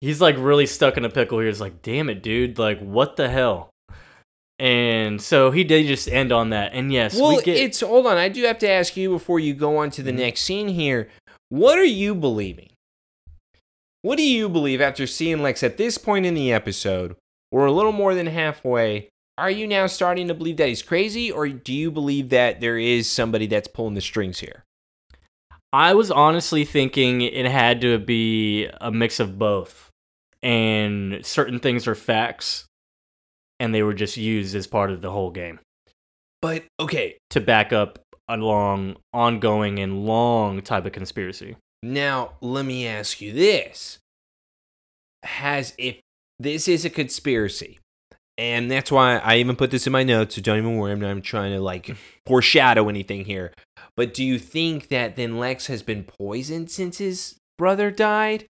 He's 0.00 0.18
like 0.18 0.36
really 0.38 0.64
stuck 0.64 0.96
in 0.96 1.04
a 1.04 1.10
pickle 1.10 1.40
here. 1.40 1.48
He's 1.48 1.60
like, 1.60 1.82
damn 1.82 2.08
it, 2.08 2.22
dude. 2.22 2.58
Like, 2.58 2.80
what 2.80 3.16
the 3.16 3.28
hell? 3.28 3.68
And 4.58 5.20
so 5.20 5.50
he 5.50 5.62
did 5.62 5.86
just 5.88 6.08
end 6.08 6.32
on 6.32 6.50
that. 6.50 6.72
And 6.72 6.90
yes, 6.90 7.20
well, 7.20 7.36
we 7.36 7.42
get 7.42 7.58
it's 7.58 7.80
hold 7.80 8.06
on. 8.06 8.16
I 8.16 8.30
do 8.30 8.44
have 8.44 8.58
to 8.60 8.68
ask 8.70 8.96
you 8.96 9.10
before 9.10 9.40
you 9.40 9.52
go 9.52 9.76
on 9.76 9.90
to 9.90 10.02
the 10.02 10.12
Mhm. 10.12 10.20
next 10.20 10.40
scene 10.40 10.68
here. 10.68 11.10
What 11.50 11.78
are 11.78 11.84
you 11.84 12.14
believing? 12.14 12.70
What 14.02 14.16
do 14.16 14.22
you 14.22 14.48
believe 14.48 14.80
after 14.80 15.06
seeing 15.06 15.42
Lex 15.42 15.62
at 15.62 15.76
this 15.76 15.98
point 15.98 16.26
in 16.26 16.34
the 16.34 16.52
episode? 16.52 17.16
We're 17.52 17.66
a 17.66 17.72
little 17.72 17.92
more 17.92 18.14
than 18.14 18.26
halfway. 18.26 19.08
Are 19.36 19.50
you 19.50 19.66
now 19.66 19.86
starting 19.86 20.28
to 20.28 20.34
believe 20.34 20.56
that 20.58 20.68
he's 20.68 20.82
crazy, 20.82 21.30
or 21.30 21.48
do 21.48 21.72
you 21.72 21.90
believe 21.90 22.28
that 22.30 22.60
there 22.60 22.78
is 22.78 23.10
somebody 23.10 23.46
that's 23.46 23.68
pulling 23.68 23.94
the 23.94 24.00
strings 24.00 24.40
here? 24.40 24.64
I 25.72 25.94
was 25.94 26.10
honestly 26.10 26.64
thinking 26.64 27.20
it 27.22 27.46
had 27.46 27.80
to 27.82 27.98
be 27.98 28.68
a 28.80 28.90
mix 28.90 29.20
of 29.20 29.38
both. 29.38 29.90
And 30.42 31.24
certain 31.24 31.58
things 31.60 31.86
are 31.86 31.94
facts 31.94 32.66
and 33.60 33.74
they 33.74 33.82
were 33.82 33.94
just 33.94 34.16
used 34.16 34.56
as 34.56 34.66
part 34.66 34.90
of 34.90 35.02
the 35.02 35.10
whole 35.10 35.30
game 35.30 35.60
But 36.40 36.64
okay, 36.80 37.18
to 37.28 37.40
back 37.40 37.72
up 37.72 37.98
a 38.26 38.38
long, 38.38 38.96
ongoing, 39.12 39.78
and 39.78 40.06
long 40.06 40.62
type 40.62 40.86
of 40.86 40.92
conspiracy. 40.92 41.56
Now, 41.82 42.32
let 42.40 42.64
me 42.64 42.86
ask 42.86 43.20
you 43.20 43.32
this. 43.32 43.98
Has 45.22 45.74
if 45.78 46.00
this 46.38 46.68
is 46.68 46.84
a 46.84 46.90
conspiracy, 46.90 47.78
and 48.38 48.70
that's 48.70 48.90
why 48.90 49.18
I 49.18 49.36
even 49.36 49.56
put 49.56 49.70
this 49.70 49.86
in 49.86 49.92
my 49.92 50.02
notes, 50.02 50.34
so 50.34 50.40
don't 50.40 50.58
even 50.58 50.76
worry, 50.76 50.92
I'm 50.92 51.00
not 51.00 51.10
even 51.10 51.22
trying 51.22 51.52
to 51.52 51.60
like 51.60 51.94
foreshadow 52.26 52.88
anything 52.88 53.26
here. 53.26 53.52
But 53.96 54.14
do 54.14 54.24
you 54.24 54.38
think 54.38 54.88
that 54.88 55.16
then 55.16 55.38
Lex 55.38 55.66
has 55.66 55.82
been 55.82 56.04
poisoned 56.04 56.70
since 56.70 56.98
his 56.98 57.36
brother 57.58 57.90
died? 57.90 58.46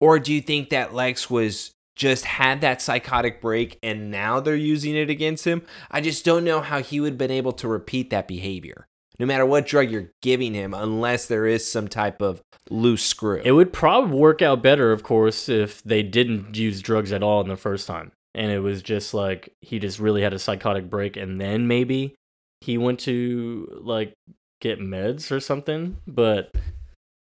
Or 0.00 0.18
do 0.18 0.32
you 0.32 0.40
think 0.40 0.70
that 0.70 0.94
Lex 0.94 1.28
was 1.28 1.72
just 1.94 2.24
had 2.24 2.60
that 2.62 2.80
psychotic 2.80 3.42
break 3.42 3.78
and 3.82 4.10
now 4.10 4.40
they're 4.40 4.56
using 4.56 4.96
it 4.96 5.10
against 5.10 5.44
him? 5.44 5.62
I 5.90 6.00
just 6.00 6.24
don't 6.24 6.44
know 6.44 6.62
how 6.62 6.80
he 6.80 7.00
would 7.00 7.12
have 7.12 7.18
been 7.18 7.30
able 7.30 7.52
to 7.52 7.68
repeat 7.68 8.08
that 8.10 8.28
behavior. 8.28 8.87
No 9.18 9.26
matter 9.26 9.44
what 9.44 9.66
drug 9.66 9.90
you're 9.90 10.10
giving 10.22 10.54
him, 10.54 10.72
unless 10.74 11.26
there 11.26 11.46
is 11.46 11.70
some 11.70 11.88
type 11.88 12.22
of 12.22 12.40
loose 12.70 13.04
screw. 13.04 13.42
It 13.44 13.52
would 13.52 13.72
probably 13.72 14.16
work 14.16 14.42
out 14.42 14.62
better, 14.62 14.92
of 14.92 15.02
course, 15.02 15.48
if 15.48 15.82
they 15.82 16.02
didn't 16.02 16.56
use 16.56 16.80
drugs 16.80 17.12
at 17.12 17.22
all 17.22 17.40
in 17.40 17.48
the 17.48 17.56
first 17.56 17.86
time. 17.86 18.12
And 18.34 18.52
it 18.52 18.60
was 18.60 18.82
just 18.82 19.14
like 19.14 19.52
he 19.60 19.78
just 19.80 19.98
really 19.98 20.22
had 20.22 20.32
a 20.32 20.38
psychotic 20.38 20.88
break, 20.88 21.16
and 21.16 21.40
then 21.40 21.66
maybe 21.66 22.14
he 22.60 22.78
went 22.78 23.00
to 23.00 23.80
like 23.82 24.12
get 24.60 24.78
meds 24.78 25.32
or 25.32 25.40
something. 25.40 25.96
But 26.06 26.50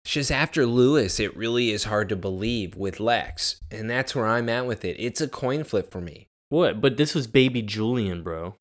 It's 0.05 0.15
just 0.15 0.33
after 0.33 0.65
Lewis, 0.67 1.21
it 1.21 1.37
really 1.37 1.71
is 1.71 1.85
hard 1.85 2.09
to 2.09 2.17
believe 2.17 2.77
with 2.77 3.01
Lex. 3.01 3.61
And 3.71 3.91
that's 3.91 4.15
where 4.15 4.27
I'm 4.27 4.49
at 4.49 4.67
with 4.67 4.85
it. 4.85 4.97
It's 4.99 5.21
a 5.21 5.29
coin 5.29 5.65
flip 5.65 5.91
for 5.91 6.01
me. 6.01 6.27
what? 6.49 6.81
But 6.81 6.97
this 6.97 7.15
was 7.15 7.27
baby 7.27 7.63
Julian, 7.63 8.23
bro. 8.23 8.57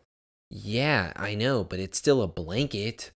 Yeah, 0.50 1.14
I 1.16 1.34
know, 1.36 1.64
but 1.64 1.80
it's 1.80 1.98
still 1.98 2.22
a 2.22 2.28
blanket. 2.28 3.12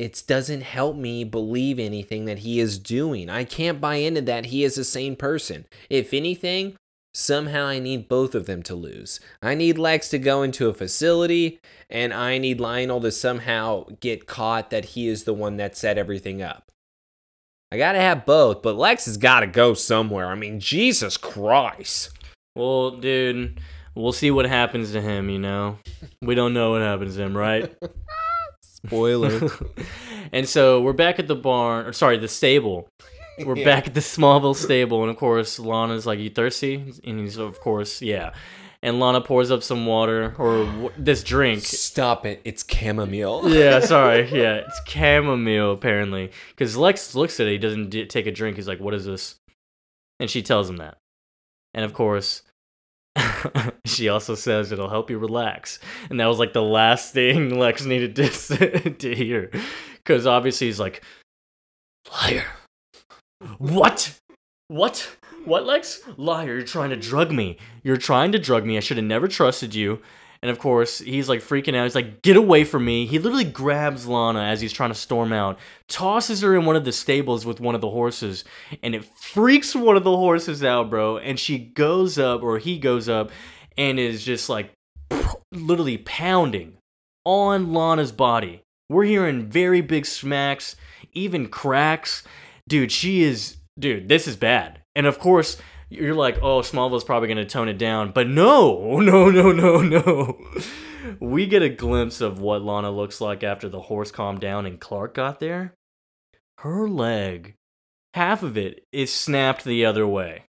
It 0.00 0.22
doesn't 0.26 0.62
help 0.62 0.96
me 0.96 1.24
believe 1.24 1.78
anything 1.78 2.24
that 2.24 2.38
he 2.38 2.58
is 2.58 2.78
doing. 2.78 3.28
I 3.28 3.44
can't 3.44 3.82
buy 3.82 3.96
into 3.96 4.22
that 4.22 4.46
he 4.46 4.64
is 4.64 4.78
a 4.78 4.84
sane 4.84 5.14
person. 5.14 5.66
If 5.90 6.14
anything, 6.14 6.74
somehow 7.12 7.66
I 7.66 7.80
need 7.80 8.08
both 8.08 8.34
of 8.34 8.46
them 8.46 8.62
to 8.62 8.74
lose. 8.74 9.20
I 9.42 9.54
need 9.54 9.76
Lex 9.76 10.08
to 10.08 10.18
go 10.18 10.42
into 10.42 10.70
a 10.70 10.72
facility, 10.72 11.60
and 11.90 12.14
I 12.14 12.38
need 12.38 12.60
Lionel 12.60 13.02
to 13.02 13.12
somehow 13.12 13.88
get 14.00 14.26
caught 14.26 14.70
that 14.70 14.86
he 14.86 15.06
is 15.06 15.24
the 15.24 15.34
one 15.34 15.58
that 15.58 15.76
set 15.76 15.98
everything 15.98 16.40
up. 16.40 16.72
I 17.70 17.76
gotta 17.76 18.00
have 18.00 18.24
both, 18.24 18.62
but 18.62 18.76
Lex 18.76 19.04
has 19.04 19.18
gotta 19.18 19.46
go 19.46 19.74
somewhere. 19.74 20.28
I 20.28 20.34
mean, 20.34 20.60
Jesus 20.60 21.18
Christ. 21.18 22.08
Well, 22.56 22.92
dude, 22.92 23.60
we'll 23.94 24.14
see 24.14 24.30
what 24.30 24.46
happens 24.46 24.92
to 24.92 25.02
him, 25.02 25.28
you 25.28 25.38
know? 25.38 25.76
We 26.22 26.34
don't 26.34 26.54
know 26.54 26.70
what 26.70 26.80
happens 26.80 27.16
to 27.16 27.22
him, 27.22 27.36
right? 27.36 27.70
Spoiler. 28.86 29.48
and 30.32 30.48
so 30.48 30.80
we're 30.80 30.92
back 30.92 31.18
at 31.18 31.26
the 31.28 31.36
barn, 31.36 31.86
or 31.86 31.92
sorry, 31.92 32.18
the 32.18 32.28
stable. 32.28 32.88
We're 33.38 33.56
Yeah. 33.56 33.64
back 33.64 33.86
at 33.86 33.94
the 33.94 34.00
Smallville 34.00 34.54
stable, 34.56 35.02
and 35.02 35.10
of 35.10 35.16
course, 35.16 35.58
Lana's 35.58 36.06
like, 36.06 36.18
"You 36.18 36.28
thirsty?" 36.30 36.92
And 37.04 37.20
he's, 37.20 37.36
of 37.38 37.58
course, 37.60 38.02
yeah. 38.02 38.32
And 38.82 38.98
Lana 38.98 39.20
pours 39.20 39.50
up 39.50 39.62
some 39.62 39.84
water 39.86 40.34
or 40.38 40.64
w- 40.64 40.90
this 40.96 41.22
drink. 41.22 41.60
Stop 41.60 42.24
it. 42.26 42.40
It's 42.44 42.64
chamomile. 42.66 43.48
Yeah, 43.52 43.80
sorry. 43.94 44.28
Yeah, 44.30 44.62
it's 44.66 44.80
chamomile 44.86 45.72
apparently. 45.72 46.32
Because 46.50 46.76
Lex 46.76 47.14
looks 47.14 47.38
at 47.40 47.46
it, 47.46 47.50
he 47.52 47.58
doesn't 47.58 47.90
d- 47.90 48.06
take 48.06 48.26
a 48.26 48.30
drink. 48.32 48.56
He's 48.56 48.68
like, 48.68 48.80
"What 48.80 48.94
is 48.94 49.04
this?" 49.04 49.36
And 50.18 50.30
she 50.30 50.42
tells 50.42 50.68
him 50.68 50.76
that. 50.78 50.96
And 51.74 51.84
of 51.84 51.92
course, 51.94 52.42
she 53.86 54.08
also 54.08 54.34
says 54.34 54.72
it'll 54.72 54.88
help 54.88 55.10
you 55.10 55.18
relax. 55.18 55.78
And 56.08 56.20
that 56.20 56.26
was 56.26 56.38
like 56.38 56.52
the 56.52 56.62
last 56.62 57.12
thing 57.12 57.58
Lex 57.58 57.84
needed 57.84 58.16
to 58.16 58.90
to 58.98 59.14
hear, 59.14 59.50
because 59.96 60.26
obviously 60.26 60.66
he's 60.66 60.80
like, 60.80 61.02
"Liar! 62.12 62.46
What? 63.58 64.18
What? 64.68 65.16
What, 65.44 65.64
Lex? 65.64 66.00
Liar! 66.16 66.56
You're 66.56 66.62
trying 66.62 66.90
to 66.90 66.96
drug 66.96 67.32
me. 67.32 67.56
You're 67.82 67.96
trying 67.96 68.32
to 68.32 68.38
drug 68.38 68.64
me. 68.64 68.76
I 68.76 68.80
should 68.80 68.98
have 68.98 69.06
never 69.06 69.28
trusted 69.28 69.74
you." 69.74 70.00
And 70.42 70.50
of 70.50 70.58
course, 70.58 71.00
he's 71.00 71.28
like 71.28 71.40
freaking 71.40 71.76
out. 71.76 71.84
He's 71.84 71.94
like, 71.94 72.22
get 72.22 72.36
away 72.36 72.64
from 72.64 72.86
me. 72.86 73.04
He 73.04 73.18
literally 73.18 73.44
grabs 73.44 74.06
Lana 74.06 74.40
as 74.40 74.62
he's 74.62 74.72
trying 74.72 74.88
to 74.90 74.94
storm 74.94 75.34
out, 75.34 75.58
tosses 75.86 76.40
her 76.40 76.56
in 76.56 76.64
one 76.64 76.76
of 76.76 76.86
the 76.86 76.92
stables 76.92 77.44
with 77.44 77.60
one 77.60 77.74
of 77.74 77.82
the 77.82 77.90
horses, 77.90 78.44
and 78.82 78.94
it 78.94 79.04
freaks 79.04 79.74
one 79.74 79.98
of 79.98 80.04
the 80.04 80.16
horses 80.16 80.64
out, 80.64 80.88
bro. 80.88 81.18
And 81.18 81.38
she 81.38 81.58
goes 81.58 82.18
up, 82.18 82.42
or 82.42 82.58
he 82.58 82.78
goes 82.78 83.06
up, 83.06 83.30
and 83.80 83.98
is 83.98 84.22
just 84.22 84.50
like 84.50 84.74
literally 85.50 85.96
pounding 85.96 86.76
on 87.24 87.72
Lana's 87.72 88.12
body. 88.12 88.62
We're 88.90 89.04
hearing 89.04 89.48
very 89.48 89.80
big 89.80 90.04
smacks, 90.04 90.76
even 91.14 91.48
cracks. 91.48 92.22
Dude, 92.68 92.92
she 92.92 93.22
is, 93.22 93.56
dude, 93.78 94.08
this 94.08 94.28
is 94.28 94.36
bad. 94.36 94.82
And 94.94 95.06
of 95.06 95.18
course, 95.18 95.56
you're 95.88 96.14
like, 96.14 96.38
oh, 96.42 96.60
Smallville's 96.60 97.04
probably 97.04 97.28
going 97.28 97.38
to 97.38 97.46
tone 97.46 97.68
it 97.68 97.78
down. 97.78 98.12
But 98.12 98.28
no, 98.28 99.00
no, 99.00 99.30
no, 99.30 99.50
no, 99.50 99.80
no. 99.80 100.38
We 101.18 101.46
get 101.46 101.62
a 101.62 101.70
glimpse 101.70 102.20
of 102.20 102.40
what 102.40 102.60
Lana 102.60 102.90
looks 102.90 103.22
like 103.22 103.42
after 103.42 103.70
the 103.70 103.80
horse 103.80 104.10
calmed 104.10 104.40
down 104.40 104.66
and 104.66 104.78
Clark 104.78 105.14
got 105.14 105.40
there. 105.40 105.74
Her 106.58 106.86
leg, 106.86 107.54
half 108.12 108.42
of 108.42 108.58
it, 108.58 108.84
is 108.92 109.10
snapped 109.10 109.64
the 109.64 109.86
other 109.86 110.06
way. 110.06 110.44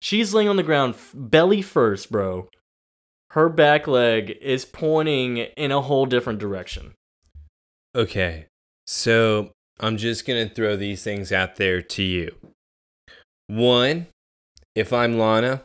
She's 0.00 0.32
laying 0.32 0.48
on 0.48 0.56
the 0.56 0.62
ground, 0.62 0.94
f- 0.94 1.12
belly 1.14 1.62
first, 1.62 2.10
bro. 2.10 2.48
Her 3.32 3.48
back 3.48 3.86
leg 3.86 4.30
is 4.40 4.64
pointing 4.64 5.38
in 5.38 5.70
a 5.70 5.82
whole 5.82 6.06
different 6.06 6.38
direction. 6.38 6.94
Okay, 7.94 8.46
so 8.86 9.50
I'm 9.80 9.96
just 9.96 10.26
gonna 10.26 10.48
throw 10.48 10.76
these 10.76 11.02
things 11.02 11.32
out 11.32 11.56
there 11.56 11.82
to 11.82 12.02
you. 12.02 12.34
One, 13.48 14.06
if 14.74 14.92
I'm 14.92 15.18
Lana, 15.18 15.62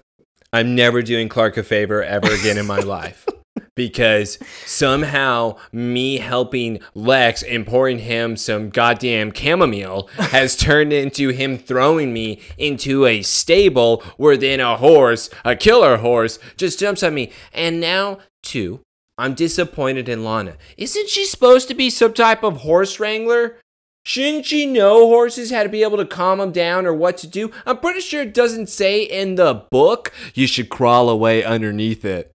I'm 0.52 0.76
never 0.76 1.02
doing 1.02 1.30
Clark 1.30 1.58
a 1.58 1.64
favor 1.64 2.04
ever 2.04 2.32
again 2.34 2.58
in 2.58 2.66
my 2.66 2.80
life. 2.80 3.26
Because 3.76 4.38
somehow 4.66 5.58
me 5.72 6.18
helping 6.18 6.80
Lex 6.94 7.42
and 7.42 7.66
pouring 7.66 8.00
him 8.00 8.38
some 8.38 8.70
goddamn 8.70 9.34
chamomile 9.34 10.08
has 10.18 10.56
turned 10.58 10.94
into 10.94 11.30
him 11.30 11.58
throwing 11.58 12.14
me 12.14 12.40
into 12.58 13.06
a 13.06 13.24
stable 13.24 14.04
where 14.18 14.38
then 14.38 14.60
a 14.60 14.78
horse, 14.78 15.30
a 15.44 15.56
killer 15.56 15.98
horse, 15.98 16.38
just 16.56 16.80
jumps 16.80 17.02
on 17.02 17.16
me. 17.16 17.32
And 17.52 17.80
now, 17.80 18.20
two, 18.44 18.82
I'm 19.18 19.34
disappointed 19.34 20.10
in 20.10 20.24
Lana. 20.24 20.58
Isn't 20.78 21.10
she 21.10 21.26
supposed 21.26 21.68
to 21.68 21.74
be 21.74 21.90
some 21.90 22.14
type 22.14 22.44
of 22.44 22.58
horse 22.58 23.00
wrangler? 23.00 23.58
Shouldn't 24.06 24.46
she 24.46 24.66
know 24.66 25.08
horses 25.08 25.52
how 25.52 25.64
to 25.64 25.70
be 25.70 25.82
able 25.82 25.98
to 25.98 26.06
calm 26.06 26.40
them 26.40 26.52
down 26.52 26.86
or 26.86 26.94
what 26.94 27.18
to 27.20 27.28
do? 27.28 27.52
I'm 27.66 27.78
pretty 27.78 28.02
sure 28.02 28.22
it 28.22 28.34
doesn't 28.34 28.68
say 28.68 29.02
in 29.04 29.36
the 29.36 29.66
book 29.72 30.12
you 30.34 30.46
should 30.46 30.70
crawl 30.70 31.10
away 31.10 31.44
underneath 31.44 32.04
it. 32.04 32.33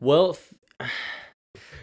Well, 0.00 0.36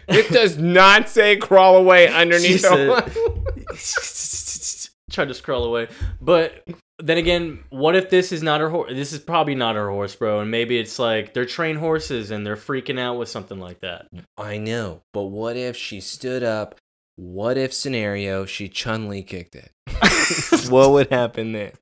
It 0.08 0.30
does 0.30 0.56
not 0.56 1.08
say 1.08 1.36
crawl 1.36 1.76
away 1.76 2.08
underneath 2.12 2.60
She 2.62 2.68
the 2.68 3.76
said- 3.76 4.90
tried 5.10 5.28
to 5.32 5.42
crawl 5.42 5.64
away. 5.64 5.88
But 6.20 6.62
then 6.98 7.18
again, 7.18 7.64
what 7.70 7.96
if 7.96 8.08
this 8.10 8.32
is 8.32 8.42
not 8.42 8.60
her 8.60 8.70
horse? 8.70 8.92
This 8.92 9.12
is 9.12 9.18
probably 9.18 9.54
not 9.54 9.74
her 9.76 9.90
horse, 9.90 10.14
bro. 10.14 10.40
And 10.40 10.50
maybe 10.50 10.78
it's 10.78 10.98
like 10.98 11.34
they're 11.34 11.44
trained 11.46 11.78
horses 11.78 12.30
and 12.30 12.46
they're 12.46 12.56
freaking 12.56 12.98
out 12.98 13.18
with 13.18 13.28
something 13.28 13.58
like 13.58 13.80
that. 13.80 14.06
I 14.38 14.58
know, 14.58 15.02
but 15.12 15.24
what 15.24 15.56
if 15.56 15.76
she 15.76 16.00
stood 16.00 16.42
up? 16.42 16.76
What 17.16 17.56
if 17.56 17.72
scenario 17.72 18.44
she 18.44 18.68
Chun 18.68 19.08
Li 19.08 19.22
kicked 19.22 19.56
it? 19.56 19.70
what 20.70 20.90
would 20.92 21.10
happen 21.10 21.52
then? 21.52 21.72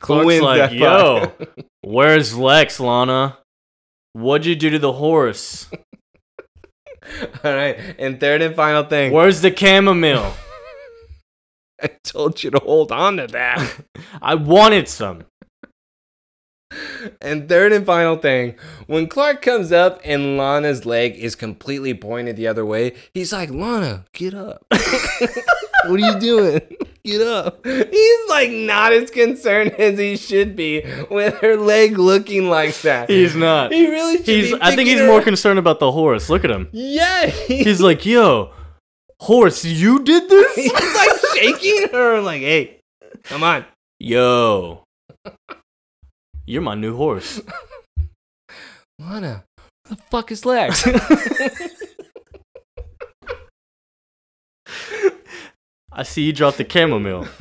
Clark's 0.00 0.26
wins 0.26 0.42
like, 0.42 0.72
yo, 0.72 1.32
where's 1.82 2.36
Lex, 2.36 2.78
Lana? 2.78 3.38
What'd 4.12 4.46
you 4.46 4.56
do 4.56 4.70
to 4.70 4.78
the 4.78 4.92
horse? 4.94 5.68
All 7.44 7.54
right, 7.54 7.78
and 7.98 8.20
third 8.20 8.42
and 8.42 8.54
final 8.54 8.84
thing, 8.84 9.12
Where's 9.12 9.40
the 9.40 9.54
chamomile? 9.54 10.34
I 11.82 11.90
told 12.02 12.42
you 12.42 12.50
to 12.50 12.58
hold 12.58 12.90
on 12.92 13.18
to 13.18 13.26
that. 13.28 13.80
I 14.22 14.34
wanted 14.34 14.88
some. 14.88 15.24
And 17.22 17.48
third 17.48 17.72
and 17.72 17.86
final 17.86 18.16
thing, 18.16 18.56
when 18.86 19.06
Clark 19.06 19.40
comes 19.40 19.72
up 19.72 20.00
and 20.04 20.36
Lana's 20.36 20.84
leg 20.84 21.16
is 21.16 21.34
completely 21.34 21.94
pointed 21.94 22.36
the 22.36 22.46
other 22.46 22.66
way, 22.66 22.94
he's 23.14 23.32
like, 23.32 23.50
Lana, 23.50 24.04
get 24.12 24.34
up. 24.34 24.66
What 25.86 26.00
are 26.00 26.12
you 26.12 26.18
doing? 26.20 26.60
Get 27.04 27.22
up. 27.22 27.64
He's 27.64 28.28
like 28.28 28.50
not 28.50 28.92
as 28.92 29.10
concerned 29.10 29.72
as 29.72 29.98
he 29.98 30.16
should 30.16 30.56
be 30.56 30.82
with 31.10 31.34
her 31.38 31.56
leg 31.56 31.98
looking 31.98 32.50
like 32.50 32.78
that. 32.82 33.08
He's 33.08 33.34
not. 33.34 33.72
He 33.72 33.88
really 33.88 34.18
should 34.18 34.26
He's. 34.26 34.52
be 34.54 34.58
I 34.60 34.74
think 34.74 34.88
he's 34.88 35.00
her 35.00 35.06
more 35.06 35.22
concerned 35.22 35.58
about 35.58 35.78
the 35.80 35.90
horse. 35.92 36.28
Look 36.28 36.44
at 36.44 36.50
him. 36.50 36.68
Yeah. 36.72 37.26
He's 37.46 37.80
like, 37.80 38.04
yo, 38.04 38.52
horse, 39.20 39.64
you 39.64 40.02
did 40.04 40.28
this? 40.28 40.54
he's 40.54 40.72
like 40.72 41.10
shaking 41.34 41.88
her, 41.92 42.20
like, 42.20 42.42
hey, 42.42 42.80
come 43.24 43.42
on. 43.42 43.64
Yo, 44.00 44.84
you're 46.46 46.62
my 46.62 46.74
new 46.74 46.96
horse. 46.96 47.40
Lana, 48.98 49.44
where 49.56 49.96
the 49.96 49.96
fuck 50.10 50.30
is 50.32 50.44
Lex? 50.44 50.84
I 55.98 56.04
see 56.04 56.22
you 56.22 56.32
dropped 56.32 56.58
the 56.58 56.64
chamomile. 56.70 57.26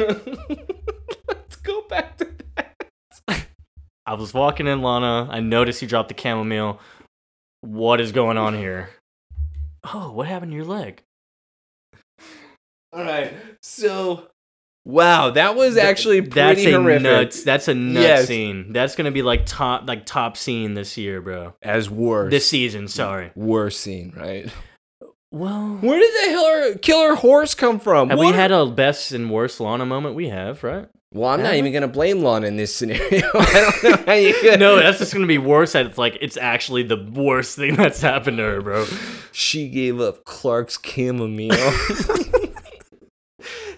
Let's 1.27 1.55
go 1.61 1.81
back 1.87 2.17
to 2.17 2.27
that. 2.55 3.45
I 4.07 4.15
was 4.15 4.33
walking 4.33 4.65
in, 4.65 4.81
Lana. 4.81 5.27
I 5.31 5.41
noticed 5.41 5.79
you 5.83 5.87
dropped 5.87 6.09
the 6.09 6.19
chamomile. 6.19 6.79
What 7.61 8.01
is 8.01 8.11
going 8.11 8.37
on 8.37 8.55
here? 8.55 8.89
Oh, 9.93 10.11
what 10.11 10.25
happened 10.27 10.53
to 10.53 10.55
your 10.55 10.65
leg? 10.65 11.03
All 12.91 13.03
right. 13.03 13.31
So, 13.61 14.27
wow, 14.85 15.29
that 15.29 15.55
was 15.55 15.77
actually 15.77 16.21
pretty 16.21 16.33
that's 16.33 16.65
a 16.65 16.71
horrific. 16.71 17.03
nuts. 17.03 17.43
That's 17.43 17.67
a 17.67 17.75
nut 17.75 18.01
Yes. 18.01 18.25
scene. 18.27 18.73
That's 18.73 18.95
gonna 18.95 19.11
be 19.11 19.21
like 19.21 19.45
top, 19.45 19.87
like 19.87 20.07
top 20.07 20.35
scene 20.35 20.73
this 20.73 20.97
year, 20.97 21.21
bro. 21.21 21.53
As 21.61 21.91
worse. 21.91 22.31
This 22.31 22.47
season. 22.49 22.87
Sorry. 22.87 23.31
worst 23.35 23.81
scene, 23.81 24.13
right? 24.17 24.49
Well, 25.31 25.77
Where 25.81 25.99
did 25.99 26.09
the 26.13 26.27
killer, 26.29 26.75
killer 26.79 27.15
horse 27.15 27.53
come 27.53 27.79
from? 27.79 28.09
have 28.09 28.17
What- 28.17 28.27
we 28.27 28.33
had 28.33 28.51
a 28.51 28.65
best 28.65 29.11
and 29.11 29.29
worst 29.29 29.59
Lana 29.59 29.85
moment? 29.85 30.15
We 30.15 30.29
have, 30.29 30.63
right? 30.63 30.87
Well, 31.13 31.29
I'm 31.29 31.41
not 31.41 31.53
we? 31.53 31.59
even 31.59 31.71
gonna 31.73 31.87
blame 31.87 32.21
Lana 32.21 32.47
in 32.47 32.57
this 32.57 32.75
scenario. 32.75 33.01
I 33.33 33.71
don't 33.81 33.83
know 33.83 34.03
how 34.05 34.13
you 34.13 34.33
could. 34.41 34.59
no, 34.59 34.75
that's 34.77 34.99
just 34.99 35.13
gonna 35.13 35.25
be 35.25 35.37
worse. 35.37 35.73
At 35.75 35.85
it's 35.85 35.97
like 35.97 36.17
it's 36.21 36.37
actually 36.37 36.83
the 36.83 36.97
worst 37.13 37.55
thing 37.55 37.75
that's 37.75 38.01
happened 38.01 38.37
to 38.37 38.43
her, 38.43 38.61
bro. 38.61 38.85
She 39.31 39.69
gave 39.69 39.99
up 40.01 40.25
Clark's 40.25 40.77
chamomile. 40.83 41.55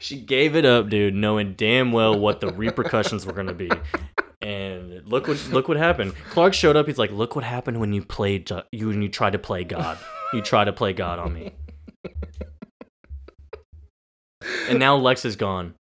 She 0.01 0.15
gave 0.21 0.55
it 0.55 0.63
up, 0.63 0.87
dude, 0.89 1.13
knowing 1.13 1.55
damn 1.55 1.91
well 1.91 2.17
what 2.17 2.39
the 2.39 2.47
repercussions 2.53 3.25
were 3.25 3.33
gonna 3.33 3.53
be. 3.53 3.69
And 4.41 5.05
look 5.05 5.27
what 5.27 5.45
look 5.51 5.67
what 5.67 5.75
happened. 5.75 6.15
Clark 6.29 6.53
showed 6.53 6.77
up. 6.77 6.87
He's 6.87 6.97
like, 6.97 7.11
"Look 7.11 7.35
what 7.35 7.43
happened 7.43 7.81
when 7.81 7.91
you 7.91 8.01
played 8.05 8.49
you 8.71 8.87
when 8.87 9.01
you 9.01 9.09
tried 9.09 9.31
to 9.33 9.39
play 9.39 9.65
God. 9.65 9.97
You 10.33 10.41
try 10.41 10.63
to 10.63 10.73
play 10.73 10.93
God 10.93 11.19
on 11.19 11.33
me." 11.33 11.51
And 14.69 14.79
now 14.79 14.95
Lex 14.95 15.25
is 15.25 15.35
gone. 15.35 15.73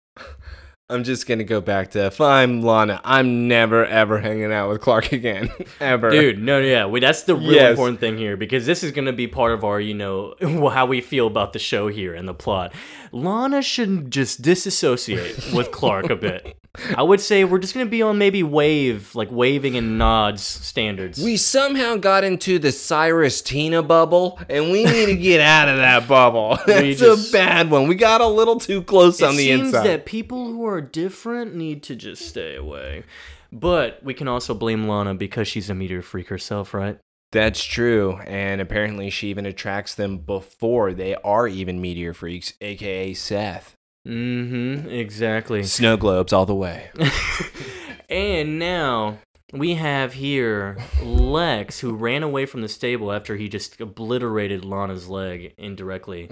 I'm 0.91 1.05
just 1.05 1.27
gonna 1.27 1.45
go 1.45 1.61
back 1.61 1.91
to 1.91 2.07
if 2.07 2.19
I'm 2.19 2.62
Lana, 2.62 2.99
I'm 3.05 3.47
never 3.47 3.85
ever 3.85 4.20
hanging 4.20 4.51
out 4.53 4.70
with 4.70 4.81
Clark 4.81 5.12
again, 5.12 5.51
ever. 5.81 6.09
Dude, 6.11 6.39
no, 6.39 6.59
yeah, 6.61 6.87
wait, 6.87 7.01
that's 7.01 7.25
the 7.25 7.35
real 7.35 7.53
Yes. 7.53 7.70
important 7.73 8.01
thing 8.01 8.16
here 8.16 8.39
because 8.39 8.65
this 8.65 8.83
is 8.83 8.91
going 8.91 9.05
to 9.05 9.12
be 9.12 9.27
part 9.27 9.53
of 9.53 9.65
our, 9.65 9.79
you 9.81 9.93
know, 9.93 10.35
how 10.73 10.87
we 10.87 11.03
feel 11.03 11.27
about 11.27 11.53
the 11.53 11.59
show 11.59 11.89
here 11.89 12.15
and 12.15 12.27
the 12.27 12.33
plot. 12.33 12.73
Lana 13.12 13.61
should 13.61 14.11
just 14.11 14.41
disassociate 14.41 15.53
with 15.53 15.70
Clark 15.73 16.09
a 16.09 16.16
bit. 16.16 16.57
I 16.97 17.03
would 17.03 17.20
say 17.20 17.45
we're 17.45 17.59
just 17.59 17.74
going 17.74 17.86
to 17.86 17.90
be 17.90 18.03
on 18.03 18.19
maybe 18.19 18.43
wave, 18.43 19.15
like 19.15 19.31
waving 19.32 19.77
and 19.77 19.99
nods 19.99 20.43
standards. 20.43 21.23
We 21.23 21.36
somehow 21.36 21.97
got 21.97 22.23
into 22.24 22.59
the 22.59 22.70
Cyrus 22.73 23.43
Tina 23.43 23.82
bubble, 23.82 24.39
and 24.49 24.70
we 24.70 24.85
need 24.85 25.07
to 25.07 25.16
get 25.16 25.40
out 25.40 25.69
of 25.69 25.78
that 25.78 26.07
bubble. 26.07 26.59
That's 26.66 26.99
just- 27.01 27.31
a 27.31 27.32
bad 27.32 27.70
one. 27.70 27.89
We 27.89 27.95
got 27.97 28.20
a 28.20 28.27
little 28.27 28.61
too 28.61 28.82
close 28.82 29.20
on 29.23 29.36
the 29.36 29.51
inside. 29.51 29.65
It 29.69 29.73
seems 29.73 29.85
that 29.85 30.07
people 30.07 30.47
who 30.47 30.66
are 30.66 30.81
different 30.81 31.55
need 31.55 31.82
to 31.85 31.97
just 31.97 32.28
stay 32.28 32.55
away. 32.55 33.05
But 33.51 34.01
we 34.05 34.15
can 34.15 34.28
also 34.28 34.55
blame 34.55 34.86
Lana 34.86 35.15
because 35.15 35.49
she's 35.49 35.70
a 35.70 35.74
meteor 35.74 36.03
freak 36.03 36.28
herself, 36.28 36.74
right? 36.74 36.99
That's 37.32 37.62
true, 37.62 38.19
and 38.27 38.61
apparently 38.61 39.11
she 39.11 39.28
even 39.28 39.45
attracts 39.47 39.95
them 39.95 40.19
before 40.19 40.95
they 40.95 41.15
are 41.16 41.47
even 41.49 41.81
meteor 41.81 42.15
freaks, 42.15 42.55
aka 42.61 43.12
Seth. 43.15 43.74
Mm-hmm. 44.09 44.89
Exactly. 44.89 45.62
Snow 45.64 45.97
globes 45.97 46.32
all 46.32 46.47
the 46.47 46.55
way. 46.55 46.90
and 48.09 48.59
now 48.59 49.18
we 49.52 49.74
have 49.74 50.14
here 50.14 50.78
Lex, 51.02 51.80
who 51.80 51.94
ran 51.94 52.22
away 52.22 52.47
from 52.47 52.62
the 52.62 52.68
stable 52.68 53.12
after 53.12 53.36
he 53.36 53.48
just 53.48 53.80
obliterated 53.80 54.64
Lana's 54.64 55.09
leg 55.09 55.55
indirectly. 55.59 56.30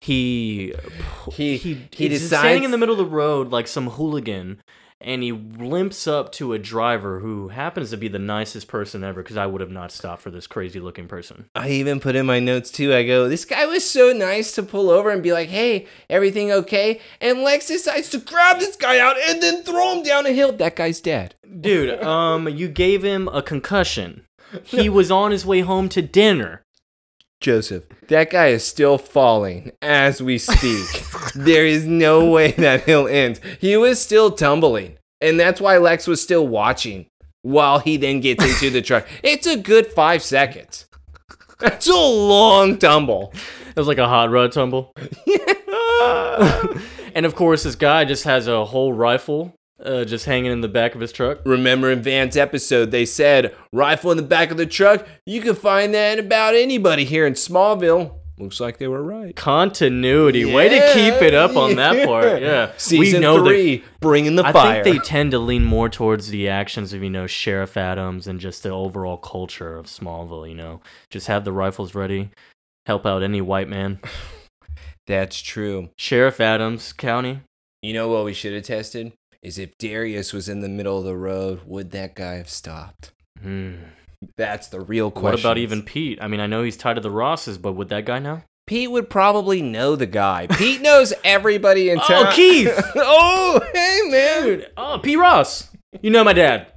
He 0.00 0.74
He- 1.32 1.56
he, 1.58 1.74
he 1.92 2.08
he's 2.08 2.20
decides- 2.22 2.40
standing 2.40 2.64
in 2.64 2.70
the 2.70 2.78
middle 2.78 2.94
of 2.94 2.98
the 2.98 3.04
road 3.14 3.50
like 3.50 3.68
some 3.68 3.90
hooligan, 3.90 4.60
and 5.02 5.22
he 5.22 5.32
limps 5.32 6.06
up 6.06 6.32
to 6.32 6.52
a 6.52 6.58
driver 6.58 7.20
who 7.20 7.48
happens 7.48 7.90
to 7.90 7.96
be 7.96 8.08
the 8.08 8.18
nicest 8.18 8.68
person 8.68 9.04
ever. 9.04 9.22
Because 9.22 9.36
I 9.36 9.46
would 9.46 9.60
have 9.60 9.70
not 9.70 9.92
stopped 9.92 10.22
for 10.22 10.30
this 10.30 10.46
crazy 10.46 10.80
looking 10.80 11.08
person. 11.08 11.46
I 11.54 11.70
even 11.70 12.00
put 12.00 12.16
in 12.16 12.26
my 12.26 12.40
notes 12.40 12.70
too. 12.70 12.94
I 12.94 13.04
go, 13.04 13.28
this 13.28 13.44
guy 13.44 13.66
was 13.66 13.88
so 13.88 14.12
nice 14.12 14.54
to 14.54 14.62
pull 14.62 14.90
over 14.90 15.10
and 15.10 15.22
be 15.22 15.32
like, 15.32 15.48
hey, 15.48 15.86
everything 16.08 16.50
okay? 16.52 17.00
And 17.20 17.42
Lex 17.42 17.68
decides 17.68 18.08
to 18.10 18.18
grab 18.18 18.58
this 18.58 18.76
guy 18.76 18.98
out 18.98 19.16
and 19.28 19.42
then 19.42 19.62
throw 19.62 19.96
him 19.96 20.02
down 20.02 20.26
a 20.26 20.32
hill. 20.32 20.52
That 20.52 20.76
guy's 20.76 21.00
dead. 21.00 21.34
Dude, 21.60 22.02
um, 22.02 22.48
you 22.48 22.68
gave 22.68 23.02
him 23.02 23.28
a 23.28 23.42
concussion. 23.42 24.26
He 24.62 24.88
was 24.88 25.10
on 25.10 25.30
his 25.30 25.44
way 25.44 25.60
home 25.60 25.88
to 25.90 26.02
dinner. 26.02 26.62
Joseph, 27.42 27.84
that 28.08 28.30
guy 28.30 28.48
is 28.48 28.64
still 28.64 28.96
falling 28.96 29.72
as 29.82 30.22
we 30.22 30.38
speak. 30.38 30.86
there 31.34 31.66
is 31.66 31.84
no 31.84 32.30
way 32.30 32.52
that 32.52 32.84
he'll 32.84 33.08
end. 33.08 33.40
He 33.60 33.76
was 33.76 34.00
still 34.00 34.30
tumbling, 34.30 34.96
and 35.20 35.38
that's 35.38 35.60
why 35.60 35.76
Lex 35.76 36.06
was 36.06 36.22
still 36.22 36.46
watching 36.46 37.06
while 37.42 37.80
he 37.80 37.96
then 37.96 38.20
gets 38.20 38.44
into 38.44 38.70
the 38.70 38.80
truck. 38.80 39.06
It's 39.22 39.46
a 39.46 39.56
good 39.56 39.88
five 39.88 40.22
seconds. 40.22 40.86
That's 41.58 41.88
a 41.88 41.94
long 41.94 42.78
tumble. 42.78 43.32
It 43.70 43.76
was 43.76 43.88
like 43.88 43.98
a 43.98 44.08
hot 44.08 44.30
rod 44.30 44.52
tumble. 44.52 44.92
and 47.14 47.26
of 47.26 47.34
course, 47.34 47.64
this 47.64 47.76
guy 47.76 48.04
just 48.04 48.24
has 48.24 48.48
a 48.48 48.64
whole 48.64 48.92
rifle 48.92 49.54
uh, 49.84 50.04
just 50.04 50.24
hanging 50.26 50.52
in 50.52 50.60
the 50.60 50.68
back 50.68 50.94
of 50.94 51.00
his 51.00 51.12
truck. 51.12 51.40
Remember 51.44 51.90
in 51.90 52.02
Van's 52.02 52.36
episode, 52.36 52.90
they 52.90 53.04
said 53.04 53.54
rifle 53.72 54.10
in 54.10 54.16
the 54.16 54.22
back 54.22 54.50
of 54.50 54.56
the 54.56 54.66
truck. 54.66 55.06
You 55.26 55.40
can 55.40 55.54
find 55.54 55.92
that 55.94 56.18
in 56.18 56.24
about 56.24 56.54
anybody 56.54 57.04
here 57.04 57.26
in 57.26 57.34
Smallville. 57.34 58.16
Looks 58.38 58.60
like 58.60 58.78
they 58.78 58.88
were 58.88 59.02
right. 59.02 59.36
Continuity. 59.36 60.44
Way 60.44 60.68
to 60.70 60.92
keep 60.94 61.22
it 61.22 61.34
up 61.34 61.56
on 61.56 61.76
that 61.76 62.06
part. 62.06 62.40
Yeah. 62.42 62.72
Season 62.76 63.20
we 63.20 63.20
know 63.20 63.36
that- 63.42 63.48
three, 63.48 63.84
bringing 64.00 64.36
the 64.36 64.44
I 64.44 64.52
fire. 64.52 64.80
I 64.80 64.82
think 64.82 64.96
they 64.96 65.06
tend 65.06 65.30
to 65.32 65.38
lean 65.38 65.64
more 65.64 65.88
towards 65.88 66.28
the 66.30 66.48
actions 66.48 66.92
of, 66.92 67.02
you 67.02 67.10
know, 67.10 67.26
Sheriff 67.26 67.76
Adams 67.76 68.26
and 68.26 68.40
just 68.40 68.62
the 68.62 68.70
overall 68.70 69.18
culture 69.18 69.76
of 69.76 69.86
Smallville, 69.86 70.48
you 70.48 70.54
know. 70.56 70.80
Just 71.10 71.26
have 71.26 71.44
the 71.44 71.52
rifles 71.52 71.94
ready, 71.94 72.30
help 72.86 73.06
out 73.06 73.22
any 73.22 73.40
white 73.40 73.68
man. 73.68 74.00
That's 75.06 75.40
true. 75.40 75.90
Sheriff 75.96 76.40
Adams 76.40 76.92
County. 76.92 77.40
You 77.82 77.92
know 77.92 78.08
what 78.08 78.24
we 78.24 78.32
should 78.32 78.54
have 78.54 78.62
tested? 78.62 79.12
Is 79.42 79.58
if 79.58 79.76
Darius 79.76 80.32
was 80.32 80.48
in 80.48 80.60
the 80.60 80.68
middle 80.68 80.98
of 80.98 81.04
the 81.04 81.16
road, 81.16 81.62
would 81.66 81.90
that 81.90 82.14
guy 82.14 82.34
have 82.34 82.48
stopped? 82.48 83.10
Hmm. 83.40 83.74
That's 84.36 84.68
the 84.68 84.80
real 84.80 85.10
question. 85.10 85.32
What 85.32 85.40
about 85.40 85.58
even 85.58 85.82
Pete? 85.82 86.20
I 86.22 86.28
mean, 86.28 86.38
I 86.38 86.46
know 86.46 86.62
he's 86.62 86.76
tied 86.76 86.94
to 86.94 87.00
the 87.00 87.10
Rosses, 87.10 87.58
but 87.58 87.72
would 87.72 87.88
that 87.88 88.04
guy 88.04 88.20
know? 88.20 88.42
Pete 88.68 88.92
would 88.92 89.10
probably 89.10 89.60
know 89.60 89.96
the 89.96 90.06
guy. 90.06 90.46
Pete 90.46 90.80
knows 90.80 91.12
everybody 91.24 91.90
in 91.90 91.98
town. 91.98 92.26
Oh, 92.28 92.32
Keith! 92.32 92.72
oh, 92.94 93.60
hey 93.74 94.00
man. 94.04 94.42
Dude, 94.44 94.70
oh, 94.76 95.00
P. 95.02 95.16
Ross. 95.16 95.70
You 96.00 96.10
know 96.10 96.22
my 96.22 96.32
dad. 96.32 96.68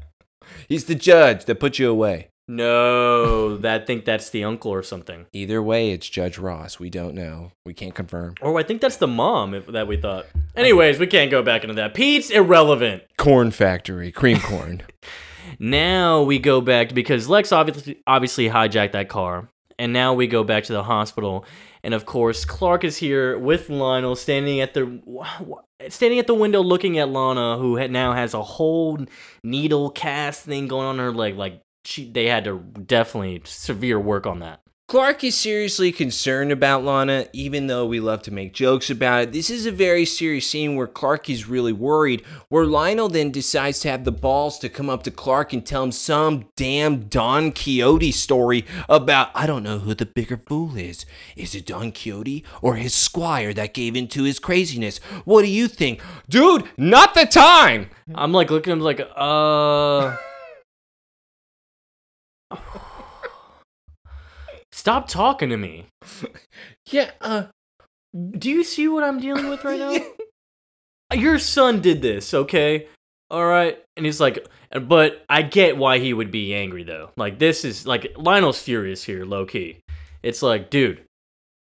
He's 0.67 0.85
the 0.85 0.95
judge 0.95 1.45
that 1.45 1.59
put 1.59 1.77
you 1.77 1.87
away. 1.91 2.29
No, 2.47 3.57
that 3.57 3.81
I 3.81 3.85
think 3.85 4.05
that's 4.05 4.29
the 4.29 4.43
uncle 4.43 4.71
or 4.71 4.83
something. 4.83 5.25
Either 5.33 5.63
way, 5.63 5.91
it's 5.91 6.07
Judge 6.07 6.37
Ross. 6.37 6.79
We 6.79 6.89
don't 6.89 7.15
know. 7.15 7.51
We 7.65 7.73
can't 7.73 7.95
confirm. 7.95 8.35
Or 8.41 8.59
I 8.59 8.63
think 8.63 8.81
that's 8.81 8.97
the 8.97 9.07
mom 9.07 9.53
if, 9.55 9.65
that 9.67 9.87
we 9.87 9.97
thought. 9.97 10.27
Anyways, 10.55 10.99
we 10.99 11.07
can't 11.07 11.31
go 11.31 11.41
back 11.41 11.63
into 11.63 11.73
that. 11.75 11.95
Pete's 11.95 12.29
irrelevant. 12.29 13.03
Corn 13.17 13.51
factory, 13.51 14.11
cream 14.11 14.39
corn. 14.39 14.83
Now 15.59 16.23
we 16.23 16.39
go 16.39 16.59
back 16.61 16.93
because 16.93 17.29
Lex 17.29 17.51
obviously 17.51 18.01
obviously 18.07 18.49
hijacked 18.49 18.93
that 18.93 19.09
car, 19.09 19.47
and 19.77 19.93
now 19.93 20.13
we 20.13 20.27
go 20.27 20.43
back 20.43 20.63
to 20.65 20.73
the 20.73 20.83
hospital, 20.83 21.45
and 21.83 21.93
of 21.93 22.05
course 22.05 22.45
Clark 22.45 22.83
is 22.83 22.97
here 22.97 23.37
with 23.37 23.69
Lionel 23.69 24.15
standing 24.15 24.59
at 24.59 24.73
the 24.73 24.99
standing 25.89 26.19
at 26.19 26.27
the 26.27 26.33
window 26.33 26.61
looking 26.61 26.97
at 26.97 27.09
Lana, 27.09 27.57
who 27.57 27.87
now 27.87 28.13
has 28.13 28.33
a 28.33 28.41
whole 28.41 29.05
needle 29.43 29.89
cast 29.91 30.43
thing 30.43 30.67
going 30.67 30.87
on 30.87 30.97
her 30.97 31.11
leg. 31.11 31.35
Like 31.35 31.61
she, 31.85 32.09
they 32.09 32.25
had 32.25 32.43
to 32.45 32.59
definitely 32.59 33.41
severe 33.45 33.99
work 33.99 34.25
on 34.25 34.39
that. 34.39 34.61
Clark 34.87 35.23
is 35.23 35.33
seriously 35.33 35.91
concerned 35.91 36.51
about 36.51 36.83
Lana, 36.83 37.25
even 37.33 37.65
though 37.65 37.87
we 37.87 37.99
love 37.99 38.21
to 38.21 38.31
make 38.31 38.53
jokes 38.53 38.91
about 38.91 39.23
it. 39.23 39.31
This 39.31 39.49
is 39.49 39.65
a 39.65 39.71
very 39.71 40.05
serious 40.05 40.47
scene 40.47 40.75
where 40.75 40.85
Clark 40.85 41.27
is 41.27 41.47
really 41.47 41.73
worried, 41.73 42.23
where 42.49 42.67
Lionel 42.67 43.09
then 43.09 43.31
decides 43.31 43.79
to 43.79 43.89
have 43.89 44.03
the 44.03 44.11
balls 44.11 44.59
to 44.59 44.69
come 44.69 44.87
up 44.87 45.01
to 45.01 45.09
Clark 45.09 45.53
and 45.53 45.65
tell 45.65 45.83
him 45.83 45.91
some 45.91 46.45
damn 46.55 47.05
Don 47.05 47.51
Quixote 47.51 48.11
story 48.11 48.63
about, 48.87 49.31
I 49.33 49.47
don't 49.47 49.63
know 49.63 49.79
who 49.79 49.95
the 49.95 50.05
bigger 50.05 50.37
fool 50.37 50.77
is. 50.77 51.07
Is 51.35 51.55
it 51.55 51.65
Don 51.65 51.91
Quixote 51.91 52.45
or 52.61 52.75
his 52.75 52.93
squire 52.93 53.55
that 53.55 53.73
gave 53.73 53.95
in 53.95 54.07
to 54.09 54.21
his 54.21 54.37
craziness? 54.37 54.99
What 55.25 55.41
do 55.41 55.47
you 55.47 55.67
think? 55.67 55.99
Dude, 56.29 56.69
not 56.77 57.15
the 57.15 57.25
time! 57.25 57.89
I'm 58.13 58.33
like 58.33 58.51
looking 58.51 58.69
at 58.69 58.77
him 58.77 58.83
like, 58.83 59.01
uh. 59.15 60.15
Stop 64.71 65.07
talking 65.07 65.49
to 65.49 65.57
me. 65.57 65.87
Yeah, 66.91 67.09
uh. 67.19 67.45
Do 68.37 68.49
you 68.49 68.63
see 68.63 68.87
what 68.87 69.03
I'm 69.03 69.19
dealing 69.19 69.49
with 69.49 69.65
right 69.65 69.79
now? 69.79 69.95
Your 71.17 71.39
son 71.39 71.81
did 71.81 72.03
this, 72.03 72.33
okay? 72.33 72.87
All 73.31 73.45
right. 73.45 73.77
And 73.97 74.05
he's 74.05 74.21
like, 74.21 74.47
but 74.81 75.25
I 75.27 75.41
get 75.41 75.77
why 75.77 75.99
he 75.99 76.13
would 76.13 76.31
be 76.31 76.53
angry 76.53 76.83
though. 76.83 77.09
Like 77.17 77.39
this 77.39 77.65
is 77.65 77.87
like 77.87 78.13
Lionel's 78.17 78.61
furious 78.61 79.03
here, 79.03 79.25
low 79.25 79.45
key. 79.45 79.79
It's 80.21 80.41
like, 80.41 80.69
dude, 80.69 81.03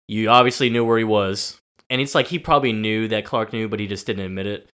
you 0.08 0.28
obviously 0.30 0.70
knew 0.70 0.84
where 0.84 0.98
he 0.98 1.04
was. 1.04 1.58
And 1.90 2.00
it's 2.00 2.14
like 2.14 2.26
he 2.26 2.38
probably 2.38 2.72
knew 2.72 3.08
that 3.08 3.24
Clark 3.24 3.52
knew, 3.52 3.68
but 3.68 3.80
he 3.80 3.86
just 3.86 4.06
didn't 4.06 4.24
admit 4.24 4.46
it. 4.46 4.68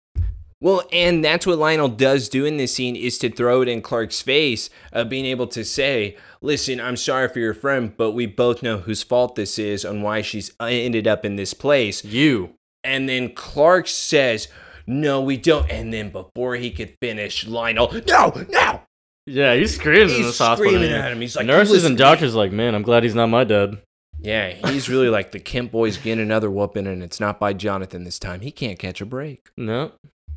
Well, 0.60 0.82
and 0.90 1.22
that's 1.22 1.46
what 1.46 1.58
Lionel 1.58 1.88
does 1.88 2.28
do 2.30 2.46
in 2.46 2.56
this 2.56 2.74
scene 2.74 2.96
is 2.96 3.18
to 3.18 3.30
throw 3.30 3.60
it 3.60 3.68
in 3.68 3.82
Clark's 3.82 4.22
face 4.22 4.70
of 4.90 5.08
being 5.10 5.26
able 5.26 5.46
to 5.48 5.64
say, 5.64 6.16
"Listen, 6.40 6.80
I'm 6.80 6.96
sorry 6.96 7.28
for 7.28 7.40
your 7.40 7.52
friend, 7.54 7.92
but 7.96 8.12
we 8.12 8.24
both 8.26 8.62
know 8.62 8.78
whose 8.78 9.02
fault 9.02 9.34
this 9.34 9.58
is 9.58 9.84
and 9.84 10.02
why 10.02 10.22
she's 10.22 10.52
uh, 10.58 10.64
ended 10.64 11.06
up 11.06 11.24
in 11.26 11.36
this 11.36 11.52
place." 11.52 12.04
You. 12.04 12.54
And 12.82 13.06
then 13.08 13.34
Clark 13.34 13.86
says, 13.88 14.48
"No, 14.86 15.20
we 15.20 15.36
don't." 15.36 15.70
And 15.70 15.92
then 15.92 16.08
before 16.10 16.56
he 16.56 16.70
could 16.70 16.94
finish, 17.02 17.46
Lionel, 17.46 17.92
"No, 18.06 18.32
no!" 18.48 18.80
Yeah, 19.26 19.54
he's 19.56 19.74
screaming 19.74 20.02
in 20.10 20.16
He's 20.16 20.26
this 20.26 20.38
hospital. 20.38 20.72
screaming 20.72 20.92
at 20.92 21.12
him. 21.12 21.20
He's 21.20 21.36
like, 21.36 21.46
nurses 21.46 21.74
"Listen 21.74 21.88
and 21.92 21.98
to 21.98 22.04
me." 22.04 22.10
doctors 22.10 22.34
like, 22.34 22.52
man, 22.52 22.74
I'm 22.74 22.82
glad 22.82 23.02
he's 23.02 23.14
not 23.14 23.26
my 23.26 23.44
dad. 23.44 23.78
Yeah, 24.20 24.50
he's 24.70 24.88
really 24.88 25.08
like 25.10 25.32
the 25.32 25.40
Kent 25.40 25.70
boys 25.72 25.98
getting 25.98 26.22
another 26.22 26.50
whooping, 26.50 26.86
and 26.86 27.02
it's 27.02 27.20
not 27.20 27.38
by 27.38 27.52
Jonathan 27.52 28.04
this 28.04 28.18
time. 28.18 28.40
He 28.40 28.50
can't 28.50 28.78
catch 28.78 29.00
a 29.02 29.04
break. 29.06 29.48
No, 29.56 29.92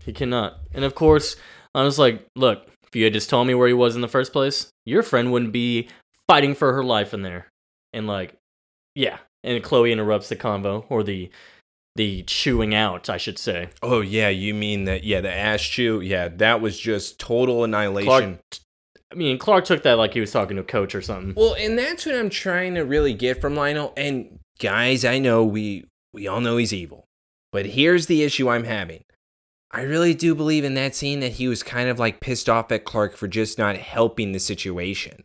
he 0.09 0.13
cannot. 0.13 0.59
And 0.73 0.83
of 0.83 0.95
course, 0.95 1.35
I 1.75 1.83
was 1.83 1.99
like, 1.99 2.25
look, 2.35 2.65
if 2.87 2.95
you 2.95 3.03
had 3.03 3.13
just 3.13 3.29
told 3.29 3.45
me 3.45 3.53
where 3.53 3.67
he 3.67 3.75
was 3.75 3.95
in 3.95 4.01
the 4.01 4.07
first 4.07 4.33
place, 4.33 4.71
your 4.85 5.03
friend 5.03 5.31
wouldn't 5.31 5.51
be 5.51 5.87
fighting 6.27 6.55
for 6.55 6.73
her 6.73 6.83
life 6.83 7.13
in 7.13 7.21
there. 7.21 7.47
And 7.93 8.07
like, 8.07 8.35
yeah. 8.95 9.19
And 9.43 9.63
Chloe 9.63 9.91
interrupts 9.91 10.29
the 10.29 10.35
convo 10.35 10.85
or 10.89 11.03
the 11.03 11.29
the 11.95 12.23
chewing 12.23 12.73
out, 12.73 13.07
I 13.09 13.17
should 13.17 13.37
say. 13.37 13.69
Oh 13.83 14.01
yeah, 14.01 14.29
you 14.29 14.55
mean 14.55 14.85
that? 14.85 15.03
Yeah, 15.03 15.21
the 15.21 15.31
ass 15.31 15.61
chew. 15.61 16.01
Yeah, 16.01 16.27
that 16.27 16.59
was 16.59 16.79
just 16.79 17.19
total 17.19 17.63
annihilation. 17.63 18.07
Clark, 18.07 18.39
I 19.11 19.15
mean, 19.15 19.37
Clark 19.37 19.65
took 19.65 19.83
that 19.83 19.97
like 19.99 20.13
he 20.13 20.19
was 20.19 20.31
talking 20.31 20.55
to 20.55 20.63
a 20.63 20.65
coach 20.65 20.95
or 20.95 21.03
something. 21.03 21.35
Well, 21.35 21.53
and 21.53 21.77
that's 21.77 22.05
what 22.05 22.15
I'm 22.15 22.29
trying 22.29 22.75
to 22.75 22.81
really 22.81 23.13
get 23.13 23.39
from 23.39 23.55
Lionel. 23.55 23.93
And 23.95 24.39
guys, 24.59 25.05
I 25.05 25.19
know 25.19 25.45
we 25.45 25.85
we 26.11 26.27
all 26.27 26.41
know 26.41 26.57
he's 26.57 26.73
evil, 26.73 27.05
but 27.51 27.67
here's 27.67 28.07
the 28.07 28.23
issue 28.23 28.49
I'm 28.49 28.63
having. 28.63 29.03
I 29.71 29.81
really 29.81 30.13
do 30.13 30.33
believe 30.33 30.63
in 30.63 30.73
that 30.75 30.95
scene 30.95 31.19
that 31.19 31.33
he 31.33 31.47
was 31.47 31.61
kind 31.61 31.89
of 31.89 31.99
like 31.99 32.21
pissed 32.21 32.49
off 32.49 32.71
at 32.71 32.85
Clark 32.85 33.15
for 33.15 33.27
just 33.27 33.57
not 33.57 33.77
helping 33.77 34.31
the 34.31 34.39
situation. 34.39 35.23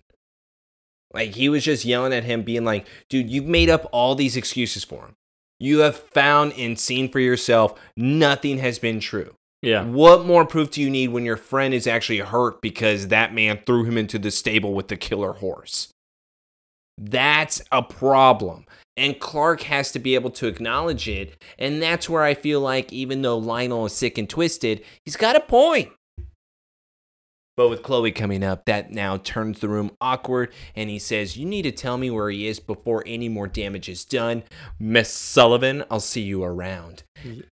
Like 1.12 1.34
he 1.34 1.48
was 1.48 1.64
just 1.64 1.84
yelling 1.84 2.12
at 2.12 2.24
him, 2.24 2.42
being 2.42 2.64
like, 2.64 2.86
"Dude, 3.08 3.30
you've 3.30 3.46
made 3.46 3.70
up 3.70 3.88
all 3.92 4.14
these 4.14 4.36
excuses 4.36 4.84
for 4.84 5.06
him. 5.06 5.14
You 5.60 5.78
have 5.78 5.96
found 5.96 6.52
and 6.58 6.78
seen 6.78 7.08
for 7.08 7.20
yourself 7.20 7.78
nothing 7.96 8.58
has 8.58 8.78
been 8.78 9.00
true. 9.00 9.34
Yeah. 9.62 9.84
What 9.84 10.26
more 10.26 10.44
proof 10.44 10.72
do 10.72 10.82
you 10.82 10.90
need 10.90 11.08
when 11.08 11.24
your 11.24 11.38
friend 11.38 11.72
is 11.72 11.86
actually 11.86 12.18
hurt 12.18 12.60
because 12.60 13.08
that 13.08 13.32
man 13.32 13.60
threw 13.64 13.84
him 13.84 13.96
into 13.96 14.18
the 14.18 14.30
stable 14.30 14.74
with 14.74 14.88
the 14.88 14.96
killer 14.96 15.32
horse? 15.32 15.88
That's 16.98 17.62
a 17.72 17.82
problem. 17.82 18.66
And 18.96 19.18
Clark 19.18 19.62
has 19.62 19.90
to 19.92 19.98
be 19.98 20.14
able 20.14 20.30
to 20.30 20.46
acknowledge 20.46 21.08
it. 21.08 21.42
And 21.58 21.82
that's 21.82 22.08
where 22.08 22.22
I 22.22 22.34
feel 22.34 22.60
like, 22.60 22.92
even 22.92 23.22
though 23.22 23.38
Lionel 23.38 23.86
is 23.86 23.92
sick 23.92 24.18
and 24.18 24.28
twisted, 24.28 24.84
he's 25.04 25.16
got 25.16 25.36
a 25.36 25.40
point. 25.40 25.90
But 27.56 27.68
with 27.68 27.82
Chloe 27.82 28.10
coming 28.10 28.42
up, 28.42 28.64
that 28.64 28.90
now 28.90 29.16
turns 29.16 29.60
the 29.60 29.68
room 29.68 29.92
awkward. 30.00 30.52
And 30.74 30.90
he 30.90 30.98
says, 30.98 31.36
You 31.36 31.46
need 31.46 31.62
to 31.62 31.72
tell 31.72 31.96
me 31.96 32.10
where 32.10 32.30
he 32.30 32.48
is 32.48 32.58
before 32.58 33.04
any 33.06 33.28
more 33.28 33.46
damage 33.46 33.88
is 33.88 34.04
done. 34.04 34.42
Miss 34.78 35.10
Sullivan, 35.10 35.84
I'll 35.90 36.00
see 36.00 36.22
you 36.22 36.42
around. 36.42 37.04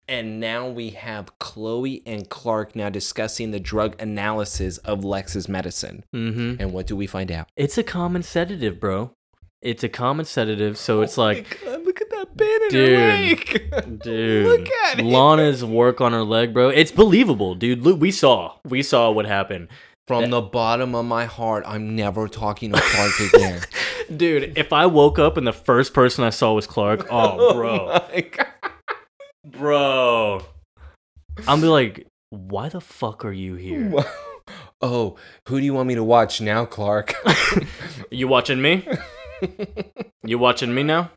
And 0.07 0.39
now 0.39 0.67
we 0.67 0.91
have 0.91 1.39
Chloe 1.39 2.03
and 2.05 2.29
Clark 2.29 2.75
now 2.75 2.89
discussing 2.89 3.51
the 3.51 3.59
drug 3.59 3.99
analysis 4.01 4.77
of 4.79 5.05
Lex's 5.05 5.47
medicine. 5.47 6.03
Mm-hmm. 6.13 6.61
And 6.61 6.73
what 6.73 6.85
do 6.85 6.95
we 6.95 7.07
find 7.07 7.31
out? 7.31 7.47
It's 7.55 7.77
a 7.77 7.83
common 7.83 8.23
sedative, 8.23 8.79
bro. 8.79 9.13
It's 9.63 9.81
a 9.81 9.87
common 9.87 10.25
sedative, 10.25 10.77
so 10.77 11.01
it's 11.01 11.17
oh 11.17 11.23
like, 11.23 11.57
Oh 11.65 11.71
God, 11.71 11.85
look 11.85 12.01
at 12.01 12.09
that 12.09 12.35
pin 12.35 12.63
in 12.63 12.69
Dude. 12.69 12.99
her 12.99 13.77
leg. 13.77 13.99
dude, 14.03 14.45
look 14.45 14.69
at 14.69 14.99
it. 14.99 15.05
Lana's 15.05 15.63
work 15.63 16.01
on 16.01 16.11
her 16.11 16.23
leg, 16.23 16.53
bro. 16.53 16.67
It's 16.67 16.91
believable, 16.91 17.55
dude. 17.55 17.81
Look, 17.81 18.01
we 18.01 18.11
saw, 18.11 18.57
we 18.65 18.83
saw 18.83 19.09
what 19.09 19.25
happened. 19.25 19.69
From 20.05 20.31
the 20.31 20.41
bottom 20.41 20.95
of 20.95 21.05
my 21.05 21.23
heart, 21.23 21.63
I'm 21.65 21.95
never 21.95 22.27
talking 22.27 22.73
to 22.73 22.81
Clark 22.81 23.33
again. 23.33 23.61
Dude, 24.17 24.57
if 24.57 24.73
I 24.73 24.85
woke 24.85 25.17
up 25.17 25.37
and 25.37 25.47
the 25.47 25.53
first 25.53 25.93
person 25.93 26.25
I 26.25 26.29
saw 26.29 26.51
was 26.51 26.67
Clark, 26.67 27.07
oh, 27.09 27.37
oh, 27.39 27.53
bro, 27.53 27.87
my 27.87 28.19
God. 28.19 28.47
bro, 29.45 30.45
I'm 31.47 31.61
be 31.61 31.67
like, 31.67 32.05
why 32.31 32.67
the 32.67 32.81
fuck 32.81 33.23
are 33.23 33.31
you 33.31 33.55
here? 33.55 33.93
Oh, 34.81 35.15
who 35.47 35.61
do 35.61 35.65
you 35.65 35.73
want 35.73 35.87
me 35.87 35.95
to 35.95 36.03
watch 36.03 36.41
now, 36.41 36.65
Clark? 36.65 37.15
You 38.11 38.27
watching 38.27 38.61
me? 38.61 38.85
You 40.23 40.37
watching 40.37 40.73
me 40.73 40.83
now? 40.83 41.11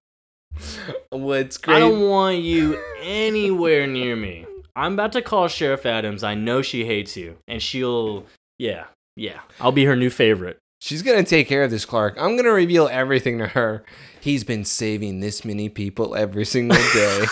What's 1.10 1.58
great? 1.58 1.76
I 1.76 1.80
don't 1.80 2.08
want 2.08 2.38
you 2.38 2.82
anywhere 3.00 3.86
near 3.86 4.16
me. 4.16 4.46
I'm 4.74 4.94
about 4.94 5.12
to 5.12 5.22
call 5.22 5.48
Sheriff 5.48 5.86
Adams. 5.86 6.22
I 6.22 6.34
know 6.34 6.60
she 6.62 6.84
hates 6.84 7.16
you, 7.16 7.38
and 7.46 7.62
she'll, 7.62 8.26
yeah, 8.58 8.86
yeah. 9.16 9.40
I'll 9.60 9.72
be 9.72 9.84
her 9.84 9.96
new 9.96 10.10
favorite. 10.10 10.58
She's 10.80 11.02
gonna 11.02 11.24
take 11.24 11.48
care 11.48 11.64
of 11.64 11.70
this, 11.70 11.84
Clark. 11.84 12.16
I'm 12.18 12.36
gonna 12.36 12.52
reveal 12.52 12.88
everything 12.88 13.38
to 13.38 13.46
her. 13.48 13.84
He's 14.20 14.44
been 14.44 14.64
saving 14.64 15.20
this 15.20 15.44
many 15.44 15.68
people 15.68 16.14
every 16.14 16.44
single 16.44 16.78
day. 16.92 17.24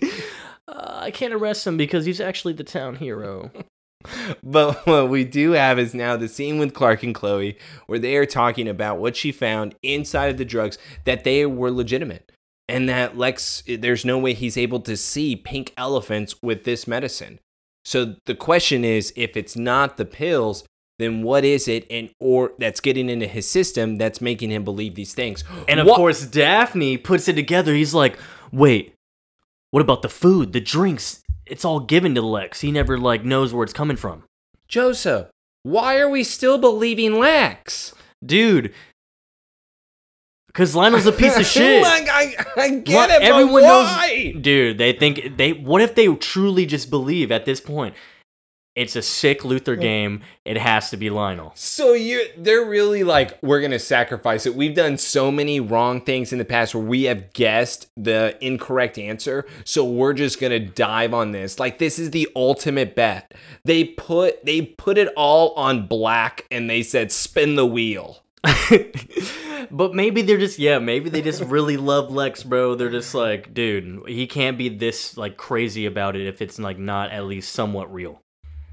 Uh, 0.68 1.00
I 1.02 1.10
can't 1.10 1.34
arrest 1.34 1.66
him 1.66 1.76
because 1.76 2.06
he's 2.06 2.20
actually 2.20 2.54
the 2.54 2.64
town 2.64 2.96
hero. 2.96 3.50
but 4.42 4.86
what 4.86 5.08
we 5.08 5.24
do 5.24 5.52
have 5.52 5.78
is 5.78 5.94
now 5.94 6.16
the 6.16 6.28
scene 6.28 6.58
with 6.58 6.74
Clark 6.74 7.02
and 7.02 7.14
Chloe 7.14 7.56
where 7.86 7.98
they 7.98 8.16
are 8.16 8.26
talking 8.26 8.68
about 8.68 8.98
what 8.98 9.16
she 9.16 9.32
found 9.32 9.74
inside 9.82 10.28
of 10.30 10.36
the 10.38 10.44
drugs 10.44 10.78
that 11.04 11.24
they 11.24 11.46
were 11.46 11.70
legitimate. 11.70 12.30
And 12.68 12.88
that 12.88 13.18
Lex, 13.18 13.62
there's 13.66 14.04
no 14.04 14.18
way 14.18 14.32
he's 14.34 14.56
able 14.56 14.80
to 14.80 14.96
see 14.96 15.36
pink 15.36 15.74
elephants 15.76 16.36
with 16.42 16.64
this 16.64 16.86
medicine. 16.86 17.38
So 17.84 18.14
the 18.26 18.34
question 18.34 18.84
is 18.84 19.12
if 19.16 19.36
it's 19.36 19.56
not 19.56 19.96
the 19.96 20.04
pills, 20.04 20.64
then 20.98 21.22
what 21.22 21.44
is 21.44 21.66
it 21.66 21.84
and 21.90 22.10
or 22.20 22.52
that's 22.58 22.80
getting 22.80 23.08
into 23.10 23.26
his 23.26 23.50
system 23.50 23.98
that's 23.98 24.20
making 24.20 24.50
him 24.50 24.62
believe 24.64 24.94
these 24.94 25.14
things? 25.14 25.42
And 25.68 25.80
of 25.80 25.86
What- 25.86 25.96
course, 25.96 26.24
Daphne 26.24 26.96
puts 26.96 27.28
it 27.28 27.34
together. 27.34 27.74
He's 27.74 27.94
like, 27.94 28.16
wait, 28.52 28.94
what 29.72 29.80
about 29.80 30.02
the 30.02 30.08
food, 30.08 30.52
the 30.52 30.60
drinks? 30.60 31.20
It's 31.52 31.64
all 31.66 31.80
given 31.80 32.14
to 32.14 32.22
Lex. 32.22 32.62
He 32.62 32.72
never 32.72 32.96
like 32.96 33.24
knows 33.24 33.52
where 33.52 33.62
it's 33.62 33.74
coming 33.74 33.98
from. 33.98 34.24
Joseph, 34.68 35.28
why 35.62 35.98
are 35.98 36.08
we 36.08 36.24
still 36.24 36.56
believing 36.56 37.18
Lex? 37.18 37.94
Dude, 38.24 38.72
Because 40.46 40.74
Lionel's 40.74 41.04
a 41.06 41.12
piece 41.12 41.36
of 41.38 41.44
shit. 41.56 41.82
like, 41.82 42.08
I, 42.08 42.34
I 42.56 42.68
get 42.70 43.10
it, 43.10 43.18
but 43.18 43.22
Everyone 43.22 43.62
why? 43.64 44.32
knows, 44.32 44.42
dude. 44.42 44.78
They 44.78 44.92
think 44.94 45.36
they. 45.36 45.52
What 45.52 45.82
if 45.82 45.94
they 45.94 46.06
truly 46.14 46.64
just 46.64 46.88
believe 46.88 47.30
at 47.30 47.44
this 47.44 47.60
point? 47.60 47.94
It's 48.74 48.96
a 48.96 49.02
sick 49.02 49.42
Luthor 49.42 49.78
game. 49.78 50.22
It 50.46 50.56
has 50.56 50.88
to 50.90 50.96
be 50.96 51.10
Lionel. 51.10 51.52
So 51.54 51.92
you're 51.92 52.24
they're 52.38 52.64
really 52.64 53.04
like 53.04 53.38
we're 53.42 53.60
gonna 53.60 53.78
sacrifice 53.78 54.46
it. 54.46 54.54
We've 54.54 54.74
done 54.74 54.96
so 54.96 55.30
many 55.30 55.60
wrong 55.60 56.00
things 56.00 56.32
in 56.32 56.38
the 56.38 56.44
past 56.46 56.74
where 56.74 56.82
we 56.82 57.02
have 57.04 57.34
guessed 57.34 57.88
the 57.98 58.36
incorrect 58.40 58.96
answer, 58.98 59.46
so 59.64 59.84
we're 59.84 60.14
just 60.14 60.40
gonna 60.40 60.58
dive 60.58 61.12
on 61.12 61.32
this. 61.32 61.60
Like 61.60 61.78
this 61.78 61.98
is 61.98 62.12
the 62.12 62.28
ultimate 62.34 62.94
bet. 62.94 63.34
They 63.64 63.84
put 63.84 64.42
they 64.46 64.62
put 64.62 64.96
it 64.96 65.12
all 65.18 65.52
on 65.52 65.86
black 65.86 66.46
and 66.50 66.70
they 66.70 66.82
said 66.82 67.12
spin 67.12 67.56
the 67.56 67.66
wheel. 67.66 68.22
but 69.70 69.94
maybe 69.94 70.22
they're 70.22 70.38
just 70.38 70.58
yeah. 70.58 70.78
Maybe 70.78 71.10
they 71.10 71.20
just 71.20 71.42
really 71.42 71.76
love 71.76 72.10
Lex, 72.10 72.42
bro. 72.42 72.74
They're 72.74 72.90
just 72.90 73.14
like, 73.14 73.52
dude, 73.52 74.08
he 74.08 74.26
can't 74.26 74.56
be 74.56 74.70
this 74.70 75.18
like 75.18 75.36
crazy 75.36 75.84
about 75.84 76.16
it 76.16 76.26
if 76.26 76.40
it's 76.40 76.58
like 76.58 76.78
not 76.78 77.10
at 77.10 77.26
least 77.26 77.52
somewhat 77.52 77.92
real. 77.92 78.21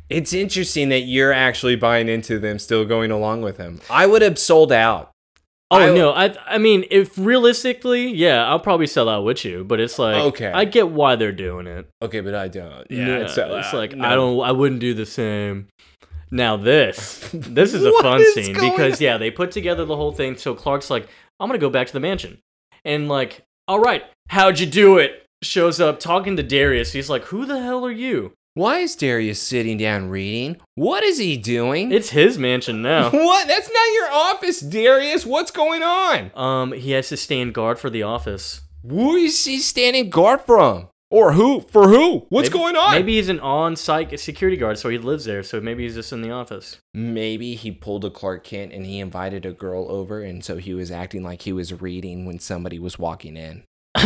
It's 0.10 0.34
interesting 0.34 0.90
that 0.90 1.02
you're 1.02 1.32
actually 1.32 1.76
buying 1.76 2.10
into 2.10 2.40
them 2.40 2.58
still 2.60 2.84
going 2.86 3.12
along 3.12 3.42
with 3.42 3.58
him. 3.58 3.80
I 3.90 4.08
would 4.08 4.22
have 4.22 4.40
sold 4.40 4.72
out. 4.72 5.12
Oh 5.72 5.78
I- 5.78 5.94
no, 5.94 6.12
I 6.12 6.36
I 6.48 6.58
mean, 6.58 6.86
if 6.90 7.16
realistically, 7.18 8.08
yeah, 8.10 8.44
I'll 8.48 8.60
probably 8.60 8.88
sell 8.88 9.08
out 9.08 9.24
with 9.24 9.46
you. 9.46 9.64
But 9.64 9.80
it's 9.80 10.00
like, 10.00 10.16
Okay. 10.16 10.52
I 10.52 10.66
get 10.66 10.90
why 10.90 11.16
they're 11.16 11.32
doing 11.32 11.68
it. 11.68 11.88
Okay, 12.02 12.22
but 12.22 12.34
I 12.34 12.48
don't. 12.48 12.90
Yeah, 12.90 13.20
it's, 13.20 13.38
it's, 13.38 13.74
uh, 13.74 13.78
like 13.78 13.96
no. 13.96 14.08
I 14.08 14.16
don't, 14.16 14.40
I 14.42 14.52
wouldn't 14.52 14.82
do 14.82 14.94
the 14.96 15.06
same. 15.06 15.68
Now 16.32 16.58
this, 16.58 17.30
this 17.34 17.74
is 17.74 17.86
a 17.86 17.92
fun 18.02 18.22
is 18.22 18.34
scene 18.34 18.54
because 18.54 19.00
yeah, 19.00 19.18
they 19.18 19.30
put 19.32 19.52
together 19.52 19.86
the 19.86 19.96
whole 19.96 20.12
thing. 20.12 20.38
So 20.38 20.56
Clark's 20.56 20.90
like, 20.90 21.08
I'm 21.40 21.48
gonna 21.48 21.60
go 21.60 21.70
back 21.70 21.86
to 21.88 21.94
the 21.94 22.00
mansion, 22.00 22.40
and 22.84 23.08
like, 23.08 23.44
all 23.68 23.80
right, 23.80 24.04
how'd 24.30 24.60
you 24.60 24.66
do 24.66 24.98
it? 24.98 25.26
Shows 25.44 25.80
up 25.80 26.00
talking 26.00 26.36
to 26.36 26.44
Darius. 26.44 26.94
He's 26.94 27.10
like, 27.10 27.26
who 27.26 27.46
the 27.46 27.62
hell 27.62 27.86
are 27.86 27.92
you? 27.92 28.34
Why 28.60 28.80
is 28.80 28.94
Darius 28.98 29.42
sitting 29.42 29.78
down 29.78 30.10
reading? 30.10 30.58
What 30.76 31.02
is 31.02 31.18
he 31.18 31.38
doing? 31.38 31.94
It's 31.94 32.10
his 32.10 32.38
mansion 32.38 32.82
now. 32.82 33.10
what? 33.10 33.48
That's 33.48 33.72
not 33.72 33.94
your 33.94 34.12
office, 34.12 34.60
Darius. 34.60 35.26
What's 35.26 35.50
going 35.50 35.82
on? 35.82 36.30
um, 36.36 36.74
he 36.74 36.92
has 36.92 37.08
to 37.08 37.16
stand 37.16 37.54
guard 37.54 37.80
for 37.80 37.90
the 37.90 38.04
office. 38.04 38.60
Who 38.86 39.16
is 39.16 39.46
he 39.46 39.60
standing 39.60 40.10
guard 40.10 40.42
from? 40.42 40.90
Or 41.10 41.32
who? 41.32 41.62
For 41.62 41.88
who? 41.88 42.26
What's 42.28 42.50
Maybe- 42.50 42.60
going 42.60 42.76
on? 42.76 42.92
Maybe 42.96 43.16
he's 43.16 43.30
an 43.30 43.40
on-site 43.40 44.20
security 44.20 44.58
guard, 44.58 44.78
so 44.78 44.90
he 44.90 44.98
lives 44.98 45.24
there. 45.24 45.42
So 45.42 45.62
maybe 45.62 45.84
he's 45.84 45.96
just 45.96 46.12
in 46.12 46.22
the 46.22 46.32
office. 46.32 46.80
Maybe 46.94 47.56
he 47.56 47.72
pulled 47.72 48.04
a 48.04 48.10
Clark 48.10 48.44
Kent 48.44 48.74
and 48.74 48.86
he 48.86 49.00
invited 49.00 49.46
a 49.46 49.54
girl 49.54 49.90
over, 49.90 50.22
and 50.22 50.44
so 50.44 50.58
he 50.58 50.74
was 50.74 50.92
acting 50.92 51.24
like 51.24 51.44
he 51.44 51.54
was 51.54 51.82
reading 51.82 52.26
when 52.26 52.40
somebody 52.40 52.78
was 52.78 53.00
walking 53.00 53.38
in. 53.38 53.64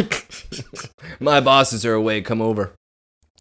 My 1.19 1.39
bosses 1.39 1.83
are 1.87 1.95
away. 1.95 2.21
Come 2.21 2.39
over. 2.39 2.75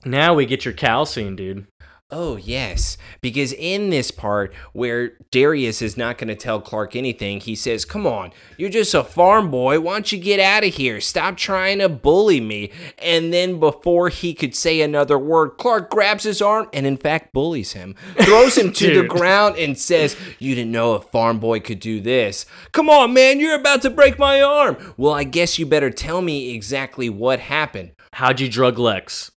Now 0.04 0.34
we 0.34 0.46
get 0.46 0.64
your 0.64 0.74
Kal 0.74 1.06
scene, 1.06 1.36
dude. 1.36 1.66
Oh, 2.14 2.36
yes. 2.36 2.98
Because 3.22 3.54
in 3.54 3.88
this 3.88 4.10
part 4.10 4.52
where 4.74 5.12
Darius 5.30 5.80
is 5.80 5.96
not 5.96 6.18
going 6.18 6.28
to 6.28 6.34
tell 6.34 6.60
Clark 6.60 6.94
anything, 6.94 7.40
he 7.40 7.54
says, 7.54 7.86
Come 7.86 8.06
on, 8.06 8.32
you're 8.58 8.68
just 8.68 8.92
a 8.92 9.02
farm 9.02 9.50
boy. 9.50 9.80
Why 9.80 9.94
don't 9.94 10.12
you 10.12 10.18
get 10.18 10.38
out 10.38 10.62
of 10.62 10.74
here? 10.74 11.00
Stop 11.00 11.38
trying 11.38 11.78
to 11.78 11.88
bully 11.88 12.38
me. 12.38 12.70
And 12.98 13.32
then 13.32 13.58
before 13.58 14.10
he 14.10 14.34
could 14.34 14.54
say 14.54 14.82
another 14.82 15.18
word, 15.18 15.56
Clark 15.56 15.88
grabs 15.88 16.24
his 16.24 16.42
arm 16.42 16.68
and, 16.74 16.84
in 16.84 16.98
fact, 16.98 17.32
bullies 17.32 17.72
him, 17.72 17.94
throws 18.20 18.58
him 18.58 18.74
to 18.74 18.94
the 18.94 19.08
ground, 19.08 19.56
and 19.56 19.78
says, 19.78 20.14
You 20.38 20.54
didn't 20.54 20.72
know 20.72 20.92
a 20.92 21.00
farm 21.00 21.38
boy 21.38 21.60
could 21.60 21.80
do 21.80 21.98
this. 21.98 22.44
Come 22.72 22.90
on, 22.90 23.14
man, 23.14 23.40
you're 23.40 23.58
about 23.58 23.80
to 23.82 23.90
break 23.90 24.18
my 24.18 24.42
arm. 24.42 24.76
Well, 24.98 25.14
I 25.14 25.24
guess 25.24 25.58
you 25.58 25.64
better 25.64 25.90
tell 25.90 26.20
me 26.20 26.54
exactly 26.54 27.08
what 27.08 27.40
happened. 27.40 27.92
How'd 28.12 28.40
you 28.40 28.50
drug 28.50 28.78
Lex? 28.78 29.30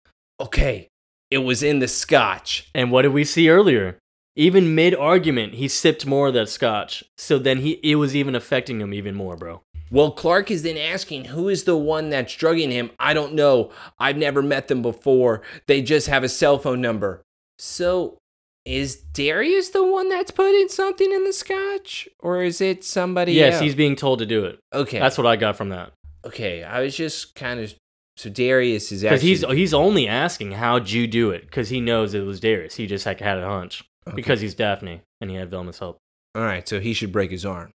Okay, 0.43 0.89
it 1.31 1.39
was 1.39 1.63
in 1.63 1.79
the 1.79 1.87
scotch. 1.87 2.69
And 2.75 2.91
what 2.91 3.03
did 3.03 3.13
we 3.13 3.23
see 3.23 3.49
earlier? 3.49 3.97
Even 4.35 4.75
mid 4.75 4.93
argument, 4.93 5.53
he 5.53 5.67
sipped 5.67 6.05
more 6.05 6.27
of 6.27 6.33
that 6.33 6.49
scotch. 6.49 7.03
So 7.17 7.39
then 7.39 7.59
he 7.59 7.79
it 7.83 7.95
was 7.95 8.15
even 8.15 8.35
affecting 8.35 8.81
him 8.81 8.93
even 8.93 9.15
more, 9.15 9.37
bro. 9.37 9.61
Well, 9.89 10.11
Clark 10.11 10.49
is 10.49 10.63
then 10.63 10.77
asking 10.77 11.25
who 11.25 11.49
is 11.49 11.65
the 11.65 11.77
one 11.77 12.09
that's 12.09 12.35
drugging 12.35 12.71
him. 12.71 12.89
I 12.99 13.13
don't 13.13 13.35
know. 13.35 13.71
I've 13.99 14.17
never 14.17 14.41
met 14.41 14.67
them 14.67 14.81
before. 14.81 15.43
They 15.67 15.83
just 15.83 16.07
have 16.07 16.23
a 16.23 16.29
cell 16.29 16.57
phone 16.57 16.81
number. 16.81 17.21
So, 17.59 18.17
is 18.65 18.95
Darius 18.95 19.69
the 19.69 19.85
one 19.85 20.09
that's 20.09 20.31
putting 20.31 20.67
something 20.67 21.11
in 21.11 21.25
the 21.25 21.33
scotch? 21.33 22.09
Or 22.19 22.41
is 22.41 22.59
it 22.59 22.83
somebody 22.83 23.33
yes, 23.33 23.53
else? 23.53 23.61
he's 23.61 23.75
being 23.75 23.95
told 23.95 24.19
to 24.19 24.25
do 24.25 24.45
it. 24.45 24.59
Okay. 24.73 24.97
That's 24.97 25.17
what 25.17 25.27
I 25.27 25.35
got 25.35 25.57
from 25.57 25.69
that. 25.69 25.93
okay. 26.25 26.63
I 26.63 26.81
was 26.81 26.97
just 26.97 27.35
kind 27.35 27.59
of. 27.59 27.75
So, 28.15 28.29
Darius 28.29 28.91
is 28.91 29.01
Because 29.01 29.15
actually. 29.19 29.29
he's 29.29 29.45
he's 29.47 29.73
only 29.73 30.07
asking 30.07 30.51
how'd 30.51 30.89
you 30.89 31.07
do 31.07 31.31
it? 31.31 31.41
Because 31.41 31.69
he 31.69 31.81
knows 31.81 32.13
it 32.13 32.25
was 32.25 32.39
Darius. 32.39 32.75
He 32.75 32.85
just 32.87 33.05
like, 33.05 33.19
had 33.19 33.39
a 33.39 33.47
hunch 33.47 33.83
Okay. 34.07 34.15
because 34.15 34.39
he's 34.41 34.53
Daphne 34.53 35.01
and 35.21 35.29
he 35.31 35.35
had 35.35 35.49
Velma's 35.49 35.79
help. 35.79 35.97
All 36.35 36.43
right, 36.43 36.67
so 36.67 36.79
he 36.79 36.93
should 36.93 37.11
break 37.11 37.31
his 37.31 37.45
arm. 37.45 37.71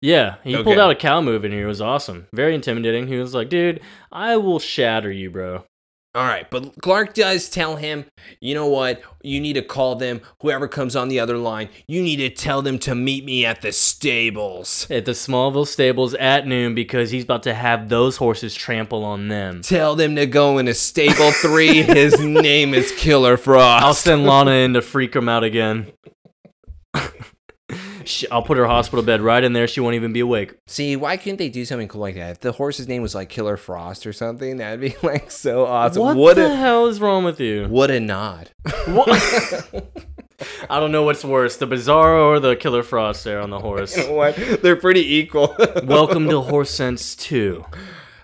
Yeah, 0.00 0.36
he 0.44 0.54
pulled 0.62 0.78
out 0.78 0.90
a 0.90 0.94
Kal 0.94 1.22
move 1.22 1.44
and 1.44 1.52
it 1.52 1.66
was 1.66 1.80
awesome. 1.80 2.28
Very 2.32 2.54
intimidating. 2.54 3.08
He 3.08 3.16
was 3.16 3.34
like, 3.34 3.48
dude, 3.48 3.80
I 4.12 4.36
will 4.36 4.58
shatter 4.60 5.10
you, 5.10 5.30
bro. 5.30 5.64
All 6.18 6.24
right, 6.24 6.50
but 6.50 6.74
Clark 6.82 7.14
does 7.14 7.48
tell 7.48 7.76
him, 7.76 8.04
you 8.40 8.52
know 8.52 8.66
what? 8.66 9.02
You 9.22 9.40
need 9.40 9.52
to 9.52 9.62
call 9.62 9.94
them. 9.94 10.20
Whoever 10.40 10.66
comes 10.66 10.96
on 10.96 11.06
the 11.06 11.20
other 11.20 11.38
line, 11.38 11.68
you 11.86 12.02
need 12.02 12.16
to 12.16 12.28
tell 12.28 12.60
them 12.60 12.80
to 12.80 12.96
meet 12.96 13.24
me 13.24 13.46
at 13.46 13.62
the 13.62 13.70
stables. 13.70 14.90
At 14.90 15.04
the 15.04 15.12
Smallville 15.12 15.68
stables 15.68 16.14
at 16.14 16.44
noon 16.44 16.74
because 16.74 17.12
he's 17.12 17.22
about 17.22 17.44
to 17.44 17.54
have 17.54 17.88
those 17.88 18.16
horses 18.16 18.56
trample 18.56 19.04
on 19.04 19.28
them. 19.28 19.62
Tell 19.62 19.94
them 19.94 20.16
to 20.16 20.26
go 20.26 20.58
into 20.58 20.74
stable 20.74 21.30
three. 21.30 21.82
His 21.82 22.18
name 22.18 22.74
is 22.74 22.90
Killer 22.98 23.36
Frost. 23.36 23.84
I'll 23.84 23.94
send 23.94 24.26
Lana 24.26 24.50
in 24.50 24.74
to 24.74 24.82
freak 24.82 25.14
him 25.14 25.28
out 25.28 25.44
again. 25.44 25.92
She- 28.08 28.28
I'll 28.30 28.42
put 28.42 28.56
her 28.56 28.66
hospital 28.66 29.04
bed 29.04 29.20
right 29.20 29.44
in 29.44 29.52
there. 29.52 29.68
She 29.68 29.80
won't 29.80 29.94
even 29.94 30.12
be 30.12 30.20
awake. 30.20 30.54
See, 30.66 30.96
why 30.96 31.16
couldn't 31.18 31.36
they 31.36 31.48
do 31.50 31.64
something 31.64 31.88
cool 31.88 32.00
like 32.00 32.14
that? 32.14 32.30
If 32.30 32.40
the 32.40 32.52
horse's 32.52 32.88
name 32.88 33.02
was 33.02 33.14
like 33.14 33.28
Killer 33.28 33.56
Frost 33.56 34.06
or 34.06 34.12
something, 34.12 34.56
that'd 34.56 34.80
be 34.80 34.94
like 35.02 35.30
so 35.30 35.66
awesome. 35.66 36.02
What, 36.02 36.16
what 36.16 36.36
the 36.36 36.46
a 36.46 36.56
hell 36.56 36.86
is 36.86 37.00
wrong 37.00 37.24
with 37.24 37.38
you? 37.38 37.66
what 37.68 37.90
a 37.90 38.00
nod. 38.00 38.50
What? 38.86 39.70
I 40.70 40.78
don't 40.80 40.92
know 40.92 41.02
what's 41.02 41.24
worse, 41.24 41.56
the 41.56 41.66
Bizarro 41.66 42.26
or 42.28 42.40
the 42.40 42.54
Killer 42.54 42.82
Frost 42.84 43.24
there 43.24 43.40
on 43.40 43.50
the 43.50 43.58
horse. 43.68 43.96
You 43.96 44.04
know 44.06 44.12
what? 44.14 44.36
They're 44.62 44.76
pretty 44.76 45.16
equal. 45.16 45.54
Welcome 45.84 46.28
to 46.28 46.40
Horse 46.40 46.70
Sense 46.70 47.16
2. 47.16 47.64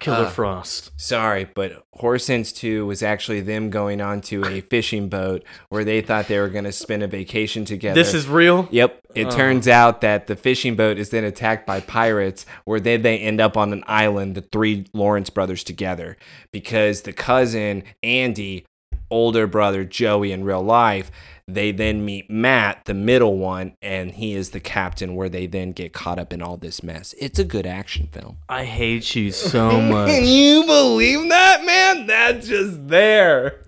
Killer 0.05 0.27
Uh, 0.27 0.31
Frost. 0.31 0.91
Sorry, 0.97 1.47
but 1.55 1.85
Horse 1.95 2.25
Sense 2.27 2.53
2 2.53 2.85
was 2.87 3.03
actually 3.03 3.41
them 3.41 3.71
going 3.71 4.01
onto 4.03 4.45
a 4.45 4.61
fishing 4.61 5.09
boat 5.09 5.43
where 5.71 5.83
they 5.85 6.01
thought 6.03 6.29
they 6.29 6.39
were 6.39 6.51
going 6.51 6.65
to 6.65 6.73
spend 6.73 7.03
a 7.03 7.07
vacation 7.07 7.65
together. 7.65 7.95
This 7.95 8.13
is 8.13 8.29
real? 8.29 8.69
Yep. 8.71 9.01
It 9.15 9.27
Oh. 9.29 9.31
turns 9.31 9.67
out 9.67 10.03
that 10.03 10.27
the 10.27 10.37
fishing 10.37 10.77
boat 10.77 10.99
is 10.99 11.09
then 11.11 11.25
attacked 11.25 11.67
by 11.67 11.81
pirates, 11.81 12.45
where 12.65 12.81
then 12.81 13.01
they 13.03 13.19
end 13.19 13.41
up 13.41 13.57
on 13.57 13.73
an 13.73 13.83
island, 13.87 14.35
the 14.35 14.43
three 14.43 14.85
Lawrence 14.93 15.31
brothers 15.31 15.65
together, 15.65 16.17
because 16.53 17.03
the 17.03 17.13
cousin, 17.15 17.83
Andy, 18.03 18.67
older 19.11 19.47
brother, 19.47 19.85
Joey, 19.85 20.33
in 20.33 20.45
real 20.45 20.63
life, 20.63 21.11
they 21.47 21.73
then 21.73 22.05
meet 22.05 22.31
Matt, 22.31 22.85
the 22.87 22.95
middle 22.95 23.37
one, 23.37 23.75
and 23.83 24.13
he 24.13 24.35
is 24.35 24.51
the 24.51 24.61
captain, 24.61 25.15
where 25.15 25.29
they 25.29 25.47
then 25.47 25.73
get 25.73 25.93
caught 25.93 26.19
up 26.19 26.33
in 26.33 26.41
all 26.41 26.57
this 26.57 26.83
mess. 26.83 27.15
It's 27.19 27.39
a 27.39 27.45
good 27.45 27.67
action 27.67 28.09
film. 28.11 28.39
I 28.49 28.65
hate 28.65 29.15
you 29.15 29.31
so 29.31 29.81
much. 29.81 30.09
Can 30.09 30.25
you 30.25 30.65
believe 30.65 31.29
that, 31.29 31.65
man? 31.65 32.07
That's 32.07 32.49
just 32.49 32.89
there. 32.89 33.61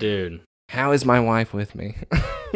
Dude, 0.00 0.40
How 0.70 0.90
is 0.92 1.04
my 1.04 1.20
wife 1.20 1.54
with 1.54 1.74
me? 1.76 1.94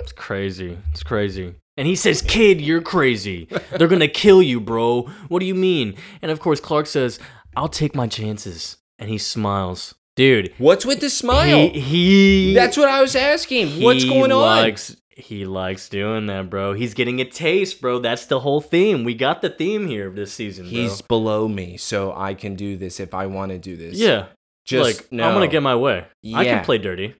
it's 0.00 0.12
crazy. 0.12 0.78
It's 0.92 1.02
crazy. 1.02 1.54
And 1.76 1.86
he 1.86 1.94
says, 1.94 2.22
Kid, 2.22 2.60
you're 2.60 2.80
crazy. 2.80 3.48
They're 3.76 3.88
going 3.88 4.00
to 4.00 4.08
kill 4.08 4.42
you, 4.42 4.60
bro. 4.60 5.02
What 5.28 5.40
do 5.40 5.46
you 5.46 5.54
mean? 5.54 5.94
And 6.22 6.30
of 6.30 6.40
course, 6.40 6.58
Clark 6.58 6.86
says, 6.86 7.18
I'll 7.54 7.68
take 7.68 7.94
my 7.94 8.06
chances. 8.06 8.78
And 8.98 9.10
he 9.10 9.18
smiles. 9.18 9.94
Dude, 10.16 10.54
What's 10.56 10.86
with 10.86 11.00
the 11.00 11.10
smile? 11.10 11.68
he, 11.68 11.80
he 11.80 12.54
That's 12.54 12.76
what 12.76 12.88
I 12.88 13.02
was 13.02 13.14
asking. 13.14 13.82
What's 13.82 14.04
going 14.04 14.32
on? 14.32 14.40
likes, 14.40 14.96
He 15.10 15.44
likes 15.44 15.90
doing 15.90 16.26
that, 16.26 16.48
bro. 16.48 16.72
He's 16.72 16.94
getting 16.94 17.20
a 17.20 17.24
taste, 17.26 17.82
bro. 17.82 17.98
That's 17.98 18.24
the 18.24 18.40
whole 18.40 18.62
theme. 18.62 19.04
We 19.04 19.14
got 19.14 19.42
the 19.42 19.50
theme 19.50 19.86
here 19.86 20.10
this 20.10 20.32
season, 20.32 20.64
bro. 20.64 20.72
He's 20.72 21.02
below 21.02 21.48
me, 21.48 21.76
so 21.76 22.14
I 22.16 22.32
can 22.32 22.54
do 22.54 22.76
this 22.76 22.98
if 22.98 23.12
I 23.12 23.26
want 23.26 23.52
to 23.52 23.58
do 23.58 23.76
this. 23.76 23.98
yeah. 23.98 24.28
just 24.64 25.00
like 25.00 25.12
no. 25.12 25.28
I'm 25.28 25.34
gonna 25.34 25.48
get 25.48 25.62
my 25.62 25.76
way. 25.76 26.06
I 26.34 26.44
can 26.44 26.64
play 26.64 26.78
dirty. 26.78 27.14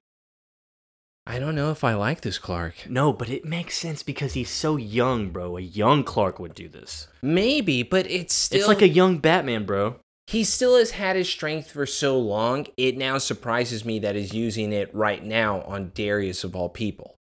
I 1.29 1.39
don't 1.39 1.55
know 1.55 1.71
if 1.71 1.83
I 1.83 1.93
like 1.93 2.21
this 2.21 2.39
Clark. 2.39 2.89
No, 2.89 3.11
but 3.11 3.29
it 3.29 3.43
makes 3.43 3.75
sense 3.75 4.01
because 4.01 4.33
he's 4.33 4.49
so 4.49 4.77
young, 4.77 5.29
bro. 5.29 5.57
A 5.57 5.61
young 5.61 6.05
Clark 6.05 6.39
would 6.39 6.55
do 6.55 6.69
this. 6.69 7.09
Maybe, 7.21 7.83
but 7.83 8.09
it's 8.09 8.33
still 8.33 8.59
it's 8.59 8.67
like 8.67 8.81
a 8.81 8.87
young 8.87 9.17
Batman, 9.17 9.65
bro. 9.65 9.97
He 10.27 10.43
still 10.43 10.77
has 10.77 10.91
had 10.91 11.15
his 11.15 11.29
strength 11.29 11.71
for 11.71 11.85
so 11.85 12.19
long. 12.19 12.67
It 12.75 12.97
now 12.97 13.17
surprises 13.17 13.85
me 13.85 13.97
that 13.99 14.15
he's 14.15 14.33
using 14.33 14.73
it 14.73 14.93
right 14.93 15.23
now 15.23 15.61
on 15.61 15.91
Darius 15.95 16.43
of 16.43 16.55
all 16.55 16.67
people. 16.67 17.15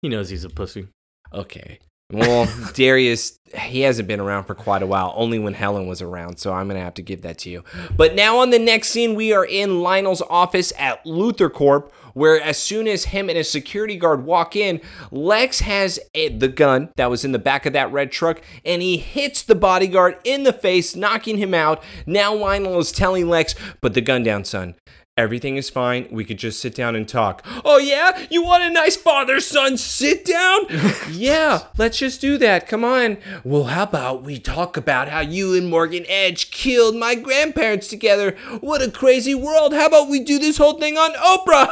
He 0.00 0.08
knows 0.08 0.30
he's 0.30 0.44
a 0.44 0.50
pussy. 0.50 0.88
Okay. 1.32 1.78
Well, 2.10 2.48
Darius, 2.74 3.38
he 3.54 3.82
hasn't 3.82 4.08
been 4.08 4.18
around 4.18 4.44
for 4.44 4.54
quite 4.54 4.82
a 4.82 4.86
while, 4.86 5.12
only 5.14 5.38
when 5.38 5.52
Helen 5.52 5.86
was 5.86 6.00
around, 6.00 6.38
so 6.38 6.54
I'm 6.54 6.68
going 6.68 6.78
to 6.78 6.84
have 6.84 6.94
to 6.94 7.02
give 7.02 7.20
that 7.22 7.38
to 7.40 7.50
you. 7.50 7.64
But 7.96 8.14
now 8.14 8.38
on 8.38 8.48
the 8.48 8.58
next 8.58 8.88
scene, 8.88 9.14
we 9.14 9.34
are 9.34 9.44
in 9.44 9.82
Lionel's 9.82 10.22
office 10.22 10.72
at 10.78 11.04
Luthor 11.04 11.52
Corp, 11.52 11.92
where 12.14 12.40
as 12.40 12.58
soon 12.58 12.86
as 12.88 13.06
him 13.06 13.28
and 13.28 13.36
his 13.36 13.50
security 13.50 13.96
guard 13.96 14.24
walk 14.24 14.56
in, 14.56 14.80
Lex 15.10 15.60
has 15.60 15.98
a, 16.14 16.28
the 16.28 16.48
gun 16.48 16.90
that 16.96 17.10
was 17.10 17.24
in 17.24 17.32
the 17.32 17.38
back 17.38 17.66
of 17.66 17.72
that 17.72 17.92
red 17.92 18.12
truck, 18.12 18.40
and 18.64 18.82
he 18.82 18.96
hits 18.96 19.42
the 19.42 19.54
bodyguard 19.54 20.18
in 20.24 20.42
the 20.42 20.52
face, 20.52 20.96
knocking 20.96 21.38
him 21.38 21.54
out. 21.54 21.82
Now 22.06 22.34
Lionel 22.34 22.78
is 22.78 22.92
telling 22.92 23.28
Lex, 23.28 23.54
put 23.80 23.94
the 23.94 24.00
gun 24.00 24.22
down, 24.22 24.44
son. 24.44 24.74
Everything 25.20 25.58
is 25.58 25.68
fine. 25.68 26.08
We 26.10 26.24
could 26.24 26.38
just 26.38 26.60
sit 26.60 26.74
down 26.74 26.96
and 26.96 27.06
talk. 27.06 27.44
Oh, 27.62 27.76
yeah? 27.76 28.26
You 28.30 28.42
want 28.42 28.62
a 28.62 28.70
nice 28.70 28.96
father 28.96 29.38
son 29.38 29.76
sit 29.76 30.24
down? 30.24 30.60
yeah, 31.10 31.64
let's 31.76 31.98
just 31.98 32.22
do 32.22 32.38
that. 32.38 32.66
Come 32.66 32.84
on. 32.84 33.18
Well, 33.44 33.64
how 33.64 33.82
about 33.82 34.22
we 34.22 34.38
talk 34.38 34.78
about 34.78 35.10
how 35.10 35.20
you 35.20 35.54
and 35.58 35.68
Morgan 35.68 36.06
Edge 36.08 36.50
killed 36.50 36.96
my 36.96 37.14
grandparents 37.14 37.88
together? 37.88 38.34
What 38.62 38.80
a 38.80 38.90
crazy 38.90 39.34
world. 39.34 39.74
How 39.74 39.88
about 39.88 40.08
we 40.08 40.20
do 40.20 40.38
this 40.38 40.56
whole 40.56 40.78
thing 40.78 40.96
on 40.96 41.10
Oprah? 41.12 41.68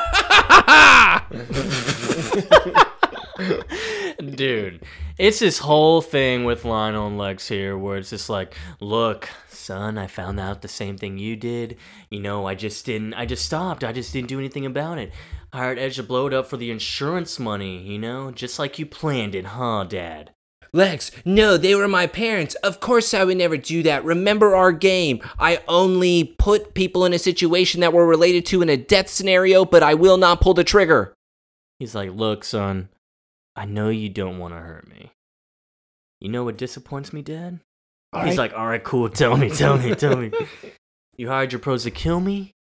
Dude, 4.37 4.83
it's 5.17 5.39
this 5.39 5.61
whole 5.61 6.03
thing 6.03 6.45
with 6.45 6.67
Lionel 6.67 7.07
and 7.07 7.17
Lex 7.17 7.49
here 7.49 7.79
where 7.79 7.97
it's 7.97 8.11
just 8.11 8.29
like, 8.29 8.55
look, 8.79 9.31
son, 9.69 9.99
I 9.99 10.07
found 10.07 10.41
out 10.41 10.63
the 10.63 10.69
same 10.69 10.97
thing 10.97 11.19
you 11.19 11.37
did. 11.37 11.77
You 12.11 12.21
know, 12.21 12.47
I 12.47 12.55
just 12.55 12.87
didn't, 12.87 13.13
I 13.13 13.27
just 13.27 13.45
stopped. 13.45 13.85
I 13.85 13.93
just 13.93 14.15
didn't 14.15 14.29
do 14.29 14.39
anything 14.39 14.65
about 14.65 14.97
it. 14.97 15.13
I 15.53 15.59
hired 15.59 15.79
Edge 15.79 15.97
to 15.97 16.03
blow 16.03 16.27
it 16.27 16.33
up 16.33 16.47
for 16.47 16.57
the 16.57 16.71
insurance 16.71 17.39
money, 17.39 17.83
you 17.83 17.99
know, 17.99 18.31
just 18.31 18.59
like 18.59 18.79
you 18.79 18.87
planned 18.87 19.35
it, 19.35 19.45
huh, 19.45 19.85
Dad? 19.85 20.33
Lex, 20.73 21.11
no, 21.23 21.59
they 21.59 21.75
were 21.75 21.87
my 21.87 22.07
parents. 22.07 22.55
Of 22.57 22.81
course 22.81 23.13
I 23.13 23.25
would 23.25 23.37
never 23.37 23.59
do 23.59 23.83
that. 23.83 24.05
Remember 24.05 24.57
our 24.57 24.73
game. 24.73 25.21
I 25.39 25.63
only 25.69 26.25
put 26.25 26.73
people 26.73 27.05
in 27.05 27.13
a 27.13 27.19
situation 27.19 27.83
that 27.83 27.93
were 27.93 28.07
related 28.07 28.47
to 28.47 28.63
in 28.63 28.71
a 28.71 28.77
death 28.79 29.11
scenario, 29.11 29.67
but 29.67 29.83
I 29.83 29.93
will 29.93 30.17
not 30.17 30.41
pull 30.41 30.55
the 30.55 30.65
trigger. 30.65 31.13
He's 31.79 31.95
like, 31.95 32.13
look, 32.13 32.43
son, 32.43 32.89
I 33.55 33.67
know 33.67 33.91
you 33.91 34.09
don't 34.09 34.39
want 34.39 34.55
to 34.55 34.61
hurt 34.61 34.89
me. 34.89 35.13
You 36.21 36.31
know 36.31 36.45
what 36.45 36.57
disappoints 36.57 37.13
me, 37.13 37.21
Dad? 37.21 37.61
All 38.13 38.23
He's 38.23 38.39
right. 38.39 38.51
like, 38.51 38.59
all 38.59 38.67
right, 38.67 38.83
cool. 38.83 39.09
Tell 39.11 39.37
me, 39.37 39.51
tell 39.51 39.79
me, 39.79 39.95
tell 39.95 40.17
me. 40.17 40.31
You 41.17 41.27
hired 41.27 41.51
your 41.51 41.59
pros 41.59 41.83
to 41.83 41.91
kill 41.91 42.21
me, 42.21 42.55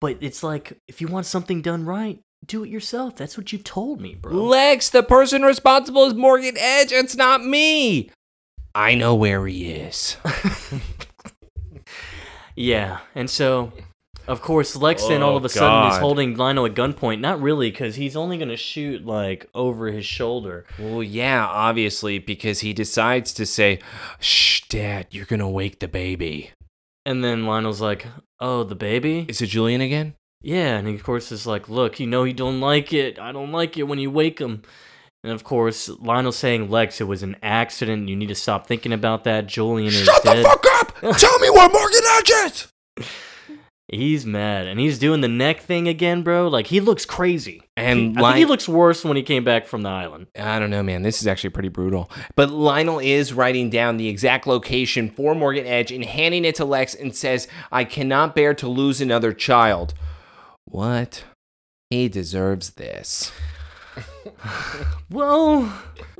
but 0.00 0.16
it's 0.20 0.42
like 0.42 0.80
if 0.88 1.00
you 1.00 1.06
want 1.06 1.26
something 1.26 1.62
done 1.62 1.84
right, 1.86 2.18
do 2.44 2.64
it 2.64 2.70
yourself. 2.70 3.14
That's 3.14 3.38
what 3.38 3.52
you 3.52 3.58
told 3.60 4.00
me, 4.00 4.16
bro. 4.16 4.32
Lex, 4.32 4.90
the 4.90 5.04
person 5.04 5.42
responsible 5.42 6.04
is 6.06 6.14
Morgan 6.14 6.56
Edge. 6.58 6.90
It's 6.90 7.14
not 7.14 7.44
me. 7.44 8.10
I 8.74 8.96
know 8.96 9.14
where 9.14 9.46
he 9.46 9.70
is. 9.70 10.16
yeah, 12.56 12.98
and 13.14 13.30
so 13.30 13.72
of 14.28 14.40
course 14.40 14.76
Lex 14.76 15.06
then 15.06 15.22
all 15.22 15.32
Oh, 15.34 15.36
of 15.36 15.44
a 15.44 15.48
sudden 15.48 15.90
is 15.92 15.98
holding 15.98 16.36
Lionel 16.36 16.66
at 16.66 16.74
gunpoint. 16.74 17.20
Not 17.20 17.40
really, 17.40 17.70
because 17.70 17.96
he's 17.96 18.14
only 18.14 18.38
gonna 18.38 18.56
shoot 18.56 19.04
like 19.04 19.48
over 19.54 19.88
his 19.90 20.06
shoulder. 20.06 20.64
Well, 20.78 21.02
yeah, 21.02 21.44
obviously, 21.46 22.18
because 22.18 22.60
he 22.60 22.72
decides 22.72 23.32
to 23.34 23.44
say, 23.46 23.80
Shh, 24.20 24.62
Dad, 24.68 25.06
you're 25.10 25.24
going 25.26 25.40
to 25.40 25.48
wake 25.48 25.78
the 25.80 25.88
baby. 25.88 26.50
And 27.06 27.24
then 27.24 27.46
Lionel's 27.46 27.80
like, 27.80 28.06
"Oh, 28.38 28.64
the 28.64 28.74
baby." 28.74 29.24
Is 29.28 29.40
it 29.40 29.46
Julian 29.46 29.80
again? 29.80 30.14
Yeah, 30.42 30.76
and 30.76 30.86
he 30.86 30.94
of 30.94 31.02
course 31.02 31.32
is 31.32 31.46
like, 31.46 31.68
"Look, 31.70 31.98
you 31.98 32.06
know 32.06 32.24
you 32.24 32.34
don't 32.34 32.60
like 32.60 32.92
it. 32.92 33.18
I 33.18 33.32
don't 33.32 33.50
like 33.50 33.78
it 33.78 33.84
when 33.84 33.98
you 33.98 34.10
wake 34.10 34.38
him." 34.40 34.62
And 35.24 35.32
of 35.32 35.42
course, 35.42 35.88
Lionel's 35.88 36.36
saying, 36.36 36.68
"Lex, 36.70 37.00
it 37.00 37.04
was 37.04 37.22
an 37.22 37.36
accident. 37.42 38.08
You 38.08 38.16
need 38.16 38.28
to 38.28 38.34
stop 38.34 38.66
thinking 38.66 38.92
about 38.92 39.24
that. 39.24 39.46
Julian 39.46 39.88
is 39.88 40.06
dead." 40.06 40.06
Shut 40.06 40.22
the 40.24 40.42
fuck 40.42 40.66
up! 40.74 40.94
Tell 41.18 41.38
me 41.38 41.48
where 41.50 41.68
Morgan 41.70 42.02
Edge 42.18 42.30
is! 42.44 42.68
He's 43.90 44.26
mad, 44.26 44.66
and 44.66 44.78
he's 44.78 44.98
doing 44.98 45.22
the 45.22 45.28
neck 45.28 45.60
thing 45.60 45.88
again, 45.88 46.22
bro. 46.22 46.48
Like 46.48 46.66
he 46.66 46.78
looks 46.78 47.06
crazy. 47.06 47.62
And 47.74 48.18
I 48.18 48.32
think 48.32 48.36
he 48.36 48.44
looks 48.44 48.68
worse 48.68 49.02
when 49.02 49.16
he 49.16 49.22
came 49.22 49.44
back 49.44 49.66
from 49.66 49.80
the 49.80 49.88
island. 49.88 50.26
I 50.38 50.58
don't 50.58 50.68
know, 50.68 50.82
man. 50.82 51.00
This 51.02 51.22
is 51.22 51.26
actually 51.26 51.50
pretty 51.50 51.70
brutal. 51.70 52.10
But 52.36 52.50
Lionel 52.50 52.98
is 52.98 53.32
writing 53.32 53.70
down 53.70 53.96
the 53.96 54.08
exact 54.08 54.46
location 54.46 55.08
for 55.08 55.34
Morgan 55.34 55.66
Edge 55.66 55.90
and 55.90 56.04
handing 56.04 56.44
it 56.44 56.54
to 56.56 56.66
Lex 56.66 56.94
and 56.94 57.16
says, 57.16 57.48
I 57.72 57.84
cannot 57.84 58.34
bear 58.34 58.52
to 58.54 58.68
lose 58.68 59.00
another 59.00 59.32
child. 59.32 59.94
What? 60.66 61.24
He 61.88 62.08
deserves 62.08 62.70
this. 62.70 63.32
Well, 65.10 65.72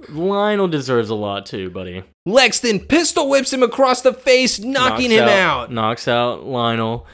Lionel 0.09 0.69
deserves 0.69 1.11
a 1.11 1.15
lot 1.15 1.45
too, 1.45 1.69
buddy. 1.70 2.03
Lex 2.24 2.61
then 2.61 2.81
pistol 2.81 3.28
whips 3.28 3.53
him 3.53 3.62
across 3.62 4.01
the 4.01 4.15
face, 4.15 4.59
knocking 4.59 5.11
Knocks 5.11 5.23
him 5.23 5.28
out. 5.28 5.70
Knocks 5.70 6.09
out 6.09 6.45
Lionel. 6.45 7.07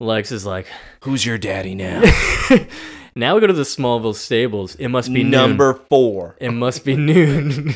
Lex 0.00 0.30
is 0.30 0.46
like, 0.46 0.66
Who's 1.02 1.26
your 1.26 1.38
daddy 1.38 1.74
now? 1.74 2.02
now 3.16 3.34
we 3.34 3.40
go 3.40 3.48
to 3.48 3.52
the 3.52 3.62
Smallville 3.62 4.14
stables. 4.14 4.76
It 4.76 4.88
must 4.88 5.12
be 5.12 5.22
noon. 5.22 5.30
Number 5.32 5.74
four. 5.74 6.36
It 6.40 6.50
must 6.50 6.84
be 6.84 6.96
noon. 6.96 7.74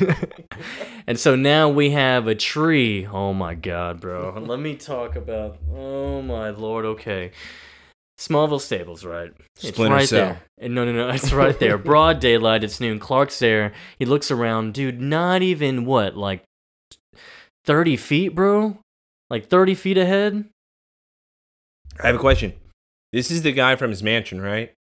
and 1.06 1.18
so 1.18 1.34
now 1.34 1.68
we 1.68 1.90
have 1.90 2.28
a 2.28 2.34
tree. 2.34 3.06
Oh 3.06 3.32
my 3.32 3.54
god, 3.54 4.00
bro. 4.00 4.38
Let 4.38 4.60
me 4.60 4.76
talk 4.76 5.16
about 5.16 5.58
Oh 5.74 6.22
my 6.22 6.50
lord, 6.50 6.84
okay. 6.84 7.32
Smallville 8.18 8.60
Stables, 8.60 9.04
right? 9.04 9.32
It's 9.56 9.68
Splinter 9.68 9.96
right 9.96 10.08
Cell. 10.08 10.18
there. 10.26 10.42
And 10.58 10.76
No, 10.76 10.84
no, 10.84 10.92
no. 10.92 11.08
It's 11.08 11.32
right 11.32 11.58
there. 11.58 11.76
Broad 11.78 12.20
daylight. 12.20 12.62
It's 12.62 12.78
noon. 12.80 13.00
Clark's 13.00 13.40
there. 13.40 13.72
He 13.98 14.04
looks 14.04 14.30
around. 14.30 14.74
Dude, 14.74 15.00
not 15.00 15.42
even 15.42 15.84
what, 15.84 16.16
like 16.16 16.44
30 17.64 17.96
feet, 17.96 18.28
bro? 18.28 18.78
Like 19.28 19.48
30 19.48 19.74
feet 19.74 19.98
ahead? 19.98 20.44
I 22.02 22.06
have 22.06 22.16
a 22.16 22.18
question. 22.18 22.52
This 23.12 23.30
is 23.30 23.42
the 23.42 23.52
guy 23.52 23.76
from 23.76 23.90
his 23.90 24.02
mansion, 24.02 24.40
right? 24.40 24.72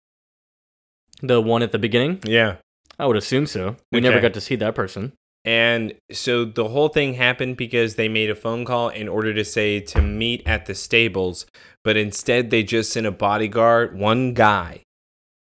The 1.22 1.40
one 1.40 1.62
at 1.62 1.72
the 1.72 1.78
beginning? 1.78 2.20
Yeah. 2.24 2.56
I 2.98 3.06
would 3.06 3.18
assume 3.18 3.46
so. 3.46 3.76
We 3.92 4.00
never 4.00 4.20
got 4.20 4.34
to 4.34 4.42
see 4.42 4.56
that 4.56 4.76
person. 4.76 5.14
And 5.44 5.94
so 6.12 6.46
the 6.46 6.68
whole 6.70 6.90
thing 6.90 7.16
happened 7.16 7.58
because 7.58 7.96
they 7.96 8.08
made 8.08 8.30
a 8.30 8.36
phone 8.36 8.64
call 8.64 8.90
in 8.90 9.08
order 9.08 9.34
to 9.34 9.44
say 9.44 9.80
to 9.80 10.02
meet 10.02 10.44
at 10.46 10.66
the 10.66 10.76
stables, 10.76 11.46
but 11.84 11.98
instead 11.98 12.50
they 12.50 12.64
just 12.64 12.92
sent 12.92 13.08
a 13.08 13.12
bodyguard, 13.12 13.98
one 13.98 14.34
guy, 14.34 14.84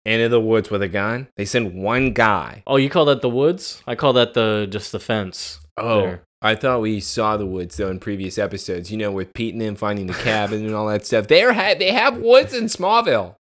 into 0.04 0.28
the 0.28 0.40
woods 0.40 0.70
with 0.70 0.82
a 0.82 0.88
gun. 0.88 1.28
They 1.36 1.44
sent 1.44 1.74
one 1.74 2.12
guy. 2.12 2.62
Oh, 2.66 2.76
you 2.76 2.88
call 2.88 3.04
that 3.06 3.20
the 3.20 3.28
woods? 3.28 3.82
I 3.86 3.96
call 3.96 4.12
that 4.14 4.34
the 4.34 4.66
just 4.70 4.92
the 4.92 5.00
fence. 5.00 5.60
Oh, 5.76 6.02
there. 6.02 6.22
I 6.42 6.54
thought 6.54 6.80
we 6.80 7.00
saw 7.00 7.36
the 7.36 7.46
woods 7.46 7.76
though 7.76 7.90
in 7.90 7.98
previous 8.00 8.38
episodes. 8.38 8.90
You 8.90 8.96
know, 8.98 9.12
with 9.12 9.34
Pete 9.34 9.52
and 9.54 9.60
them 9.60 9.76
finding 9.76 10.06
the 10.06 10.14
cabin 10.14 10.64
and 10.64 10.74
all 10.74 10.88
that 10.88 11.06
stuff. 11.06 11.26
They're 11.28 11.52
ha- 11.52 11.74
they 11.78 11.92
have 11.92 12.18
woods 12.18 12.54
in 12.54 12.64
Smallville. 12.64 13.34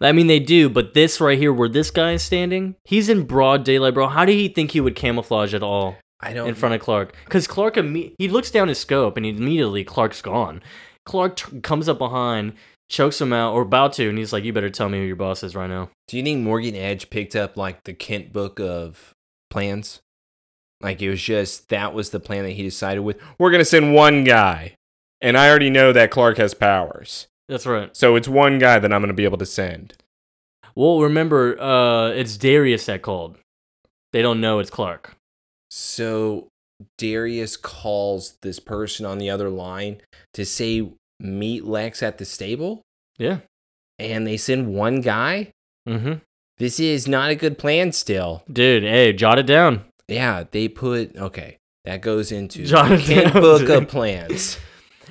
I 0.00 0.10
mean, 0.10 0.26
they 0.26 0.40
do, 0.40 0.68
but 0.68 0.94
this 0.94 1.20
right 1.20 1.38
here, 1.38 1.52
where 1.52 1.68
this 1.68 1.92
guy 1.92 2.12
is 2.12 2.22
standing, 2.24 2.74
he's 2.84 3.08
in 3.08 3.22
broad 3.22 3.62
daylight, 3.64 3.94
bro. 3.94 4.08
How 4.08 4.24
do 4.24 4.32
he 4.32 4.48
think 4.48 4.72
he 4.72 4.80
would 4.80 4.96
camouflage 4.96 5.54
at 5.54 5.62
all 5.62 5.96
I 6.20 6.32
don't. 6.32 6.48
in 6.48 6.56
front 6.56 6.74
of 6.74 6.80
Clark? 6.80 7.14
Because 7.24 7.46
Clark, 7.46 7.76
imme- 7.76 8.12
he 8.18 8.26
looks 8.26 8.50
down 8.50 8.66
his 8.66 8.78
scope, 8.80 9.16
and 9.16 9.24
immediately 9.24 9.84
Clark's 9.84 10.20
gone. 10.20 10.60
Clark 11.06 11.36
t- 11.36 11.60
comes 11.60 11.88
up 11.88 11.98
behind, 11.98 12.54
chokes 12.88 13.20
him 13.20 13.32
out, 13.32 13.52
or 13.54 13.62
about 13.62 13.92
to, 13.94 14.08
and 14.08 14.18
he's 14.18 14.32
like, 14.32 14.42
"You 14.42 14.52
better 14.52 14.70
tell 14.70 14.88
me 14.88 14.98
who 14.98 15.04
your 15.04 15.14
boss 15.14 15.44
is 15.44 15.54
right 15.54 15.70
now." 15.70 15.90
Do 16.08 16.16
you 16.16 16.24
think 16.24 16.42
Morgan 16.42 16.74
Edge 16.74 17.08
picked 17.08 17.36
up 17.36 17.56
like 17.56 17.84
the 17.84 17.94
Kent 17.94 18.32
book 18.32 18.58
of 18.58 19.12
plans? 19.50 20.00
Like 20.82 21.00
it 21.00 21.08
was 21.10 21.22
just 21.22 21.68
that 21.68 21.94
was 21.94 22.10
the 22.10 22.20
plan 22.20 22.44
that 22.44 22.50
he 22.52 22.62
decided 22.62 23.00
with. 23.00 23.18
We're 23.38 23.50
gonna 23.50 23.64
send 23.64 23.94
one 23.94 24.24
guy, 24.24 24.74
and 25.20 25.38
I 25.38 25.48
already 25.48 25.70
know 25.70 25.92
that 25.92 26.10
Clark 26.10 26.38
has 26.38 26.54
powers, 26.54 27.28
That's 27.48 27.66
right. 27.66 27.94
so 27.96 28.16
it's 28.16 28.28
one 28.28 28.58
guy 28.58 28.78
that 28.78 28.92
I'm 28.92 29.00
gonna 29.00 29.12
be 29.12 29.24
able 29.24 29.38
to 29.38 29.46
send. 29.46 29.94
Well, 30.74 31.00
remember, 31.00 31.60
uh, 31.60 32.08
it's 32.10 32.36
Darius 32.36 32.86
that 32.86 33.02
called. 33.02 33.36
They 34.12 34.22
don't 34.22 34.40
know 34.40 34.58
it's 34.58 34.70
Clark. 34.70 35.14
So 35.70 36.48
Darius 36.98 37.56
calls 37.56 38.34
this 38.42 38.58
person 38.58 39.06
on 39.06 39.18
the 39.18 39.30
other 39.30 39.48
line 39.50 40.00
to 40.34 40.44
say 40.44 40.90
meet 41.20 41.64
Lex 41.64 42.02
at 42.02 42.18
the 42.18 42.24
stable, 42.24 42.82
Yeah. 43.18 43.38
and 43.98 44.26
they 44.26 44.36
send 44.36 44.74
one 44.74 45.00
guy. 45.00 45.50
Mm-hmm. 45.88 46.14
This 46.58 46.78
is 46.80 47.06
not 47.08 47.30
a 47.30 47.34
good 47.34 47.58
plan. 47.58 47.92
Still, 47.92 48.42
Dude, 48.52 48.82
hey, 48.82 49.12
jot 49.12 49.38
it 49.38 49.46
down. 49.46 49.84
Yeah, 50.12 50.44
they 50.50 50.68
put 50.68 51.16
okay. 51.16 51.58
That 51.84 52.00
goes 52.00 52.30
into 52.30 52.64
Jot 52.66 52.88
the 52.88 52.94
it 52.94 53.00
Kent 53.02 53.32
down, 53.34 53.42
book 53.42 53.68
of 53.68 53.88
plans. 53.88 54.58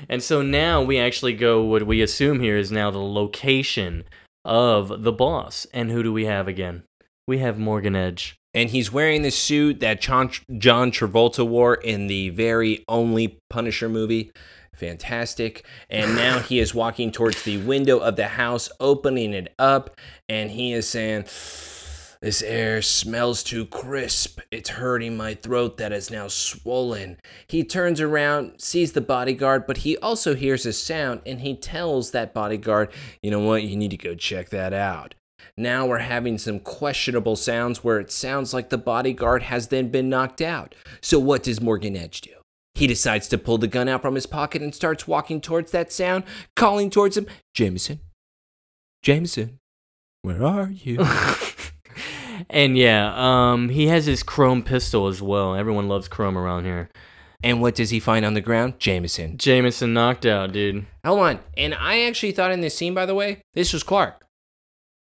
And 0.10 0.24
so 0.24 0.42
now 0.42 0.82
we 0.82 0.98
actually 0.98 1.34
go, 1.34 1.62
what 1.62 1.84
we 1.84 2.02
assume 2.02 2.40
here 2.40 2.58
is 2.58 2.72
now 2.72 2.90
the 2.90 2.98
location 2.98 4.04
of 4.44 5.04
the 5.04 5.12
boss. 5.12 5.68
And 5.74 5.92
who 5.92 6.02
do 6.02 6.12
we 6.12 6.26
have 6.26 6.48
again? 6.48 6.84
We 7.28 7.38
have 7.38 7.60
Morgan 7.60 7.96
Edge. 7.96 8.36
and 8.54 8.70
he's 8.72 8.92
wearing 8.92 9.22
the 9.22 9.30
suit 9.30 9.80
that 9.82 10.02
John, 10.02 10.32
John 10.58 10.92
Travolta 10.92 11.46
wore 11.48 11.76
in 11.76 12.08
the 12.08 12.30
very 12.30 12.84
only 12.88 13.38
Punisher 13.50 13.90
movie. 13.90 14.32
Fantastic. 14.76 15.64
And 15.90 16.16
now 16.26 16.40
he 16.40 16.58
is 16.60 16.74
walking 16.74 17.12
towards 17.12 17.44
the 17.44 17.58
window 17.58 18.00
of 18.00 18.16
the 18.16 18.30
house, 18.30 18.70
opening 18.80 19.34
it 19.34 19.54
up, 19.60 20.00
and 20.28 20.50
he 20.52 20.74
is 20.74 20.88
saying, 20.88 21.26
This 22.22 22.44
air 22.44 22.84
smells 22.84 23.42
too 23.42 23.66
crisp. 23.66 24.42
It's 24.52 24.70
hurting 24.70 25.18
my 25.18 25.34
throat 25.34 25.78
that 25.78 25.92
is 25.92 26.12
now 26.12 26.28
swollen. 26.28 27.18
He 27.48 27.64
turns 27.64 28.00
around, 28.00 28.62
sees 28.62 28.92
the 28.92 29.02
bodyguard, 29.02 29.66
but 29.66 29.78
he 29.78 29.98
also 29.98 30.36
hears 30.36 30.68
a 30.68 30.74
sound 30.74 31.22
and 31.26 31.42
he 31.42 31.56
tells 31.56 32.12
that 32.12 32.32
bodyguard, 32.32 32.92
you 33.24 33.32
know 33.32 33.40
what, 33.40 33.64
you 33.64 33.76
need 33.76 33.90
to 33.90 33.98
go 33.98 34.14
check 34.14 34.50
that 34.50 34.72
out. 34.72 35.16
Now 35.58 35.88
we're 35.88 35.98
having 35.98 36.38
some 36.38 36.60
questionable 36.60 37.36
sounds 37.36 37.84
where 37.84 38.00
it 38.00 38.12
sounds 38.12 38.54
like 38.54 38.70
the 38.70 38.78
bodyguard 38.78 39.42
has 39.44 39.70
then 39.70 39.90
been 39.90 40.08
knocked 40.08 40.42
out. 40.42 40.76
So 41.02 41.18
what 41.18 41.42
does 41.42 41.60
Morgan 41.60 41.98
Edge 41.98 42.22
do? 42.22 42.34
He 42.76 42.86
decides 42.86 43.28
to 43.30 43.40
pull 43.40 43.58
the 43.58 43.68
gun 43.68 43.90
out 43.90 44.04
from 44.04 44.14
his 44.14 44.28
pocket 44.28 44.62
and 44.62 44.76
starts 44.76 45.08
walking 45.08 45.42
towards 45.42 45.72
that 45.72 45.92
sound, 45.92 46.24
calling 46.56 46.92
towards 46.92 47.18
him, 47.18 47.26
Jameson, 47.56 48.00
Jameson, 49.02 49.58
where 50.22 50.46
are 50.46 50.70
you? 50.70 51.00
and 52.52 52.78
yeah, 52.78 53.14
um, 53.16 53.70
he 53.70 53.88
has 53.88 54.06
his 54.06 54.24
chrome 54.24 54.64
pistol 54.64 55.08
as 55.08 55.22
well. 55.22 55.56
Everyone 55.56 55.88
loves 55.88 56.08
chrome 56.08 56.38
around 56.38 56.66
here. 56.66 56.90
and 57.44 57.60
what 57.62 57.74
does 57.76 57.90
he 57.90 58.00
find 58.00 58.24
on 58.24 58.34
the 58.36 58.42
ground? 58.42 58.78
Jameson. 58.80 59.38
Jameson 59.38 59.94
knocked 59.94 60.26
out, 60.26 60.52
dude. 60.52 60.86
Hold 61.04 61.20
on. 61.20 61.40
And 61.58 61.74
I 61.74 62.02
actually 62.04 62.32
thought 62.34 62.52
in 62.52 62.62
this 62.62 62.76
scene, 62.76 62.94
by 62.94 63.06
the 63.08 63.16
way, 63.16 63.42
this 63.54 63.74
was 63.74 63.82
Clark. 63.84 64.26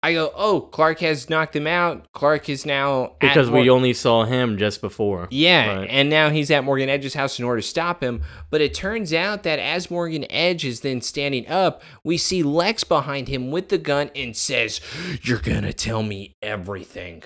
I 0.05 0.15
go, 0.15 0.33
oh, 0.35 0.62
Clark 0.62 0.99
has 1.01 1.31
knocked 1.31 1.55
him 1.55 1.69
out. 1.69 2.11
Clark 2.12 2.49
is 2.49 2.66
now 2.66 3.05
at 3.05 3.19
Because 3.20 3.49
we 3.51 3.70
only 3.70 3.93
saw 3.93 4.24
him 4.24 4.59
just 4.59 4.81
before. 4.81 5.29
Yeah, 5.31 5.77
Right. 5.79 5.89
and 5.89 6.11
now 6.11 6.31
he's 6.31 6.51
at 6.51 6.65
Morgan 6.65 6.89
Edge's 6.89 7.15
house 7.15 7.39
in 7.39 7.45
order 7.45 7.61
to 7.61 7.66
stop 7.66 8.03
him. 8.03 8.23
But 8.51 8.61
it 8.61 8.74
turns 8.74 9.12
out 9.12 9.45
that 9.45 9.61
as 9.61 9.93
Morgan 9.93 10.27
Edge 10.29 10.65
is 10.65 10.81
then 10.81 11.03
standing 11.03 11.47
up, 11.47 11.83
we 12.03 12.16
see 12.19 12.43
Lex 12.43 12.83
behind 12.83 13.29
him 13.29 13.53
with 13.53 13.69
the 13.69 13.79
gun 13.79 14.11
and 14.16 14.37
says, 14.37 14.81
You're 15.23 15.39
gonna 15.39 15.73
tell 15.73 16.03
me 16.03 16.35
everything. 16.43 17.23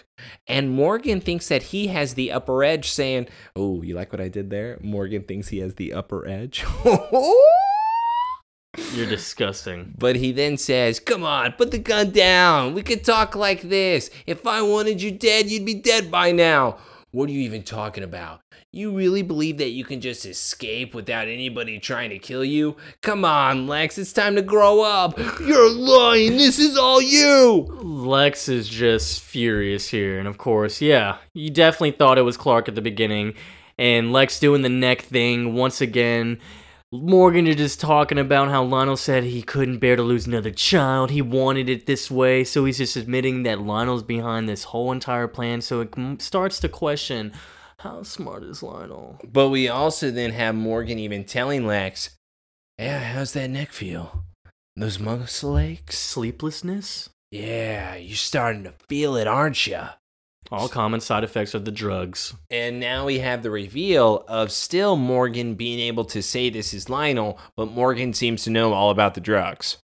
And 0.47 0.71
Morgan 0.71 1.21
thinks 1.23 1.49
that 1.49 1.63
he 1.65 1.87
has 1.89 2.13
the 2.13 2.31
upper 2.31 2.63
edge, 2.63 2.91
saying, 2.91 3.29
Oh, 3.55 3.81
you 3.83 3.95
like 3.95 4.13
what 4.13 4.21
I 4.21 4.29
did 4.29 4.51
there? 4.51 4.79
Morgan 4.83 5.23
thinks 5.23 5.49
he 5.49 5.61
has 5.61 5.77
the 5.77 5.95
upper 5.95 6.29
edge. 6.29 6.63
You're 8.97 9.07
disgusting. 9.07 9.93
But 9.99 10.17
he 10.17 10.33
then 10.33 10.57
says, 10.57 11.01
Come 11.01 11.23
on, 11.23 11.53
put 11.53 11.71
the 11.71 11.79
gun 11.79 12.13
down. 12.13 12.73
We 12.73 12.83
could 12.83 13.05
talk 13.05 13.37
like 13.37 13.61
this. 13.61 14.09
If 14.27 14.47
I 14.47 14.63
wanted 14.63 15.03
you 15.03 15.11
dead, 15.11 15.51
you'd 15.51 15.67
be 15.67 15.75
dead 15.75 16.11
by 16.11 16.33
now. 16.33 16.79
What 17.11 17.29
are 17.29 17.33
you 17.33 17.41
even 17.41 17.63
talking 17.63 18.03
about? 18.03 18.41
You 18.73 18.97
really 18.97 19.21
believe 19.21 19.59
that 19.59 19.69
you 19.69 19.85
can 19.85 20.01
just 20.01 20.25
escape 20.25 20.95
without 20.95 21.29
anybody 21.29 21.79
trying 21.79 22.09
to 22.09 22.19
kill 22.19 22.43
you? 22.43 22.77
Come 23.03 23.23
on, 23.23 23.67
Lex, 23.67 23.99
it's 23.99 24.15
time 24.15 24.35
to 24.37 24.43
grow 24.43 24.81
up. 24.81 25.19
You're 25.41 25.71
lying. 25.71 26.39
This 26.39 26.59
is 26.59 26.79
all 26.79 27.03
you. 27.03 27.67
Lex 27.83 28.49
is 28.49 28.67
just 28.67 29.21
furious 29.21 29.91
here. 29.91 30.19
And 30.19 30.27
of 30.27 30.39
course, 30.39 30.81
yeah, 30.81 31.19
you 31.35 31.51
definitely 31.51 31.93
thought 31.93 32.17
it 32.17 32.23
was 32.23 32.39
Clark 32.39 32.67
at 32.67 32.75
the 32.75 32.83
beginning. 32.83 33.35
And 33.79 34.11
Lex 34.11 34.41
doing 34.41 34.63
the 34.63 34.71
neck 34.71 35.03
thing 35.03 35.53
once 35.53 35.83
again. 35.83 36.39
Morgan 36.93 37.49
is 37.49 37.57
just 37.57 37.81
talking 37.81 38.19
about 38.19 38.49
how 38.49 38.63
Lionel 38.63 38.97
said 38.97 39.25
he 39.25 39.43
couldn't 39.43 39.79
bear 39.79 39.97
to 39.97 40.03
lose 40.03 40.27
another 40.27 40.53
child. 40.53 41.11
He 41.11 41.21
wanted 41.21 41.69
it 41.69 41.87
this 41.87 42.11
way. 42.11 42.45
So 42.45 42.65
he's 42.65 42.79
just 42.79 42.95
admitting 42.95 43.43
that 43.43 43.61
Lionel's 43.61 44.05
behind 44.05 44.49
this 44.49 44.65
whole 44.65 44.93
entire 44.93 45.27
plan. 45.27 45.61
So 45.63 45.81
it 45.81 46.23
starts 46.23 46.61
to 46.61 46.69
question 46.69 47.33
how 47.81 48.05
smart 48.05 48.45
is 48.45 48.63
Lionel? 48.63 49.19
But 49.25 49.49
we 49.49 49.69
also 49.69 50.13
then 50.13 50.31
have 50.31 50.55
Morgan 50.55 50.99
even 50.99 51.25
telling 51.25 51.67
Lex, 51.67 52.17
Yeah, 52.79 53.01
how's 53.01 53.33
that 53.33 53.51
neck 53.51 53.73
feel? 53.73 54.25
Those 54.77 55.01
muscle 55.01 55.59
aches? 55.59 55.99
Sleeplessness? 55.99 57.11
Yeah, 57.33 57.97
you're 57.97 58.17
starting 58.17 58.63
to 58.65 58.75
feel 58.89 59.17
it, 59.17 59.27
aren't 59.27 59.67
you? 59.67 59.83
All 60.53 60.69
common 60.69 61.01
side 61.01 61.25
effects 61.25 61.55
of 61.55 61.65
the 61.65 61.73
drugs. 61.73 62.35
And 62.51 62.79
now 62.79 63.07
we 63.07 63.19
have 63.19 63.43
the 63.43 63.51
reveal 63.51 64.25
of 64.29 64.53
still 64.53 64.97
Morgan 64.97 65.55
being 65.55 65.81
able 65.81 66.05
to 66.07 66.23
say 66.23 66.51
this 66.51 66.73
is 66.73 66.89
Lionel, 66.89 67.39
but 67.57 67.67
Morgan 67.67 68.13
seems 68.13 68.45
to 68.45 68.51
know 68.51 68.73
all 68.73 68.91
about 68.91 69.15
the 69.15 69.21
drugs. 69.21 69.79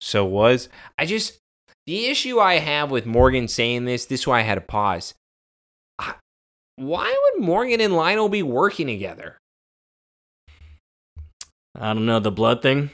So 0.00 0.24
was 0.24 0.68
I 0.98 1.06
just 1.06 1.38
the 1.86 2.06
issue 2.06 2.40
I 2.40 2.54
have 2.54 2.90
with 2.90 3.06
Morgan 3.06 3.48
saying 3.48 3.84
this, 3.84 4.06
this 4.06 4.20
is 4.20 4.26
why 4.26 4.40
I 4.40 4.42
had 4.42 4.56
to 4.56 4.60
pause. 4.60 5.14
I- 5.98 6.14
Why 6.76 7.14
would 7.34 7.44
Morgan 7.44 7.80
and 7.80 7.94
Lionel 7.94 8.28
be 8.28 8.42
working 8.42 8.86
together? 8.86 9.38
I 11.76 11.94
don't 11.94 12.06
know, 12.06 12.18
the 12.18 12.32
blood 12.32 12.62
thing? 12.62 12.90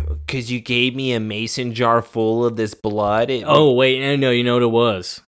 Because 0.00 0.50
you 0.50 0.60
gave 0.60 0.94
me 0.94 1.12
a 1.12 1.20
mason 1.20 1.74
jar 1.74 2.02
full 2.02 2.44
of 2.44 2.56
this 2.56 2.74
blood. 2.74 3.30
It, 3.30 3.44
Oh 3.46 3.72
wait, 3.72 4.00
no, 4.00 4.16
no, 4.16 4.30
you 4.30 4.44
know 4.44 4.54
what 4.54 4.62
it 4.62 4.66
was. 4.66 5.22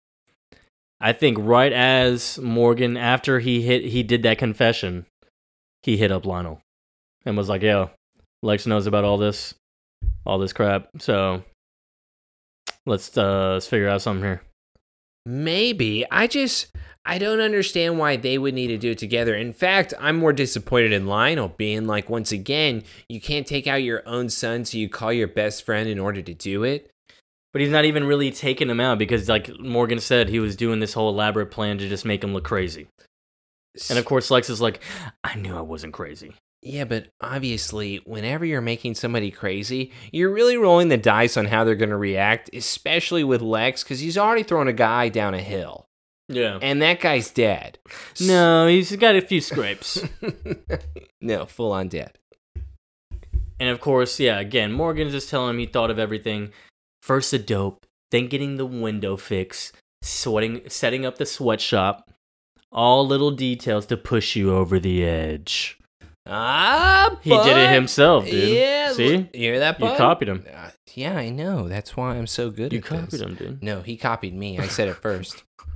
I 1.01 1.13
think 1.13 1.37
right 1.41 1.73
as 1.73 2.39
Morgan, 2.39 2.97
after 2.97 3.41
he 3.41 3.63
hit, 3.63 3.85
he 3.85 4.03
did 4.03 4.23
that 4.23 4.39
confession, 4.39 5.07
he 5.83 5.97
hit 5.97 6.11
up 6.11 6.25
Lionel, 6.25 6.61
and 7.25 7.37
was 7.37 7.49
like, 7.49 7.63
"Yo, 7.63 7.91
Lex 8.43 8.67
knows 8.67 8.87
about 8.87 9.05
all 9.05 9.19
this, 9.19 9.55
all 10.25 10.39
this 10.39 10.55
crap. 10.55 10.89
So 10.99 11.45
let's 12.87 13.17
uh 13.17 13.53
let's 13.53 13.67
figure 13.67 13.89
out 13.89 14.03
something 14.03 14.25
here." 14.25 14.43
Maybe. 15.27 16.07
I 16.11 16.29
just 16.29 16.69
I 17.09 17.19
don't 17.19 17.41
understand 17.41 17.99
why 17.99 18.17
they 18.17 18.37
would 18.37 18.53
need 18.53 18.67
to 18.67 18.79
do 18.79 18.91
it 18.91 18.99
together. 18.99 19.37
In 19.37 19.53
fact, 19.53 19.95
I'm 20.01 20.17
more 20.17 20.33
disappointed 20.33 20.93
in 20.93 21.07
Lionel 21.07 21.55
being 21.57 21.87
like 21.87 22.11
once 22.11 22.33
again, 22.33 22.83
you 23.09 23.21
can't 23.21 23.47
take 23.47 23.69
out 23.69 23.85
your 23.85 24.03
own 24.09 24.29
son 24.29 24.65
so 24.65 24.77
you 24.77 24.89
call 24.89 25.13
your 25.13 25.29
best 25.29 25.65
friend 25.65 25.89
in 25.89 26.01
order 26.01 26.21
to 26.21 26.35
do 26.35 26.65
it. 26.65 26.91
But 27.53 27.63
he's 27.63 27.71
not 27.71 27.85
even 27.85 28.05
really 28.05 28.33
taking 28.33 28.69
him 28.69 28.81
out 28.81 28.99
because, 28.99 29.29
like 29.29 29.59
Morgan 29.61 30.01
said, 30.01 30.29
he 30.29 30.41
was 30.41 30.57
doing 30.57 30.81
this 30.81 30.93
whole 30.93 31.09
elaborate 31.09 31.51
plan 31.51 31.79
to 31.79 31.89
just 31.89 32.05
make 32.05 32.23
him 32.23 32.35
look 32.35 32.45
crazy. 32.45 32.89
And 33.89 33.99
of 33.99 34.05
course, 34.05 34.31
Lex 34.31 34.51
is 34.51 34.61
like, 34.61 34.81
"I 35.23 35.37
knew 35.37 35.57
I 35.57 35.63
wasn't 35.63 35.95
crazy." 35.95 36.35
yeah, 36.63 36.85
but 36.85 37.09
obviously, 37.21 37.99
whenever 38.05 38.45
you're 38.45 38.61
making 38.61 38.97
somebody 38.97 39.31
crazy, 39.31 39.93
you're 40.11 40.33
really 40.33 40.57
rolling 40.57 40.89
the 40.89 40.97
dice 40.97 41.37
on 41.37 41.47
how 41.47 41.63
they're 41.63 41.77
going 41.77 41.91
to 41.91 41.97
react, 41.97 42.51
especially 42.53 43.23
with 43.23 43.41
Lex 43.41 43.85
cuz 43.85 44.01
he's 44.01 44.19
already 44.19 44.43
thrown 44.43 44.67
a 44.67 44.73
guy 44.73 45.09
down 45.09 45.33
a 45.33 45.41
hill. 45.41 45.86
Yeah. 46.29 46.59
And 46.61 46.83
that 46.83 47.01
guy's 47.01 47.31
dead. 47.31 47.79
No, 48.21 48.67
he's 48.67 48.95
got 48.97 49.15
a 49.17 49.21
few 49.21 49.41
scrapes. 49.41 50.03
no, 51.21 51.47
full 51.47 51.73
on 51.73 51.89
dead. 51.89 52.19
And 53.59 53.69
of 53.71 53.81
course, 53.81 54.19
yeah, 54.21 54.39
again, 54.39 54.73
Morgan's 54.73 55.13
just 55.13 55.31
telling 55.31 55.51
him 55.51 55.59
he 55.59 55.67
thought 55.67 55.91
of 55.91 55.99
everything. 55.99 56.53
First 57.03 57.31
the 57.31 57.39
dope, 57.39 57.87
then 58.11 58.27
getting 58.27 58.57
the 58.57 58.67
window 58.67 59.17
fix, 59.17 59.73
sweating, 60.03 60.63
setting 60.69 61.07
up 61.07 61.17
the 61.19 61.27
sweatshop. 61.27 62.11
All 62.73 63.07
little 63.07 63.31
details 63.31 63.87
to 63.87 63.97
push 63.97 64.37
you 64.37 64.53
over 64.55 64.79
the 64.79 65.05
edge. 65.05 65.79
Ah, 66.27 67.17
He 67.23 67.31
did 67.31 67.57
it 67.57 67.71
himself, 67.73 68.27
dude. 68.27 68.49
Yeah, 68.49 68.93
See? 68.93 69.15
you 69.17 69.29
hear 69.33 69.61
that? 69.61 69.79
You 69.81 69.87
copied 69.97 70.29
him. 70.29 70.45
Uh, 70.53 70.71
yeah, 70.93 71.17
I 71.17 71.31
know. 71.31 71.69
That's 71.69 71.97
why 71.97 72.17
I'm 72.17 72.27
so 72.27 72.51
good 72.51 72.73
You 72.73 72.81
at 72.81 72.85
copied 72.85 73.11
this. 73.11 73.21
him, 73.21 73.35
dude. 73.37 73.63
No, 73.63 73.81
he 73.81 73.97
copied 73.97 74.35
me. 74.35 74.59
I 74.59 74.67
said 74.67 74.89
it 74.89 74.97
first. 74.97 75.45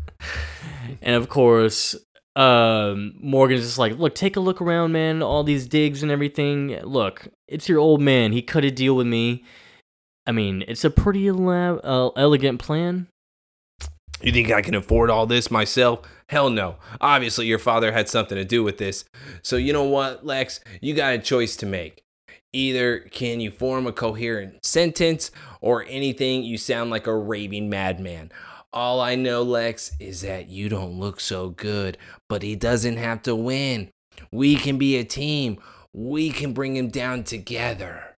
And 1.02 1.16
of 1.16 1.28
course, 1.28 1.96
um, 2.36 3.14
Morgan's 3.20 3.62
just 3.62 3.78
like, 3.78 3.98
look, 3.98 4.14
take 4.14 4.36
a 4.36 4.40
look 4.40 4.60
around, 4.60 4.92
man. 4.92 5.22
All 5.22 5.44
these 5.44 5.66
digs 5.66 6.02
and 6.02 6.10
everything. 6.10 6.78
Look, 6.82 7.28
it's 7.48 7.68
your 7.68 7.78
old 7.78 8.00
man. 8.00 8.32
He 8.32 8.42
cut 8.42 8.64
a 8.64 8.70
deal 8.70 8.96
with 8.96 9.06
me. 9.06 9.44
I 10.26 10.32
mean, 10.32 10.64
it's 10.68 10.84
a 10.84 10.90
pretty 10.90 11.28
uh, 11.28 12.08
elegant 12.16 12.60
plan. 12.60 13.08
You 14.22 14.32
think 14.32 14.52
I 14.52 14.62
can 14.62 14.74
afford 14.74 15.10
all 15.10 15.26
this 15.26 15.50
myself? 15.50 16.00
Hell 16.28 16.50
no. 16.50 16.76
Obviously, 17.00 17.46
your 17.46 17.58
father 17.58 17.92
had 17.92 18.08
something 18.08 18.36
to 18.36 18.44
do 18.44 18.62
with 18.62 18.78
this. 18.78 19.04
So, 19.42 19.56
you 19.56 19.72
know 19.72 19.84
what, 19.84 20.24
Lex? 20.24 20.60
You 20.80 20.94
got 20.94 21.14
a 21.14 21.18
choice 21.18 21.56
to 21.56 21.66
make. 21.66 22.02
Either 22.52 22.98
can 22.98 23.40
you 23.40 23.50
form 23.50 23.86
a 23.86 23.92
coherent 23.92 24.64
sentence, 24.64 25.30
or 25.60 25.84
anything, 25.88 26.42
you 26.42 26.58
sound 26.58 26.90
like 26.90 27.06
a 27.06 27.16
raving 27.16 27.68
madman. 27.68 28.32
All 28.72 29.00
I 29.00 29.16
know, 29.16 29.42
Lex, 29.42 29.92
is 29.98 30.20
that 30.20 30.48
you 30.48 30.68
don't 30.68 30.98
look 30.98 31.18
so 31.18 31.48
good, 31.50 31.98
but 32.28 32.42
he 32.42 32.54
doesn't 32.54 32.98
have 32.98 33.22
to 33.22 33.34
win. 33.34 33.90
We 34.30 34.56
can 34.56 34.78
be 34.78 34.96
a 34.96 35.04
team. 35.04 35.58
We 35.92 36.30
can 36.30 36.52
bring 36.52 36.76
him 36.76 36.88
down 36.88 37.24
together. 37.24 38.16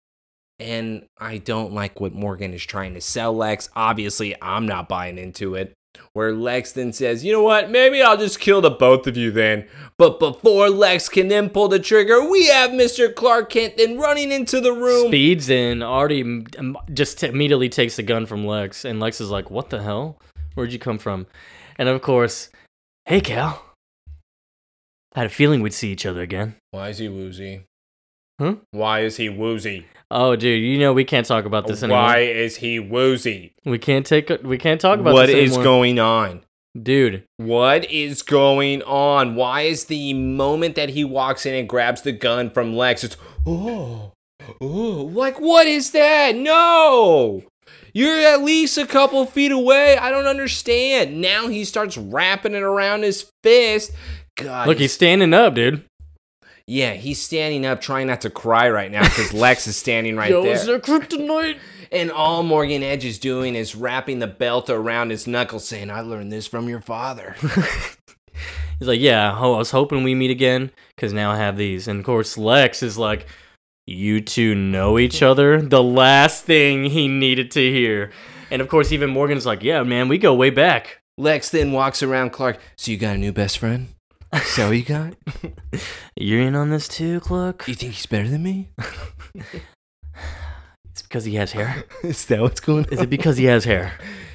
And 0.59 1.07
I 1.19 1.39
don't 1.39 1.73
like 1.73 2.01
what 2.01 2.13
Morgan 2.13 2.53
is 2.53 2.65
trying 2.65 2.95
to 2.95 3.01
sell 3.01 3.33
Lex. 3.33 3.71
Obviously, 3.77 4.35
I'm 4.43 4.67
not 4.67 4.89
buying 4.89 5.19
into 5.19 5.55
it. 5.55 5.73
Where 6.13 6.33
Lex 6.33 6.73
then 6.73 6.93
says, 6.93 7.25
you 7.25 7.33
know 7.33 7.43
what, 7.43 7.71
maybe 7.71 8.03
I'll 8.03 8.17
just 8.17 8.41
kill 8.41 8.61
the 8.61 8.71
both 8.71 9.07
of 9.07 9.17
you 9.17 9.31
then. 9.31 9.67
But 9.97 10.19
before 10.19 10.69
Lex 10.69 11.09
can 11.09 11.29
then 11.29 11.49
pull 11.49 11.69
the 11.69 11.79
trigger, 11.79 12.29
we 12.29 12.47
have 12.47 12.71
Mr. 12.71 13.13
Clark 13.15 13.51
Kent 13.51 13.77
then 13.77 13.99
running 13.99 14.33
into 14.33 14.61
the 14.61 14.73
room. 14.73 15.09
Speeds 15.09 15.49
in, 15.49 15.83
already 15.83 16.23
um, 16.59 16.77
just 16.93 17.23
immediately 17.23 17.69
takes 17.69 17.97
the 17.97 18.03
gun 18.03 18.27
from 18.27 18.47
Lex, 18.47 18.85
and 18.85 19.01
Lex 19.01 19.21
is 19.21 19.31
like, 19.31 19.51
"What 19.51 19.71
the 19.71 19.83
hell? 19.83 20.19
Where'd 20.55 20.73
you 20.73 20.79
come 20.79 20.99
from?" 20.99 21.27
And 21.77 21.89
of 21.89 22.03
course, 22.03 22.51
hey 23.07 23.21
Kal, 23.21 23.63
I 25.15 25.21
had 25.21 25.27
a 25.27 25.31
feeling 25.31 25.63
we'd 25.63 25.75
see 25.75 25.91
each 25.91 26.07
other 26.07 26.23
again. 26.23 26.57
Why 26.71 26.91
is 26.91 26.99
he 26.99 27.09
woozy? 27.09 27.65
Huh? 28.39 28.57
Why 28.71 29.01
is 29.01 29.17
he 29.17 29.29
woozy? 29.29 29.87
Oh, 30.11 30.35
dude, 30.35 30.63
you 30.63 30.79
know 30.79 30.93
we 30.93 31.05
can't 31.05 31.27
talk 31.27 31.45
about 31.45 31.67
this 31.67 31.83
anymore. 31.83 32.03
Why 32.03 32.19
is 32.21 32.57
he 32.57 32.81
woozy? 32.81 33.53
We 33.65 33.79
can't 33.79 34.05
take. 34.07 34.31
We 34.43 34.59
can't 34.59 34.81
talk 34.81 34.99
about 34.99 35.15
What 35.15 35.31
is 35.31 35.57
going 35.57 35.99
on? 35.99 36.43
dude? 36.81 37.25
What 37.37 37.91
is 37.91 38.23
going 38.23 38.83
on? 38.83 39.35
Why 39.35 39.63
is 39.63 39.87
the 39.87 40.15
moment 40.15 40.75
that 40.77 40.91
he 40.91 41.05
walks 41.05 41.47
in 41.47 41.55
and 41.55 41.69
grabs 41.69 42.03
the 42.03 42.13
gun 42.13 42.51
from 42.51 42.77
Lex, 42.77 43.05
it's 43.05 43.17
oh, 43.47 44.13
oh, 44.61 44.67
like 44.67 45.41
what 45.41 45.67
is 45.67 45.91
that? 45.93 46.37
No, 46.37 47.45
you're 47.93 48.19
at 48.21 48.43
least 48.43 48.79
a 48.79 48.87
couple 48.87 49.25
feet 49.27 49.53
away. 49.53 49.97
I 49.99 50.11
don't 50.11 50.27
understand. 50.27 51.21
Now 51.21 51.49
he 51.49 51.65
starts 51.65 51.97
wrapping 51.97 52.55
it 52.55 52.63
around 52.63 53.03
his 53.03 53.31
fist. 53.43 53.93
God, 54.37 54.69
Look, 54.69 54.79
he's 54.79 54.93
standing 54.93 55.35
up, 55.35 55.55
dude. 55.55 55.85
yeah, 56.67 56.93
he's 56.95 57.21
standing 57.21 57.67
up, 57.67 57.81
trying 57.81 58.07
not 58.07 58.21
to 58.23 58.31
cry 58.31 58.71
right 58.71 58.91
now 58.91 59.03
because 59.03 59.33
Lex 59.33 59.67
is 59.67 59.77
standing 59.77 60.17
right 60.17 60.31
Yo, 60.31 60.43
there. 60.43 60.53
is 60.53 60.67
there 60.67 60.79
kryptonite? 60.79 61.59
And 61.93 62.13
all 62.13 62.45
Morgan 62.45 62.85
Edge 62.85 63.05
is 63.05 63.19
doing 63.19 63.57
is 63.57 63.75
wrapping 63.75 64.21
the 64.21 64.29
belt 64.29 64.71
around 64.71 65.11
his 65.11 65.27
knuckles, 65.27 65.67
saying, 65.67 65.91
"I 65.91 66.03
learned 66.03 66.31
this 66.31 66.47
from 66.47 66.69
your 66.69 66.81
father." 66.81 67.35
He's 68.79 68.89
like, 68.89 69.01
yeah, 69.01 69.37
I 69.37 69.47
was 69.47 69.73
hoping 69.73 70.05
we 70.05 70.15
meet 70.15 70.31
again 70.31 70.71
because 70.97 71.13
now 71.13 71.33
I 71.33 71.37
have 71.37 71.57
these. 71.59 71.87
And 71.87 71.99
of 72.01 72.07
course, 72.07 72.39
Lex 72.39 72.83
is 72.83 72.97
like, 72.97 73.27
you 73.91 74.21
two 74.21 74.55
know 74.55 74.99
each 74.99 75.23
other. 75.23 75.61
The 75.61 75.83
last 75.83 76.45
thing 76.45 76.85
he 76.85 77.09
needed 77.09 77.51
to 77.53 77.61
hear. 77.61 78.11
And 78.51 78.63
of 78.63 78.69
course, 78.69 78.93
even 78.93 79.11
Morgan's 79.11 79.47
like, 79.47 79.63
yeah, 79.63 79.83
man, 79.83 80.09
we 80.09 80.17
go 80.19 80.35
way 80.35 80.51
back. 80.51 81.03
Lex 81.19 81.51
then 81.51 81.73
walks 81.73 82.03
around 82.03 82.31
Clark. 82.31 82.59
So 82.77 82.93
you 82.93 82.97
got 82.97 83.17
a 83.17 83.19
new 83.19 83.33
best 83.33 83.59
friend? 83.59 83.89
So 84.45 84.71
you 84.71 84.85
got? 84.85 85.15
You're 86.17 86.41
in 86.41 86.55
on 86.55 86.71
this 86.71 86.87
too, 86.87 87.21
Clark? 87.21 87.67
You 87.67 87.75
think 87.75 87.95
he's 87.95 88.07
better 88.07 88.29
than 88.29 88.43
me? 88.43 88.71
It's 90.91 91.03
because 91.03 91.25
he 91.25 91.37
has 91.37 91.53
hair. 91.53 91.85
Is 92.03 92.27
that 92.27 92.41
what's 92.41 92.61
going 92.61 92.85
on? 92.85 92.93
Is 92.93 93.01
it 93.01 93.09
because 93.09 93.37
he 93.37 93.45
has 93.45 93.65
hair? 93.65 93.93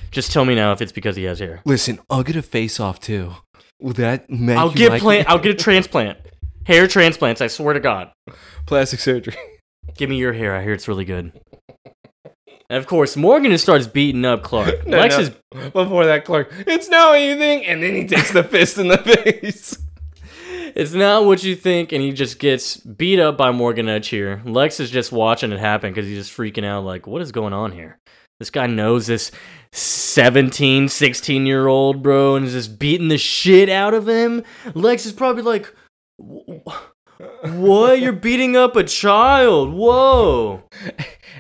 Just 0.09 0.31
tell 0.31 0.45
me 0.45 0.55
now 0.55 0.71
if 0.71 0.81
it's 0.81 0.93
because 0.93 1.15
he 1.15 1.25
has 1.25 1.39
hair. 1.39 1.61
Listen, 1.65 1.99
I'll 2.09 2.23
get 2.23 2.37
a 2.37 2.41
face 2.41 2.79
off 2.79 2.99
too. 2.99 3.33
Will 3.79 3.93
that 3.93 4.29
make 4.29 4.57
I'll 4.57 4.71
you 4.71 4.75
get 4.77 4.91
like 4.91 5.01
plant. 5.01 5.29
I'll 5.29 5.37
get 5.37 5.51
a 5.51 5.55
transplant. 5.55 6.17
Hair 6.65 6.87
transplants. 6.87 7.41
I 7.41 7.47
swear 7.47 7.73
to 7.73 7.79
God. 7.79 8.11
plastic 8.65 8.99
surgery? 8.99 9.35
Give 9.97 10.09
me 10.09 10.17
your 10.17 10.33
hair. 10.33 10.55
I 10.55 10.63
hear 10.63 10.73
it's 10.73 10.87
really 10.87 11.05
good. 11.05 11.31
And 12.69 12.79
of 12.79 12.87
course, 12.87 13.15
Morgan 13.15 13.55
starts 13.57 13.85
beating 13.87 14.25
up 14.25 14.41
Clark. 14.43 14.87
No, 14.87 14.97
Lex 14.97 15.15
no. 15.15 15.21
is 15.21 15.29
Before 15.71 16.05
that, 16.05 16.25
Clark, 16.25 16.51
it's 16.65 16.89
not 16.89 17.11
what 17.11 17.21
you 17.21 17.37
think, 17.37 17.67
and 17.67 17.81
then 17.83 17.95
he 17.95 18.07
takes 18.07 18.31
the 18.31 18.43
fist 18.43 18.77
in 18.77 18.87
the 18.87 18.97
face. 18.97 19.77
It's 20.75 20.91
not 20.91 21.23
what 21.23 21.41
you 21.41 21.55
think, 21.55 21.93
and 21.93 22.01
he 22.01 22.11
just 22.11 22.37
gets 22.37 22.75
beat 22.75 23.17
up 23.17 23.37
by 23.37 23.51
Morgan 23.51 23.87
Edge 23.87 24.09
here. 24.09 24.41
Lex 24.43 24.81
is 24.81 24.91
just 24.91 25.09
watching 25.09 25.53
it 25.53 25.59
happen 25.59 25.93
because 25.93 26.05
he's 26.05 26.17
just 26.17 26.37
freaking 26.37 26.65
out, 26.65 26.83
like, 26.83 27.07
what 27.07 27.21
is 27.21 27.31
going 27.31 27.53
on 27.53 27.71
here? 27.71 27.97
This 28.41 28.49
guy 28.49 28.67
knows 28.67 29.07
this 29.07 29.31
17, 29.71 30.89
16 30.89 31.45
year 31.45 31.67
old, 31.67 32.03
bro, 32.03 32.35
and 32.35 32.45
is 32.45 32.51
just 32.51 32.77
beating 32.77 33.07
the 33.07 33.17
shit 33.17 33.69
out 33.69 33.93
of 33.93 34.09
him. 34.09 34.43
Lex 34.73 35.05
is 35.05 35.13
probably 35.13 35.43
like, 35.43 35.65
"Wh- 35.67 35.71
what? 36.17 37.99
You're 37.99 38.13
beating 38.13 38.55
up 38.55 38.75
a 38.75 38.83
child? 38.83 39.73
Whoa. 39.73 40.63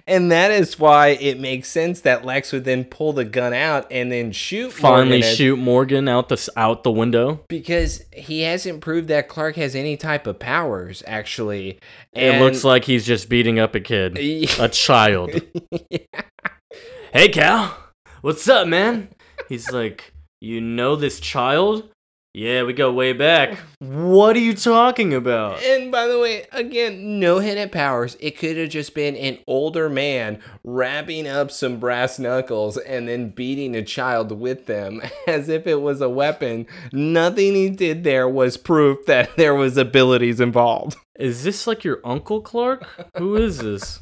And 0.07 0.31
that 0.31 0.51
is 0.51 0.77
why 0.77 1.09
it 1.09 1.39
makes 1.39 1.67
sense 1.67 2.01
that 2.01 2.23
Lex 2.23 2.51
would 2.51 2.63
then 2.63 2.83
pull 2.85 3.13
the 3.13 3.25
gun 3.25 3.53
out 3.53 3.87
and 3.91 4.11
then 4.11 4.31
shoot. 4.31 4.71
Finally, 4.71 5.09
Morgan 5.09 5.23
Edge, 5.23 5.37
shoot 5.37 5.55
Morgan 5.57 6.07
out 6.07 6.29
the, 6.29 6.49
out 6.55 6.83
the 6.83 6.91
window. 6.91 7.43
because 7.47 8.03
he 8.13 8.41
hasn't 8.41 8.81
proved 8.81 9.07
that 9.07 9.27
Clark 9.27 9.55
has 9.55 9.75
any 9.75 9.97
type 9.97 10.27
of 10.27 10.37
powers. 10.39 11.03
Actually, 11.07 11.79
it 12.13 12.39
looks 12.39 12.63
like 12.63 12.85
he's 12.85 13.05
just 13.05 13.29
beating 13.29 13.59
up 13.59 13.73
a 13.75 13.79
kid, 13.79 14.17
a 14.59 14.69
child. 14.69 15.31
hey 17.11 17.29
Kal, 17.29 17.75
what's 18.21 18.47
up, 18.47 18.67
man? 18.67 19.09
He's 19.49 19.71
like, 19.71 20.13
you 20.39 20.61
know 20.61 20.95
this 20.95 21.19
child? 21.19 21.89
Yeah, 22.35 22.63
we 22.63 22.73
go 22.73 22.91
way 22.91 23.13
back. 23.13 23.57
What 23.79 24.35
are 24.35 24.41
you 24.41 24.55
talking 24.55 25.13
about? 25.13 25.63
And 25.63 25.89
by 25.89 26.05
the 26.05 26.19
way, 26.19 26.45
again, 26.51 27.17
no 27.17 27.39
hidden 27.39 27.69
powers. 27.69 28.17
It 28.19 28.37
could 28.37 28.57
have 28.57 28.67
just 28.67 28.93
been 28.93 29.15
an 29.15 29.37
older 29.47 29.87
man 29.87 30.39
wrapping 30.61 31.29
up 31.29 31.49
some 31.49 31.79
brass 31.79 32.19
knuckles 32.19 32.75
and 32.75 33.07
then 33.07 33.29
beating 33.29 33.73
a 33.73 33.81
child 33.81 34.33
with 34.33 34.65
them 34.65 35.01
as 35.27 35.47
if 35.47 35.65
it 35.65 35.79
was 35.79 36.01
a 36.01 36.09
weapon. 36.09 36.67
Nothing 36.91 37.55
he 37.55 37.69
did 37.69 38.03
there 38.03 38.27
was 38.27 38.57
proof 38.57 39.05
that 39.05 39.33
there 39.37 39.55
was 39.55 39.77
abilities 39.77 40.41
involved. 40.41 40.97
Is 41.17 41.45
this 41.45 41.65
like 41.65 41.85
your 41.85 42.01
uncle 42.03 42.41
Clark? 42.41 42.85
Who 43.17 43.37
is 43.37 43.59
this? 43.59 44.01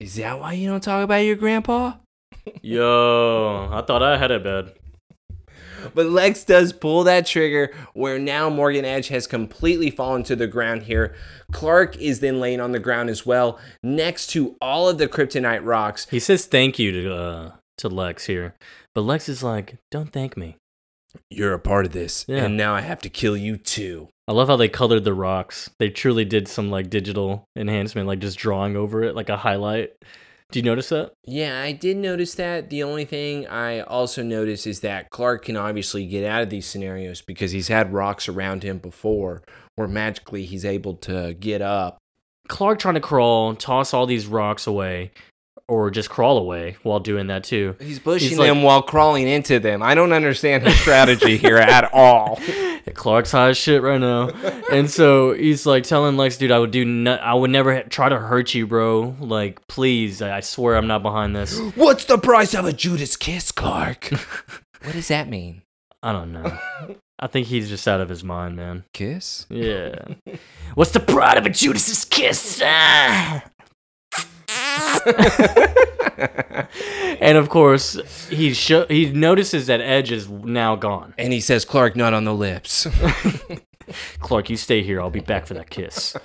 Is 0.00 0.16
that 0.16 0.40
why 0.40 0.54
you 0.54 0.68
don't 0.68 0.82
talk 0.82 1.04
about 1.04 1.18
your 1.18 1.36
grandpa? 1.36 1.92
Yo, 2.62 3.68
I 3.70 3.80
thought 3.82 4.02
I 4.02 4.18
had 4.18 4.32
it 4.32 4.42
bad. 4.42 4.72
But 5.94 6.06
Lex 6.06 6.44
does 6.44 6.72
pull 6.72 7.04
that 7.04 7.26
trigger 7.26 7.72
where 7.94 8.18
now 8.18 8.48
Morgan 8.50 8.84
Edge 8.84 9.08
has 9.08 9.26
completely 9.26 9.90
fallen 9.90 10.22
to 10.24 10.36
the 10.36 10.46
ground 10.46 10.82
here. 10.84 11.14
Clark 11.52 11.96
is 11.98 12.20
then 12.20 12.40
laying 12.40 12.60
on 12.60 12.72
the 12.72 12.78
ground 12.78 13.10
as 13.10 13.24
well, 13.26 13.58
next 13.82 14.28
to 14.28 14.56
all 14.60 14.88
of 14.88 14.98
the 14.98 15.08
kryptonite 15.08 15.64
rocks. 15.64 16.06
He 16.10 16.20
says 16.20 16.46
thank 16.46 16.78
you 16.78 16.92
to 16.92 17.14
uh, 17.14 17.52
to 17.78 17.88
Lex 17.88 18.26
here, 18.26 18.54
but 18.94 19.02
Lex 19.02 19.28
is 19.28 19.42
like, 19.42 19.76
don't 19.90 20.12
thank 20.12 20.36
me. 20.36 20.56
You're 21.30 21.52
a 21.52 21.58
part 21.58 21.84
of 21.84 21.92
this, 21.92 22.24
Yeah. 22.26 22.44
and 22.44 22.56
now 22.56 22.74
I 22.74 22.80
have 22.80 23.00
to 23.02 23.10
kill 23.10 23.36
you 23.36 23.56
too. 23.58 24.08
I 24.26 24.32
love 24.32 24.48
how 24.48 24.56
they 24.56 24.68
colored 24.68 25.04
the 25.04 25.12
rocks. 25.12 25.68
They 25.78 25.90
truly 25.90 26.24
did 26.24 26.48
some 26.48 26.70
like 26.70 26.88
digital 26.88 27.44
enhancement, 27.56 28.06
like 28.08 28.20
just 28.20 28.38
drawing 28.38 28.76
over 28.76 29.02
it, 29.02 29.14
like 29.14 29.28
a 29.28 29.36
highlight. 29.36 29.92
Do 30.52 30.58
you 30.58 30.64
notice 30.64 30.90
that? 30.90 31.14
Yeah, 31.24 31.62
I 31.62 31.72
did 31.72 31.96
notice 31.96 32.34
that. 32.34 32.68
The 32.68 32.82
only 32.82 33.06
thing 33.06 33.46
I 33.46 33.80
also 33.80 34.22
notice 34.22 34.66
is 34.66 34.80
that 34.80 35.08
Clark 35.08 35.46
can 35.46 35.56
obviously 35.56 36.06
get 36.06 36.26
out 36.26 36.42
of 36.42 36.50
these 36.50 36.66
scenarios 36.66 37.22
because 37.22 37.52
he's 37.52 37.68
had 37.68 37.94
rocks 37.94 38.28
around 38.28 38.62
him 38.62 38.76
before, 38.76 39.42
where 39.76 39.88
magically 39.88 40.44
he's 40.44 40.66
able 40.66 40.94
to 40.96 41.32
get 41.40 41.62
up. 41.62 41.96
Clark 42.48 42.80
trying 42.80 42.96
to 42.96 43.00
crawl, 43.00 43.54
toss 43.54 43.94
all 43.94 44.04
these 44.04 44.26
rocks 44.26 44.66
away, 44.66 45.12
or 45.68 45.90
just 45.90 46.10
crawl 46.10 46.38
away 46.38 46.76
while 46.82 47.00
doing 47.00 47.28
that 47.28 47.44
too. 47.44 47.76
He's 47.80 47.98
pushing 47.98 48.28
He's 48.30 48.38
like- 48.38 48.48
them 48.48 48.62
while 48.62 48.82
crawling 48.82 49.26
into 49.28 49.58
them. 49.58 49.82
I 49.82 49.94
don't 49.94 50.12
understand 50.12 50.62
his 50.64 50.78
strategy 50.80 51.36
here 51.36 51.56
at 51.58 51.92
all. 51.92 52.40
Clark's 52.94 53.30
high 53.32 53.50
as 53.50 53.56
shit 53.56 53.80
right 53.80 54.00
now, 54.00 54.28
and 54.70 54.90
so 54.90 55.32
he's 55.32 55.64
like 55.64 55.84
telling 55.84 56.16
Lex, 56.16 56.36
"Dude, 56.36 56.50
I 56.50 56.58
would 56.58 56.72
do, 56.72 56.84
no- 56.84 57.14
I 57.14 57.32
would 57.32 57.50
never 57.50 57.74
ha- 57.74 57.84
try 57.88 58.08
to 58.08 58.18
hurt 58.18 58.52
you, 58.54 58.66
bro. 58.66 59.16
Like, 59.20 59.66
please, 59.68 60.20
I 60.20 60.38
I 60.38 60.40
swear 60.40 60.76
I'm 60.76 60.88
not 60.88 61.02
behind 61.02 61.34
this. 61.34 61.58
What's 61.74 62.04
the 62.04 62.18
price 62.18 62.54
of 62.54 62.64
a 62.66 62.72
Judas 62.72 63.16
kiss, 63.16 63.50
Clark? 63.52 64.10
what 64.82 64.92
does 64.92 65.08
that 65.08 65.28
mean? 65.28 65.62
I 66.02 66.12
don't 66.12 66.32
know. 66.32 66.58
I 67.20 67.28
think 67.28 67.46
he's 67.46 67.68
just 67.68 67.86
out 67.86 68.00
of 68.00 68.08
his 68.08 68.24
mind, 68.24 68.56
man. 68.56 68.84
Kiss? 68.92 69.46
Yeah. 69.48 69.94
What's 70.74 70.90
the 70.90 71.00
pride 71.00 71.38
of 71.38 71.46
a 71.46 71.50
Judas's 71.50 72.04
kiss? 72.04 72.60
Ah. 72.64 73.44
and 77.20 77.38
of 77.38 77.48
course, 77.48 78.28
he 78.28 78.52
he 78.52 79.10
notices 79.10 79.66
that 79.66 79.80
Edge 79.80 80.12
is 80.12 80.28
now 80.28 80.76
gone. 80.76 81.14
And 81.18 81.32
he 81.32 81.40
says, 81.40 81.64
Clark, 81.64 81.96
not 81.96 82.14
on 82.14 82.24
the 82.24 82.34
lips. 82.34 82.86
Clark, 84.20 84.50
you 84.50 84.56
stay 84.56 84.82
here. 84.82 85.00
I'll 85.00 85.10
be 85.10 85.20
back 85.20 85.46
for 85.46 85.54
that 85.54 85.70
kiss. 85.70 86.16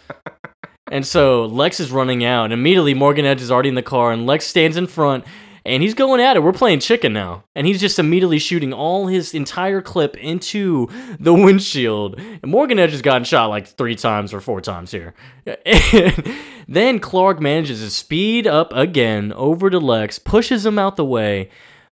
and 0.91 1.05
so 1.05 1.45
Lex 1.45 1.79
is 1.79 1.91
running 1.91 2.23
out, 2.23 2.45
and 2.45 2.53
immediately 2.53 2.93
Morgan 2.93 3.25
Edge 3.25 3.41
is 3.41 3.51
already 3.51 3.69
in 3.69 3.75
the 3.75 3.81
car, 3.81 4.11
and 4.11 4.25
Lex 4.25 4.45
stands 4.45 4.77
in 4.77 4.87
front, 4.87 5.25
and 5.67 5.83
he's 5.83 5.93
going 5.93 6.21
at 6.21 6.37
it. 6.37 6.43
We're 6.43 6.53
playing 6.53 6.79
chicken 6.79 7.13
now, 7.13 7.43
and 7.53 7.67
he's 7.67 7.79
just 7.81 7.99
immediately 7.99 8.39
shooting 8.39 8.73
all 8.73 9.07
his 9.07 9.33
entire 9.33 9.81
clip 9.81 10.15
into 10.17 10.87
the 11.19 11.33
windshield. 11.45 12.17
And 12.19 12.45
Morgan 12.45 12.79
Edge 12.79 12.91
has 12.91 13.01
gotten 13.01 13.25
shot 13.25 13.47
like 13.47 13.67
three 13.67 13.95
times 13.95 14.33
or 14.33 14.39
four 14.39 14.61
times 14.61 14.91
here. 14.91 15.13
And 15.45 16.35
then 16.67 16.99
Clark 16.99 17.41
manages 17.41 17.81
to 17.81 17.89
speed 17.91 18.47
up 18.47 18.71
again 18.73 19.33
over 19.33 19.69
to 19.69 19.77
Lex, 19.77 20.17
pushes 20.17 20.65
him 20.65 20.79
out 20.79 20.95
the 20.95 21.05
way. 21.05 21.49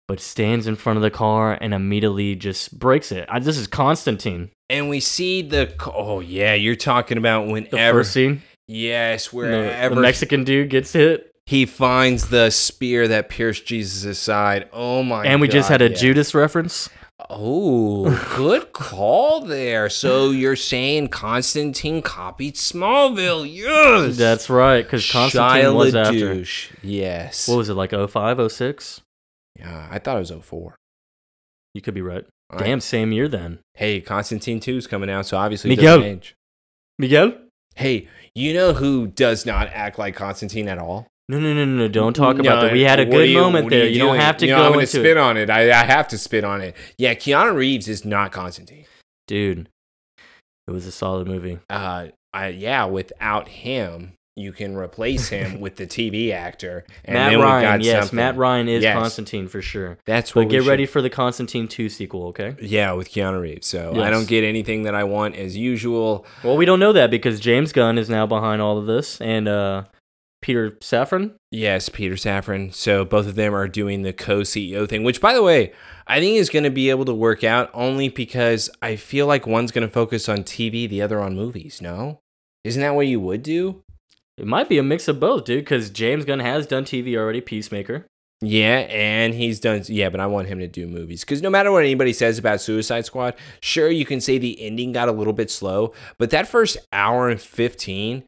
But 0.06 0.20
stands 0.20 0.68
in 0.68 0.76
front 0.76 0.98
of 0.98 1.04
the 1.04 1.10
car 1.10 1.58
and 1.62 1.74
immediately 1.74 2.36
just 2.36 2.78
breaks 2.78 3.10
it. 3.14 3.26
I, 3.32 3.40
this 3.40 3.58
is 3.58 3.68
Constantine, 3.68 4.50
and 4.70 4.90
we 4.90 5.00
see 5.00 5.42
the. 5.42 5.74
Oh, 5.88 6.20
yeah, 6.20 6.54
you're 6.56 6.76
talking 6.76 7.18
about 7.18 7.48
the 7.48 7.54
whenever. 7.54 8.00
first 8.00 8.12
scene. 8.12 8.44
Yes, 8.68 9.28
The, 9.30 9.38
wherever 9.38 9.96
the 9.96 10.02
Mexican 10.02 10.44
dude 10.44 10.70
gets 10.70 10.92
hit, 10.92 11.33
he 11.46 11.66
finds 11.66 12.30
the 12.30 12.50
spear 12.50 13.08
that 13.08 13.30
pierced 13.30 13.66
Jesus' 13.66 14.20
side. 14.20 14.70
Oh 14.72 15.04
my 15.04 15.24
god. 15.24 15.26
and 15.28 15.42
we 15.42 15.48
just 15.48 15.70
had 15.70 15.82
a 15.82 15.90
yeah. 15.90 15.96
Judas 15.96 16.34
reference. 16.34 16.90
Oh, 17.30 18.34
good 18.36 18.74
call 18.74 19.42
there. 19.42 19.90
So 19.90 20.32
you're 20.32 20.56
saying 20.56 21.10
Constantine 21.10 22.02
copied 22.02 22.56
Smallville? 22.56 23.48
Yes. 23.50 24.18
That's 24.18 24.50
right, 24.50 24.84
because 24.84 25.10
Constantine 25.10 25.64
Shia 25.64 25.76
was 25.76 25.96
after. 25.96 26.34
LaDouche. 26.34 26.72
Yes. 26.82 27.48
What 27.48 27.58
was 27.58 27.70
it 27.70 27.76
like 27.76 27.92
05, 27.92 28.52
06? 28.52 29.02
yeah, 29.60 29.88
I 29.90 30.00
thought 30.00 30.18
it 30.18 30.20
was 30.20 30.32
04. 30.32 30.76
You 31.74 31.82
could 31.82 31.94
be 31.94 32.02
right. 32.02 32.26
All 32.50 32.60
right. 32.60 32.66
Damn, 32.66 32.82
same 32.82 33.12
year 33.12 33.28
then. 33.28 33.60
Hey, 33.74 34.02
Constantine 34.02 34.60
2 34.60 34.78
is 34.78 34.88
coming 34.88 35.10
out, 35.10 35.26
so 35.26 35.38
obviously. 35.38 35.70
Miguel. 35.70 36.20
Miguel, 37.00 37.34
Hey, 37.76 38.08
you 38.36 38.54
know 38.54 38.74
who 38.74 39.08
does 39.08 39.46
not 39.46 39.68
act 39.70 39.98
like 39.98 40.16
Constantine 40.16 40.68
at 40.68 40.78
all? 40.78 41.08
No, 41.30 41.40
no, 41.40 41.54
no, 41.54 41.64
no, 41.66 41.78
no. 41.78 41.88
Don't 41.88 42.14
talk 42.14 42.38
about 42.38 42.62
that. 42.64 42.74
We 42.74 42.82
had 42.82 43.00
a 43.00 43.06
good 43.06 43.30
you- 43.30 43.40
moment 43.40 43.70
there. 43.70 43.88
You, 43.88 44.00
don't 44.00 44.18
have 44.18 44.38
to 44.38 44.46
You 44.46 44.52
know, 44.52 44.58
go 44.58 44.64
I'm 44.66 44.70
gonna 44.72 44.82
into 44.82 44.92
spit 44.92 45.06
it. 45.06 45.18
on 45.18 45.38
it. 45.38 45.50
I, 45.50 45.70
I 45.72 45.86
have 45.86 46.08
to 46.10 46.18
spit 46.18 46.44
on 46.44 46.62
it. 46.62 46.76
Yeah, 46.98 47.14
Keanu 47.16 47.56
Reeves 47.56 47.88
is 47.88 48.04
not 48.04 48.32
Constantine. 48.34 48.86
Dude, 49.28 49.70
it 50.68 50.72
was 50.72 50.86
a 50.86 50.92
solid 50.92 51.28
movie. 51.28 51.60
Uh, 51.70 52.08
I, 52.34 52.48
yeah, 52.50 52.84
without 52.86 53.48
him, 53.48 54.14
you 54.36 54.52
can 54.52 54.76
replace 54.76 55.30
him 55.30 55.60
with 55.62 55.78
the 55.78 55.88
TV 55.88 56.32
actor. 56.34 56.84
And 57.06 57.14
Matt 57.14 57.32
then 57.32 57.40
Ryan, 57.40 57.62
got 57.64 57.82
yes, 57.84 58.00
something. 58.04 58.18
Matt 58.18 58.36
Ryan 58.36 58.68
is 58.68 58.84
Yes. 58.84 58.98
Constantine 58.98 59.48
for 59.48 59.62
sure. 59.62 59.98
That's 60.06 60.36
what. 60.36 60.44
But 60.44 60.52
get 60.52 60.64
should- 60.64 60.70
ready 60.70 60.86
for 60.86 61.02
the 61.02 61.10
Constantine 61.10 61.70
2 61.70 61.88
sequel, 61.88 62.28
okay? 62.28 62.56
Yeah, 62.62 62.92
with 62.94 63.10
Keanu 63.10 63.40
Reeves. 63.40 63.68
So 63.68 64.02
I 64.02 64.10
don't 64.10 64.28
get 64.28 64.44
anything 64.44 64.84
that 64.84 64.94
I 64.96 65.06
want 65.06 65.36
as 65.38 65.56
usual. 65.56 66.26
Well, 66.44 66.58
we 66.58 66.66
don't 66.66 66.80
know 66.82 66.92
that 66.92 67.10
because 67.12 67.40
James 67.40 67.72
Gunn 67.72 67.98
is 67.98 68.10
now 68.10 68.26
behind 68.26 68.62
all 68.62 68.78
of 68.78 68.88
this 68.88 69.22
and 69.22 69.48
uh 69.48 69.84
Peter 70.44 70.72
Safran. 70.82 71.34
Yes, 71.52 71.90
Peter 71.90 72.16
Safran. 72.16 72.74
So 72.74 73.04
both 73.06 73.26
of 73.26 73.36
them 73.36 73.56
are 73.56 73.68
doing 73.68 74.04
the 74.04 74.14
co-CEO 74.14 74.88
thing, 74.88 75.04
which, 75.04 75.22
by 75.22 75.34
the 75.34 75.42
way, 75.42 75.74
I 76.06 76.20
think 76.20 76.38
is 76.38 76.50
going 76.50 76.66
to 76.66 76.70
be 76.70 76.90
able 76.90 77.06
to 77.06 77.14
work 77.14 77.44
out 77.44 77.72
only 77.74 78.10
because 78.10 78.70
I 78.82 78.98
feel 78.98 79.26
like 79.26 79.48
one's 79.48 79.72
going 79.72 79.88
to 79.88 79.94
focus 79.94 80.30
on 80.30 80.40
TV, 80.40 80.88
the 80.88 81.02
other 81.02 81.20
on 81.22 81.36
movies. 81.36 81.82
No, 81.82 82.20
isn't 82.64 82.82
that 82.82 82.94
what 82.94 83.08
you 83.08 83.20
would 83.22 83.42
do? 83.42 83.82
It 84.38 84.46
might 84.46 84.68
be 84.68 84.78
a 84.78 84.84
mix 84.84 85.08
of 85.08 85.20
both, 85.20 85.46
dude, 85.46 85.64
because 85.64 85.90
James 85.90 86.26
Gunn 86.26 86.40
has 86.40 86.68
done 86.68 86.84
TV 86.84 87.16
already, 87.16 87.40
Peacemaker. 87.40 88.06
Yeah, 88.42 88.88
and 88.90 89.34
he's 89.34 89.62
done. 89.62 89.84
Yeah, 89.88 90.10
but 90.10 90.20
I 90.20 90.28
want 90.28 90.50
him 90.50 90.60
to 90.60 90.68
do 90.68 90.86
movies 90.86 91.22
because 91.22 91.42
no 91.42 91.50
matter 91.50 91.72
what 91.72 91.84
anybody 91.84 92.12
says 92.12 92.38
about 92.38 92.60
Suicide 92.60 93.06
Squad, 93.06 93.36
sure 93.62 93.90
you 93.90 94.06
can 94.06 94.20
say 94.20 94.38
the 94.38 94.62
ending 94.62 94.92
got 94.92 95.08
a 95.08 95.14
little 95.14 95.32
bit 95.32 95.50
slow, 95.50 95.94
but 96.18 96.30
that 96.32 96.48
first 96.48 96.76
hour 96.92 97.30
and 97.30 97.40
fifteen 97.40 98.24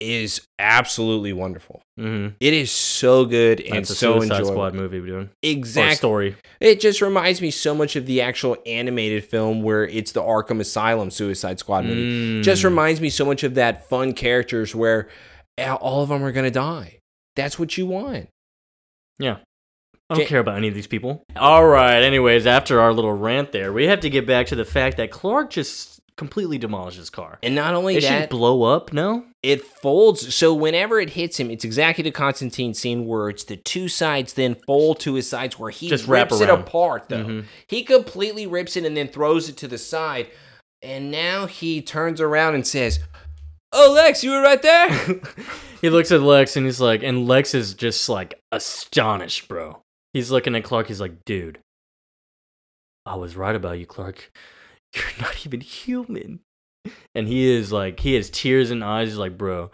is 0.00 0.46
absolutely 0.58 1.32
wonderful. 1.32 1.82
Mm-hmm. 1.98 2.34
It 2.40 2.54
is 2.54 2.70
so 2.72 3.24
good 3.26 3.60
and 3.60 3.76
That's 3.76 3.90
a 3.90 3.94
so 3.94 4.14
Suicide 4.20 4.36
enjoyable. 4.38 4.52
Squad 4.52 4.74
movie, 4.74 5.00
dude. 5.00 5.10
Or 5.10 5.30
Exactly. 5.42 5.96
story. 5.96 6.36
It 6.60 6.80
just 6.80 7.02
reminds 7.02 7.40
me 7.42 7.50
so 7.50 7.74
much 7.74 7.96
of 7.96 8.06
the 8.06 8.22
actual 8.22 8.56
animated 8.66 9.24
film 9.24 9.62
where 9.62 9.84
it's 9.86 10.12
the 10.12 10.22
Arkham 10.22 10.58
Asylum 10.60 11.10
Suicide 11.10 11.58
Squad 11.58 11.84
movie. 11.84 12.42
Just 12.42 12.62
Mm. 12.62 12.66
reminds 12.66 13.00
me 13.00 13.10
so 13.10 13.24
much 13.24 13.42
of 13.44 13.54
that 13.56 13.88
fun 13.88 14.12
characters 14.14 14.74
where 14.74 15.08
all 15.58 16.02
of 16.02 16.08
them 16.08 16.24
are 16.24 16.32
gonna 16.32 16.50
die. 16.50 16.98
That's 17.36 17.58
what 17.58 17.76
you 17.76 17.86
want. 17.86 18.28
Yeah. 19.18 19.36
I 20.08 20.16
don't 20.16 20.26
care 20.26 20.40
about 20.40 20.56
any 20.56 20.66
of 20.66 20.74
these 20.74 20.88
people. 20.88 21.22
All 21.36 21.66
right. 21.66 22.02
Anyways, 22.02 22.44
after 22.46 22.80
our 22.80 22.92
little 22.92 23.12
rant 23.12 23.52
there, 23.52 23.72
we 23.72 23.84
have 23.86 24.00
to 24.00 24.10
get 24.10 24.26
back 24.26 24.46
to 24.46 24.56
the 24.56 24.64
fact 24.64 24.96
that 24.96 25.10
Clark 25.12 25.50
just 25.50 26.00
completely 26.16 26.58
demolished 26.58 26.98
his 26.98 27.10
car. 27.10 27.38
And 27.42 27.54
not 27.54 27.74
only 27.74 27.96
It 27.96 28.02
that, 28.02 28.28
blow 28.30 28.62
up, 28.64 28.92
no? 28.92 29.24
It 29.42 29.64
folds. 29.64 30.34
So 30.34 30.52
whenever 30.52 31.00
it 31.00 31.10
hits 31.10 31.40
him, 31.40 31.50
it's 31.50 31.64
exactly 31.64 32.04
the 32.04 32.10
Constantine 32.10 32.74
scene 32.74 33.06
where 33.06 33.28
it's 33.30 33.44
the 33.44 33.56
two 33.56 33.88
sides 33.88 34.34
then 34.34 34.54
fold 34.66 35.00
to 35.00 35.14
his 35.14 35.28
sides 35.28 35.58
where 35.58 35.70
he 35.70 35.88
Just 35.88 36.06
rips 36.06 36.40
it 36.40 36.50
apart 36.50 37.08
though. 37.08 37.24
Mhm. 37.24 37.44
He 37.66 37.82
completely 37.82 38.46
rips 38.46 38.76
it 38.76 38.84
and 38.84 38.96
then 38.96 39.08
throws 39.08 39.48
it 39.48 39.56
to 39.58 39.68
the 39.68 39.78
side. 39.78 40.28
And 40.82 41.10
now 41.10 41.46
he 41.46 41.80
turns 41.80 42.20
around 42.20 42.54
and 42.54 42.66
says, 42.66 43.00
Oh 43.72 43.92
Lex, 43.94 44.22
you 44.24 44.30
were 44.32 44.42
right 44.42 44.60
there? 44.60 44.90
he 45.80 45.88
looks 45.90 46.10
at 46.12 46.20
Lex 46.20 46.56
and 46.56 46.66
he's 46.66 46.80
like, 46.80 47.02
and 47.02 47.26
Lex 47.26 47.54
is 47.54 47.72
just 47.74 48.08
like 48.08 48.34
astonished, 48.52 49.48
bro. 49.48 49.82
He's 50.12 50.30
looking 50.30 50.54
at 50.56 50.64
Clark. 50.64 50.88
He's 50.88 51.00
like, 51.00 51.24
dude, 51.24 51.60
I 53.06 53.14
was 53.16 53.36
right 53.36 53.54
about 53.56 53.78
you, 53.78 53.86
Clark. 53.86 54.30
You're 54.94 55.04
not 55.20 55.46
even 55.46 55.60
human. 55.60 56.40
And 57.14 57.28
he 57.28 57.50
is 57.50 57.72
like, 57.72 58.00
he 58.00 58.14
has 58.14 58.30
tears 58.30 58.70
in 58.70 58.82
eyes. 58.82 59.08
He's 59.08 59.18
like, 59.18 59.36
bro, 59.36 59.70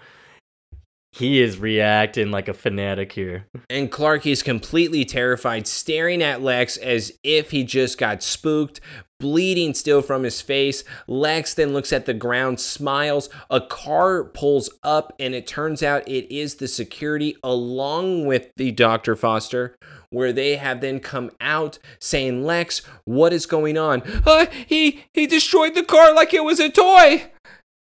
he 1.13 1.41
is 1.41 1.59
reacting 1.59 2.31
like 2.31 2.47
a 2.47 2.55
fanatic 2.55 3.13
here. 3.13 3.47
And 3.71 3.91
Clark 3.91 4.27
is 4.27 4.43
completely 4.43 5.05
terrified, 5.05 5.67
staring 5.67 6.23
at 6.23 6.43
Lex 6.43 6.77
as 6.77 7.13
if 7.25 7.53
he 7.53 7.65
just 7.65 7.97
got 7.97 8.23
spooked, 8.23 8.81
bleeding 9.19 9.73
still 9.73 10.03
from 10.03 10.25
his 10.25 10.43
face. 10.43 10.85
Lex 11.07 11.55
then 11.55 11.73
looks 11.73 11.91
at 11.91 12.05
the 12.05 12.13
ground, 12.13 12.61
smiles. 12.61 13.31
A 13.49 13.63
car 13.63 14.25
pulls 14.25 14.69
up, 14.83 15.15
and 15.19 15.35
it 15.35 15.47
turns 15.47 15.83
out 15.83 16.07
it 16.07 16.31
is 16.31 16.57
the 16.57 16.69
security 16.69 17.35
along 17.43 18.27
with 18.27 18.49
the 18.57 18.71
Dr. 18.73 19.17
Foster, 19.17 19.75
where 20.17 20.33
they 20.33 20.57
have 20.57 20.81
then 20.81 20.99
come 20.99 21.31
out 21.41 21.79
saying, 21.99 22.45
Lex, 22.45 22.81
what 23.05 23.33
is 23.33 23.45
going 23.47 23.77
on? 23.77 24.03
Uh, 24.27 24.47
he, 24.67 25.05
he 25.13 25.27
destroyed 25.27 25.75
the 25.75 25.83
car 25.85 26.13
like 26.15 26.33
it 26.33 26.43
was 26.43 26.59
a 26.59 26.71
toy. 26.71 27.31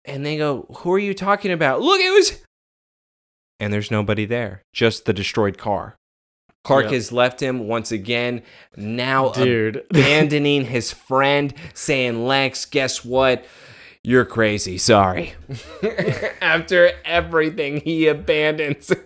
And 0.04 0.24
they 0.24 0.36
go, 0.36 0.66
Who 0.78 0.92
are 0.92 0.98
you 0.98 1.14
talking 1.14 1.50
about? 1.50 1.80
Look, 1.80 2.00
it 2.00 2.10
was 2.12 2.42
and 3.58 3.72
there's 3.72 3.90
nobody 3.90 4.24
there, 4.24 4.62
just 4.72 5.04
the 5.04 5.12
destroyed 5.12 5.58
car. 5.58 5.96
Clark 6.64 6.84
Yep. 6.84 6.92
has 6.92 7.12
left 7.12 7.40
him 7.42 7.66
once 7.68 7.90
again, 7.92 8.42
now 8.76 9.30
Dude. 9.30 9.84
abandoning 9.90 10.66
his 10.66 10.92
friend, 10.92 11.54
saying, 11.74 12.26
Lex, 12.26 12.64
guess 12.66 13.02
what? 13.04 13.44
You're 14.02 14.24
crazy. 14.24 14.78
Sorry. 14.78 15.34
After 16.40 16.92
everything, 17.04 17.80
he 17.80 18.06
abandons. 18.06 18.92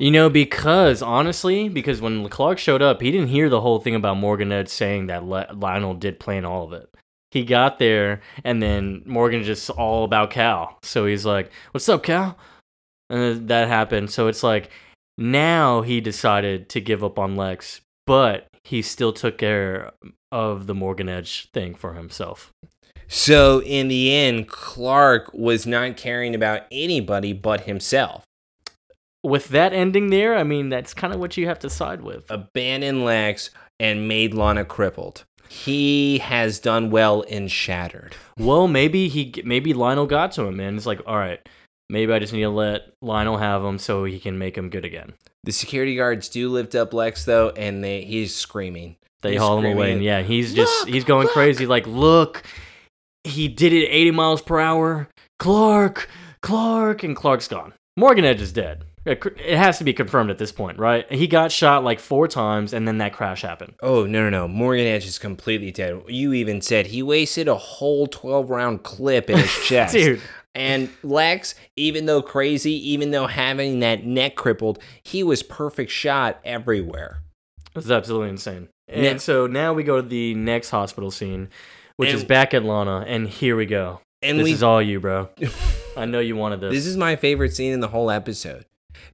You 0.00 0.10
know, 0.10 0.28
because 0.28 1.02
honestly, 1.02 1.68
because 1.68 2.00
when 2.00 2.28
Clark 2.28 2.58
showed 2.58 2.82
up, 2.82 3.00
he 3.00 3.12
didn't 3.12 3.28
hear 3.28 3.48
the 3.48 3.60
whole 3.60 3.78
thing 3.78 3.94
about 3.94 4.16
Morgan 4.16 4.50
Edge 4.50 4.68
saying 4.68 5.06
that 5.06 5.22
Le- 5.24 5.46
Lionel 5.54 5.94
did 5.94 6.18
plan 6.18 6.44
all 6.44 6.64
of 6.64 6.72
it. 6.72 6.88
He 7.30 7.44
got 7.44 7.78
there, 7.78 8.20
and 8.42 8.60
then 8.60 9.02
Morgan 9.06 9.44
just 9.44 9.70
all 9.70 10.04
about 10.04 10.30
Kal. 10.30 10.78
So 10.82 11.06
he's 11.06 11.24
like, 11.24 11.52
"What's 11.70 11.88
up, 11.88 12.02
Kal?" 12.02 12.36
And 13.08 13.20
then 13.20 13.46
that 13.46 13.68
happened. 13.68 14.10
So 14.10 14.26
it's 14.26 14.42
like 14.42 14.70
now 15.16 15.82
he 15.82 16.00
decided 16.00 16.68
to 16.70 16.80
give 16.80 17.04
up 17.04 17.18
on 17.18 17.36
Lex, 17.36 17.80
but 18.06 18.46
he 18.64 18.82
still 18.82 19.12
took 19.12 19.38
care 19.38 19.92
of 20.32 20.66
the 20.66 20.74
Morgan 20.74 21.08
Edge 21.08 21.50
thing 21.52 21.74
for 21.74 21.94
himself. 21.94 22.50
So, 23.08 23.62
in 23.62 23.88
the 23.88 24.14
end, 24.14 24.48
Clark 24.48 25.32
was 25.32 25.66
not 25.66 25.96
caring 25.96 26.34
about 26.34 26.62
anybody 26.70 27.32
but 27.32 27.62
himself. 27.62 28.24
With 29.22 29.48
that 29.48 29.72
ending 29.72 30.10
there, 30.10 30.36
I 30.36 30.42
mean, 30.42 30.68
that's 30.68 30.92
kind 30.92 31.14
of 31.14 31.20
what 31.20 31.36
you 31.36 31.46
have 31.46 31.58
to 31.60 31.70
side 31.70 32.02
with. 32.02 32.30
Abandoned 32.30 33.04
Lex 33.04 33.50
and 33.80 34.06
made 34.06 34.34
Lana 34.34 34.64
crippled. 34.64 35.24
He 35.48 36.18
has 36.18 36.58
done 36.58 36.90
well 36.90 37.22
in 37.22 37.48
Shattered. 37.48 38.16
Well, 38.38 38.66
maybe 38.66 39.08
he 39.08 39.42
maybe 39.44 39.72
Lionel 39.72 40.06
got 40.06 40.32
to 40.32 40.42
him, 40.44 40.56
man. 40.56 40.76
It's 40.76 40.86
like, 40.86 41.00
all 41.06 41.16
right, 41.16 41.40
maybe 41.88 42.12
I 42.12 42.18
just 42.18 42.32
need 42.32 42.42
to 42.42 42.50
let 42.50 42.92
Lionel 43.00 43.36
have 43.36 43.62
him 43.62 43.78
so 43.78 44.04
he 44.04 44.18
can 44.18 44.38
make 44.38 44.56
him 44.56 44.68
good 44.68 44.84
again. 44.84 45.14
The 45.44 45.52
security 45.52 45.96
guards 45.96 46.28
do 46.28 46.48
lift 46.48 46.74
up 46.74 46.92
Lex 46.92 47.24
though, 47.24 47.50
and 47.50 47.84
they 47.84 48.02
he's 48.02 48.34
screaming. 48.34 48.96
They 49.22 49.32
He's 49.32 49.40
haul 49.40 49.58
him 49.58 49.76
away, 49.76 49.92
and 49.92 50.02
yeah, 50.02 50.22
he's 50.22 50.54
just 50.54 50.80
"Look, 50.80 50.88
he's 50.88 51.04
going 51.04 51.26
look!" 51.26 51.32
crazy. 51.32 51.66
Like, 51.66 51.86
look, 51.86 52.42
he 53.24 53.48
did 53.48 53.72
it 53.72 53.86
80 53.88 54.10
miles 54.12 54.42
per 54.42 54.60
hour. 54.60 55.08
Clark, 55.38 56.08
Clark, 56.42 57.02
and 57.02 57.16
Clark's 57.16 57.48
gone. 57.48 57.72
Morgan 57.96 58.24
Edge 58.24 58.40
is 58.40 58.52
dead. 58.52 58.84
Uh, 59.06 59.10
it 59.36 59.56
has 59.58 59.78
to 59.78 59.84
be 59.84 59.92
confirmed 59.92 60.30
at 60.30 60.38
this 60.38 60.52
point, 60.52 60.78
right? 60.78 61.10
He 61.12 61.26
got 61.26 61.52
shot 61.52 61.84
like 61.84 62.00
four 62.00 62.26
times, 62.26 62.72
and 62.72 62.88
then 62.88 62.98
that 62.98 63.12
crash 63.12 63.42
happened. 63.42 63.74
Oh 63.82 64.06
no 64.06 64.22
no 64.22 64.30
no! 64.30 64.48
Morgan 64.48 64.86
Edge 64.86 65.04
is 65.06 65.18
completely 65.18 65.70
dead. 65.70 66.02
You 66.08 66.32
even 66.32 66.62
said 66.62 66.86
he 66.86 67.02
wasted 67.02 67.46
a 67.46 67.54
whole 67.54 68.06
twelve 68.06 68.48
round 68.48 68.82
clip 68.82 69.28
in 69.28 69.36
his 69.38 69.52
chest, 69.66 69.92
Dude, 69.92 70.22
And 70.54 70.88
Lex, 71.02 71.54
even 71.76 72.06
though 72.06 72.22
crazy, 72.22 72.72
even 72.92 73.10
though 73.10 73.26
having 73.26 73.80
that 73.80 74.06
neck 74.06 74.36
crippled, 74.36 74.78
he 75.02 75.22
was 75.22 75.42
perfect 75.42 75.90
shot 75.90 76.40
everywhere. 76.42 77.18
It 77.68 77.76
was 77.76 77.90
absolutely 77.90 78.30
insane. 78.30 78.68
And 78.88 79.04
Yeah. 79.04 79.16
so 79.18 79.46
now 79.46 79.74
we 79.74 79.82
go 79.82 80.00
to 80.00 80.08
the 80.08 80.34
next 80.34 80.70
hospital 80.70 81.10
scene, 81.10 81.50
which 81.96 82.10
is 82.12 82.24
back 82.24 82.54
at 82.54 82.64
Lana, 82.64 83.04
and 83.06 83.28
here 83.28 83.56
we 83.56 83.66
go. 83.66 84.00
And 84.22 84.38
this 84.38 84.44
we 84.44 84.52
is 84.52 84.62
all 84.62 84.80
you, 84.80 85.00
bro. 85.00 85.28
I 85.96 86.06
know 86.06 86.20
you 86.20 86.36
wanted 86.36 86.60
this. 86.60 86.72
This 86.72 86.86
is 86.86 86.96
my 86.96 87.16
favorite 87.16 87.54
scene 87.54 87.72
in 87.72 87.80
the 87.80 87.88
whole 87.88 88.10
episode 88.10 88.64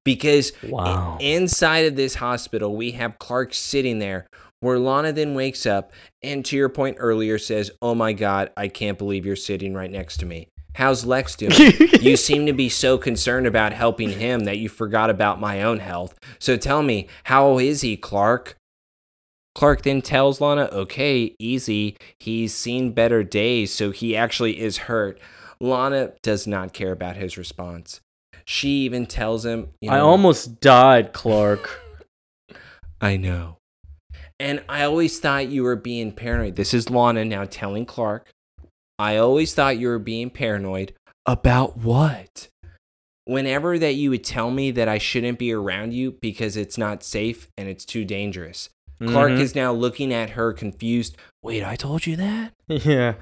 because 0.05 0.53
Wow. 0.63 1.19
inside 1.21 1.87
of 1.87 1.97
this 1.97 2.17
hospital, 2.17 2.77
we 2.77 2.93
have 2.93 3.19
Clark 3.19 3.53
sitting 3.53 3.99
there 3.99 4.27
where 4.61 4.79
Lana 4.79 5.13
then 5.13 5.35
wakes 5.35 5.67
up 5.67 5.93
and, 6.23 6.45
to 6.45 6.57
your 6.57 6.69
point 6.69 6.97
earlier, 7.01 7.39
says, 7.39 7.71
Oh 7.83 7.95
my 7.95 8.13
God, 8.13 8.51
I 8.57 8.69
can't 8.69 8.99
believe 8.99 9.27
you're 9.27 9.37
sitting 9.37 9.75
right 9.75 9.91
next 9.91 10.19
to 10.19 10.27
me. 10.27 10.49
How's 10.75 11.05
Lex 11.05 11.35
doing? 11.35 11.53
you 12.01 12.17
seem 12.17 12.47
to 12.47 12.53
be 12.53 12.69
so 12.69 12.97
concerned 12.97 13.47
about 13.47 13.73
helping 13.73 14.11
him 14.11 14.45
that 14.45 14.59
you 14.59 14.69
forgot 14.69 15.11
about 15.11 15.41
my 15.41 15.63
own 15.63 15.81
health. 15.81 16.17
So 16.39 16.57
tell 16.57 16.83
me, 16.83 17.09
how 17.25 17.59
is 17.59 17.81
he, 17.81 17.97
Clark? 17.97 18.57
Clark 19.55 19.83
then 19.83 20.01
tells 20.01 20.41
Lana, 20.41 20.69
okay, 20.73 21.35
easy. 21.39 21.97
He's 22.19 22.55
seen 22.55 22.93
better 22.93 23.23
days, 23.23 23.73
so 23.73 23.91
he 23.91 24.17
actually 24.17 24.61
is 24.61 24.79
hurt. 24.79 25.19
Lana 25.61 26.13
does 26.23 26.47
not 26.47 26.73
care 26.73 26.93
about 26.93 27.17
his 27.17 27.37
response. 27.37 28.01
She 28.45 28.85
even 28.85 29.07
tells 29.07 29.45
him, 29.45 29.69
you 29.81 29.91
know, 29.91 29.97
I 29.97 30.01
almost 30.01 30.61
died, 30.61 31.13
Clark. 31.13 31.81
I 33.01 33.17
know. 33.17 33.59
And 34.39 34.63
I 34.69 34.85
always 34.85 35.21
thought 35.21 35.49
you 35.49 35.63
were 35.63 35.77
being 35.77 36.13
paranoid. 36.13 36.57
This 36.57 36.73
is 36.73 36.89
Lana 36.89 37.25
now 37.25 37.45
telling 37.45 37.85
Clark. 37.85 38.31
I 38.99 39.17
always 39.17 39.55
thought 39.55 39.79
you 39.79 39.89
were 39.89 39.99
being 39.99 40.31
paranoid. 40.31 40.95
About 41.27 41.77
what? 41.77 42.49
Whenever 43.27 43.79
that 43.79 43.95
you 43.95 44.11
would 44.11 44.25
tell 44.25 44.51
me 44.51 44.71
that 44.71 44.89
I 44.89 44.99
shouldn't 44.99 45.39
be 45.39 45.53
around 45.53 45.93
you 45.93 46.13
because 46.13 46.57
it's 46.57 46.79
not 46.79 47.03
safe 47.03 47.49
and 47.59 47.69
it's 47.69 47.85
too 47.85 48.05
dangerous. 48.05 48.71
Clark 49.07 49.33
Mhm. 49.33 49.41
is 49.41 49.55
now 49.55 49.73
looking 49.73 50.13
at 50.13 50.31
her 50.31 50.53
confused. 50.53 51.17
Wait, 51.43 51.65
I 51.65 51.77
told 51.77 52.07
you 52.07 52.17
that? 52.17 52.53
Yeah. 52.69 53.15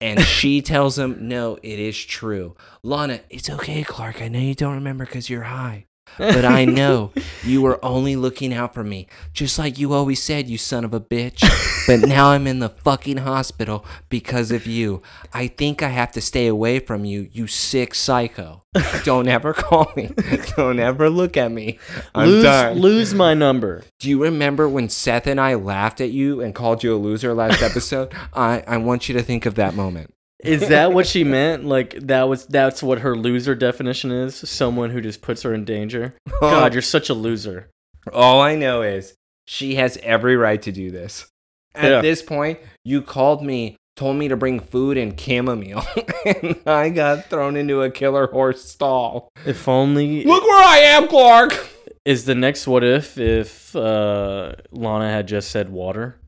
And 0.00 0.20
she 0.20 0.60
tells 0.60 0.98
him, 0.98 1.28
no, 1.28 1.56
it 1.62 1.78
is 1.78 1.98
true. 2.04 2.54
Lana, 2.82 3.20
it's 3.30 3.48
okay, 3.48 3.82
Clark. 3.84 4.20
I 4.20 4.28
know 4.28 4.38
you 4.38 4.54
don't 4.54 4.74
remember 4.74 5.06
because 5.06 5.30
you're 5.30 5.44
high. 5.44 5.86
But 6.18 6.44
I 6.44 6.64
know 6.64 7.12
you 7.42 7.62
were 7.62 7.84
only 7.84 8.16
looking 8.16 8.52
out 8.52 8.74
for 8.74 8.84
me, 8.84 9.06
just 9.32 9.58
like 9.58 9.78
you 9.78 9.92
always 9.92 10.22
said, 10.22 10.48
you 10.48 10.58
son 10.58 10.84
of 10.84 10.94
a 10.94 11.00
bitch. 11.00 11.42
But 11.86 12.00
now 12.08 12.30
I'm 12.30 12.46
in 12.46 12.58
the 12.58 12.68
fucking 12.68 13.18
hospital 13.18 13.84
because 14.08 14.50
of 14.50 14.66
you. 14.66 15.02
I 15.32 15.48
think 15.48 15.82
I 15.82 15.88
have 15.88 16.12
to 16.12 16.20
stay 16.20 16.46
away 16.46 16.78
from 16.78 17.04
you, 17.04 17.28
you 17.32 17.46
sick 17.46 17.94
psycho. 17.94 18.62
Don't 19.04 19.28
ever 19.28 19.52
call 19.52 19.92
me. 19.96 20.10
Don't 20.56 20.80
ever 20.80 21.08
look 21.08 21.36
at 21.36 21.52
me. 21.52 21.78
I'm 22.14 22.28
lose, 22.28 22.44
done. 22.44 22.78
lose 22.78 23.14
my 23.14 23.34
number. 23.34 23.84
Do 24.00 24.08
you 24.08 24.22
remember 24.22 24.68
when 24.68 24.88
Seth 24.88 25.26
and 25.26 25.40
I 25.40 25.54
laughed 25.54 26.00
at 26.00 26.10
you 26.10 26.40
and 26.40 26.54
called 26.54 26.82
you 26.82 26.94
a 26.94 26.98
loser 26.98 27.34
last 27.34 27.62
episode? 27.62 28.12
I, 28.32 28.64
I 28.66 28.76
want 28.78 29.08
you 29.08 29.14
to 29.14 29.22
think 29.22 29.46
of 29.46 29.54
that 29.56 29.74
moment. 29.74 30.14
Is 30.44 30.68
that 30.68 30.92
what 30.92 31.06
she 31.06 31.24
meant? 31.24 31.64
Like 31.64 31.94
that 32.00 32.28
was 32.28 32.46
that's 32.46 32.82
what 32.82 33.00
her 33.00 33.16
loser 33.16 33.54
definition 33.54 34.10
is? 34.12 34.34
Someone 34.36 34.90
who 34.90 35.00
just 35.00 35.22
puts 35.22 35.42
her 35.42 35.54
in 35.54 35.64
danger. 35.64 36.14
God, 36.40 36.72
you're 36.74 36.82
such 36.82 37.08
a 37.08 37.14
loser. 37.14 37.68
All 38.12 38.40
I 38.40 38.54
know 38.54 38.82
is 38.82 39.14
she 39.46 39.76
has 39.76 39.96
every 40.02 40.36
right 40.36 40.60
to 40.62 40.72
do 40.72 40.90
this. 40.90 41.26
At 41.74 41.90
Yeah. 41.90 42.00
this 42.02 42.22
point, 42.22 42.58
you 42.84 43.02
called 43.02 43.42
me, 43.42 43.76
told 43.96 44.16
me 44.16 44.28
to 44.28 44.36
bring 44.36 44.60
food 44.60 44.96
and 44.96 45.18
chamomile, 45.18 45.82
and 46.26 46.56
I 46.66 46.90
got 46.90 47.26
thrown 47.26 47.56
into 47.56 47.82
a 47.82 47.90
killer 47.90 48.26
horse 48.28 48.64
stall. 48.64 49.28
If 49.46 49.66
only 49.66 50.24
Look 50.24 50.42
where 50.44 50.64
I 50.68 50.76
am, 50.78 51.08
Clark! 51.08 51.70
is 52.04 52.26
the 52.26 52.34
next 52.34 52.66
what 52.66 52.84
if 52.84 53.16
if 53.18 53.74
uh, 53.74 54.52
Lana 54.70 55.10
had 55.10 55.26
just 55.26 55.50
said 55.50 55.70
water? 55.70 56.20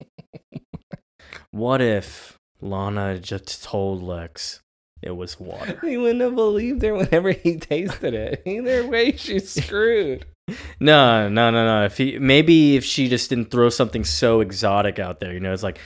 what 1.50 1.80
if 1.80 2.33
Lana 2.64 3.18
just 3.18 3.62
told 3.62 4.02
Lex 4.02 4.60
it 5.02 5.16
was 5.16 5.38
water? 5.38 5.78
He 5.82 5.96
wouldn't 5.98 6.22
have 6.22 6.34
believed 6.34 6.82
her 6.82 6.94
whenever 6.94 7.32
he 7.32 7.56
tasted 7.58 8.14
it. 8.14 8.42
Either 8.46 8.86
way, 8.86 9.12
she's 9.16 9.50
screwed. 9.64 10.24
No, 10.80 11.28
no, 11.28 11.50
no, 11.50 11.64
no. 11.64 11.84
If 11.84 11.98
he 11.98 12.18
maybe 12.18 12.76
if 12.76 12.84
she 12.84 13.08
just 13.08 13.30
didn't 13.30 13.50
throw 13.50 13.68
something 13.68 14.04
so 14.04 14.40
exotic 14.40 14.98
out 14.98 15.20
there, 15.20 15.32
you 15.32 15.40
know, 15.40 15.52
it's 15.52 15.62
like 15.62 15.78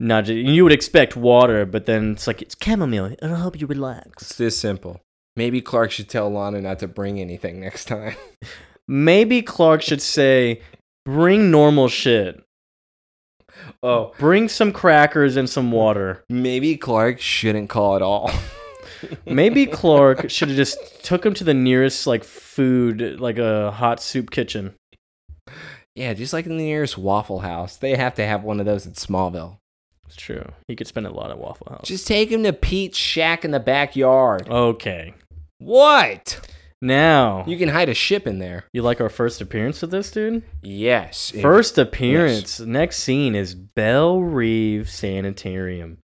not 0.00 0.24
ju- 0.24 0.34
you 0.34 0.62
would 0.64 0.72
expect 0.72 1.16
water, 1.16 1.64
but 1.64 1.86
then 1.86 2.12
it's 2.12 2.26
like 2.26 2.42
it's 2.42 2.56
chamomile. 2.62 3.16
It'll 3.22 3.36
help 3.36 3.60
you 3.60 3.66
relax. 3.66 4.22
It's 4.22 4.36
this 4.36 4.58
simple. 4.58 5.00
Maybe 5.36 5.60
Clark 5.60 5.90
should 5.90 6.08
tell 6.08 6.30
Lana 6.30 6.60
not 6.60 6.78
to 6.80 6.88
bring 6.88 7.20
anything 7.20 7.60
next 7.60 7.86
time. 7.86 8.16
Maybe 8.88 9.40
Clark 9.40 9.80
should 9.82 10.02
say, 10.02 10.60
"Bring 11.06 11.50
normal 11.50 11.88
shit. 11.88 12.43
Oh, 13.84 14.12
Bring 14.18 14.48
some 14.48 14.72
crackers 14.72 15.36
and 15.36 15.48
some 15.48 15.70
water." 15.70 16.24
maybe 16.28 16.76
Clark 16.76 17.20
shouldn't 17.20 17.68
call 17.70 17.96
at 17.96 18.02
all. 18.02 18.30
Maybe 19.26 19.66
Clark 19.66 20.30
should 20.30 20.48
have 20.48 20.56
just 20.56 21.04
took 21.04 21.26
him 21.26 21.34
to 21.34 21.44
the 21.44 21.52
nearest 21.52 22.06
like 22.06 22.24
food, 22.24 23.20
like 23.20 23.36
a 23.36 23.70
hot 23.70 24.00
soup 24.00 24.30
kitchen. 24.30 24.74
Yeah, 25.94 26.14
just 26.14 26.32
like 26.32 26.46
in 26.46 26.56
the 26.56 26.64
nearest 26.64 26.96
Waffle 26.96 27.40
House. 27.40 27.76
They 27.76 27.96
have 27.96 28.14
to 28.14 28.24
have 28.26 28.44
one 28.44 28.60
of 28.60 28.66
those 28.66 28.86
in 28.86 28.92
Smallville. 28.92 29.58
It's 30.06 30.16
true. 30.16 30.44
He 30.68 30.76
could 30.76 30.86
spend 30.86 31.06
a 31.06 31.10
lot 31.12 31.30
at 31.30 31.38
Waffle 31.38 31.66
House. 31.70 31.86
Just 31.86 32.06
take 32.06 32.30
him 32.30 32.44
to 32.44 32.52
Pete's 32.54 32.96
shack 32.96 33.44
in 33.44 33.50
the 33.50 33.60
backyard. 33.60 34.48
okay. 34.48 35.12
What? 35.58 36.40
Now 36.84 37.44
You 37.46 37.56
can 37.56 37.70
hide 37.70 37.88
a 37.88 37.94
ship 37.94 38.26
in 38.26 38.38
there. 38.38 38.64
you 38.72 38.82
like 38.82 39.00
our 39.00 39.08
first 39.08 39.40
appearance 39.40 39.82
of 39.82 39.90
this 39.90 40.10
dude? 40.10 40.42
Yes. 40.62 41.32
it- 41.34 41.40
First 41.42 41.78
appearance. 41.78 42.60
Next 42.60 42.98
scene 42.98 43.34
is 43.34 43.54
Belle 43.54 44.20
Reve 44.20 44.88
Sanitarium. 44.90 45.98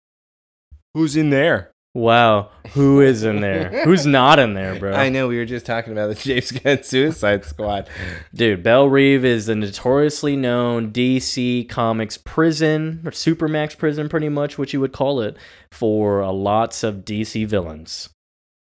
Who's 0.93 1.15
in 1.15 1.29
there? 1.29 1.71
Wow, 1.95 2.51
who 2.73 3.01
is 3.01 3.23
in 3.23 3.41
there? 3.41 3.81
Who's 3.83 4.05
not 4.05 4.37
in 4.37 4.53
there, 4.53 4.75
bro? 4.79 4.93
I 4.93 5.09
know 5.09 5.27
we 5.27 5.37
were 5.37 5.45
just 5.45 5.65
talking 5.65 5.91
about 5.91 6.07
the 6.07 6.15
James 6.23 6.51
Gunn 6.51 6.83
Suicide 6.83 7.45
Squad. 7.45 7.89
Dude, 8.33 8.61
Belle 8.61 8.87
Reve 8.87 9.25
is 9.25 9.47
the 9.47 9.55
notoriously 9.55 10.35
known 10.35 10.91
DC 10.91 11.67
Comics 11.67 12.15
prison, 12.17 13.01
or 13.05 13.11
Supermax 13.11 13.75
prison, 13.75 14.07
pretty 14.07 14.29
much, 14.29 14.57
what 14.57 14.71
you 14.71 14.79
would 14.79 14.93
call 14.93 15.19
it, 15.21 15.35
for 15.71 16.21
uh, 16.21 16.31
lots 16.31 16.83
of 16.83 16.97
DC 16.97 17.47
villains. 17.47 18.09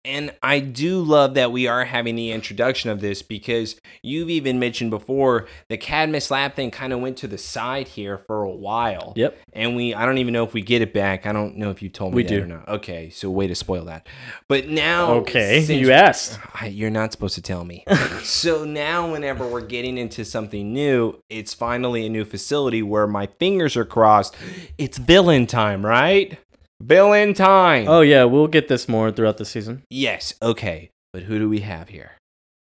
And 0.08 0.32
I 0.42 0.60
do 0.60 1.02
love 1.02 1.34
that 1.34 1.52
we 1.52 1.66
are 1.66 1.84
having 1.84 2.16
the 2.16 2.30
introduction 2.32 2.88
of 2.88 3.02
this 3.02 3.20
because 3.20 3.78
you've 4.02 4.30
even 4.30 4.58
mentioned 4.58 4.90
before 4.90 5.46
the 5.68 5.76
Cadmus 5.76 6.30
Lab 6.30 6.54
thing 6.54 6.70
kind 6.70 6.94
of 6.94 7.00
went 7.00 7.18
to 7.18 7.28
the 7.28 7.36
side 7.36 7.88
here 7.88 8.16
for 8.16 8.42
a 8.42 8.50
while. 8.50 9.12
Yep. 9.16 9.38
And 9.52 9.76
we, 9.76 9.92
I 9.92 10.06
don't 10.06 10.16
even 10.16 10.32
know 10.32 10.44
if 10.44 10.54
we 10.54 10.62
get 10.62 10.80
it 10.80 10.94
back. 10.94 11.26
I 11.26 11.32
don't 11.32 11.56
know 11.58 11.70
if 11.70 11.82
you 11.82 11.90
told 11.90 12.12
me 12.12 12.16
We 12.16 12.22
that 12.22 12.28
do. 12.30 12.42
or 12.42 12.46
not. 12.46 12.68
Okay, 12.68 13.10
so 13.10 13.30
way 13.30 13.46
to 13.48 13.54
spoil 13.54 13.84
that. 13.84 14.08
But 14.48 14.68
now, 14.68 15.12
Okay, 15.18 15.60
you 15.60 15.92
asked. 15.92 16.38
I, 16.54 16.68
you're 16.68 16.88
not 16.88 17.12
supposed 17.12 17.34
to 17.34 17.42
tell 17.42 17.64
me. 17.64 17.84
so 18.22 18.64
now, 18.64 19.12
whenever 19.12 19.46
we're 19.46 19.60
getting 19.60 19.98
into 19.98 20.24
something 20.24 20.72
new, 20.72 21.22
it's 21.28 21.52
finally 21.52 22.06
a 22.06 22.08
new 22.08 22.24
facility 22.24 22.82
where 22.82 23.06
my 23.06 23.26
fingers 23.38 23.76
are 23.76 23.84
crossed. 23.84 24.34
It's 24.78 24.96
villain 24.96 25.46
time, 25.46 25.84
right? 25.84 26.38
Villain 26.80 27.34
time. 27.34 27.88
Oh, 27.88 28.02
yeah, 28.02 28.24
we'll 28.24 28.46
get 28.46 28.68
this 28.68 28.88
more 28.88 29.10
throughout 29.10 29.36
the 29.36 29.44
season. 29.44 29.82
Yes. 29.90 30.34
Okay. 30.40 30.90
But 31.12 31.24
who 31.24 31.38
do 31.38 31.48
we 31.48 31.60
have 31.60 31.88
here? 31.88 32.12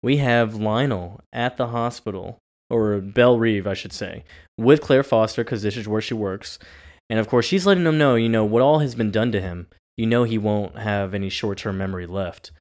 We 0.02 0.18
have 0.18 0.54
Lionel 0.54 1.20
at 1.32 1.56
the 1.56 1.68
hospital, 1.68 2.38
or 2.70 2.98
Belle 3.00 3.38
Reve, 3.38 3.66
I 3.66 3.74
should 3.74 3.92
say, 3.92 4.24
with 4.56 4.80
Claire 4.80 5.02
Foster, 5.02 5.44
because 5.44 5.62
this 5.62 5.76
is 5.76 5.88
where 5.88 6.00
she 6.00 6.14
works. 6.14 6.58
And 7.10 7.18
of 7.18 7.28
course, 7.28 7.46
she's 7.46 7.66
letting 7.66 7.84
him 7.86 7.98
know, 7.98 8.14
you 8.14 8.28
know, 8.28 8.44
what 8.44 8.62
all 8.62 8.78
has 8.78 8.94
been 8.94 9.10
done 9.10 9.32
to 9.32 9.40
him. 9.40 9.68
You 9.96 10.06
know, 10.06 10.24
he 10.24 10.38
won't 10.38 10.78
have 10.78 11.14
any 11.14 11.28
short 11.28 11.58
term 11.58 11.78
memory 11.78 12.06
left. 12.06 12.52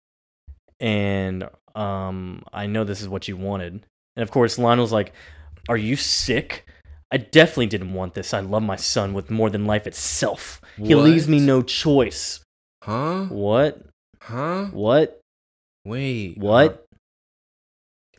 And 0.79 1.47
um, 1.73 2.43
I 2.51 2.67
know 2.67 2.83
this 2.83 3.01
is 3.01 3.09
what 3.09 3.27
you 3.27 3.37
wanted. 3.37 3.85
And 4.15 4.23
of 4.23 4.31
course, 4.31 4.57
Lionel's 4.57 4.91
like, 4.91 5.13
Are 5.69 5.77
you 5.77 5.95
sick? 5.95 6.65
I 7.11 7.17
definitely 7.17 7.67
didn't 7.67 7.93
want 7.93 8.13
this. 8.13 8.33
I 8.33 8.39
love 8.39 8.63
my 8.63 8.75
son 8.75 9.13
with 9.13 9.29
more 9.29 9.49
than 9.49 9.65
life 9.65 9.87
itself. 9.87 10.59
He 10.77 10.95
leaves 10.95 11.27
me 11.27 11.39
no 11.39 11.61
choice. 11.61 12.41
Huh? 12.83 13.25
What? 13.25 13.81
Huh? 14.21 14.65
What? 14.65 15.21
Wait. 15.85 16.37
Uh, 16.37 16.41
what? 16.41 16.85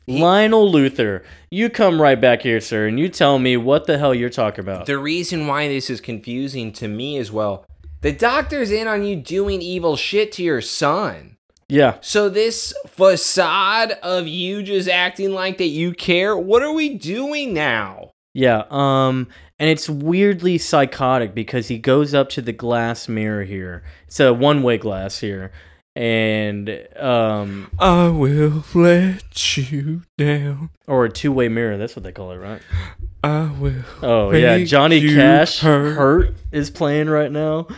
He- 0.06 0.22
Lionel 0.22 0.70
Luthor, 0.72 1.24
you 1.50 1.68
come 1.68 2.00
right 2.00 2.20
back 2.20 2.42
here, 2.42 2.60
sir, 2.60 2.86
and 2.86 2.98
you 2.98 3.08
tell 3.08 3.40
me 3.40 3.56
what 3.56 3.86
the 3.86 3.98
hell 3.98 4.14
you're 4.14 4.30
talking 4.30 4.60
about. 4.64 4.86
The 4.86 4.98
reason 4.98 5.48
why 5.48 5.66
this 5.66 5.90
is 5.90 6.00
confusing 6.00 6.72
to 6.74 6.86
me 6.86 7.16
as 7.18 7.32
well, 7.32 7.66
the 8.02 8.12
doctor's 8.12 8.70
in 8.70 8.86
on 8.86 9.04
you 9.04 9.16
doing 9.16 9.60
evil 9.60 9.96
shit 9.96 10.30
to 10.32 10.44
your 10.44 10.60
son. 10.60 11.36
yeah, 11.68 11.96
So 12.02 12.28
this 12.28 12.72
facade 12.86 13.92
of 14.02 14.28
you 14.28 14.62
just 14.62 14.88
acting 14.88 15.32
like 15.32 15.58
that 15.58 15.66
you 15.66 15.92
care, 15.92 16.36
what 16.36 16.62
are 16.62 16.72
we 16.72 16.94
doing 16.94 17.52
now? 17.52 18.12
Yeah. 18.36 18.64
Um, 18.70 19.28
and 19.58 19.70
it's 19.70 19.88
weirdly 19.88 20.58
psychotic 20.58 21.34
because 21.34 21.68
he 21.68 21.78
goes 21.78 22.12
up 22.12 22.28
to 22.30 22.42
the 22.42 22.52
glass 22.52 23.08
mirror 23.08 23.44
here. 23.44 23.82
It's 24.06 24.20
a 24.20 24.34
one-way 24.34 24.76
glass 24.76 25.20
here, 25.20 25.52
and 25.94 26.86
um, 26.96 27.70
I 27.78 28.08
will 28.08 28.62
let 28.74 29.56
you 29.56 30.02
down. 30.18 30.68
or 30.86 31.06
a 31.06 31.10
two-way 31.10 31.48
mirror. 31.48 31.78
That's 31.78 31.96
what 31.96 32.02
they 32.02 32.12
call 32.12 32.32
it, 32.32 32.36
right? 32.36 32.60
I 33.24 33.50
will. 33.58 33.84
Oh 34.02 34.30
yeah, 34.32 34.62
Johnny 34.64 35.00
Cash 35.14 35.60
hurt. 35.60 35.94
hurt. 35.94 36.34
is 36.52 36.68
playing 36.68 37.08
right 37.08 37.32
now. 37.32 37.68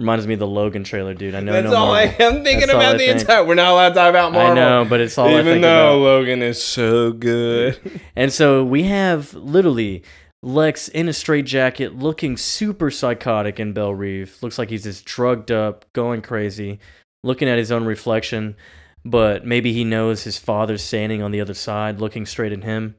Reminds 0.00 0.26
me 0.26 0.34
of 0.34 0.40
the 0.40 0.46
Logan 0.46 0.82
trailer, 0.82 1.14
dude. 1.14 1.36
I 1.36 1.40
know. 1.40 1.52
That's 1.52 1.70
no 1.70 1.76
all 1.76 1.92
I 1.92 2.06
Marvel. 2.06 2.26
am 2.26 2.32
thinking 2.44 2.66
That's 2.66 2.72
about 2.72 2.92
the 2.98 3.06
think. 3.06 3.20
entire. 3.20 3.44
We're 3.44 3.54
not 3.54 3.70
allowed 3.70 3.90
to 3.90 3.94
talk 3.94 4.10
about 4.10 4.32
Marvel. 4.32 4.50
I 4.52 4.54
know, 4.54 4.84
but 4.88 5.00
it's 5.00 5.16
all 5.16 5.28
I 5.28 5.34
Even 5.34 5.44
think 5.46 5.62
though 5.62 5.90
about. 5.90 6.02
Logan 6.02 6.42
is 6.42 6.62
so 6.62 7.12
good. 7.12 7.78
And 8.16 8.32
so 8.32 8.64
we 8.64 8.84
have 8.84 9.34
literally 9.34 10.02
Lex 10.42 10.88
in 10.88 11.08
a 11.08 11.12
straitjacket 11.12 11.96
looking 11.96 12.36
super 12.36 12.90
psychotic 12.90 13.60
in 13.60 13.72
Belle 13.72 13.94
Reve. 13.94 14.36
Looks 14.42 14.58
like 14.58 14.68
he's 14.70 14.82
just 14.82 15.04
drugged 15.04 15.52
up, 15.52 15.84
going 15.92 16.22
crazy, 16.22 16.80
looking 17.22 17.48
at 17.48 17.58
his 17.58 17.70
own 17.70 17.84
reflection. 17.84 18.56
But 19.04 19.46
maybe 19.46 19.72
he 19.72 19.84
knows 19.84 20.24
his 20.24 20.38
father's 20.38 20.82
standing 20.82 21.22
on 21.22 21.30
the 21.30 21.40
other 21.40 21.54
side, 21.54 22.00
looking 22.00 22.26
straight 22.26 22.52
at 22.52 22.64
him. 22.64 22.96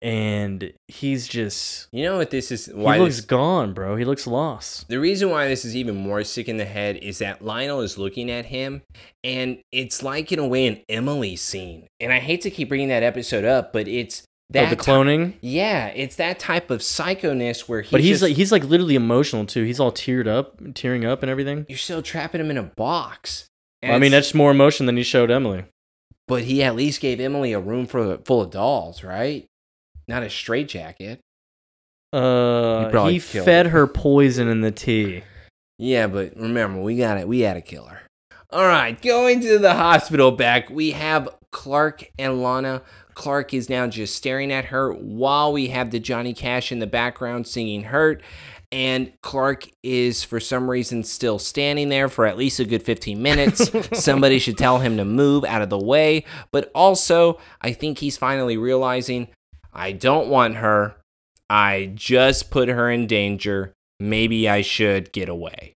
And 0.00 0.72
he's 0.86 1.26
just. 1.26 1.88
You 1.90 2.04
know 2.04 2.16
what 2.18 2.30
this 2.30 2.52
is? 2.52 2.66
He 2.66 2.72
Why 2.72 2.98
looks 2.98 3.16
this, 3.16 3.24
gone, 3.24 3.72
bro. 3.74 3.96
He 3.96 4.04
looks 4.04 4.26
lost. 4.26 4.88
the 4.88 5.00
reason 5.00 5.30
why 5.30 5.48
this 5.48 5.64
is 5.64 5.74
even 5.74 5.96
more 5.96 6.22
sick 6.22 6.48
in 6.48 6.56
the 6.56 6.64
head 6.64 6.96
is 6.98 7.18
that 7.18 7.44
Lionel 7.44 7.80
is 7.80 7.98
looking 7.98 8.30
at 8.30 8.46
him, 8.46 8.82
and 9.24 9.58
it's 9.72 10.02
like 10.02 10.30
in 10.30 10.38
a 10.38 10.46
way 10.46 10.66
an 10.68 10.80
Emily 10.88 11.34
scene. 11.34 11.88
And 11.98 12.12
I 12.12 12.20
hate 12.20 12.42
to 12.42 12.50
keep 12.50 12.68
bringing 12.68 12.88
that 12.88 13.02
episode 13.02 13.44
up, 13.44 13.72
but 13.72 13.88
it's 13.88 14.22
that 14.50 14.70
the 14.70 14.76
ti- 14.76 14.82
cloning. 14.90 15.34
yeah, 15.40 15.88
it's 15.88 16.14
that 16.16 16.38
type 16.38 16.70
of 16.70 16.80
psychoness 16.80 17.68
where 17.68 17.80
he's 17.82 17.90
But 17.90 18.00
he's 18.00 18.20
just, 18.20 18.22
like 18.22 18.36
he's 18.36 18.52
like 18.52 18.64
literally 18.64 18.94
emotional 18.94 19.46
too. 19.46 19.64
He's 19.64 19.80
all 19.80 19.90
teared 19.92 20.28
up, 20.28 20.60
tearing 20.74 21.04
up 21.04 21.22
and 21.22 21.30
everything. 21.30 21.66
you're 21.68 21.76
still 21.76 22.02
trapping 22.02 22.40
him 22.40 22.50
in 22.52 22.56
a 22.56 22.62
box. 22.62 23.46
I 23.82 23.98
mean, 23.98 24.10
that's 24.12 24.32
more 24.32 24.50
emotion 24.52 24.86
than 24.86 24.96
he 24.96 25.02
showed 25.02 25.30
Emily. 25.30 25.64
but 26.28 26.44
he 26.44 26.62
at 26.62 26.76
least 26.76 27.00
gave 27.00 27.18
Emily 27.20 27.52
a 27.52 27.60
room 27.60 27.86
for 27.86 28.18
full 28.18 28.42
of 28.42 28.50
dolls, 28.50 29.02
right? 29.04 29.46
Not 30.08 30.22
a 30.22 30.30
straitjacket. 30.30 31.20
Uh, 32.12 32.88
probably 32.90 33.14
he 33.14 33.18
fed 33.18 33.66
her. 33.66 33.80
her 33.80 33.86
poison 33.86 34.48
in 34.48 34.62
the 34.62 34.70
tea. 34.70 35.22
Yeah, 35.78 36.06
but 36.06 36.34
remember, 36.36 36.80
we 36.80 36.96
got 36.96 37.18
it. 37.18 37.28
We 37.28 37.40
had 37.40 37.54
to 37.54 37.60
kill 37.60 37.84
her. 37.84 38.00
All 38.50 38.66
right, 38.66 39.00
going 39.00 39.40
to 39.42 39.58
the 39.58 39.74
hospital 39.74 40.32
back, 40.32 40.70
we 40.70 40.92
have 40.92 41.28
Clark 41.50 42.10
and 42.18 42.42
Lana. 42.42 42.82
Clark 43.12 43.52
is 43.52 43.68
now 43.68 43.86
just 43.86 44.14
staring 44.16 44.50
at 44.50 44.66
her 44.66 44.92
while 44.92 45.52
we 45.52 45.68
have 45.68 45.90
the 45.90 46.00
Johnny 46.00 46.32
Cash 46.32 46.72
in 46.72 46.78
the 46.78 46.86
background 46.86 47.46
singing 47.46 47.84
Hurt. 47.84 48.22
And 48.70 49.12
Clark 49.22 49.68
is, 49.82 50.24
for 50.24 50.40
some 50.40 50.70
reason, 50.70 51.02
still 51.02 51.38
standing 51.38 51.88
there 51.88 52.08
for 52.08 52.26
at 52.26 52.36
least 52.36 52.60
a 52.60 52.64
good 52.64 52.82
15 52.82 53.20
minutes. 53.20 53.70
Somebody 54.00 54.38
should 54.38 54.58
tell 54.58 54.78
him 54.78 54.98
to 54.98 55.04
move 55.04 55.44
out 55.44 55.62
of 55.62 55.70
the 55.70 55.78
way. 55.78 56.24
But 56.52 56.70
also, 56.74 57.38
I 57.60 57.72
think 57.72 57.98
he's 57.98 58.18
finally 58.18 58.56
realizing 58.56 59.28
I 59.78 59.92
don't 59.92 60.28
want 60.28 60.56
her. 60.56 60.96
I 61.48 61.92
just 61.94 62.50
put 62.50 62.68
her 62.68 62.90
in 62.90 63.06
danger. 63.06 63.72
Maybe 64.00 64.48
I 64.48 64.60
should 64.60 65.12
get 65.12 65.28
away. 65.28 65.74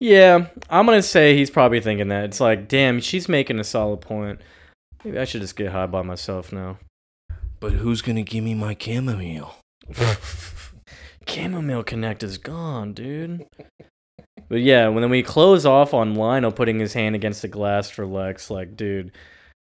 Yeah, 0.00 0.48
I'm 0.68 0.84
gonna 0.84 1.00
say 1.00 1.36
he's 1.36 1.50
probably 1.50 1.80
thinking 1.80 2.08
that. 2.08 2.24
It's 2.24 2.40
like, 2.40 2.66
damn, 2.66 3.00
she's 3.00 3.28
making 3.28 3.60
a 3.60 3.64
solid 3.64 4.00
point. 4.00 4.40
Maybe 5.04 5.18
I 5.18 5.24
should 5.24 5.42
just 5.42 5.56
get 5.56 5.70
high 5.70 5.86
by 5.86 6.02
myself 6.02 6.52
now. 6.52 6.78
But 7.60 7.72
who's 7.72 8.02
gonna 8.02 8.24
give 8.24 8.42
me 8.42 8.54
my 8.54 8.76
chamomile? 8.78 9.54
Chamomile 11.28 11.84
Connect 11.84 12.22
is 12.22 12.36
gone, 12.36 12.92
dude. 12.92 13.46
But 14.48 14.60
yeah, 14.60 14.88
when 14.88 15.08
we 15.08 15.22
close 15.22 15.64
off 15.64 15.94
on 15.94 16.16
Lionel 16.16 16.52
putting 16.52 16.80
his 16.80 16.92
hand 16.92 17.14
against 17.14 17.42
the 17.42 17.48
glass 17.48 17.88
for 17.88 18.04
Lex, 18.04 18.50
like, 18.50 18.76
dude, 18.76 19.12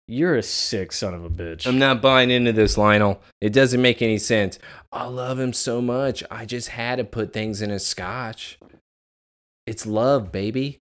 you're 0.08 0.36
a 0.36 0.44
sick 0.44 0.92
son 0.92 1.14
of 1.14 1.24
a 1.26 1.30
bitch. 1.30 1.68
I'm 1.68 1.80
not 1.80 2.02
buying 2.02 2.32
into 2.32 2.54
this, 2.54 2.78
Lionel. 2.78 3.22
It 3.42 3.52
doesn't 3.52 3.82
make 3.82 4.02
any 4.02 4.18
sense. 4.18 4.58
I 4.92 5.06
love 5.06 5.40
him 5.40 5.54
so 5.54 5.82
much. 5.82 6.24
I 6.32 6.46
just 6.46 6.70
had 6.70 6.98
to 6.98 7.04
put 7.04 7.34
things 7.34 7.62
in 7.62 7.70
his 7.70 7.86
scotch. 7.86 8.58
It's 9.66 9.86
love, 9.86 10.32
baby. 10.32 10.80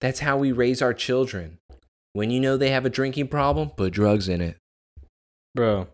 That's 0.00 0.20
how 0.20 0.38
we 0.38 0.52
raise 0.52 0.80
our 0.80 0.94
children. 0.94 1.58
When 2.12 2.30
you 2.30 2.40
know 2.40 2.56
they 2.56 2.70
have 2.70 2.86
a 2.86 2.90
drinking 2.90 3.28
problem, 3.28 3.70
put 3.70 3.92
drugs 3.92 4.28
in 4.28 4.40
it. 4.40 4.56
Bro. 5.54 5.88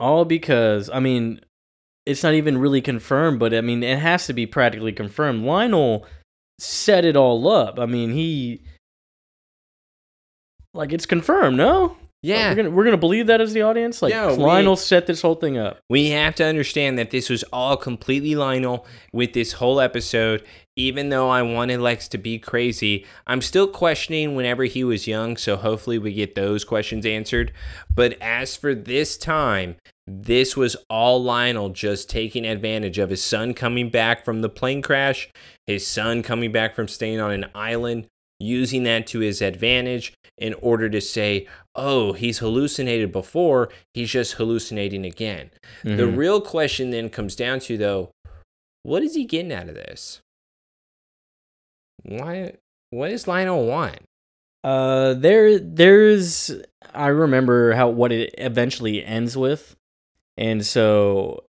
All 0.00 0.24
because, 0.24 0.90
I 0.90 1.00
mean, 1.00 1.40
it's 2.06 2.22
not 2.22 2.34
even 2.34 2.58
really 2.58 2.80
confirmed, 2.80 3.38
but 3.38 3.54
I 3.54 3.60
mean, 3.60 3.82
it 3.82 3.98
has 3.98 4.26
to 4.26 4.32
be 4.32 4.46
practically 4.46 4.92
confirmed. 4.92 5.44
Lionel 5.44 6.06
set 6.58 7.04
it 7.04 7.16
all 7.16 7.46
up. 7.48 7.78
I 7.78 7.86
mean, 7.86 8.12
he. 8.12 8.62
Like, 10.74 10.92
it's 10.92 11.06
confirmed, 11.06 11.56
no? 11.56 11.96
Yeah. 12.22 12.48
We're 12.50 12.54
gonna, 12.56 12.70
we're 12.70 12.84
gonna 12.84 12.96
believe 12.96 13.26
that 13.26 13.42
as 13.42 13.52
the 13.52 13.62
audience? 13.62 14.00
Like, 14.00 14.10
Yeah, 14.12 14.30
we- 14.32 14.42
Lionel 14.42 14.76
set 14.76 15.06
this 15.06 15.20
whole 15.20 15.34
thing 15.34 15.58
up. 15.58 15.78
We 15.90 16.08
have 16.10 16.34
to 16.36 16.44
understand 16.44 16.98
that 16.98 17.10
this 17.10 17.28
was 17.28 17.42
all 17.52 17.76
completely 17.76 18.34
Lionel 18.34 18.86
with 19.12 19.34
this 19.34 19.52
whole 19.52 19.78
episode. 19.78 20.42
Even 20.76 21.10
though 21.10 21.28
I 21.28 21.42
wanted 21.42 21.80
Lex 21.80 22.08
to 22.08 22.18
be 22.18 22.38
crazy, 22.38 23.04
I'm 23.26 23.42
still 23.42 23.68
questioning 23.68 24.34
whenever 24.34 24.64
he 24.64 24.82
was 24.84 25.06
young, 25.06 25.36
so 25.36 25.56
hopefully 25.56 25.98
we 25.98 26.12
get 26.14 26.34
those 26.34 26.64
questions 26.64 27.04
answered. 27.06 27.52
But 27.94 28.16
as 28.20 28.56
for 28.56 28.74
this 28.74 29.16
time, 29.18 29.76
this 30.06 30.56
was 30.56 30.76
all 30.90 31.22
Lionel 31.22 31.68
just 31.68 32.10
taking 32.10 32.44
advantage 32.46 32.98
of 32.98 33.10
his 33.10 33.22
son 33.22 33.52
coming 33.54 33.90
back 33.90 34.24
from 34.24 34.40
the 34.40 34.48
plane 34.48 34.82
crash, 34.82 35.28
his 35.66 35.86
son 35.86 36.22
coming 36.22 36.50
back 36.52 36.74
from 36.74 36.88
staying 36.88 37.20
on 37.20 37.30
an 37.30 37.46
island, 37.54 38.06
using 38.40 38.82
that 38.84 39.06
to 39.08 39.20
his 39.20 39.40
advantage 39.40 40.12
in 40.36 40.54
order 40.54 40.88
to 40.90 41.00
say, 41.00 41.46
oh, 41.74 42.12
he's 42.12 42.38
hallucinated 42.38 43.12
before, 43.12 43.68
he's 43.94 44.10
just 44.10 44.34
hallucinating 44.34 45.04
again. 45.04 45.50
The 45.82 45.90
Mhm. 45.90 46.16
real 46.16 46.40
question 46.40 46.90
then 46.90 47.08
comes 47.08 47.36
down 47.36 47.60
to 47.60 47.76
though, 47.78 48.10
what 48.82 49.02
is 49.02 49.14
he 49.14 49.24
getting 49.24 49.52
out 49.52 49.68
of 49.68 49.74
this? 49.76 50.20
Why 52.02 52.54
what 52.90 53.08
does 53.08 53.26
Lionel 53.26 53.66
want? 53.66 53.98
Uh, 54.62 55.14
there, 55.14 55.58
there's. 55.58 56.50
I 56.92 57.08
remember 57.08 57.72
how 57.72 57.88
what 57.88 58.12
it 58.12 58.34
eventually 58.38 59.04
ends 59.04 59.36
with, 59.36 59.74
and 60.36 60.64
so, 60.64 61.44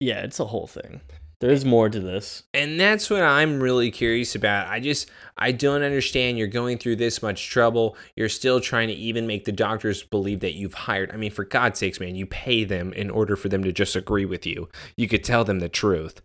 yeah, 0.00 0.22
it's 0.24 0.40
a 0.40 0.46
whole 0.46 0.66
thing. 0.66 1.00
There's 1.42 1.64
more 1.64 1.88
to 1.88 1.98
this. 1.98 2.44
And 2.54 2.78
that's 2.78 3.10
what 3.10 3.24
I'm 3.24 3.60
really 3.60 3.90
curious 3.90 4.36
about. 4.36 4.68
I 4.68 4.78
just 4.78 5.10
I 5.36 5.50
don't 5.50 5.82
understand 5.82 6.38
you're 6.38 6.46
going 6.46 6.78
through 6.78 6.96
this 6.96 7.20
much 7.20 7.50
trouble. 7.50 7.96
You're 8.14 8.28
still 8.28 8.60
trying 8.60 8.86
to 8.86 8.94
even 8.94 9.26
make 9.26 9.44
the 9.44 9.50
doctors 9.50 10.04
believe 10.04 10.38
that 10.38 10.54
you've 10.54 10.72
hired. 10.72 11.10
I 11.10 11.16
mean, 11.16 11.32
for 11.32 11.44
God's 11.44 11.80
sakes, 11.80 11.98
man, 11.98 12.14
you 12.14 12.26
pay 12.26 12.62
them 12.62 12.92
in 12.92 13.10
order 13.10 13.34
for 13.34 13.48
them 13.48 13.64
to 13.64 13.72
just 13.72 13.96
agree 13.96 14.24
with 14.24 14.46
you. 14.46 14.68
You 14.96 15.08
could 15.08 15.24
tell 15.24 15.42
them 15.42 15.58
the 15.58 15.68
truth. 15.68 16.22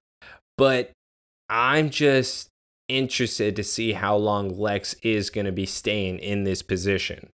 But 0.56 0.92
I'm 1.50 1.90
just 1.90 2.50
interested 2.88 3.56
to 3.56 3.64
see 3.64 3.94
how 3.94 4.16
long 4.16 4.56
Lex 4.56 4.94
is 5.02 5.32
going 5.32 5.46
to 5.46 5.52
be 5.52 5.66
staying 5.66 6.20
in 6.20 6.44
this 6.44 6.62
position. 6.62 7.32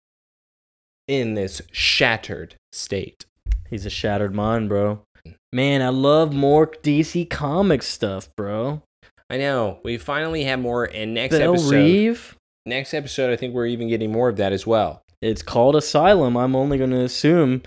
In 1.06 1.34
this 1.34 1.62
shattered 1.70 2.56
state. 2.72 3.24
He's 3.70 3.86
a 3.86 3.90
shattered 3.90 4.34
mind, 4.34 4.68
bro. 4.68 5.04
Man, 5.52 5.80
I 5.80 5.88
love 5.88 6.34
more 6.34 6.66
DC 6.66 7.30
Comics 7.30 7.86
stuff, 7.86 8.28
bro. 8.36 8.82
I 9.30 9.38
know. 9.38 9.80
We 9.82 9.96
finally 9.96 10.44
have 10.44 10.60
more 10.60 10.84
and 10.84 11.14
next 11.14 11.36
Belle 11.36 11.54
episode. 11.54 11.74
Reeve. 11.74 12.36
Next 12.66 12.92
episode 12.92 13.32
I 13.32 13.36
think 13.36 13.54
we're 13.54 13.66
even 13.66 13.88
getting 13.88 14.12
more 14.12 14.28
of 14.28 14.36
that 14.36 14.52
as 14.52 14.66
well. 14.66 15.00
It's 15.22 15.42
called 15.42 15.74
Asylum. 15.74 16.36
I'm 16.36 16.54
only 16.54 16.76
going 16.76 16.90
to 16.90 17.00
assume 17.00 17.62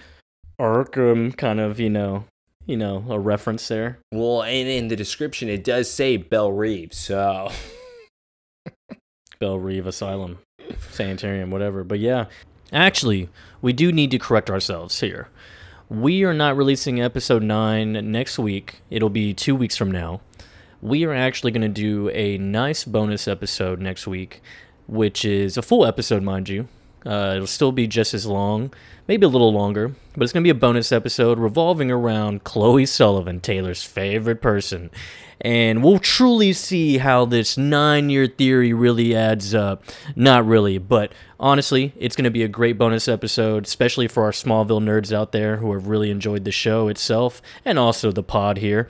Arkham, 0.59 1.35
kind 1.35 1.59
of, 1.59 1.79
you 1.79 1.89
know, 1.89 2.25
you 2.67 2.77
know, 2.77 3.03
a 3.09 3.19
reference 3.19 3.67
there. 3.67 3.97
Well, 4.11 4.43
and 4.43 4.69
in 4.69 4.87
the 4.87 4.95
description, 4.95 5.49
it 5.49 5.63
does 5.63 5.91
say 5.91 6.17
Belle 6.17 6.51
Reve. 6.51 6.93
So, 6.93 7.51
Belle 9.39 9.57
Reve 9.57 9.87
Asylum, 9.87 10.37
Sanitarium, 10.91 11.49
whatever. 11.49 11.83
But 11.83 11.99
yeah, 11.99 12.25
actually, 12.71 13.27
we 13.59 13.73
do 13.73 13.91
need 13.91 14.11
to 14.11 14.19
correct 14.19 14.51
ourselves 14.51 14.99
here. 14.99 15.29
We 15.91 16.23
are 16.23 16.33
not 16.33 16.55
releasing 16.55 17.01
episode 17.01 17.43
9 17.43 18.09
next 18.09 18.39
week. 18.39 18.79
It'll 18.89 19.09
be 19.09 19.33
two 19.33 19.53
weeks 19.53 19.75
from 19.75 19.91
now. 19.91 20.21
We 20.81 21.03
are 21.03 21.13
actually 21.13 21.51
going 21.51 21.63
to 21.63 21.67
do 21.67 22.09
a 22.11 22.37
nice 22.37 22.85
bonus 22.85 23.27
episode 23.27 23.81
next 23.81 24.07
week, 24.07 24.41
which 24.87 25.25
is 25.25 25.57
a 25.57 25.61
full 25.61 25.85
episode, 25.85 26.23
mind 26.23 26.47
you. 26.47 26.69
Uh, 27.05 27.33
it'll 27.35 27.47
still 27.47 27.71
be 27.71 27.87
just 27.87 28.13
as 28.13 28.25
long, 28.25 28.73
maybe 29.07 29.25
a 29.25 29.29
little 29.29 29.51
longer, 29.51 29.95
but 30.13 30.23
it's 30.23 30.33
going 30.33 30.43
to 30.43 30.45
be 30.45 30.55
a 30.55 30.59
bonus 30.59 30.91
episode 30.91 31.39
revolving 31.39 31.89
around 31.89 32.43
Chloe 32.43 32.85
Sullivan, 32.85 33.39
Taylor's 33.39 33.83
favorite 33.83 34.41
person. 34.41 34.91
And 35.43 35.83
we'll 35.83 35.97
truly 35.97 36.53
see 36.53 36.99
how 36.99 37.25
this 37.25 37.57
nine 37.57 38.11
year 38.11 38.27
theory 38.27 38.73
really 38.73 39.15
adds 39.15 39.55
up. 39.55 39.83
Not 40.15 40.45
really, 40.45 40.77
but 40.77 41.11
honestly, 41.39 41.93
it's 41.97 42.15
going 42.15 42.25
to 42.25 42.29
be 42.29 42.43
a 42.43 42.47
great 42.47 42.77
bonus 42.77 43.07
episode, 43.07 43.65
especially 43.65 44.07
for 44.07 44.23
our 44.23 44.31
Smallville 44.31 44.83
nerds 44.83 45.11
out 45.11 45.31
there 45.31 45.57
who 45.57 45.73
have 45.73 45.87
really 45.87 46.11
enjoyed 46.11 46.45
the 46.45 46.51
show 46.51 46.87
itself 46.89 47.41
and 47.65 47.79
also 47.79 48.11
the 48.11 48.21
pod 48.23 48.57
here 48.57 48.87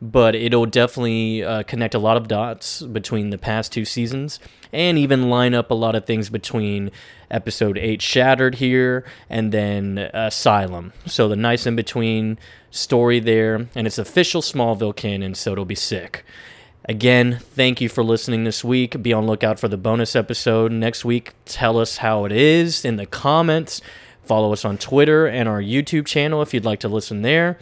but 0.00 0.34
it'll 0.34 0.66
definitely 0.66 1.44
uh, 1.44 1.62
connect 1.64 1.94
a 1.94 1.98
lot 1.98 2.16
of 2.16 2.26
dots 2.26 2.82
between 2.82 3.30
the 3.30 3.38
past 3.38 3.72
two 3.72 3.84
seasons 3.84 4.40
and 4.72 4.96
even 4.96 5.28
line 5.28 5.54
up 5.54 5.70
a 5.70 5.74
lot 5.74 5.94
of 5.94 6.06
things 6.06 6.30
between 6.30 6.90
episode 7.30 7.78
8 7.78 8.02
Shattered 8.02 8.56
here 8.56 9.04
and 9.28 9.52
then 9.52 9.98
uh, 9.98 10.10
Asylum. 10.14 10.92
So 11.06 11.28
the 11.28 11.36
nice 11.36 11.66
in 11.66 11.76
between 11.76 12.38
story 12.70 13.20
there, 13.20 13.68
and 13.74 13.86
it's 13.86 13.98
official 13.98 14.42
Smallville 14.42 14.96
canon, 14.96 15.34
so 15.34 15.52
it'll 15.52 15.64
be 15.64 15.74
sick. 15.74 16.24
Again, 16.84 17.38
thank 17.40 17.80
you 17.80 17.88
for 17.88 18.02
listening 18.02 18.44
this 18.44 18.64
week. 18.64 19.02
Be 19.02 19.12
on 19.12 19.26
lookout 19.26 19.60
for 19.60 19.68
the 19.68 19.76
bonus 19.76 20.16
episode 20.16 20.72
next 20.72 21.04
week. 21.04 21.32
Tell 21.44 21.78
us 21.78 21.98
how 21.98 22.24
it 22.24 22.32
is 22.32 22.84
in 22.84 22.96
the 22.96 23.06
comments. 23.06 23.80
Follow 24.22 24.52
us 24.52 24.64
on 24.64 24.78
Twitter 24.78 25.26
and 25.26 25.48
our 25.48 25.60
YouTube 25.60 26.06
channel 26.06 26.42
if 26.42 26.54
you'd 26.54 26.64
like 26.64 26.80
to 26.80 26.88
listen 26.88 27.22
there 27.22 27.58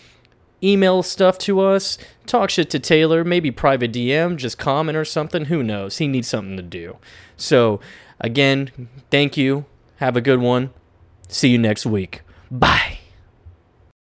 email 0.63 1.03
stuff 1.03 1.39
to 1.39 1.61
us, 1.61 1.99
talk 2.27 2.51
shit 2.51 2.71
to 2.71 2.79
Taylor, 2.79 3.25
maybe 3.25 3.51
private 3.51 3.93
DM, 3.93 4.37
just 4.37 4.59
comment 4.59 4.97
or 4.97 5.05
something. 5.05 5.47
Who 5.47 5.63
knows? 5.63 5.99
He 5.99 6.09
needs 6.09 6.29
something 6.29 6.57
to 6.57 6.63
do. 6.63 6.97
So, 7.37 7.81
again, 8.21 8.89
thank 9.11 9.37
you. 9.37 9.65
Have 9.97 10.17
a 10.17 10.21
good 10.21 10.41
one. 10.41 10.71
See 11.29 11.51
you 11.51 11.59
next 11.59 11.87
week. 11.87 12.23
Bye. 12.51 12.98